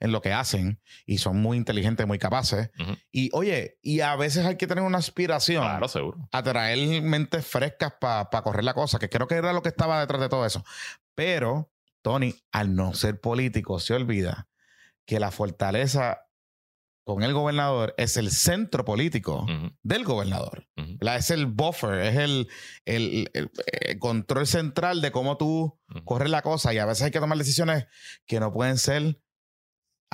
en 0.04 0.12
lo 0.12 0.20
que 0.20 0.32
hacen 0.32 0.80
y 1.06 1.18
son 1.18 1.40
muy 1.40 1.56
inteligentes, 1.56 2.06
muy 2.06 2.18
capaces. 2.18 2.70
Y 3.10 3.30
oye, 3.32 3.78
y 3.82 4.00
a 4.00 4.14
veces 4.16 4.44
hay 4.46 4.56
que 4.56 4.66
tener 4.66 4.84
una 4.84 4.98
aspiración 4.98 5.62
Claro, 5.64 5.88
seguro. 5.88 6.28
a 6.30 6.42
traer 6.42 7.02
mentes 7.02 7.46
frescas 7.46 7.94
para 8.00 8.28
correr 8.42 8.64
la 8.64 8.74
cosa, 8.74 8.98
que 8.98 9.08
creo 9.08 9.26
que 9.26 9.34
era 9.36 9.52
lo 9.52 9.62
que 9.62 9.70
estaba 9.70 10.00
detrás 10.00 10.20
de 10.20 10.28
todo 10.28 10.44
eso. 10.46 10.64
Pero 11.14 11.72
Tony, 12.02 12.34
al 12.52 12.74
no 12.76 12.92
ser 12.94 13.20
político, 13.20 13.80
se 13.80 13.94
olvida 13.94 14.48
que 15.06 15.18
la 15.20 15.30
fortaleza 15.30 16.20
con 17.06 17.22
el 17.22 17.34
gobernador 17.34 17.94
es 17.98 18.16
el 18.16 18.30
centro 18.30 18.84
político 18.86 19.46
del 19.82 20.04
gobernador. 20.04 20.66
¿verdad? 20.74 21.16
Es 21.16 21.30
el 21.30 21.44
buffer, 21.46 22.00
es 22.00 22.16
el, 22.16 22.48
el- 22.86 23.30
el, 23.34 23.50
eh, 23.72 23.98
control 23.98 24.46
central 24.46 25.02
de 25.02 25.12
cómo 25.12 25.36
tú 25.36 25.78
corres 26.04 26.30
la 26.30 26.40
cosa. 26.40 26.72
Y 26.72 26.78
a 26.78 26.86
veces 26.86 27.02
hay 27.04 27.10
que 27.10 27.20
tomar 27.20 27.36
decisiones 27.36 27.86
que 28.26 28.40
no 28.40 28.52
pueden 28.52 28.78
ser 28.78 29.20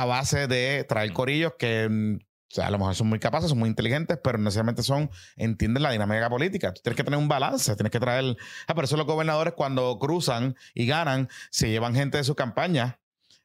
a 0.01 0.05
base 0.07 0.47
de 0.47 0.85
traer 0.85 1.13
corillos 1.13 1.55
que 1.59 1.89
mm, 1.89 2.15
o 2.17 2.53
sea, 2.53 2.67
a 2.67 2.71
lo 2.73 2.79
mejor 2.79 2.97
son 2.97 3.07
muy 3.09 3.21
capaces, 3.21 3.49
son 3.51 3.61
muy 3.61 3.69
inteligentes, 3.69 4.19
pero 4.25 4.37
necesariamente 4.37 4.83
son, 4.83 5.09
entienden 5.37 5.85
la 5.85 5.93
dinámica 5.93 6.29
política. 6.29 6.73
Tú 6.75 6.81
tienes 6.83 6.97
que 6.97 7.05
tener 7.05 7.17
un 7.19 7.29
balance, 7.29 7.77
tienes 7.77 7.93
que 7.93 8.01
traer. 8.01 8.37
Ah, 8.67 8.75
por 8.75 8.83
eso 8.83 8.97
los 8.97 9.07
gobernadores, 9.07 9.55
cuando 9.55 9.97
cruzan 10.01 10.57
y 10.75 10.87
ganan, 10.87 11.29
se 11.51 11.71
llevan 11.71 11.95
gente 11.95 12.19
de 12.19 12.25
su 12.25 12.35
campaña. 12.35 12.99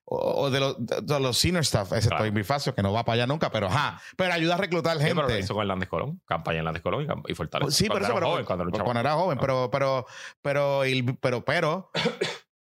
O, 0.07 0.17
o 0.43 0.49
de, 0.51 0.59
los, 0.59 0.75
de- 0.79 1.19
los 1.19 1.35
senior 1.37 1.61
staff, 1.63 1.91
ese 1.93 2.09
Claro. 2.09 2.31
Bifacio, 2.31 2.73
que 2.75 2.81
no 2.83 2.93
va 2.93 3.03
para 3.05 3.15
allá 3.15 3.27
nunca, 3.27 3.51
pero 3.51 3.67
ajá, 3.67 3.99
pero 4.15 4.33
ayuda 4.33 4.53
a 4.53 4.57
reclutar 4.57 4.97
Sí, 4.97 5.03
pero 5.03 5.21
lo 5.23 5.27
gente. 5.29 5.39
hizo 5.43 5.53
con 5.55 5.61
Hernández 5.63 5.89
Colón. 5.89 6.21
Campaña 6.25 6.57
en 6.57 6.59
Hernández 6.61 6.81
Colón 6.83 7.07
y, 7.27 7.31
y 7.31 7.35
Fortaleza. 7.35 7.71
Sí, 7.71 7.85
pero 7.87 7.99
Cuando 8.01 8.05
eso, 8.07 8.11
era 8.11 8.19
pero 8.19 8.31
joven, 8.31 8.45
cuando 8.45 8.83
cuando 8.83 8.99
era 9.01 9.13
joven, 9.13 9.37
pero, 9.39 9.69
pero, 9.71 10.05
pero, 10.43 10.81
pero, 11.21 11.43
pero, 11.45 11.91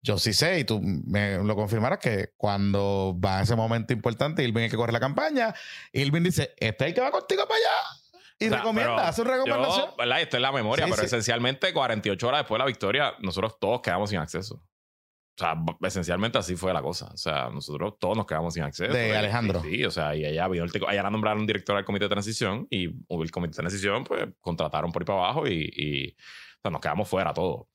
yo 0.02 0.18
sí 0.18 0.32
sé, 0.32 0.60
y 0.60 0.64
tú 0.64 0.80
me 0.80 1.38
lo 1.38 1.56
confirmarás, 1.56 1.98
que 1.98 2.32
cuando 2.36 3.16
va 3.22 3.42
ese 3.42 3.56
momento 3.56 3.92
importante, 3.92 4.44
Irving 4.44 4.62
es 4.64 4.70
que 4.70 4.76
corre 4.76 4.92
la 4.92 5.00
campaña, 5.00 5.54
Irving 5.92 6.22
dice, 6.22 6.54
este 6.56 6.84
es 6.84 6.88
el 6.88 6.94
que 6.94 7.00
va 7.00 7.10
contigo 7.10 7.42
para 7.46 7.56
allá. 7.56 8.00
Y 8.40 8.46
O 8.46 8.48
sea, 8.50 8.58
recomienda, 8.58 9.08
hace 9.08 9.22
una 9.22 9.32
recomendación. 9.32 9.86
Yo, 9.90 9.96
¿verdad? 9.96 10.20
Esto 10.20 10.36
es 10.36 10.42
la 10.42 10.52
memoria, 10.52 10.84
Sí, 10.84 10.90
pero 10.90 11.02
sí. 11.02 11.06
esencialmente 11.06 11.72
48 11.72 12.28
horas 12.28 12.40
después 12.40 12.56
de 12.56 12.58
la 12.60 12.66
victoria, 12.66 13.14
nosotros 13.20 13.58
todos 13.58 13.80
quedamos 13.80 14.10
sin 14.10 14.20
acceso. 14.20 14.54
O 14.54 15.40
sea, 15.40 15.54
esencialmente 15.82 16.38
así 16.38 16.56
fue 16.56 16.72
la 16.72 16.82
cosa. 16.82 17.06
O 17.12 17.16
sea, 17.16 17.48
nosotros 17.50 17.94
todos 17.98 18.16
nos 18.16 18.26
quedamos 18.26 18.54
sin 18.54 18.62
acceso. 18.64 18.92
De 18.92 19.16
Alejandro. 19.16 19.60
Sí, 19.62 19.70
sí, 19.70 19.84
o 19.84 19.90
sea, 19.90 20.14
y 20.14 20.24
allá 20.24 20.48
vino 20.48 20.64
el 20.64 20.70
allá 20.86 21.02
la 21.02 21.10
nombraron 21.10 21.46
director 21.46 21.76
del 21.76 21.84
comité 21.84 22.04
de 22.06 22.10
transición 22.10 22.66
y 22.70 22.86
el 22.86 23.30
comité 23.32 23.52
de 23.52 23.56
transición, 23.58 24.04
pues 24.04 24.26
contrataron 24.40 24.90
por 24.92 25.02
ahí 25.02 25.06
para 25.06 25.18
abajo 25.18 25.46
y, 25.46 25.70
y, 25.72 26.10
o 26.10 26.60
sea, 26.62 26.70
nos 26.70 26.80
quedamos 26.80 27.08
fuera 27.08 27.32
todos. 27.32 27.66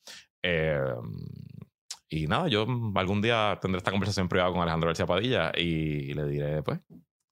Eh, 0.42 0.78
y 2.14 2.28
nada, 2.28 2.48
yo 2.48 2.68
algún 2.96 3.22
día 3.22 3.58
tendré 3.60 3.80
esta 3.80 3.90
conversación 3.90 4.30
privada 4.30 4.52
con 4.52 4.62
Alejandro 4.62 4.90
García 4.90 5.08
Padilla 5.08 5.52
y 5.56 6.14
le 6.14 6.28
diré, 6.28 6.62
pues, 6.62 6.80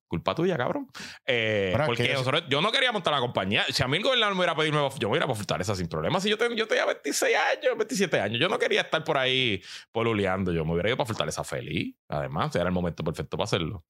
culpa 0.07 0.33
tuya, 0.33 0.57
cabrón. 0.57 0.87
Eh, 1.25 1.73
porque 1.85 2.07
que 2.07 2.13
nosotros, 2.13 2.43
yo 2.49 2.61
no 2.61 2.71
quería 2.71 2.91
montar 2.91 3.13
la 3.13 3.19
compañía. 3.19 3.63
Si 3.69 3.83
a 3.83 3.87
mí 3.87 3.97
el 3.97 4.03
gobernador 4.03 4.33
me 4.33 4.39
hubiera 4.39 4.55
pedido, 4.55 4.89
yo 4.97 5.07
me 5.07 5.11
hubiera 5.11 5.27
por 5.27 5.37
Fortaleza 5.37 5.75
sin 5.75 5.87
problemas. 5.87 6.23
Si 6.23 6.29
yo, 6.29 6.37
tengo, 6.37 6.55
yo 6.55 6.67
tenía 6.67 6.85
26 6.85 7.37
años, 7.53 7.77
27 7.77 8.19
años, 8.19 8.39
yo 8.39 8.49
no 8.49 8.57
quería 8.57 8.81
estar 8.81 9.03
por 9.03 9.17
ahí 9.17 9.61
poluleando. 9.91 10.51
Yo 10.51 10.65
me 10.65 10.73
hubiera 10.73 10.89
ido 10.89 10.97
para 10.97 11.07
Fortaleza 11.07 11.43
feliz. 11.43 11.95
Además, 12.09 12.55
era 12.55 12.65
el 12.65 12.73
momento 12.73 13.03
perfecto 13.03 13.37
para 13.37 13.45
hacerlo. 13.45 13.85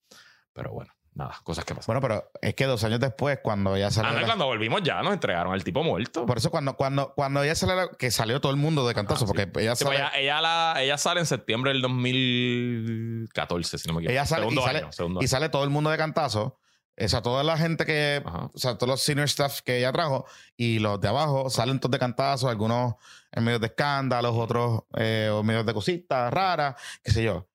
Pero 0.53 0.73
bueno, 0.73 0.93
nada, 1.13 1.37
cosas 1.43 1.65
que 1.65 1.75
pasan. 1.75 1.87
Bueno, 1.93 2.01
pero 2.01 2.31
es 2.41 2.55
que 2.55 2.65
dos 2.65 2.83
años 2.83 2.99
después, 2.99 3.39
cuando 3.43 3.75
ya 3.77 3.91
salió. 3.91 4.09
Ah, 4.11 4.13
no, 4.13 4.19
la- 4.21 4.25
cuando 4.27 4.45
volvimos 4.45 4.81
ya 4.83 5.01
nos 5.01 5.13
entregaron 5.13 5.53
al 5.53 5.63
tipo 5.63 5.83
muerto. 5.83 6.25
Por 6.25 6.37
eso, 6.37 6.49
cuando, 6.51 6.75
cuando, 6.75 7.13
cuando 7.13 7.43
ella 7.43 7.55
sale, 7.55 7.75
la- 7.75 7.89
que 7.89 8.11
salió 8.11 8.39
todo 8.41 8.51
el 8.51 8.57
mundo 8.57 8.87
de 8.87 8.93
cantazo, 8.93 9.25
Ah, 9.25 9.27
porque 9.27 9.49
ella 9.61 9.75
Sí, 9.75 9.83
pues 9.85 9.97
sale. 9.97 10.09
ella, 10.17 10.19
ella, 10.35 10.41
la- 10.41 10.81
ella 10.83 10.97
sale 10.97 11.19
en 11.19 11.25
septiembre 11.25 11.71
del 11.73 11.81
2014, 11.81 13.77
si 13.77 13.87
no 13.87 13.93
me 13.95 13.99
equivoco. 13.99 14.11
Ella 14.11 14.25
sale, 14.25 14.41
y, 14.41 14.49
segundo 14.49 14.61
sale, 14.63 14.79
año, 14.79 14.91
segundo 14.91 15.19
y 15.21 15.27
sale 15.27 15.49
todo 15.49 15.63
el 15.63 15.69
mundo 15.69 15.89
de 15.89 15.97
cantazo. 15.97 16.57
O 17.03 17.07
sea, 17.07 17.21
toda 17.21 17.43
la 17.43 17.57
gente 17.57 17.85
que. 17.85 18.21
Ajá. 18.23 18.49
O 18.53 18.57
sea, 18.57 18.75
todos 18.77 18.89
los 18.89 19.01
senior 19.01 19.25
staff 19.25 19.61
que 19.61 19.77
ella 19.79 19.91
trajo 19.91 20.25
y 20.55 20.79
los 20.79 20.99
de 21.01 21.07
abajo 21.07 21.49
salen 21.49 21.79
todos 21.79 21.91
de 21.91 21.99
cantazo, 21.99 22.47
algunos 22.49 22.95
en 23.31 23.43
medios 23.43 23.61
de 23.61 23.67
escándalos, 23.67 24.35
otros 24.35 24.81
eh, 24.97 25.29
o 25.33 25.41
medios 25.41 25.65
de 25.65 25.73
cositas 25.73 26.31
raras, 26.31 26.75
qué 27.03 27.11
sé 27.11 27.23
yo. 27.23 27.47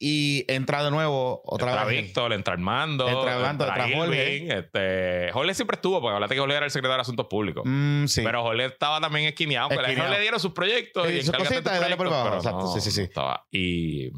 Y 0.00 0.44
entra 0.46 0.84
de 0.84 0.92
nuevo 0.92 1.42
otra 1.44 1.70
entra 1.70 1.84
vez. 1.84 2.02
Víctor, 2.02 2.32
entra 2.32 2.54
Armando, 2.54 3.08
Entra 3.08 3.34
Armando, 3.34 3.66
entra 3.66 3.88
Jorge. 3.88 4.34
Irving, 4.34 4.50
Este, 4.52 5.30
Jorge 5.32 5.54
siempre 5.54 5.74
estuvo, 5.74 6.00
porque 6.00 6.14
hablaste 6.14 6.36
que 6.36 6.40
Jorge 6.40 6.56
era 6.56 6.66
el 6.66 6.70
secretario 6.70 6.98
de 6.98 7.02
Asuntos 7.02 7.26
Públicos. 7.26 7.64
Mm, 7.66 8.06
sí. 8.06 8.22
Pero 8.22 8.42
Jorge 8.42 8.66
estaba 8.66 9.00
también 9.00 9.26
esquineado. 9.26 9.68
Pero. 9.70 9.82
Jorge 9.82 10.08
le 10.08 10.20
dieron 10.20 10.38
sus 10.38 10.52
proyectos 10.52 11.08
Sí, 11.08 11.14
y 11.14 11.22
sus 11.22 11.34
cositas 11.34 11.76
y 11.76 11.80
dale 11.80 11.96
por 11.96 12.06
Exacto, 12.06 12.72
sí, 12.74 12.80
sí, 12.80 12.90
sí. 12.92 13.00
no 13.00 13.04
estaba. 13.06 13.46
Y, 13.50 14.10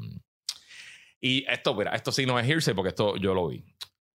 y 1.21 1.47
esto, 1.49 1.75
mira, 1.75 1.95
esto 1.95 2.13
sí 2.13 2.27
no 2.27 2.39
es 2.39 2.47
hearsay 2.47 2.75
porque 2.75 2.91
esto 2.91 3.17
yo 3.17 3.33
lo 3.33 3.49
vi. 3.49 3.65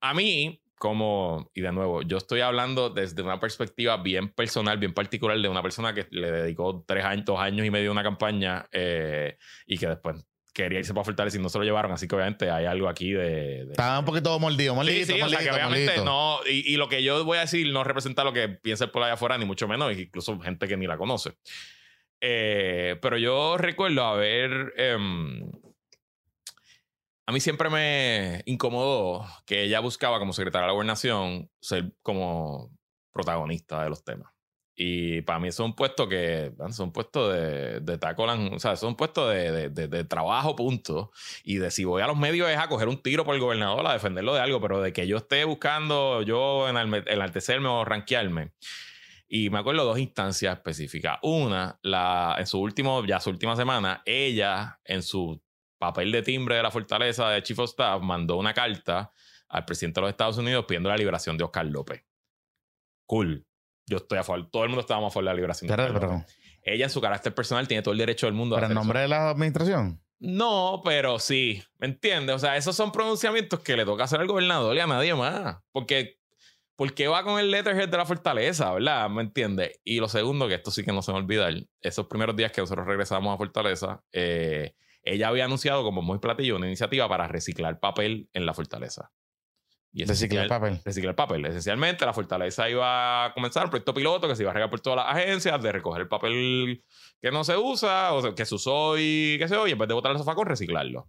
A 0.02 0.14
mí, 0.14 0.62
como, 0.78 1.50
y 1.56 1.62
de 1.62 1.72
nuevo, 1.72 2.04
yo 2.04 2.18
estoy 2.18 2.42
hablando 2.42 2.92
desde 2.92 3.24
una 3.24 3.40
perspectiva 3.40 3.98
bien 3.98 4.30
personal, 4.30 4.78
bien 4.78 4.94
particular, 4.94 5.40
de 5.40 5.50
una 5.50 5.64
persona 5.64 5.96
que 5.96 6.06
le 6.12 6.30
dedicó 6.32 6.84
tres 6.88 7.06
años, 7.06 7.26
dos 7.26 7.40
años 7.40 7.66
y 7.66 7.72
medio 7.72 7.90
a 7.90 7.94
una 7.94 8.04
campaña 8.04 8.68
eh, 8.72 9.38
y 9.66 9.80
que 9.80 9.88
después 9.88 10.24
quería 10.56 10.80
irse 10.80 10.94
para 10.94 11.04
Fortaleza 11.04 11.38
y 11.38 11.42
no 11.42 11.50
se 11.50 11.58
lo 11.60 11.66
llevaron. 11.66 11.92
Así 11.92 12.08
que 12.08 12.16
obviamente 12.16 12.50
hay 12.50 12.66
algo 12.66 12.88
aquí 12.90 13.12
de- 13.12 13.66
de 13.66 13.72
Estaba 13.72 14.00
un 14.00 14.06
poquito 14.06 14.40
mordido, 14.40 14.74
mordido, 14.74 15.06
Sí, 15.06 15.14
sí, 15.14 15.22
o 15.22 15.28
sea 15.30 15.40
que 15.40 15.52
obviamente 15.52 15.98
no. 16.04 16.40
Y, 16.50 16.74
y 16.74 16.78
lo 16.78 16.88
que 16.90 17.04
yo 17.04 17.24
voy 17.26 17.38
a 17.38 17.42
decir 17.42 17.72
no 17.72 17.84
representa 17.84 18.24
lo 18.24 18.32
que 18.34 18.48
piensa 18.50 18.86
el 18.86 18.90
pueblo 18.92 19.06
allá 19.06 19.14
afuera, 19.16 19.38
ni 19.38 19.46
mucho 19.46 19.68
menos, 19.68 19.96
incluso 19.96 20.40
gente 20.40 20.68
que 20.68 20.78
ni 20.78 20.88
la 20.88 20.98
conoce. 20.98 21.34
Eh, 22.22 22.98
pero 23.02 23.18
yo 23.18 23.58
recuerdo 23.58 24.04
haber. 24.06 24.74
em, 24.78 25.52
a 27.28 27.32
mí 27.32 27.40
siempre 27.40 27.70
me 27.70 28.42
incomodó 28.46 29.26
que 29.46 29.64
ella 29.64 29.80
buscaba 29.82 30.20
como 30.20 30.32
secretaria 30.32 30.64
de 30.64 30.68
la 30.68 30.74
gobernación 30.74 31.50
ser 31.60 31.92
como 32.02 32.72
protagonista 33.12 33.84
de 33.84 33.90
los 33.90 34.04
temas. 34.04 34.32
Y 34.78 35.22
para 35.22 35.40
mí 35.40 35.48
eso 35.48 35.64
es 35.64 35.70
un 35.70 35.76
puesto 35.76 36.10
que 36.10 36.52
son 36.72 36.92
puestos 36.92 37.34
de, 37.34 37.80
de 37.80 37.98
tacolan, 37.98 38.54
o 38.54 38.60
sea, 38.60 38.76
son 38.76 38.96
puestos 38.98 39.34
de, 39.34 39.70
de, 39.70 39.88
de- 39.88 40.04
trabajo, 40.04 40.54
punto. 40.56 41.12
Y 41.46 41.58
de 41.58 41.72
si 41.72 41.86
voy 41.86 42.02
a 42.02 42.08
los 42.08 42.18
medios 42.18 42.50
es 42.50 42.58
a 42.58 42.68
coger 42.68 42.90
un 42.90 43.02
tiro 43.02 43.24
por 43.24 43.36
el 43.36 43.42
gobernador, 43.42 43.88
a 43.88 43.94
defenderlo 43.94 44.34
de 44.34 44.42
algo, 44.42 44.60
pero 44.60 44.82
de 44.82 44.92
que 44.92 45.08
yo 45.08 45.18
esté 45.18 45.46
buscando 45.46 46.22
yo 46.24 46.68
enaltecerme 46.68 47.70
o 47.70 47.86
ranquearme. 47.86 48.52
Y 49.28 49.50
me 49.50 49.60
acuerdo 49.60 49.86
dos 49.86 49.98
instancias 49.98 50.58
específicas. 50.58 51.20
Una, 51.24 51.80
la, 51.82 52.36
en 52.38 52.46
su 52.46 52.60
último, 52.60 53.04
ya 53.06 53.20
su 53.22 53.30
última 53.30 53.56
semana, 53.56 54.04
ella 54.06 54.80
en 54.84 55.02
su 55.02 55.42
papel 55.78 56.12
de 56.12 56.22
timbre 56.22 56.58
de 56.58 56.64
la 56.64 56.72
fortaleza 56.72 57.30
de 57.30 57.42
Chief 57.44 57.58
of 57.60 57.70
Staff 57.70 58.02
mandó 58.02 58.36
una 58.36 58.54
carta 58.54 59.12
al 59.48 59.64
presidente 59.66 60.00
de 60.00 60.02
los 60.02 60.10
Estados 60.12 60.38
Unidos 60.38 60.66
pidiendo 60.68 60.90
la 60.90 60.98
liberación 60.98 61.38
de 61.38 61.44
Oscar 61.46 61.66
López. 61.66 62.04
Cool. 63.06 63.46
Yo 63.88 63.98
estoy 63.98 64.18
a 64.18 64.24
favor. 64.24 64.50
Todo 64.50 64.64
el 64.64 64.70
mundo 64.70 64.82
estábamos 64.82 65.12
a 65.12 65.14
favor 65.14 65.26
de 65.26 65.30
la 65.30 65.36
liberación 65.36 65.70
Pero. 65.76 66.26
Ella 66.64 66.86
en 66.86 66.90
su 66.90 67.00
carácter 67.00 67.34
personal 67.36 67.68
tiene 67.68 67.84
todo 67.84 67.92
el 67.92 68.00
derecho 68.00 68.26
del 68.26 68.34
mundo 68.34 68.56
a 68.56 68.58
pero 68.58 68.66
en 68.66 68.72
hacer 68.72 68.76
nombre 68.76 69.00
de 69.02 69.08
la 69.08 69.30
administración. 69.30 70.02
No, 70.20 70.82
pero 70.84 71.20
sí, 71.20 71.62
¿me 71.78 71.88
entiendes? 71.88 72.36
O 72.36 72.40
sea, 72.40 72.58
esos 72.58 72.76
son 72.76 72.92
pronunciamientos 72.92 73.60
que 73.60 73.78
le 73.78 73.86
toca 73.86 74.06
hacer 74.06 74.20
al 74.20 74.28
gobernador 74.28 74.76
y 74.76 74.80
a 74.80 74.88
nadie 74.88 75.14
más. 75.14 75.58
Porque, 75.72 76.20
porque 76.76 77.08
va 77.08 77.24
con 77.24 77.40
el 77.40 77.52
letterhead 77.52 77.90
de 77.90 77.98
la 77.98 78.06
fortaleza, 78.06 78.74
¿verdad? 78.74 79.10
¿Me 79.10 79.22
entiendes? 79.22 79.80
Y 79.84 80.00
lo 80.00 80.08
segundo, 80.08 80.48
que 80.48 80.56
esto 80.56 80.72
sí 80.72 80.84
que 80.84 80.92
no 80.92 81.04
se 81.04 81.12
me 81.12 81.20
olvida, 81.20 81.50
esos 81.82 82.08
primeros 82.08 82.36
días 82.36 82.52
que 82.52 82.62
nosotros 82.62 82.88
regresamos 82.88 83.34
a 83.34 83.38
Fortaleza, 83.38 84.04
eh, 84.12 84.74
ella 85.04 85.28
había 85.28 85.46
anunciado 85.46 85.84
como 85.84 86.02
muy 86.02 86.18
platillo 86.18 86.56
una 86.56 86.66
iniciativa 86.66 87.08
para 87.08 87.28
reciclar 87.28 87.80
papel 87.80 88.28
en 88.34 88.46
la 88.48 88.56
fortaleza. 88.56 89.12
Y 89.98 90.04
Reciclar 90.04 90.50
papel. 90.50 90.82
Reciclar 90.84 91.16
papel. 91.16 91.46
Esencialmente, 91.46 92.06
la 92.06 92.12
fortaleza 92.12 92.70
iba 92.70 93.24
a 93.24 93.34
comenzar 93.34 93.64
un 93.64 93.70
proyecto 93.70 93.94
piloto 93.94 94.28
que 94.28 94.36
se 94.36 94.44
iba 94.44 94.52
a 94.52 94.54
regar 94.54 94.70
por 94.70 94.82
todas 94.82 94.98
las 94.98 95.16
agencias 95.16 95.64
de 95.64 95.72
recoger 95.72 96.02
el 96.02 96.10
papel 96.10 96.84
que 97.22 97.32
no 97.32 97.46
se 97.46 97.56
usa 97.56 98.14
o 98.14 98.36
que 98.36 98.46
se 98.46 98.56
usó 98.56 98.98
y 98.98 99.38
qué 99.40 99.48
sé 99.48 99.56
yo, 99.56 99.66
y 99.66 99.72
en 99.72 99.78
vez 99.78 99.88
de 99.88 99.94
botar 99.94 100.12
el 100.12 100.18
sofá 100.18 100.36
reciclarlo. 100.44 101.08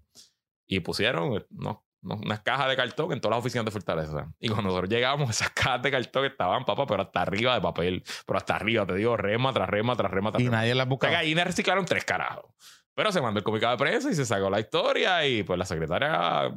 Y 0.69 0.79
pusieron 0.79 1.35
eh, 1.35 1.45
no, 1.51 1.85
no, 2.01 2.15
unas 2.15 2.43
cajas 2.43 2.69
de 2.69 2.77
cartón 2.77 3.13
en 3.13 3.21
todas 3.21 3.37
las 3.37 3.41
oficinas 3.41 3.65
de 3.65 3.73
Fortaleza. 3.73 4.33
Y 4.39 4.47
cuando 4.47 4.69
nosotros 4.69 4.89
llegamos, 4.89 5.31
esas 5.31 5.51
cajas 5.51 5.83
de 5.83 5.91
cartón 5.91 6.25
estaban, 6.25 6.65
papá, 6.65 6.87
pero 6.87 7.03
hasta 7.03 7.23
arriba 7.23 7.57
de 7.57 7.61
papel. 7.61 8.05
Pero 8.25 8.37
hasta 8.37 8.55
arriba, 8.55 8.87
te 8.87 8.95
digo, 8.95 9.17
rema 9.17 9.53
tras 9.53 9.69
rema, 9.69 9.97
tras 9.97 10.13
rema, 10.13 10.31
tras 10.31 10.43
Y 10.43 10.45
rema. 10.45 10.59
nadie 10.59 10.77
la 10.77 10.85
O 10.85 10.99
sea, 11.01 11.11
que 11.11 11.17
ahí 11.17 11.35
reciclaron 11.35 11.85
tres 11.87 12.05
carajos. 12.05 12.53
Pero 12.95 13.11
se 13.11 13.21
mandó 13.21 13.39
el 13.39 13.45
comunicado 13.45 13.77
de 13.77 13.85
prensa 13.85 14.13
y 14.13 14.15
se 14.15 14.25
sacó 14.25 14.49
la 14.49 14.61
historia 14.61 15.27
y 15.27 15.43
pues 15.43 15.59
la 15.59 15.65
secretaria... 15.65 16.55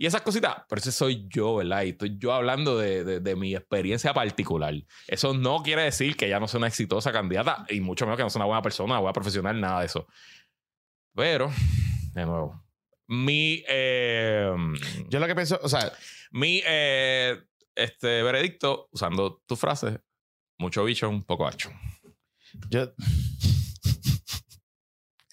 Y 0.00 0.06
esas 0.06 0.22
cositas, 0.22 0.62
pero 0.68 0.78
ese 0.80 0.92
soy 0.92 1.26
yo, 1.28 1.56
¿verdad? 1.56 1.82
Y 1.82 1.88
estoy 1.90 2.16
yo 2.18 2.32
hablando 2.32 2.78
de, 2.78 3.02
de- 3.02 3.18
de 3.20 3.34
mi 3.36 3.54
experiencia 3.56 4.14
particular. 4.14 4.72
Eso 5.08 5.34
no 5.34 5.62
quiere 5.64 5.82
decir 5.82 6.16
que 6.16 6.26
ella 6.26 6.38
no 6.38 6.46
sea 6.46 6.58
una 6.58 6.68
exitosa 6.68 7.10
candidata 7.10 7.66
y 7.68 7.80
mucho 7.80 8.06
menos 8.06 8.16
que 8.16 8.22
no 8.22 8.30
sea 8.30 8.38
una 8.40 8.46
buena 8.46 8.62
persona, 8.62 8.92
una 8.92 9.00
buena 9.00 9.12
profesional, 9.12 9.60
nada 9.60 9.80
de 9.80 9.86
eso. 9.86 10.06
Pero, 11.16 11.50
de 12.14 12.24
nuevo, 12.26 12.64
mi... 13.08 13.64
eh, 13.68 14.52
Yo 15.08 15.18
lo 15.18 15.26
que 15.26 15.34
pienso, 15.34 15.58
o 15.62 15.68
sea, 15.68 15.92
mi 16.30 16.62
eh, 16.64 17.36
este 17.74 18.22
veredicto, 18.22 18.88
usando 18.92 19.42
tu 19.46 19.56
frase, 19.56 19.98
mucho 20.58 20.84
bicho, 20.84 21.08
un 21.08 21.24
poco 21.24 21.46
ancho. 21.48 21.70
yo. 22.70 22.92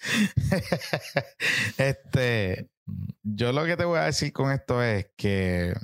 este. 1.78 2.68
Yo 3.22 3.52
lo 3.52 3.64
que 3.64 3.76
te 3.76 3.84
voy 3.84 3.98
a 3.98 4.04
decir 4.04 4.32
con 4.32 4.52
esto 4.52 4.82
es 4.82 5.08
que 5.16 5.74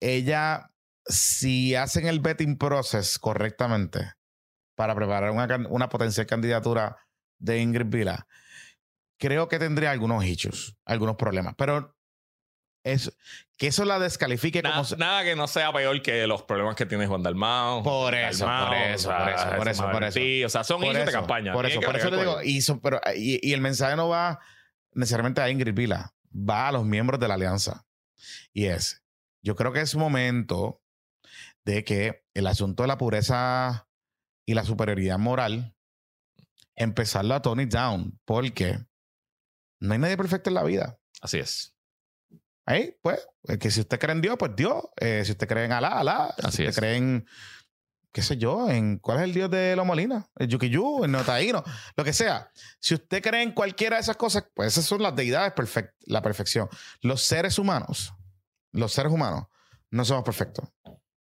ella, 0.00 0.70
si 1.06 1.74
hacen 1.74 2.06
el 2.06 2.20
betting 2.20 2.56
process 2.58 3.18
correctamente 3.18 4.12
para 4.74 4.94
preparar 4.94 5.30
una, 5.30 5.46
una 5.68 5.88
potencial 5.88 6.26
candidatura 6.26 6.96
de 7.38 7.58
Ingrid 7.60 7.86
Vila, 7.86 8.26
creo 9.18 9.48
que 9.48 9.58
tendría 9.58 9.90
algunos 9.90 10.24
issues, 10.24 10.76
algunos 10.84 11.16
problemas. 11.16 11.54
Pero 11.56 11.94
es, 12.84 13.12
que 13.56 13.68
eso 13.68 13.84
la 13.84 13.98
descalifique 14.00 14.60
Nada, 14.62 14.74
como. 14.76 14.84
se- 14.84 14.96
nada 14.96 15.22
que 15.22 15.36
no 15.36 15.46
sea 15.46 15.72
peor 15.72 16.02
que 16.02 16.26
los 16.26 16.42
problemas 16.42 16.74
que 16.74 16.86
tiene 16.86 17.06
Juan 17.06 17.22
Dalmao. 17.22 17.82
Por 17.84 18.14
eso, 18.14 18.44
Dalmao, 18.44 18.68
por 18.68 18.76
eso, 18.76 19.08
o 19.08 19.12
sea, 19.12 19.18
por 19.18 19.28
eso, 19.28 19.56
por 19.56 19.68
eso, 19.68 19.90
por 19.92 20.04
eso. 20.04 20.12
Sí, 20.18 20.42
o 20.44 20.48
sea, 20.48 20.64
son 20.64 20.82
issues 20.82 20.96
de 20.96 21.02
eso, 21.04 21.12
campaña. 21.12 21.52
Por 21.52 21.66
eso, 21.66 21.80
por 21.80 21.96
eso 21.96 22.10
le 22.10 22.16
digo, 22.18 22.42
y, 22.42 22.60
pero, 22.82 23.00
y, 23.14 23.48
y 23.48 23.52
el 23.52 23.60
mensaje 23.60 23.94
no 23.94 24.08
va 24.08 24.40
necesariamente 24.94 25.40
a 25.40 25.50
Ingrid 25.50 25.74
Vila, 25.74 26.14
va 26.32 26.68
a 26.68 26.72
los 26.72 26.84
miembros 26.84 27.20
de 27.20 27.28
la 27.28 27.34
alianza. 27.34 27.86
Y 28.52 28.66
es, 28.66 29.02
yo 29.42 29.56
creo 29.56 29.72
que 29.72 29.80
es 29.80 29.94
momento 29.94 30.82
de 31.64 31.84
que 31.84 32.24
el 32.34 32.46
asunto 32.46 32.82
de 32.82 32.88
la 32.88 32.98
pureza 32.98 33.88
y 34.46 34.54
la 34.54 34.64
superioridad 34.64 35.18
moral, 35.18 35.74
empezarlo 36.74 37.34
a 37.34 37.42
tone 37.42 37.64
it 37.64 37.72
down, 37.72 38.18
porque 38.24 38.78
no 39.80 39.92
hay 39.92 39.98
nadie 39.98 40.16
perfecto 40.16 40.50
en 40.50 40.54
la 40.54 40.64
vida. 40.64 40.98
Así 41.20 41.38
es. 41.38 41.76
Ahí, 42.64 42.96
pues, 43.02 43.26
es 43.44 43.58
que 43.58 43.70
si 43.70 43.80
usted 43.80 43.98
cree 43.98 44.14
en 44.14 44.20
Dios, 44.20 44.36
pues 44.38 44.52
Dios. 44.54 44.84
Eh, 44.96 45.22
si 45.24 45.32
usted 45.32 45.48
cree 45.48 45.64
en 45.64 45.72
Alá, 45.72 45.98
Alá. 45.98 46.34
Así 46.42 46.58
si 46.58 46.62
usted 46.62 46.68
es. 46.68 46.76
cree 46.76 46.96
en, 46.96 47.26
qué 48.12 48.22
sé 48.22 48.36
yo, 48.36 48.68
en 48.68 48.98
cuál 48.98 49.18
es 49.18 49.24
el 49.24 49.34
Dios 49.34 49.50
de 49.50 49.74
Lo 49.74 49.84
Molina, 49.84 50.26
el 50.36 50.48
Yukiyu, 50.48 51.04
el 51.04 51.10
Notaíno, 51.10 51.64
lo 51.96 52.04
que 52.04 52.12
sea. 52.12 52.50
Si 52.78 52.94
usted 52.94 53.22
cree 53.22 53.42
en 53.42 53.52
cualquiera 53.52 53.96
de 53.96 54.02
esas 54.02 54.16
cosas, 54.16 54.44
pues 54.54 54.68
esas 54.68 54.84
son 54.84 55.02
las 55.02 55.16
deidades, 55.16 55.52
perfect, 55.52 55.94
la 56.06 56.20
perfección. 56.22 56.68
Los 57.00 57.22
seres 57.22 57.58
humanos, 57.58 58.12
los 58.72 58.92
seres 58.92 59.12
humanos, 59.12 59.44
no 59.90 60.04
somos 60.04 60.24
perfectos. 60.24 60.68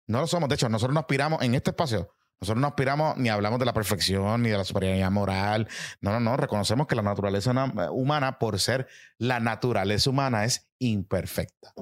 No 0.08 0.22
lo 0.22 0.28
somos. 0.28 0.50
De 0.50 0.56
hecho, 0.56 0.68
nosotros 0.70 0.94
no 0.94 1.00
aspiramos 1.02 1.42
en 1.44 1.54
este 1.54 1.70
espacio. 1.70 2.12
Nosotros 2.42 2.62
no 2.62 2.68
aspiramos 2.68 3.18
ni 3.18 3.30
hablamos 3.30 3.60
de 3.60 3.66
la 3.66 3.74
perfección 3.74 4.42
ni 4.42 4.50
de 4.50 4.58
la 4.58 4.64
superioridad 4.64 5.12
moral. 5.12 5.68
No, 6.02 6.12
no, 6.12 6.20
no. 6.20 6.38
Reconocemos 6.38 6.88
que 6.88 6.96
la 6.96 7.02
naturaleza 7.02 7.54
na- 7.54 7.92
humana, 7.92 8.40
por 8.40 8.60
ser 8.60 8.88
la 9.18 9.40
naturaleza 9.40 10.10
humana, 10.10 10.46
es 10.46 10.68
imperfecta. 10.80 11.74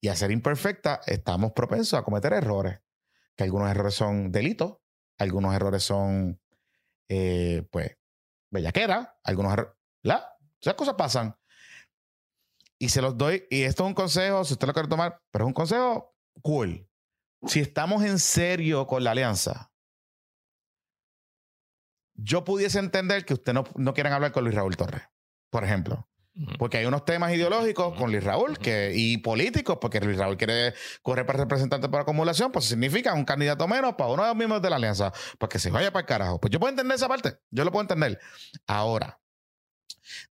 Y 0.00 0.08
a 0.08 0.16
ser 0.16 0.30
imperfecta, 0.30 1.00
estamos 1.06 1.52
propensos 1.52 1.98
a 1.98 2.02
cometer 2.02 2.32
errores. 2.32 2.80
Que 3.38 3.44
algunos 3.44 3.70
errores 3.70 3.94
son 3.94 4.30
delitos, 4.30 4.78
algunos 5.16 5.54
errores 5.54 5.82
son, 5.82 6.38
eh, 7.08 7.66
pues, 7.70 7.96
bellaquera, 8.50 9.18
algunos 9.24 9.54
errores. 9.54 9.78
Esas 10.60 10.74
cosas 10.74 10.94
pasan. 10.94 11.36
Y 12.80 12.88
se 12.88 13.02
los 13.02 13.16
doy. 13.16 13.46
Y 13.50 13.62
esto 13.62 13.84
es 13.84 13.88
un 13.88 13.94
consejo, 13.94 14.44
si 14.44 14.54
usted 14.54 14.66
lo 14.66 14.72
quiere 14.72 14.88
tomar, 14.88 15.20
pero 15.30 15.44
es 15.44 15.48
un 15.48 15.54
consejo 15.54 16.16
cool. 16.42 16.88
Si 17.46 17.60
estamos 17.60 18.02
en 18.04 18.18
serio 18.18 18.86
con 18.86 19.04
la 19.04 19.12
alianza, 19.12 19.72
yo 22.14 22.44
pudiese 22.44 22.80
entender 22.80 23.24
que 23.24 23.34
usted 23.34 23.52
no, 23.52 23.64
no 23.76 23.94
quieran 23.94 24.12
hablar 24.12 24.32
con 24.32 24.42
Luis 24.42 24.56
Raúl 24.56 24.76
Torres, 24.76 25.02
por 25.50 25.62
ejemplo. 25.62 26.07
Porque 26.58 26.78
hay 26.78 26.86
unos 26.86 27.04
temas 27.04 27.32
ideológicos 27.32 27.96
con 27.96 28.12
Luis 28.12 28.22
Raúl 28.22 28.58
que, 28.58 28.92
y 28.94 29.18
políticos, 29.18 29.78
porque 29.80 30.00
Luis 30.00 30.18
Raúl 30.18 30.36
quiere 30.36 30.72
correr 31.02 31.26
para 31.26 31.40
representante 31.40 31.88
por 31.88 32.00
acumulación, 32.00 32.52
pues 32.52 32.66
significa 32.66 33.12
un 33.12 33.24
candidato 33.24 33.66
menos 33.66 33.94
para 33.94 34.10
uno 34.10 34.22
de 34.22 34.28
los 34.28 34.36
miembros 34.36 34.62
de 34.62 34.70
la 34.70 34.76
alianza, 34.76 35.12
para 35.38 35.48
que 35.48 35.58
se 35.58 35.70
vaya 35.70 35.90
para 35.92 36.02
el 36.02 36.06
carajo. 36.06 36.40
Pues 36.40 36.52
yo 36.52 36.60
puedo 36.60 36.70
entender 36.70 36.94
esa 36.94 37.08
parte, 37.08 37.38
yo 37.50 37.64
lo 37.64 37.72
puedo 37.72 37.82
entender. 37.82 38.20
Ahora, 38.66 39.20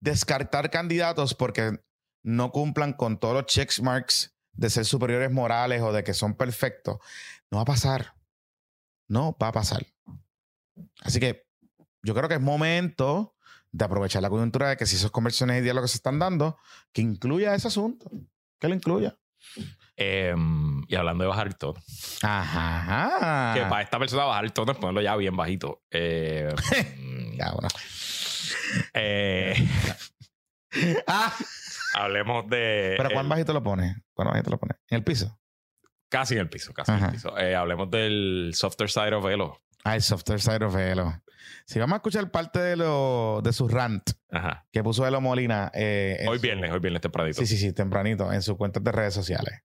descartar 0.01 0.71
candidatos 0.71 1.35
porque 1.35 1.81
no 2.23 2.53
cumplan 2.53 2.93
con 2.93 3.19
todos 3.19 3.35
los 3.35 3.47
check 3.47 3.71
marks 3.81 4.37
de 4.53 4.71
ser 4.71 4.85
superiores 4.85 5.31
morales 5.31 5.83
o 5.83 5.93
de 5.93 6.05
que 6.05 6.15
son 6.15 6.35
perfectos, 6.35 6.99
no 7.51 7.59
va 7.59 7.63
a 7.63 7.67
pasar. 7.67 8.15
No 9.09 9.37
va 9.41 9.49
a 9.49 9.53
pasar. 9.53 9.87
Así 11.03 11.21
que 11.21 11.47
yo 12.03 12.15
creo 12.15 12.29
que 12.29 12.35
es 12.37 12.41
momento 12.41 13.36
de 13.77 13.85
aprovechar 13.85 14.23
la 14.23 14.31
coyuntura 14.31 14.71
de 14.71 14.77
que 14.77 14.87
si 14.87 14.97
esos 14.97 15.11
conversiones 15.11 15.59
y 15.59 15.63
diálogos 15.63 15.91
se 15.91 15.99
están 15.99 16.19
dando, 16.19 16.59
que 16.93 17.03
incluya 17.03 17.55
ese 17.55 17.69
asunto. 17.69 18.11
Que 18.59 18.69
lo 18.69 18.75
incluya. 18.75 19.19
Em, 19.97 20.83
y 20.89 20.95
hablando 20.95 21.25
de 21.25 21.29
bajar 21.29 21.47
el 21.47 21.57
tono. 21.57 21.79
Ajá. 22.23 23.53
Que 23.55 23.63
para 23.63 23.83
esta 23.83 23.99
persona 23.99 24.25
bajar 24.25 24.45
el 24.45 24.53
tono 24.53 24.73
es 24.73 24.79
ponerlo 24.79 25.03
ya 25.03 25.15
bien 25.17 25.37
bajito. 25.37 25.83
Eh, 25.91 26.49
Ya, 27.39 27.53
bueno. 27.53 27.69
eh, 28.95 29.69
Ah, 31.07 31.35
hablemos 31.95 32.49
de. 32.49 32.95
pero 32.97 33.11
¿cuán 33.11 33.27
el- 33.27 33.31
bajito 33.31 33.53
lo 33.53 33.63
pone? 33.63 33.97
¿Cuán 34.15 34.29
bajito 34.29 34.51
lo 34.51 34.59
pone? 34.59 34.75
¿En 34.89 34.97
el 34.99 35.05
piso? 35.05 35.39
Casi 36.09 36.35
en 36.35 36.41
el 36.41 36.49
piso, 36.49 36.73
casi 36.73 36.93
en 36.93 37.05
el 37.05 37.11
piso. 37.13 37.37
Eh, 37.39 37.55
hablemos 37.55 37.91
del 37.91 38.53
softer 38.55 38.89
side 38.91 39.15
of 39.15 39.25
Elo. 39.27 39.63
Ah, 39.87 39.95
el 39.95 40.03
software 40.03 40.41
side 40.41 40.65
of 40.65 40.75
Elo. 40.77 41.23
Si 41.65 41.79
vamos 41.79 41.95
a 41.95 41.97
escuchar 41.99 42.31
parte 42.31 42.59
de, 42.59 42.77
lo, 42.77 43.41
de 43.43 43.53
su 43.53 43.69
rant 43.69 44.11
Ajá. 44.31 44.67
que 44.73 44.83
puso 44.83 45.07
Elo 45.07 45.21
Molina. 45.21 45.71
eh, 45.75 46.25
Hoy 46.29 46.39
su- 46.39 46.43
viernes, 46.43 46.73
hoy 46.73 46.81
viernes 46.81 47.03
tempranito. 47.03 47.41
Sí, 47.41 47.47
sí, 47.47 47.57
sí, 47.57 47.73
tempranito, 47.73 48.33
en 48.33 48.43
sus 48.43 48.57
cuentas 48.57 48.83
de 48.83 48.91
redes 48.93 49.15
sociales. 49.15 49.61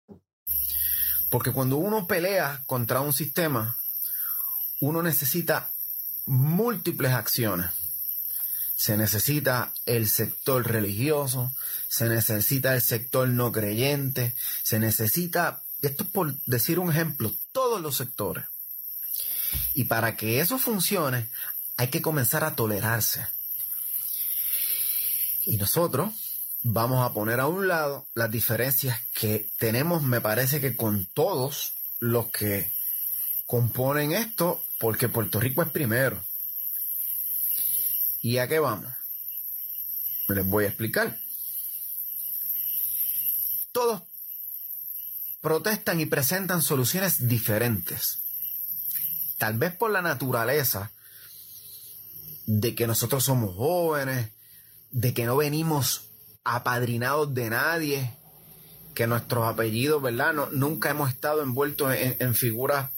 Porque 1.30 1.51
cuando 1.51 1.78
uno 1.78 2.07
pelea 2.07 2.63
contra 2.65 3.01
un 3.01 3.13
sistema, 3.13 3.76
uno 4.80 5.01
necesita 5.03 5.70
múltiples 6.26 7.11
acciones. 7.11 7.68
Se 8.76 8.95
necesita 8.95 9.72
el 9.85 10.07
sector 10.07 10.65
religioso, 10.68 11.52
se 11.89 12.10
necesita 12.10 12.76
el 12.76 12.81
sector 12.81 13.27
no 13.27 13.52
creyente, 13.52 14.34
se 14.64 14.80
necesita, 14.80 15.64
esto 15.81 16.03
es 16.03 16.10
por 16.11 16.35
decir 16.45 16.80
un 16.80 16.91
ejemplo, 16.91 17.31
todos 17.52 17.81
los 17.81 17.98
sectores. 17.98 18.45
Y 19.73 19.85
para 19.85 20.15
que 20.15 20.39
eso 20.39 20.57
funcione, 20.57 21.29
hay 21.77 21.88
que 21.88 22.01
comenzar 22.01 22.43
a 22.43 22.55
tolerarse. 22.55 23.25
Y 25.45 25.57
nosotros 25.57 26.11
vamos 26.63 27.05
a 27.05 27.13
poner 27.13 27.39
a 27.39 27.47
un 27.47 27.67
lado 27.67 28.07
las 28.13 28.29
diferencias 28.29 28.99
que 29.13 29.49
tenemos, 29.57 30.03
me 30.03 30.19
parece 30.19 30.59
que 30.59 30.75
con 30.75 31.05
todos 31.05 31.73
los 31.99 32.27
que 32.27 32.73
componen 33.45 34.11
esto, 34.11 34.61
porque 34.79 35.07
Puerto 35.07 35.39
Rico 35.39 35.61
es 35.61 35.69
primero. 35.69 36.21
¿Y 38.21 38.39
a 38.39 38.47
qué 38.47 38.59
vamos? 38.59 38.91
Les 40.27 40.45
voy 40.45 40.65
a 40.65 40.67
explicar. 40.67 41.17
Todos 43.71 44.03
protestan 45.41 46.01
y 46.01 46.05
presentan 46.07 46.61
soluciones 46.61 47.27
diferentes. 47.27 48.19
Tal 49.38 49.57
vez 49.57 49.76
por 49.76 49.91
la 49.91 50.01
naturaleza 50.01 50.91
de 52.45 52.76
que 52.76 52.88
nosotros 52.88 53.23
somos 53.23 53.55
jóvenes, 53.55 54.30
de 54.91 55.14
que 55.14 55.26
no 55.26 55.38
venimos 55.38 56.05
apadrinados 56.43 57.34
de 57.34 57.49
nadie, 57.49 58.14
que 58.95 59.05
nuestros 59.05 59.45
apellidos, 59.45 60.01
¿verdad? 60.01 60.34
No, 60.34 60.49
nunca 60.51 60.89
hemos 60.89 61.09
estado 61.09 61.43
envueltos 61.43 61.93
en, 61.93 62.34
figuras 62.35 62.91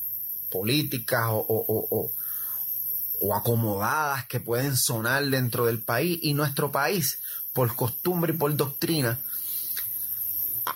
políticas 0.50 1.26
o 1.30 2.12
acomodadas 3.36 4.26
que 4.28 4.40
pueden 4.40 4.78
sonar 4.78 5.26
dentro 5.26 5.66
del 5.66 5.80
país. 5.80 6.20
Y 6.22 6.34
nuestro 6.34 6.72
país, 6.72 7.20
por 7.52 7.76
costumbre 7.76 8.34
y 8.34 8.38
por 8.38 8.56
doctrina, 8.56 9.20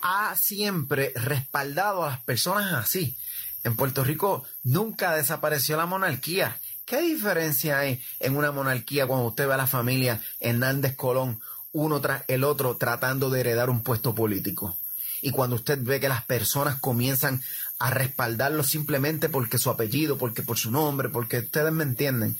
ha 0.02 0.36
siempre 0.36 1.14
respaldado 1.16 2.04
a 2.04 2.10
las 2.10 2.20
personas 2.22 2.74
así. 2.74 3.16
En 3.64 3.76
Puerto 3.76 4.04
Rico 4.04 4.44
nunca 4.64 5.16
desapareció 5.16 5.78
la 5.78 5.86
monarquía. 5.86 6.60
¿Qué 6.86 7.02
diferencia 7.02 7.80
hay 7.80 8.02
en 8.20 8.36
una 8.36 8.52
monarquía 8.52 9.08
cuando 9.08 9.28
usted 9.28 9.48
ve 9.48 9.54
a 9.54 9.58
la 9.58 9.68
familia 9.68 10.22
Hernández 10.42 10.96
Colón, 10.96 11.40
uno 11.72 12.02
tras 12.02 12.24
el 12.28 12.44
otro, 12.44 12.76
tratando 12.78 13.30
de 13.30 13.40
heredar 13.40 13.70
un 13.70 13.82
puesto 13.82 14.14
político? 14.14 14.78
Y 15.22 15.32
cuando 15.32 15.56
usted 15.56 15.80
ve 15.82 16.02
que 16.02 16.10
las 16.10 16.26
personas 16.26 16.80
comienzan 16.80 17.42
a 17.80 17.90
respaldarlo 17.90 18.64
simplemente 18.64 19.30
porque 19.30 19.58
su 19.58 19.70
apellido, 19.70 20.18
porque 20.18 20.44
por 20.44 20.58
su 20.58 20.70
nombre, 20.70 21.08
porque 21.08 21.40
ustedes 21.40 21.72
me 21.72 21.84
entienden, 21.84 22.38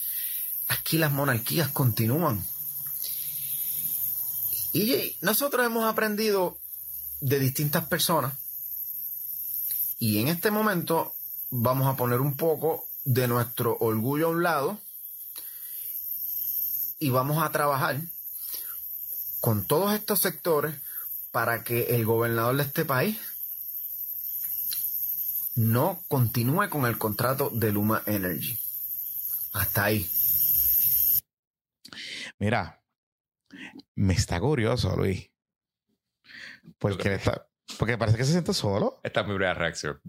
aquí 0.68 0.98
las 0.98 1.14
monarquías 1.14 1.70
continúan. 1.70 2.46
Y 4.74 5.16
nosotros 5.22 5.66
hemos 5.66 5.86
aprendido 5.86 6.58
de 7.22 7.40
distintas 7.40 7.86
personas. 7.86 8.34
Y 10.06 10.20
en 10.20 10.28
este 10.28 10.52
momento 10.52 11.16
vamos 11.50 11.88
a 11.88 11.96
poner 11.96 12.20
un 12.20 12.36
poco 12.36 12.86
de 13.06 13.26
nuestro 13.26 13.78
orgullo 13.80 14.28
a 14.28 14.32
un 14.32 14.44
lado 14.44 14.82
y 17.00 17.10
vamos 17.10 17.42
a 17.42 17.50
trabajar 17.54 18.02
con 19.40 19.64
todos 19.66 19.94
estos 19.94 20.20
sectores 20.20 20.76
para 21.32 21.64
que 21.64 21.96
el 21.96 22.04
gobernador 22.04 22.58
de 22.58 22.64
este 22.64 22.84
país 22.84 23.18
no 25.56 26.04
continúe 26.10 26.70
con 26.70 26.86
el 26.86 26.98
contrato 26.98 27.50
de 27.54 27.72
Luma 27.72 28.04
Energy. 28.06 28.60
Hasta 29.54 29.86
ahí. 29.86 30.12
Mira, 32.40 32.84
me 33.96 34.16
está 34.16 34.42
curioso, 34.42 34.98
Luis. 34.98 35.30
Porque, 36.78 37.14
está- 37.16 37.48
porque 37.78 37.98
parece 37.98 38.18
que 38.18 38.24
se 38.24 38.32
siente 38.32 38.54
solo. 38.54 39.00
Esta 39.04 39.22
es 39.22 39.28
mi 39.28 39.34
primera 39.34 39.54
reacción. 39.54 40.00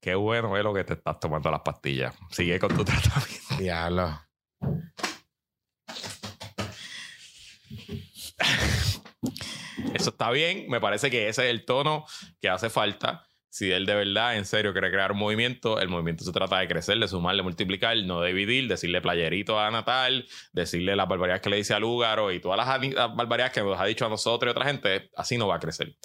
Qué 0.00 0.14
bueno 0.14 0.56
es 0.56 0.64
lo 0.64 0.74
que 0.74 0.84
te 0.84 0.94
estás 0.94 1.18
tomando 1.18 1.50
las 1.50 1.60
pastillas. 1.60 2.14
Sigue 2.30 2.58
con 2.58 2.76
tu 2.76 2.84
tratamiento. 2.84 3.56
Diablo. 3.58 4.20
Eso 9.94 10.10
está 10.10 10.30
bien. 10.30 10.68
Me 10.68 10.80
parece 10.80 11.10
que 11.10 11.28
ese 11.28 11.44
es 11.44 11.50
el 11.50 11.64
tono 11.64 12.04
que 12.40 12.48
hace 12.48 12.70
falta. 12.70 13.26
Si 13.48 13.72
él 13.72 13.86
de 13.86 13.94
verdad, 13.94 14.36
en 14.36 14.44
serio, 14.44 14.72
quiere 14.72 14.90
crear 14.90 15.12
un 15.12 15.18
movimiento, 15.18 15.80
el 15.80 15.88
movimiento 15.88 16.24
se 16.24 16.32
trata 16.32 16.58
de 16.58 16.68
crecer, 16.68 16.98
de 16.98 17.08
sumar, 17.08 17.34
de 17.36 17.42
multiplicar, 17.42 17.96
no 18.04 18.20
de 18.20 18.28
dividir, 18.28 18.68
decirle 18.68 19.00
playerito 19.00 19.58
a 19.58 19.70
Natal, 19.70 20.28
decirle 20.52 20.94
las 20.94 21.08
barbaridades 21.08 21.40
que 21.40 21.48
le 21.48 21.56
dice 21.56 21.72
a 21.72 21.80
Lúgaro 21.80 22.30
y 22.30 22.38
todas 22.38 22.58
las, 22.58 23.16
barbaridades 23.16 23.54
que 23.54 23.62
nos 23.62 23.80
ha 23.80 23.86
dicho 23.86 24.04
a 24.04 24.10
nosotros 24.10 24.50
y 24.50 24.52
otra 24.52 24.66
gente, 24.66 25.10
así 25.16 25.38
no 25.38 25.48
va 25.48 25.56
a 25.56 25.58
crecer. 25.58 25.96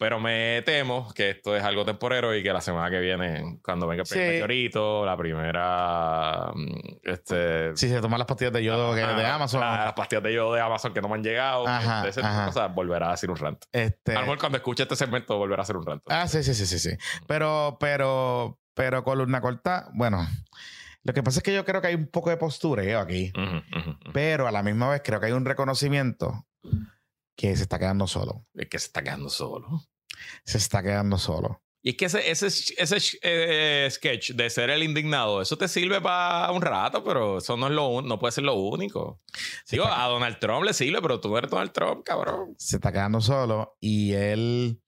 Pero 0.00 0.18
me 0.18 0.62
temo 0.64 1.12
que 1.14 1.28
esto 1.28 1.54
es 1.54 1.62
algo 1.62 1.84
temporero 1.84 2.34
y 2.34 2.42
que 2.42 2.50
la 2.54 2.62
semana 2.62 2.88
que 2.90 2.98
viene, 3.00 3.58
cuando 3.62 3.86
venga 3.86 4.02
el 4.02 4.08
primer 4.08 4.26
Sí. 4.28 4.32
meteorito, 4.32 5.04
la 5.04 5.14
primera. 5.14 6.52
mm, 6.54 6.70
Este, 7.02 7.76
Si 7.76 7.86
se 7.88 8.00
toman 8.00 8.18
las 8.18 8.26
pastillas 8.26 8.52
de 8.54 8.64
yodo 8.64 8.94
de 8.94 9.02
Amazon. 9.04 9.60
la- 9.60 9.84
Las 9.84 9.92
pastillas 9.92 10.22
de 10.22 10.32
yodo 10.32 10.54
de 10.54 10.60
Amazon 10.62 10.94
que 10.94 11.02
no 11.02 11.08
me 11.08 11.16
han 11.16 11.22
llegado. 11.22 11.66
Ajá, 11.68 12.02
tipo 12.08 12.18
de 12.18 12.26
ajá. 12.26 12.46
cosas, 12.46 12.74
volverá 12.74 13.08
a 13.08 13.10
decir 13.12 13.30
un 13.30 13.36
rant. 13.36 13.62
Este, 13.72 14.12
A 14.12 14.14
lo 14.14 14.20
mejor 14.22 14.38
cuando 14.38 14.56
escuche 14.56 14.84
este 14.84 14.96
segmento 14.96 15.36
volverá 15.36 15.60
a 15.60 15.64
hacer 15.64 15.76
un 15.76 15.84
rant. 15.84 16.02
ah, 16.08 16.26
sí, 16.26 16.42
sí, 16.42 16.54
sí, 16.54 16.64
sí, 16.64 16.78
sí. 16.78 16.96
Pero, 17.26 17.76
pero, 17.78 18.58
pero 18.72 19.04
columna 19.04 19.42
corta, 19.42 19.90
bueno. 19.92 20.26
Lo 21.02 21.12
que 21.12 21.22
pasa 21.22 21.40
es 21.40 21.42
que 21.42 21.54
yo 21.54 21.64
creo 21.66 21.82
que 21.82 21.88
hay 21.88 21.94
un 21.94 22.06
poco 22.08 22.30
de 22.30 22.38
postureo 22.38 23.00
aquí. 23.00 23.32
Ujú, 23.36 23.56
ujú. 23.78 23.98
Pero 24.14 24.46
a 24.46 24.50
la 24.50 24.62
misma 24.62 24.88
vez 24.88 25.02
creo 25.04 25.20
que 25.20 25.26
hay 25.26 25.32
un 25.32 25.44
reconocimiento 25.44 26.46
que 27.40 27.56
se 27.56 27.62
está 27.62 27.78
quedando 27.78 28.06
solo. 28.06 28.44
Es 28.54 28.68
que 28.68 28.78
se 28.78 28.86
está 28.86 29.02
quedando 29.02 29.30
solo. 29.30 29.82
Se 30.44 30.58
está 30.58 30.82
quedando 30.82 31.16
solo. 31.16 31.62
Y 31.82 31.90
es 31.90 31.96
que 31.96 32.04
ese, 32.04 32.30
ese, 32.30 32.48
ese 32.48 33.18
eh, 33.22 33.88
sketch 33.90 34.32
de 34.32 34.50
ser 34.50 34.68
el 34.68 34.82
indignado, 34.82 35.40
eso 35.40 35.56
te 35.56 35.66
sirve 35.66 35.98
para 36.02 36.52
un 36.52 36.60
rato, 36.60 37.02
pero 37.02 37.38
eso 37.38 37.56
no 37.56 37.68
es 37.68 37.72
lo 37.72 37.86
un- 37.88 38.06
no 38.06 38.18
puede 38.18 38.32
ser 38.32 38.44
lo 38.44 38.52
único. 38.56 39.22
Digo, 39.70 39.86
a 39.86 40.06
Donald 40.08 40.38
Trump 40.38 40.64
le 40.64 40.74
sirve, 40.74 41.00
pero 41.00 41.18
tú 41.20 41.34
eres 41.38 41.50
Donald 41.50 41.72
Trump, 41.72 42.04
cabrón. 42.04 42.54
Se 42.58 42.76
está 42.76 42.92
quedando 42.92 43.22
solo 43.22 43.78
y 43.80 44.12
él 44.12 44.82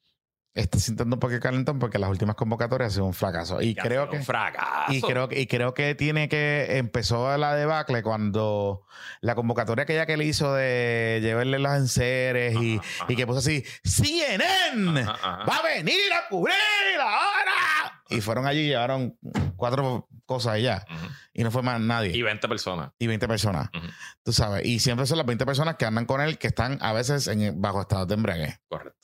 está 0.55 0.79
sintiendo 0.79 1.16
un 1.16 1.20
poco 1.20 1.33
de 1.33 1.41
calentón 1.41 1.79
porque 1.79 1.99
las 1.99 2.11
últimas 2.11 2.37
convocatorias 2.37 2.89
han 2.89 2.93
sido 2.93 3.05
un 3.07 3.15
fracaso. 3.15 3.61
Y 3.62 3.74
Ya 3.74 3.83
creo 3.83 4.11
que. 4.11 4.16
un 4.19 4.24
fracaso. 4.24 4.93
Y 4.93 5.01
creo, 5.01 5.29
que- 5.29 5.41
y 5.41 5.47
creo 5.47 5.73
que 5.74 5.95
tiene 5.95 6.29
que. 6.29 6.77
Empezó 6.79 7.37
la 7.39 7.55
debacle 7.55 8.03
cuando 8.03 8.87
la 9.20 9.35
convocatoria 9.35 9.85
aquella 9.85 10.07
que 10.07 10.16
le 10.16 10.24
hizo 10.24 10.53
de 10.55 11.20
llevarle 11.23 11.59
los 11.59 11.73
enseres 11.74 12.55
y, 12.61 12.79
Ajá, 12.79 13.07
y 13.09 13.16
que 13.16 13.27
puso 13.27 13.39
así: 13.39 13.65
¡CNN! 13.85 15.01
Ajá. 15.03 15.45
¡Va 15.49 15.57
a 15.57 15.62
venir 15.62 16.12
a 16.15 16.29
cubrir 16.29 16.55
ahora! 17.01 18.03
Y 18.11 18.20
fueron 18.20 18.47
allí 18.47 18.61
y 18.61 18.69
llevaron 18.69 19.16
cuatro 19.57 20.07
cosas 20.27 20.59
y 20.59 20.62
ya. 20.62 20.85
Ujú. 20.89 21.07
Y 21.33 21.45
no 21.45 21.51
fue 21.51 21.62
más 21.62 21.81
nadie. 21.81 22.15
Y 22.15 22.20
20 22.23 22.47
personas. 22.47 22.91
y 22.99 23.07
20 23.07 23.27
personas. 23.27 23.70
Tú 24.23 24.33
sabes. 24.33 24.66
Y 24.66 24.81
siempre 24.81 25.07
son 25.07 25.16
las 25.19 25.27
20 25.27 25.47
personas 25.47 25.77
que 25.77 25.87
andan 25.87 26.05
con 26.05 26.20
él 26.20 26.37
que 26.37 26.49
están 26.49 26.79
a 26.83 26.93
veces 26.93 27.27
en, 27.27 27.61
bajo 27.61 27.81
estado 27.81 28.05
de 28.05 28.15
embriaguez. 28.15 28.61
Correcto. 28.69 28.99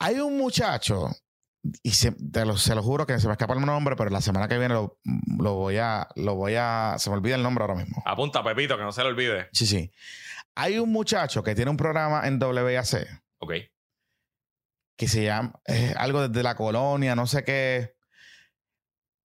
Hay 0.00 0.18
un 0.18 0.36
muchacho, 0.38 1.10
y 1.82 1.90
se, 1.90 2.12
te 2.12 2.44
lo, 2.46 2.56
se 2.56 2.74
lo 2.74 2.82
juro 2.82 3.06
que 3.06 3.18
se 3.20 3.26
me 3.26 3.32
escapa 3.34 3.54
el 3.54 3.60
nombre, 3.60 3.94
pero 3.96 4.10
la 4.10 4.20
semana 4.22 4.48
que 4.48 4.58
viene 4.58 4.74
lo, 4.74 4.98
lo 5.38 5.54
voy 5.54 5.76
a, 5.76 6.08
lo 6.16 6.34
voy 6.34 6.54
a, 6.56 6.96
se 6.98 7.10
me 7.10 7.16
olvida 7.16 7.36
el 7.36 7.42
nombre 7.42 7.62
ahora 7.62 7.74
mismo. 7.74 8.02
Apunta, 8.06 8.42
Pepito, 8.42 8.76
que 8.78 8.82
no 8.82 8.92
se 8.92 9.02
le 9.02 9.08
olvide. 9.10 9.48
Sí, 9.52 9.66
sí. 9.66 9.92
Hay 10.54 10.78
un 10.78 10.90
muchacho 10.90 11.42
que 11.42 11.54
tiene 11.54 11.70
un 11.70 11.76
programa 11.76 12.26
en 12.26 12.42
WAC 12.42 13.06
Ok. 13.38 13.52
que 14.96 15.08
se 15.08 15.24
llama 15.24 15.60
algo 15.96 16.28
desde 16.28 16.42
la 16.42 16.54
colonia, 16.56 17.14
no 17.14 17.26
sé 17.26 17.44
qué. 17.44 17.94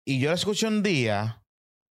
Y 0.04 0.20
yo 0.20 0.30
lo 0.30 0.34
escuché 0.36 0.66
un 0.66 0.82
día. 0.82 1.39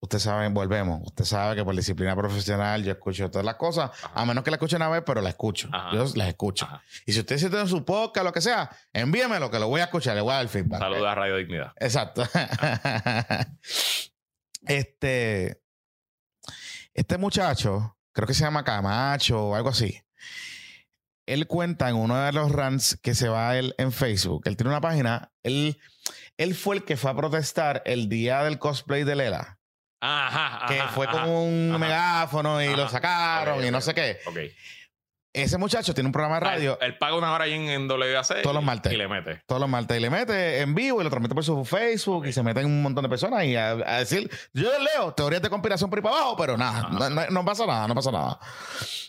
Usted 0.00 0.20
sabe, 0.20 0.48
volvemos. 0.48 1.00
Usted 1.06 1.24
sabe 1.24 1.56
que 1.56 1.64
por 1.64 1.74
disciplina 1.74 2.14
profesional 2.14 2.84
yo 2.84 2.92
escucho 2.92 3.28
todas 3.30 3.44
las 3.44 3.56
cosas, 3.56 3.90
a 4.14 4.24
menos 4.24 4.44
que 4.44 4.50
la 4.50 4.56
escuche 4.56 4.76
una 4.76 4.88
vez, 4.88 5.02
pero 5.04 5.20
la 5.20 5.30
escucho. 5.30 5.68
Ajá. 5.72 5.90
Yo 5.92 6.04
las 6.14 6.28
escucho. 6.28 6.66
Ajá. 6.66 6.82
Y 7.04 7.12
si 7.12 7.20
usted 7.20 7.36
se 7.36 7.50
tiene 7.50 7.66
su 7.66 7.84
podcast, 7.84 8.24
lo 8.24 8.32
que 8.32 8.40
sea, 8.40 8.70
envíemelo 8.92 9.50
que 9.50 9.58
lo 9.58 9.66
voy 9.66 9.80
a 9.80 9.84
escuchar, 9.84 10.14
le 10.14 10.20
voy 10.20 10.32
a 10.32 10.36
dar 10.36 10.48
feedback. 10.48 10.80
Saluda 10.80 11.12
a 11.12 11.14
Radio 11.16 11.36
Dignidad. 11.36 11.72
Exacto. 11.80 12.22
este, 14.66 15.60
este 16.94 17.18
muchacho, 17.18 17.96
creo 18.12 18.28
que 18.28 18.34
se 18.34 18.44
llama 18.44 18.62
Camacho 18.62 19.48
o 19.48 19.54
algo 19.56 19.70
así. 19.70 20.00
Él 21.26 21.48
cuenta 21.48 21.88
en 21.90 21.96
uno 21.96 22.16
de 22.16 22.32
los 22.32 22.52
rants 22.52 22.96
que 23.02 23.14
se 23.14 23.28
va 23.28 23.56
él 23.58 23.74
en 23.78 23.90
Facebook. 23.90 24.42
Él 24.46 24.56
tiene 24.56 24.70
una 24.70 24.80
página. 24.80 25.32
Él, 25.42 25.78
él 26.36 26.54
fue 26.54 26.76
el 26.76 26.84
que 26.84 26.96
fue 26.96 27.10
a 27.10 27.16
protestar 27.16 27.82
el 27.84 28.08
día 28.08 28.44
del 28.44 28.58
cosplay 28.58 29.02
de 29.02 29.16
Lela. 29.16 29.57
Ajá. 30.00 30.66
Que 30.68 30.82
fue 30.94 31.06
ajá. 31.06 31.22
con 31.22 31.28
un 31.30 31.78
megáfono 31.80 32.62
y 32.62 32.74
lo 32.74 32.88
sacaron 32.88 33.58
Ok, 33.58 33.64
y 33.64 33.70
no 33.70 33.80
sé 33.80 33.94
qué. 33.94 34.18
Ok. 34.26 34.36
Ese 35.30 35.58
muchacho 35.58 35.92
tiene 35.94 36.06
un 36.08 36.12
programa 36.12 36.36
de 36.36 36.40
radio. 36.40 36.78
Él, 36.80 36.88
él 36.92 36.98
paga 36.98 37.14
una 37.16 37.32
hora 37.32 37.44
ahí 37.44 37.52
en, 37.52 37.68
en 37.68 37.88
WAC. 37.88 38.42
Todos 38.42 38.54
los 38.54 38.64
martes. 38.64 38.92
Y 38.92 38.96
le 38.96 39.06
mete. 39.06 39.42
todos 39.46 39.60
los 39.60 39.68
martes 39.70 39.96
y 39.96 40.00
le 40.00 40.10
mete 40.10 40.60
en 40.62 40.74
vivo 40.74 41.00
y 41.00 41.04
lo 41.04 41.10
transmite 41.10 41.34
por 41.34 41.44
su 41.44 41.64
Facebook 41.64 42.26
y 42.26 42.32
se 42.32 42.42
meten 42.42 42.64
un 42.64 42.82
montón 42.82 43.02
de 43.04 43.08
personas 43.08 43.44
y 43.44 43.54
a, 43.54 43.70
a 43.70 43.98
decir, 43.98 44.28
yo 44.54 44.70
leo 44.78 45.12
teorías 45.12 45.42
de 45.42 45.50
conspiración 45.50 45.90
por 45.90 45.98
ahí 45.98 46.02
para 46.02 46.16
abajo, 46.16 46.36
pero 46.36 46.56
nada, 46.56 46.88
no, 46.90 47.10
no- 47.10 47.26
no 47.28 47.44
pasa 47.44 47.66
nada, 47.66 47.86
no 47.86 47.94
pasa 47.94 48.10
nada. 48.10 48.40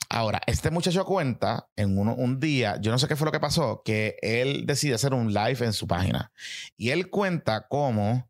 Ahora, 0.09 0.41
este 0.45 0.69
muchacho 0.69 1.05
cuenta 1.05 1.67
en 1.75 1.97
uno- 1.97 2.13
un 2.15 2.39
día, 2.39 2.75
yo 2.81 2.91
no 2.91 2.99
sé 2.99 3.07
qué 3.07 3.15
fue 3.15 3.25
lo 3.25 3.31
que 3.31 3.39
pasó, 3.39 3.81
que 3.83 4.17
él 4.21 4.65
decide 4.67 4.95
hacer 4.95 5.13
un 5.13 5.33
live 5.33 5.65
en 5.65 5.73
su 5.73 5.87
página 5.87 6.31
y 6.77 6.89
él 6.89 7.09
cuenta 7.09 7.65
cómo 7.67 8.29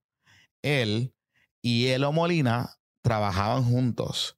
él 0.61 1.13
y 1.61 1.87
Elo 1.87 2.11
Molina 2.11 2.77
trabajaban 3.01 3.63
juntos. 3.63 4.37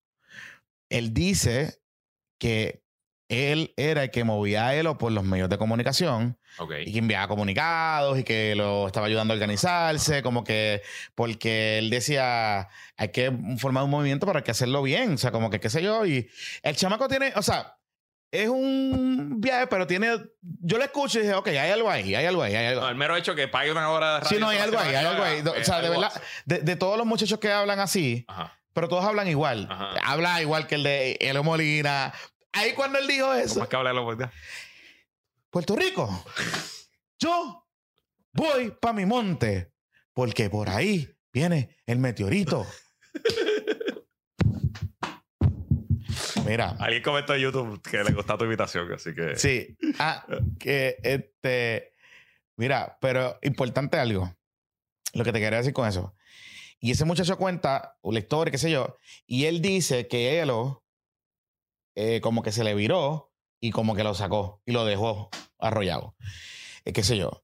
Él 0.89 1.13
dice 1.13 1.81
que 2.39 2.83
él 3.29 3.73
era 3.77 4.03
el 4.03 4.11
que 4.11 4.25
movía 4.25 4.67
a 4.67 4.75
Elo 4.75 4.97
por 4.97 5.11
los 5.13 5.23
medios 5.23 5.47
de 5.47 5.57
comunicación 5.57 6.37
y 6.85 6.91
que 6.91 6.99
enviaba 6.99 7.29
comunicados 7.29 8.19
y 8.19 8.25
que 8.25 8.55
lo 8.55 8.87
estaba 8.87 9.07
ayudando 9.07 9.33
a 9.33 9.35
organizarse, 9.35 10.21
como 10.21 10.43
que 10.43 10.81
porque 11.15 11.77
él 11.77 11.89
decía, 11.89 12.67
hay 12.97 13.09
que 13.09 13.31
formar 13.57 13.85
un 13.85 13.89
movimiento 13.89 14.25
para 14.25 14.43
que 14.43 14.51
hacerlo 14.51 14.83
bien, 14.83 15.13
o 15.13 15.17
sea, 15.17 15.31
como 15.31 15.49
que 15.49 15.61
qué 15.61 15.69
sé 15.69 15.81
yo, 15.81 16.05
y 16.05 16.29
el 16.61 16.75
chamaco 16.75 17.07
tiene, 17.07 17.31
o 17.37 17.41
sea, 17.41 17.77
es 18.31 18.47
un 18.47 19.41
viaje, 19.41 19.67
pero 19.67 19.85
tiene, 19.85 20.17
yo 20.41 20.77
lo 20.77 20.83
escucho 20.83 21.19
y 21.19 21.23
dije, 21.23 21.33
ok, 21.33 21.47
hay 21.49 21.71
algo 21.71 21.89
ahí, 21.89 22.15
hay 22.15 22.25
algo 22.25 22.41
ahí, 22.41 22.55
hay 22.55 22.67
algo 22.67 22.81
No, 22.81 22.89
el 22.89 22.95
mero 22.95 23.15
hecho 23.17 23.35
que 23.35 23.47
pague 23.49 23.71
una 23.71 23.89
hora 23.89 24.13
de 24.15 24.19
radio. 24.21 24.29
Sí, 24.29 24.39
no, 24.41 24.47
hay 24.49 24.57
algo 24.59 24.79
ahí, 24.79 24.95
hay 24.95 25.05
algo 25.05 25.23
ahí. 25.23 25.41
O 25.41 25.63
sea, 25.65 25.81
de 25.81 25.89
verdad, 25.89 26.21
de, 26.45 26.59
de 26.59 26.75
todos 26.77 26.97
los 26.97 27.05
muchachos 27.05 27.39
que 27.39 27.51
hablan 27.51 27.79
así, 27.79 28.23
Ajá. 28.27 28.57
pero 28.73 28.87
todos 28.87 29.03
hablan 29.03 29.27
igual. 29.27 29.67
Ajá. 29.69 29.91
Habla 30.03 30.41
igual 30.41 30.65
que 30.67 30.75
el 30.75 30.83
de 30.83 31.17
Elo 31.19 31.43
Molina, 31.43 32.13
ahí 32.53 32.73
cuando 32.73 32.99
él 32.99 33.07
dijo 33.07 33.33
eso, 33.33 33.59
Más 33.59 33.67
que 33.67 33.75
hablarlo, 33.75 34.05
pues, 34.05 34.17
ya. 34.19 34.31
Puerto 35.49 35.75
Rico, 35.75 36.25
yo 37.19 37.67
voy 38.31 38.71
para 38.79 38.93
mi 38.93 39.05
monte, 39.05 39.73
porque 40.13 40.49
por 40.49 40.69
ahí 40.69 41.13
viene 41.33 41.77
el 41.85 41.99
meteorito. 41.99 42.65
Mira, 46.45 46.75
Alguien 46.79 47.03
comentó 47.03 47.33
en 47.35 47.41
YouTube 47.41 47.81
que 47.81 48.03
le 48.03 48.11
gustó 48.13 48.37
tu 48.37 48.45
invitación, 48.45 48.91
así 48.93 49.13
que. 49.13 49.35
sí, 49.35 49.77
ah, 49.99 50.25
que 50.59 50.97
este, 51.03 51.93
mira, 52.57 52.97
pero 53.01 53.37
importante 53.41 53.97
algo, 53.97 54.33
lo 55.13 55.23
que 55.23 55.31
te 55.31 55.39
quería 55.39 55.59
decir 55.59 55.73
con 55.73 55.87
eso. 55.87 56.15
Y 56.79 56.91
ese 56.91 57.05
muchacho 57.05 57.37
cuenta 57.37 57.97
la 58.03 58.19
historia, 58.19 58.51
qué 58.51 58.57
sé 58.57 58.71
yo, 58.71 58.97
y 59.27 59.45
él 59.45 59.61
dice 59.61 60.07
que 60.07 60.39
Elo 60.39 60.83
eh, 61.95 62.21
como 62.21 62.41
que 62.41 62.51
se 62.51 62.63
le 62.63 62.73
viró 62.73 63.31
y 63.59 63.71
como 63.71 63.95
que 63.95 64.03
lo 64.03 64.13
sacó 64.15 64.61
y 64.65 64.71
lo 64.71 64.85
dejó 64.85 65.29
arrollado. 65.59 66.15
Eh, 66.85 66.93
qué 66.93 67.03
sé 67.03 67.17
yo. 67.17 67.43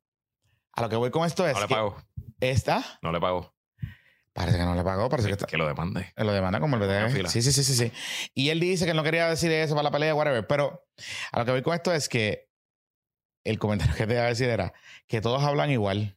A 0.73 0.81
lo 0.81 0.89
que 0.89 0.95
voy 0.95 1.11
con 1.11 1.25
esto 1.25 1.47
es 1.47 1.53
No 1.53 1.61
le 1.61 1.67
que 1.67 1.73
pagó. 1.75 1.97
esta 2.39 2.99
No 3.01 3.11
le 3.11 3.19
pagó. 3.19 3.53
Parece 4.37 4.57
que 4.57 4.63
no 4.65 4.75
le 4.75 4.83
pagó, 4.83 5.09
parece 5.09 5.27
que, 5.27 5.31
Que, 5.31 5.33
está- 5.35 5.47
que 5.47 5.57
lo 5.57 5.67
demande. 5.67 6.13
lo 6.15 6.31
demanda 6.31 6.59
como 6.59 6.77
el 6.77 7.09
fila. 7.11 7.27
Sí, 7.29 7.41
sí, 7.41 7.51
sí, 7.51 7.63
sí, 7.63 7.73
sí. 7.73 7.91
Y 8.35 8.49
él 8.49 8.59
dice 8.59 8.85
que 8.85 8.93
no 8.93 9.03
quería 9.03 9.27
decir 9.29 9.51
eso 9.51 9.73
para 9.75 9.83
la 9.85 9.91
pelea, 9.91 10.13
whatever. 10.15 10.45
Pero 10.47 10.87
a 11.31 11.39
lo 11.39 11.45
que 11.45 11.51
voy 11.51 11.61
con 11.63 11.73
esto 11.73 11.91
es 11.93 12.07
que 12.07 12.47
el 13.43 13.59
comentario 13.59 13.95
que 13.95 14.05
te 14.05 14.13
iba 14.13 14.23
a 14.23 14.27
decir 14.27 14.49
era 14.49 14.73
que 15.07 15.21
todos 15.21 15.41
hablan 15.43 15.71
igual. 15.71 16.16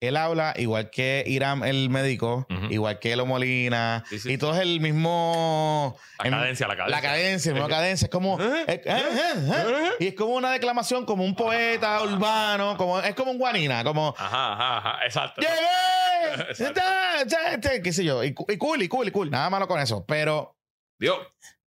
Él 0.00 0.16
habla 0.18 0.52
igual 0.58 0.90
que 0.90 1.24
Irán, 1.26 1.64
el 1.64 1.88
médico, 1.88 2.46
Ujú. 2.50 2.66
igual 2.70 2.98
que 2.98 3.12
Elo 3.12 3.24
Molina, 3.24 4.04
Sí, 4.10 4.18
sí. 4.18 4.32
y 4.32 4.38
todo 4.38 4.54
es 4.54 4.60
el 4.60 4.78
mismo. 4.80 5.96
La 6.18 6.24
el- 6.26 6.30
cadencia, 6.32 6.68
la 6.68 6.76
cadencia. 6.76 6.96
La 6.96 7.02
cadencia, 7.02 7.50
la 7.52 7.54
misma 7.54 7.68
cadencia. 7.68 8.04
Es 8.06 8.10
como. 8.10 8.38
¿Eh? 8.40 8.64
eh, 8.68 8.82
eh, 8.84 9.02
eh, 9.16 9.32
eh. 9.48 9.90
Y 10.00 10.06
es 10.08 10.14
como 10.14 10.34
una 10.34 10.52
declamación, 10.52 11.06
como 11.06 11.24
un 11.24 11.34
poeta 11.34 12.02
urbano, 12.02 12.76
como, 12.76 13.00
es 13.00 13.14
como 13.14 13.30
un 13.30 13.38
guanina, 13.38 13.82
como. 13.84 14.14
Ajá, 14.18 14.52
ajá, 14.52 14.76
ajá. 14.78 15.04
Exacto. 15.06 15.40
¡Llegué! 15.40 16.68
Ya, 17.26 17.80
¿Qué 17.82 17.92
sé 17.92 18.04
yo? 18.04 18.22
Y, 18.22 18.28
y 18.48 18.56
cool, 18.58 18.82
y 18.82 18.88
cool, 18.88 19.08
y 19.08 19.10
cool. 19.10 19.30
Nada 19.30 19.48
malo 19.50 19.66
con 19.66 19.80
eso. 19.80 20.04
Pero 20.06 20.56
Dios, 20.98 21.16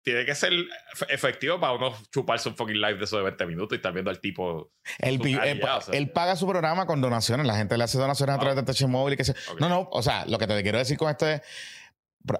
tiene 0.05 0.23
que 0.23 0.35
ser 0.35 0.53
efe- 0.53 1.07
efectivo 1.09 1.59
para 1.59 1.73
uno 1.73 1.93
chuparse 2.11 2.47
un 2.47 2.55
fucking 2.55 2.79
live 2.79 2.99
de 2.99 3.05
esos 3.05 3.17
de 3.17 3.23
20 3.23 3.45
minutos 3.47 3.73
y 3.73 3.77
estar 3.77 3.91
viendo 3.91 4.11
al 4.11 4.21
tipo. 4.21 4.71
él, 4.99 5.19
él, 5.25 5.59
ya, 5.59 5.77
o 5.77 5.81
sea. 5.81 5.93
él 5.95 6.11
paga 6.11 6.35
su 6.35 6.47
programa 6.47 6.85
con 6.85 7.01
donaciones. 7.01 7.47
La 7.47 7.57
gente 7.57 7.75
le 7.77 7.83
hace 7.85 7.97
donaciones 7.97 8.35
a 8.35 8.39
través 8.39 8.55
de 8.55 8.63
Techo 8.63 8.87
Móvil 8.87 9.15
y 9.15 9.17
que 9.17 9.23
se... 9.25 9.31
Ok. 9.31 9.59
No, 9.59 9.67
no. 9.67 9.89
O 9.91 10.03
sea, 10.03 10.25
lo 10.27 10.37
que 10.37 10.45
te 10.45 10.61
quiero 10.61 10.77
decir 10.77 10.95
con 10.95 11.09
esto 11.09 11.27
es... 11.27 11.41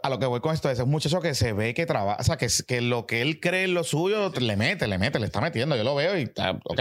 A 0.03 0.09
lo 0.09 0.17
que 0.19 0.25
voy 0.27 0.39
con 0.41 0.53
esto 0.53 0.69
es, 0.69 0.79
es 0.79 0.83
un 0.85 0.89
muchacho 0.91 1.21
que 1.21 1.33
se 1.35 1.53
ve 1.53 1.73
que 1.75 1.85
trabaja, 1.85 2.19
o 2.19 2.23
sea, 2.23 2.37
que, 2.37 2.47
que 2.67 2.81
lo 2.81 3.05
que 3.05 3.21
él 3.21 3.39
cree 3.39 3.65
en 3.65 3.73
lo 3.75 3.83
suyo, 3.83 4.31
le 4.39 4.55
mete, 4.55 4.87
le 4.87 4.97
mete, 4.97 5.19
le 5.19 5.27
está 5.27 5.41
metiendo. 5.41 5.75
Yo 5.75 5.83
lo 5.83 5.93
veo 5.93 6.17
y 6.17 6.23
está, 6.23 6.51
ok, 6.63 6.79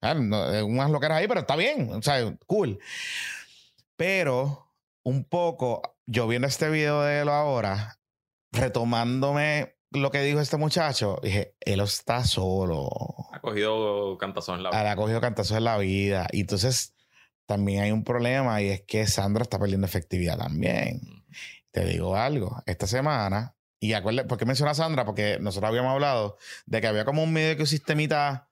ah, 0.00 0.14
no, 0.14 0.66
unas 0.66 0.90
loqueras 0.90 1.18
ahí, 1.18 1.28
pero 1.28 1.40
está 1.40 1.56
bien, 1.56 1.90
o 1.92 2.00
sea, 2.00 2.34
cool. 2.46 2.78
Pero 3.96 4.72
un 5.02 5.24
poco, 5.24 5.98
yo 6.06 6.26
viendo 6.26 6.48
este 6.48 6.70
video 6.70 7.02
de 7.02 7.20
él 7.20 7.28
ahora, 7.28 7.98
retomándome 8.52 9.77
lo 9.90 10.10
que 10.10 10.20
dijo 10.22 10.40
este 10.40 10.56
muchacho, 10.56 11.18
dije, 11.22 11.54
él 11.60 11.80
está 11.80 12.24
solo. 12.24 12.88
Ha 13.32 13.40
cogido 13.40 14.16
cantazón 14.18 14.56
en 14.58 14.62
la 14.64 14.70
Ah, 14.70 14.82
Le 14.82 14.88
ha 14.90 14.96
cogido 14.96 15.20
cantazos 15.20 15.56
en 15.56 15.64
la 15.64 15.78
vida. 15.78 16.26
Y 16.32 16.40
entonces 16.40 16.94
también 17.46 17.82
hay 17.82 17.90
un 17.92 18.04
problema 18.04 18.60
y 18.60 18.68
es 18.68 18.82
que 18.82 19.06
Sandra 19.06 19.42
está 19.42 19.58
perdiendo 19.58 19.86
efectividad 19.86 20.36
también. 20.38 21.00
Te 21.70 21.84
digo 21.84 22.16
algo, 22.16 22.62
esta 22.66 22.86
semana, 22.86 23.54
y 23.80 23.92
acuérdate, 23.92 24.28
¿por 24.28 24.38
qué 24.38 24.44
menciona 24.44 24.72
a 24.72 24.74
Sandra? 24.74 25.04
Porque 25.04 25.38
nosotros 25.40 25.68
habíamos 25.68 25.92
hablado 25.92 26.36
de 26.66 26.80
que 26.80 26.86
había 26.86 27.04
como 27.04 27.22
un 27.22 27.32
medio 27.32 27.54
que 27.56 27.62
un 27.62 27.66
sistemita, 27.68 28.48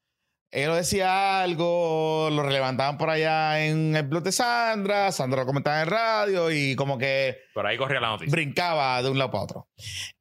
él 0.52 0.68
lo 0.68 0.76
decía 0.76 1.42
algo, 1.42 2.28
lo 2.30 2.48
levantaban 2.48 2.96
por 2.96 3.10
allá 3.10 3.64
en 3.66 3.96
el 3.96 4.04
blog 4.04 4.22
de 4.22 4.32
Sandra, 4.32 5.10
Sandra 5.12 5.40
lo 5.40 5.46
comentaba 5.46 5.82
en 5.82 5.88
radio 5.88 6.50
y 6.52 6.76
como 6.76 6.96
que 6.96 7.38
Por 7.54 7.66
ahí 7.66 7.76
corría 7.76 8.00
la 8.00 8.08
noticia. 8.10 8.30
brincaba 8.30 9.02
de 9.02 9.10
un 9.10 9.18
lado 9.18 9.30
para 9.32 9.44
otro. 9.44 9.68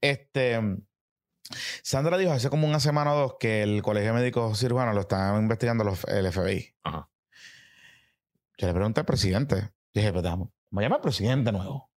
Este, 0.01 0.59
Sandra 1.83 2.17
dijo 2.17 2.31
hace 2.31 2.49
como 2.49 2.67
una 2.67 2.79
semana 2.79 3.13
o 3.13 3.17
dos 3.19 3.35
que 3.39 3.61
el 3.63 3.81
Colegio 3.81 4.13
de 4.13 4.19
Médicos 4.19 4.59
Cirujanos 4.59 4.95
lo 4.95 5.01
estaban 5.01 5.41
investigando 5.41 5.83
los, 5.83 6.03
el 6.05 6.31
FBI. 6.31 6.75
Ajá. 6.83 7.09
Yo 8.57 8.67
le 8.67 8.73
pregunté 8.73 9.01
al 9.01 9.05
presidente. 9.05 9.55
Yo 9.55 10.01
dije, 10.01 10.11
pues 10.11 10.23
vamos, 10.23 10.49
me 10.71 10.81
llama 10.81 10.95
al 10.95 11.01
presidente 11.01 11.51
nuevo. 11.51 11.91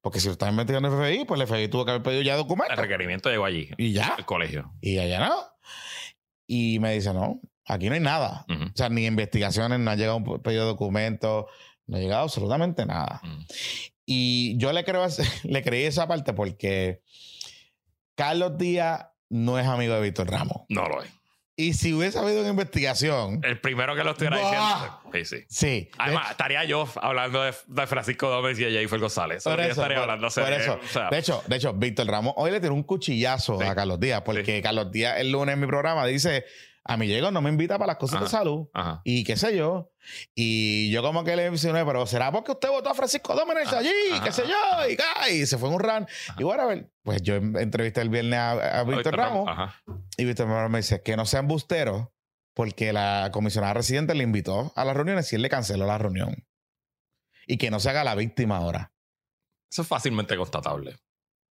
Porque 0.00 0.20
si 0.20 0.26
lo 0.26 0.32
están 0.32 0.50
investigando 0.50 0.88
el 0.88 0.94
FBI, 0.94 1.24
pues 1.24 1.40
el 1.40 1.46
FBI 1.46 1.68
tuvo 1.68 1.84
que 1.84 1.90
haber 1.92 2.02
pedido 2.02 2.22
ya 2.22 2.34
El 2.34 2.38
documentos. 2.38 2.76
requerimiento 2.78 3.30
llegó 3.30 3.44
allí. 3.44 3.70
Y 3.78 3.92
ya. 3.92 4.14
Al 4.14 4.24
colegio. 4.26 4.72
Y 4.80 4.98
allá 4.98 5.28
no. 5.28 5.34
Y 6.46 6.78
me 6.78 6.92
dice, 6.94 7.12
no, 7.12 7.40
aquí 7.66 7.88
no 7.88 7.94
hay 7.94 8.00
nada. 8.00 8.44
O 8.48 8.76
sea, 8.76 8.88
ni 8.88 9.06
investigaciones, 9.06 9.80
no 9.80 9.90
ha 9.90 9.96
llegado 9.96 10.18
un 10.18 10.42
pedido 10.42 10.64
de 10.64 10.70
documentos, 10.70 11.46
no 11.86 11.96
ha 11.96 12.00
llegado 12.00 12.22
absolutamente 12.22 12.86
nada. 12.86 13.20
Y 14.04 14.56
yo 14.58 14.72
le 14.72 14.84
creo 14.84 15.06
le 15.44 15.62
creí 15.62 15.84
esa 15.84 16.06
parte 16.06 16.32
porque 16.32 17.02
Carlos 18.14 18.56
Díaz 18.58 19.06
no 19.30 19.58
es 19.58 19.66
amigo 19.66 19.94
de 19.94 20.00
Víctor 20.02 20.30
Ramos. 20.30 20.62
No 20.68 20.88
lo 20.88 21.02
es. 21.02 21.10
Y 21.54 21.74
si 21.74 21.92
hubiese 21.92 22.18
habido 22.18 22.40
una 22.40 22.48
investigación, 22.48 23.40
El 23.44 23.60
primero 23.60 23.94
que 23.94 24.02
lo 24.02 24.12
estuviera 24.12 24.38
diciendo. 24.38 25.00
Sí, 25.12 25.24
sí. 25.26 25.44
sí. 25.48 25.90
Además, 25.98 26.30
estaría 26.30 26.64
yo 26.64 26.88
hablando 27.00 27.42
de, 27.42 27.54
de 27.66 27.86
Francisco 27.86 28.28
Gómez 28.30 28.58
y 28.58 28.64
de 28.64 28.70
Jennifer 28.72 28.98
González. 28.98 29.38
Eso 29.38 29.54
yo 29.54 29.62
estaría 29.62 29.98
por- 29.98 30.10
hablando. 30.10 30.28
por 30.34 30.52
eso. 30.52 30.80
o 30.82 30.86
sea, 30.88 31.10
De 31.10 31.18
hecho, 31.18 31.42
de 31.46 31.56
hecho, 31.56 31.74
Víctor 31.74 32.06
Ramos 32.06 32.32
hoy 32.36 32.50
le 32.52 32.60
tiró 32.60 32.72
un 32.74 32.82
cuchillazo 32.82 33.58
Sí. 33.60 33.66
a 33.66 33.74
Carlos 33.74 34.00
Díaz, 34.00 34.22
porque 34.24 34.62
Carlos 34.62 34.90
Díaz 34.90 35.20
el 35.20 35.30
lunes 35.30 35.52
en 35.52 35.60
mi 35.60 35.66
programa 35.66 36.06
dice, 36.06 36.44
a 36.84 36.96
mí 36.96 37.06
llegó, 37.06 37.30
no 37.30 37.40
me 37.40 37.50
invita 37.50 37.78
para 37.78 37.88
las 37.92 37.96
cosas 37.96 38.20
de 38.22 38.28
salud. 38.28 38.68
ajá. 38.74 39.00
Y 39.04 39.22
qué 39.24 39.36
sé 39.36 39.56
yo. 39.56 39.92
Y 40.34 40.90
yo 40.90 41.02
como 41.02 41.22
que 41.22 41.36
le 41.36 41.48
mencioné, 41.50 41.84
pero 41.84 42.06
¿será 42.06 42.32
porque 42.32 42.50
usted 42.52 42.68
votó 42.70 42.90
a 42.90 42.94
Francisco 42.94 43.34
Domenech 43.34 43.72
allí? 43.72 43.90
ajá, 44.12 44.24
qué 44.24 44.32
sé 44.32 44.42
yo. 44.46 44.88
Y, 45.30 45.32
y 45.34 45.46
se 45.46 45.58
fue 45.58 45.68
en 45.68 45.76
un 45.76 45.80
run. 45.80 46.06
Y 46.38 46.42
bueno, 46.42 46.64
a 46.64 46.66
ver, 46.66 46.90
pues 47.02 47.22
yo 47.22 47.36
entrevisté 47.36 48.00
el 48.00 48.08
viernes 48.08 48.38
a, 48.38 48.80
a 48.80 48.84
Víctor 48.84 49.16
Ramos. 49.16 49.48
Y 50.16 50.24
Víctor 50.24 50.48
Ramos 50.48 50.70
me 50.70 50.78
dice 50.78 51.02
que 51.02 51.16
no 51.16 51.24
sea 51.24 51.40
embustero 51.40 52.12
porque 52.54 52.92
la 52.92 53.30
comisionada 53.32 53.74
residente 53.74 54.14
le 54.14 54.24
invitó 54.24 54.72
a 54.76 54.84
las 54.84 54.94
reuniones 54.96 55.32
y 55.32 55.36
él 55.36 55.42
le 55.42 55.48
canceló 55.48 55.86
la 55.86 55.98
reunión. 55.98 56.46
Y 57.46 57.58
que 57.58 57.70
no 57.70 57.78
se 57.80 57.90
haga 57.90 58.04
la 58.04 58.14
víctima 58.14 58.56
ahora. 58.58 58.92
Eso 59.70 59.82
es 59.82 59.88
fácilmente 59.88 60.36
constatable. 60.36 60.96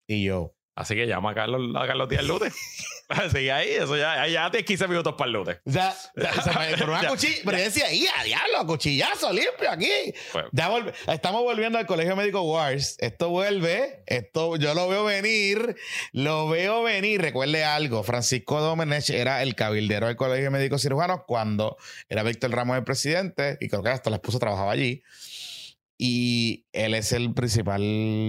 Y 0.06 0.24
yo, 0.24 0.54
Así 0.80 0.94
que 0.94 1.06
llama 1.06 1.32
a 1.32 1.34
Carlos, 1.34 1.60
a 1.76 1.86
Carlos 1.86 2.08
Díaz 2.08 2.24
lunes. 2.24 2.54
Así 3.10 3.50
ahí, 3.50 3.70
eso 3.70 3.96
ya, 3.96 4.22
ahí 4.22 4.32
ya 4.34 4.48
tienes 4.52 4.66
15 4.68 4.86
minutos 4.86 5.14
para 5.18 5.26
el 5.26 5.32
lunes. 5.32 5.56
ya, 5.64 5.92
ya, 6.16 6.30
me- 6.58 6.76
pero 6.76 6.92
una 6.92 7.08
cuchilla, 7.08 7.42
pero 7.44 7.58
decía, 7.58 7.86
ahí, 7.86 8.06
a 8.16 8.22
diablo, 8.22 8.64
cuchillazo 8.66 9.32
limpio 9.32 9.68
aquí. 9.68 9.90
Ya 10.52 10.70
volve- 10.70 10.92
estamos 11.08 11.42
volviendo 11.42 11.76
al 11.76 11.86
Colegio 11.86 12.14
Médico 12.14 12.42
Wars. 12.42 12.96
Esto 13.00 13.28
vuelve. 13.28 14.04
Esto 14.06 14.54
yo 14.56 14.74
lo 14.74 14.88
veo 14.88 15.04
venir. 15.04 15.74
Lo 16.12 16.48
veo 16.48 16.84
venir. 16.84 17.20
Recuerde 17.20 17.64
algo. 17.64 18.04
Francisco 18.04 18.60
Domenech 18.60 19.10
era 19.10 19.42
el 19.42 19.56
cabildero 19.56 20.06
del 20.06 20.14
Colegio 20.16 20.50
Médico 20.52 20.78
Cirujano 20.78 21.24
cuando 21.26 21.76
era 22.08 22.22
Víctor 22.22 22.52
Ramos 22.52 22.76
el 22.78 22.84
presidente. 22.84 23.58
Y 23.60 23.68
creo 23.68 23.82
que 23.82 23.90
hasta 23.90 24.08
la 24.10 24.16
esposa 24.16 24.38
trabajaba 24.38 24.70
allí. 24.70 25.02
Y 26.02 26.66
él 26.72 26.94
es 26.94 27.12
el 27.12 27.34
principal 27.34 27.82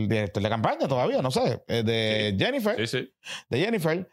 director 0.09 0.43
de 0.43 0.49
campaña 0.49 0.89
todavía, 0.89 1.21
no 1.21 1.31
sé, 1.31 1.63
eh, 1.69 1.83
de 1.83 2.35
Jennifer 2.37 2.75
sí, 2.85 2.99
sí. 2.99 3.13
de 3.49 3.59
Jennifer. 3.59 4.09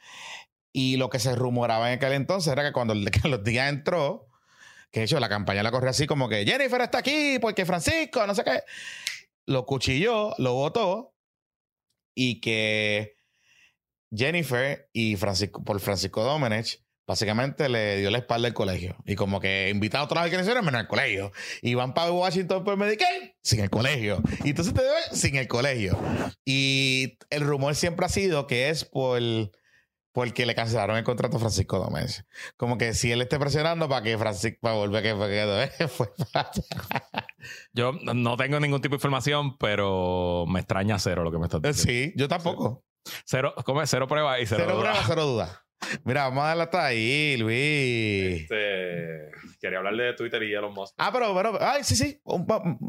Y 0.73 0.97
lo 0.97 1.11
que 1.11 1.19
se 1.19 1.35
rumoraba 1.35 1.91
en 1.91 1.97
aquel 1.97 2.13
entonces 2.13 2.53
era 2.53 2.63
que 2.63 2.73
cuando 2.73 2.93
el- 2.93 3.11
que 3.11 3.29
los 3.29 3.43
días 3.43 3.69
entró, 3.69 4.29
que 4.93 5.01
de 5.01 5.07
hecho 5.07 5.19
la 5.19 5.29
campaña 5.29 5.65
la 5.65 5.73
corrió 5.73 5.91
así 5.91 6.07
como 6.07 6.29
que 6.29 6.45
Jennifer 6.47 6.81
está 6.83 6.99
aquí 6.99 7.39
porque 7.41 7.67
Francisco, 7.67 8.25
no 8.29 8.35
sé 8.37 8.45
qué. 8.45 8.63
Lo 9.47 9.67
cuchilló, 9.67 10.35
lo 10.39 10.55
votó 10.55 11.17
y 12.15 12.41
que 12.41 13.17
Jennifer 14.15 14.89
y 14.93 15.17
Francisco, 15.17 15.65
por 15.65 15.81
Francisco 15.81 16.23
Domenech, 16.23 16.81
básicamente 17.09 17.71
le 17.71 17.97
dio 17.97 18.11
la 18.11 18.19
espalda 18.19 18.47
al 18.47 18.55
colegio. 18.55 18.95
Y 19.07 19.17
como 19.17 19.41
que 19.41 19.71
invita 19.71 19.99
a 19.99 20.05
otras 20.05 20.25
organizaciones 20.25 20.63
menos 20.63 20.81
al 20.81 20.87
colegio. 20.87 21.33
Y 21.63 21.75
van 21.75 21.95
para 21.95 22.13
Washington 22.13 22.63
por 22.63 22.77
Medicaid 22.77 23.31
sin 23.43 23.61
el 23.61 23.71
colegio. 23.71 24.23
Y 24.45 24.51
entonces 24.51 24.75
te 24.75 24.83
ves 24.83 25.19
sin 25.19 25.37
el 25.37 25.49
colegio. 25.49 25.99
Y 26.45 27.17
el 27.31 27.41
rumor 27.41 27.75
siempre 27.75 28.05
ha 28.07 28.11
sido 28.11 28.47
que 28.47 28.69
es 28.69 28.85
por 28.85 29.21
porque 30.13 30.47
le 30.47 30.55
cancelaron 30.55 30.97
el 30.97 31.05
contrato 31.05 31.37
a 31.37 31.41
Francisco 31.41 31.79
Domínguez. 31.79 32.27
Como 32.57 32.77
que 32.77 32.93
si 32.93 33.11
él 33.13 33.23
esté 33.23 33.39
presionando 33.39 33.89
para 33.89 34.03
que 34.03 34.19
Francisco 34.19 34.59
para 34.61 34.75
volver 34.75 35.03
que 35.03 35.15
fue 35.15 35.71
que 35.79 35.89
fue 35.89 36.09
Yo 37.73 37.93
no 37.93 38.37
tengo 38.37 38.61
ningún 38.61 38.81
tipo 38.81 38.95
de 38.95 38.97
información, 38.97 39.57
pero 39.59 40.45
me 40.47 40.61
extraña 40.61 40.99
cero 40.99 41.23
lo 41.25 41.31
que 41.31 41.39
me 41.39 41.45
estás 41.45 41.63
diciendo. 41.63 41.93
Sí, 41.93 42.13
yo 42.17 42.29
tampoco. 42.29 42.85
Cero, 43.25 43.55
¿cómo 43.65 43.81
es? 43.81 43.89
Cero 43.89 44.07
pruebas 44.09 44.41
y 44.41 44.47
cero, 44.47 44.65
Cero 44.67 44.77
dudas. 44.79 44.91
prueba, 44.91 45.07
cero 45.07 45.25
duda. 45.25 45.68
Mira, 46.05 46.25
vamos 46.25 46.45
a 46.45 46.49
darle 46.49 46.63
hasta 46.65 46.87
ahí, 46.87 47.37
Luis. 47.39 48.43
Este, 48.43 49.31
quería 49.61 49.79
hablar 49.79 49.97
de 49.97 50.13
Twitter 50.15 50.43
y 50.43 50.53
Elon 50.53 50.75
Musk. 50.75 50.95
Ah, 50.99 51.11
pero, 51.13 51.35
pero, 51.35 51.59
ay, 51.61 51.83
sí, 51.85 51.95
sí. 51.97 52.21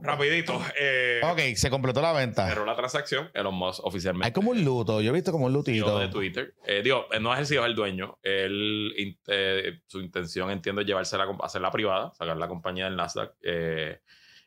Rapidito. 0.02 0.60
Eh, 0.80 1.22
Ok, 1.24 1.40
se 1.56 1.70
completó 1.70 2.02
la 2.02 2.14
venta. 2.14 2.48
Cerró 2.48 2.66
la 2.66 2.76
transacción. 2.76 3.30
Elon 3.34 3.54
Musk 3.56 3.86
oficialmente. 3.86 4.26
Hay 4.28 4.32
como 4.34 4.52
un 4.52 4.64
luto. 4.64 5.02
Yo 5.02 5.12
he 5.12 5.14
visto 5.14 5.32
como 5.32 5.46
un 5.46 5.52
CEO 5.52 5.60
lutito. 5.60 6.00
de 6.00 6.08
Twitter. 6.10 6.54
Eh, 6.66 6.82
digo, 6.84 7.06
eh, 7.12 7.20
no 7.20 7.34
es 7.34 7.40
el 7.40 7.46
CEO, 7.46 7.62
es 7.64 7.70
el 7.70 7.76
dueño. 7.76 8.18
Él, 8.24 9.16
eh, 9.28 9.80
su 9.88 10.02
intención, 10.02 10.50
entiendo, 10.52 10.82
es 10.82 10.88
llevársela, 10.88 11.26
hacerla 11.42 11.72
privada, 11.72 12.12
sacar 12.14 12.38
la 12.38 12.48
compañía 12.48 12.86
del 12.86 12.96
Nasdaq 12.96 13.34
eh, 13.44 14.00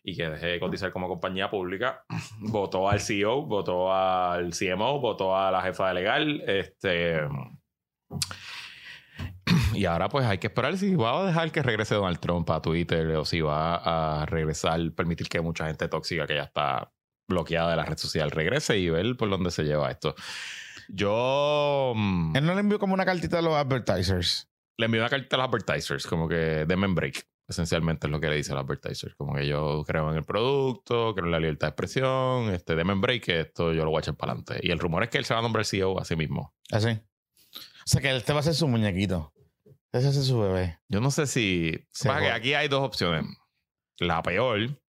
y 0.03 0.17
que 0.17 0.29
deje 0.29 0.47
de 0.47 0.61
cotizar 0.61 0.93
como 0.93 1.07
compañía 1.09 1.49
pública. 1.49 2.05
Votó 2.41 2.89
al 2.89 3.01
CEO, 3.01 3.43
votó 3.47 3.93
al 3.95 4.51
CMO, 4.53 5.01
votó 5.01 5.37
a 5.37 5.51
la 5.51 5.63
jefa 5.63 5.89
de 5.89 5.95
legal. 5.95 6.43
Este. 6.47 7.21
Y 9.75 9.85
ahora 9.87 10.09
pues 10.09 10.27
hay 10.27 10.39
que 10.39 10.49
esperar 10.49 10.77
si 10.77 10.95
va 10.95 11.23
a 11.23 11.27
dejar 11.27 11.51
que 11.51 11.63
regrese 11.63 11.95
Donald 11.95 12.21
Trump 12.21 12.49
a 12.51 12.61
Twitter 12.61 13.07
o 13.17 13.25
si 13.25 13.41
va 13.41 13.77
a 14.23 14.27
regresar, 14.27 14.93
permitir 14.93 15.29
que 15.29 15.41
mucha 15.41 15.67
gente 15.67 15.89
tóxica 15.89 16.27
que 16.27 16.37
ya 16.37 16.45
está 16.45 16.93
bloqueada 17.29 17.71
de 17.71 17.77
la 17.77 17.85
red 17.85 17.97
social 17.97 18.31
regrese 18.31 18.79
y 18.79 18.91
ver 18.91 19.17
por 19.17 19.31
dónde 19.31 19.51
se 19.51 19.65
lleva 19.65 19.91
esto. 19.91 20.15
Yo 20.89 21.93
mm, 21.95 22.37
Él 22.37 22.47
no 22.47 22.55
le 22.55 22.61
envió 22.61 22.79
como 22.79 22.95
una 22.95 23.05
cartita 23.05 23.39
a 23.39 23.43
los 23.43 23.55
advertisers. 23.55 24.49
le 24.77 24.87
envío 24.87 25.01
una 25.01 25.11
carta 25.11 25.37
a 25.37 25.39
los 25.39 25.49
advertisers, 25.49 26.07
como 26.07 26.29
que 26.29 26.65
denme 26.67 26.87
en 26.87 26.95
break. 26.95 27.27
Esencialmente 27.49 28.07
es 28.07 28.11
lo 28.11 28.21
que 28.21 28.29
le 28.29 28.37
dice 28.37 28.53
a 28.53 28.55
los 28.55 28.65
advertisers. 28.65 29.15
Como 29.15 29.35
que 29.35 29.47
yo 29.47 29.85
creo 29.87 30.11
en 30.11 30.17
el 30.17 30.25
producto, 30.25 31.15
creo 31.15 31.27
en 31.27 31.33
la 31.33 31.41
libertad 31.41 31.69
de 31.69 31.71
expresión, 31.71 32.51
este, 32.53 32.77
denme 32.77 32.95
break, 32.95 33.25
que 33.25 33.41
esto 33.41 33.73
yo 33.73 33.85
lo 33.85 33.91
voy 33.91 33.99
a 33.99 34.01
echar 34.01 34.17
para 34.17 34.33
adelante. 34.33 34.61
Y 34.63 34.71
el 34.71 34.79
rumor 34.79 35.03
es 35.03 35.11
que 35.11 35.19
él 35.19 35.25
se 35.25 35.35
va 35.35 35.41
a 35.41 35.43
nombrar 35.43 35.65
CEO 35.65 35.99
a 35.99 36.05
sí 36.05 36.17
mismo. 36.17 36.55
Así. 36.71 37.01
O 37.85 37.87
sea, 37.87 38.01
que 38.01 38.17
este 38.17 38.33
va 38.33 38.41
a 38.41 38.45
ser 38.45 38.55
su 38.55 38.69
muñequito. 38.69 39.33
Ese 39.93 40.05
va 40.05 40.11
a 40.11 40.15
ser 40.15 40.23
su 40.23 40.41
bebé. 40.41 40.79
Yo 40.89 41.01
no 41.01 41.11
sé 41.11 41.27
si. 41.27 41.87
Pasa 42.05 42.21
que 42.21 42.31
aquí 42.31 42.55
hay 42.55 42.69
dos 42.69 42.83
opciones. 42.83 43.25
La 43.99 44.23
peor, 44.23 44.82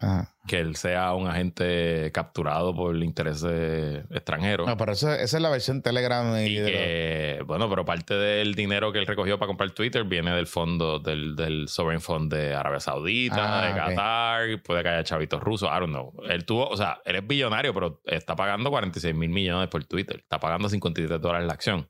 Ajá. 0.00 0.34
que 0.46 0.58
él 0.58 0.74
sea 0.76 1.12
un 1.14 1.28
agente 1.28 2.10
capturado 2.12 2.74
por 2.74 2.96
intereses 2.96 4.04
extranjeros. 4.10 4.66
No, 4.66 4.76
pero 4.76 4.92
eso- 4.92 5.12
esa 5.12 5.36
es 5.36 5.42
la 5.42 5.50
versión 5.50 5.82
Telegram. 5.82 6.34
Y 6.38 6.46
Y 6.46 6.54
de 6.56 6.72
que, 6.72 7.42
bueno, 7.46 7.68
pero 7.70 7.84
parte 7.84 8.14
del 8.14 8.54
dinero 8.54 8.90
que 8.92 8.98
él 8.98 9.06
recogió 9.06 9.38
para 9.38 9.46
comprar 9.48 9.70
Twitter 9.72 10.02
viene 10.04 10.32
del 10.34 10.46
fondo, 10.46 10.98
del, 10.98 11.36
del 11.36 11.68
Sovereign 11.68 12.00
Fund 12.00 12.32
de 12.32 12.54
Arabia 12.54 12.80
Saudita, 12.80 13.60
Ah, 13.62 13.66
de. 13.68 13.74
Qatar, 13.74 14.62
puede 14.62 14.82
que 14.82 14.88
haya 14.88 15.04
chavitos 15.04 15.40
rusos, 15.42 15.68
I 15.68 15.78
don't 15.80 15.90
know. 15.90 16.12
Él 16.28 16.44
tuvo, 16.44 16.66
o 16.68 16.76
sea, 16.76 17.00
él 17.04 17.16
es 17.16 17.26
billonario, 17.26 17.72
pero 17.74 18.00
está 18.06 18.34
pagando 18.34 18.70
46 18.70 19.14
mil 19.14 19.28
millones 19.30 19.68
por 19.68 19.84
Twitter. 19.84 20.16
Está 20.20 20.40
pagando 20.40 20.68
53 20.68 21.20
dólares 21.20 21.46
la 21.46 21.52
acción. 21.52 21.88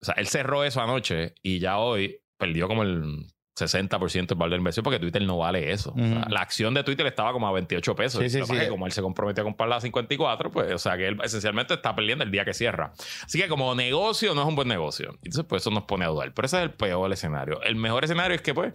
O 0.00 0.04
sea, 0.04 0.14
él 0.18 0.26
cerró 0.26 0.64
eso 0.64 0.80
anoche 0.82 1.34
y 1.42 1.60
ya 1.60 1.78
hoy 1.78 2.18
perdió 2.36 2.66
como 2.66 2.82
el 2.82 3.26
60% 3.54 4.26
del 4.28 4.38
valor 4.38 4.50
de 4.50 4.56
la 4.56 4.60
inversión 4.60 4.82
porque 4.82 4.98
Twitter 4.98 5.22
no 5.22 5.36
vale 5.38 5.72
eso. 5.72 5.92
O 5.92 5.98
sea, 5.98 6.20
Ujú. 6.20 6.30
la 6.30 6.40
acción 6.40 6.72
de 6.74 6.82
Twitter 6.84 7.06
estaba 7.06 7.32
como 7.32 7.46
a 7.46 7.52
28 7.52 7.94
pesos. 7.94 8.22
Sí, 8.22 8.30
sí, 8.30 8.40
sí. 8.44 8.52
que 8.58 8.68
como 8.68 8.86
él 8.86 8.92
se 8.92 9.02
comprometió 9.02 9.42
a 9.42 9.44
comprarla 9.44 9.76
a 9.76 9.80
54, 9.80 10.50
pues, 10.50 10.72
o 10.72 10.78
sea, 10.78 10.96
que 10.96 11.08
él 11.08 11.18
esencialmente 11.22 11.74
está 11.74 11.94
perdiendo 11.94 12.24
el 12.24 12.30
día 12.30 12.44
que 12.44 12.54
cierra. 12.54 12.92
Así 13.24 13.38
que 13.40 13.48
como 13.48 13.74
negocio 13.74 14.34
no 14.34 14.42
es 14.42 14.48
un 14.48 14.56
buen 14.56 14.68
negocio. 14.68 15.10
Entonces, 15.22 15.44
pues 15.46 15.62
eso 15.62 15.70
nos 15.70 15.84
pone 15.84 16.04
a 16.04 16.08
dudar. 16.08 16.32
Pero 16.32 16.46
ese 16.46 16.56
es 16.58 16.62
el 16.64 16.70
peor 16.70 17.12
escenario. 17.12 17.60
El 17.62 17.76
mejor 17.76 18.04
escenario 18.04 18.34
es 18.34 18.40
que, 18.42 18.54
pues, 18.54 18.72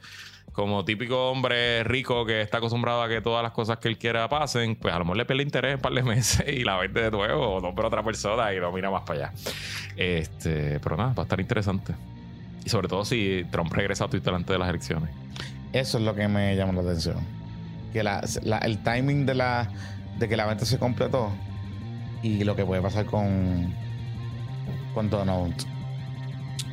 como 0.54 0.84
típico 0.86 1.30
hombre 1.32 1.84
rico 1.84 2.26
que 2.26 2.42
está 2.42 2.58
acostumbrado 2.60 3.02
a 3.04 3.10
que 3.10 3.22
todas 3.22 3.44
las 3.44 3.52
cosas 3.52 3.78
que 3.78 3.88
él 3.90 3.98
quiera 3.98 4.28
pasen, 4.30 4.76
pues 4.76 4.94
a 4.94 4.98
lo 4.98 5.06
mejor 5.06 5.18
le 5.18 5.26
pierde 5.26 5.44
interés 5.44 5.76
un 5.76 5.82
par 5.82 5.94
de 5.94 6.02
meses 6.04 6.48
y 6.48 6.64
la 6.64 6.78
vende 6.78 7.02
de 7.02 7.12
nuevo 7.12 7.56
o 7.56 7.62
nombra 7.62 7.86
a 7.86 7.88
otra 7.88 8.04
persona 8.04 8.52
y 8.54 8.60
lo 8.60 8.72
mira 8.72 8.90
más 8.90 9.04
para 9.04 9.28
allá. 9.28 9.34
Este, 9.96 10.80
pero 10.80 10.98
nada, 10.98 11.14
va 11.14 11.24
a 11.24 11.26
estar 11.26 11.40
interesante. 11.40 11.94
Y 12.68 12.70
sobre 12.70 12.90
todo 12.90 13.06
si 13.06 13.46
Trump 13.50 13.72
regresa 13.72 14.04
a 14.04 14.10
Twitter 14.10 14.34
antes 14.34 14.52
de 14.54 14.60
las 14.60 14.68
elecciones. 14.68 15.10
Eso 15.72 16.00
es 16.00 16.04
lo 16.04 16.14
que 16.14 16.28
me 16.28 16.54
llama 16.54 16.74
la 16.74 16.82
atención. 16.82 17.16
Que 17.94 18.04
la, 18.04 18.22
la- 18.44 18.58
el 18.58 18.84
timing 18.84 19.26
de 19.26 19.36
la 19.36 19.70
de 20.20 20.28
que 20.28 20.36
la 20.36 20.46
venta 20.46 20.66
se 20.66 20.78
completó 20.78 21.32
y 22.22 22.44
lo 22.44 22.58
que 22.58 22.66
puede 22.66 22.82
pasar 22.82 23.06
con 23.06 23.74
con 24.94 25.10
Donald. 25.10 25.56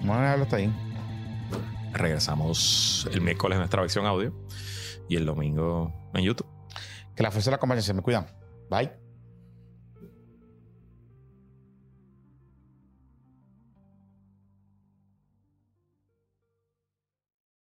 Vamos 0.00 0.16
a 0.16 0.20
dejarlo 0.22 0.42
hasta 0.44 0.56
ahí. 0.56 0.72
Regresamos 1.92 3.08
el 3.12 3.20
miércoles 3.20 3.54
en 3.54 3.60
nuestra 3.60 3.80
versión 3.82 4.04
audio 4.04 4.34
y 5.08 5.14
el 5.14 5.24
domingo 5.26 5.92
en 6.12 6.24
YouTube. 6.24 6.48
Que 7.14 7.22
la 7.22 7.30
fuerza 7.30 7.50
de 7.50 7.56
la 7.56 7.58
compañía 7.58 7.82
se 7.82 7.94
me 7.94 8.02
cuidan. 8.02 8.26
Bye. 8.68 9.03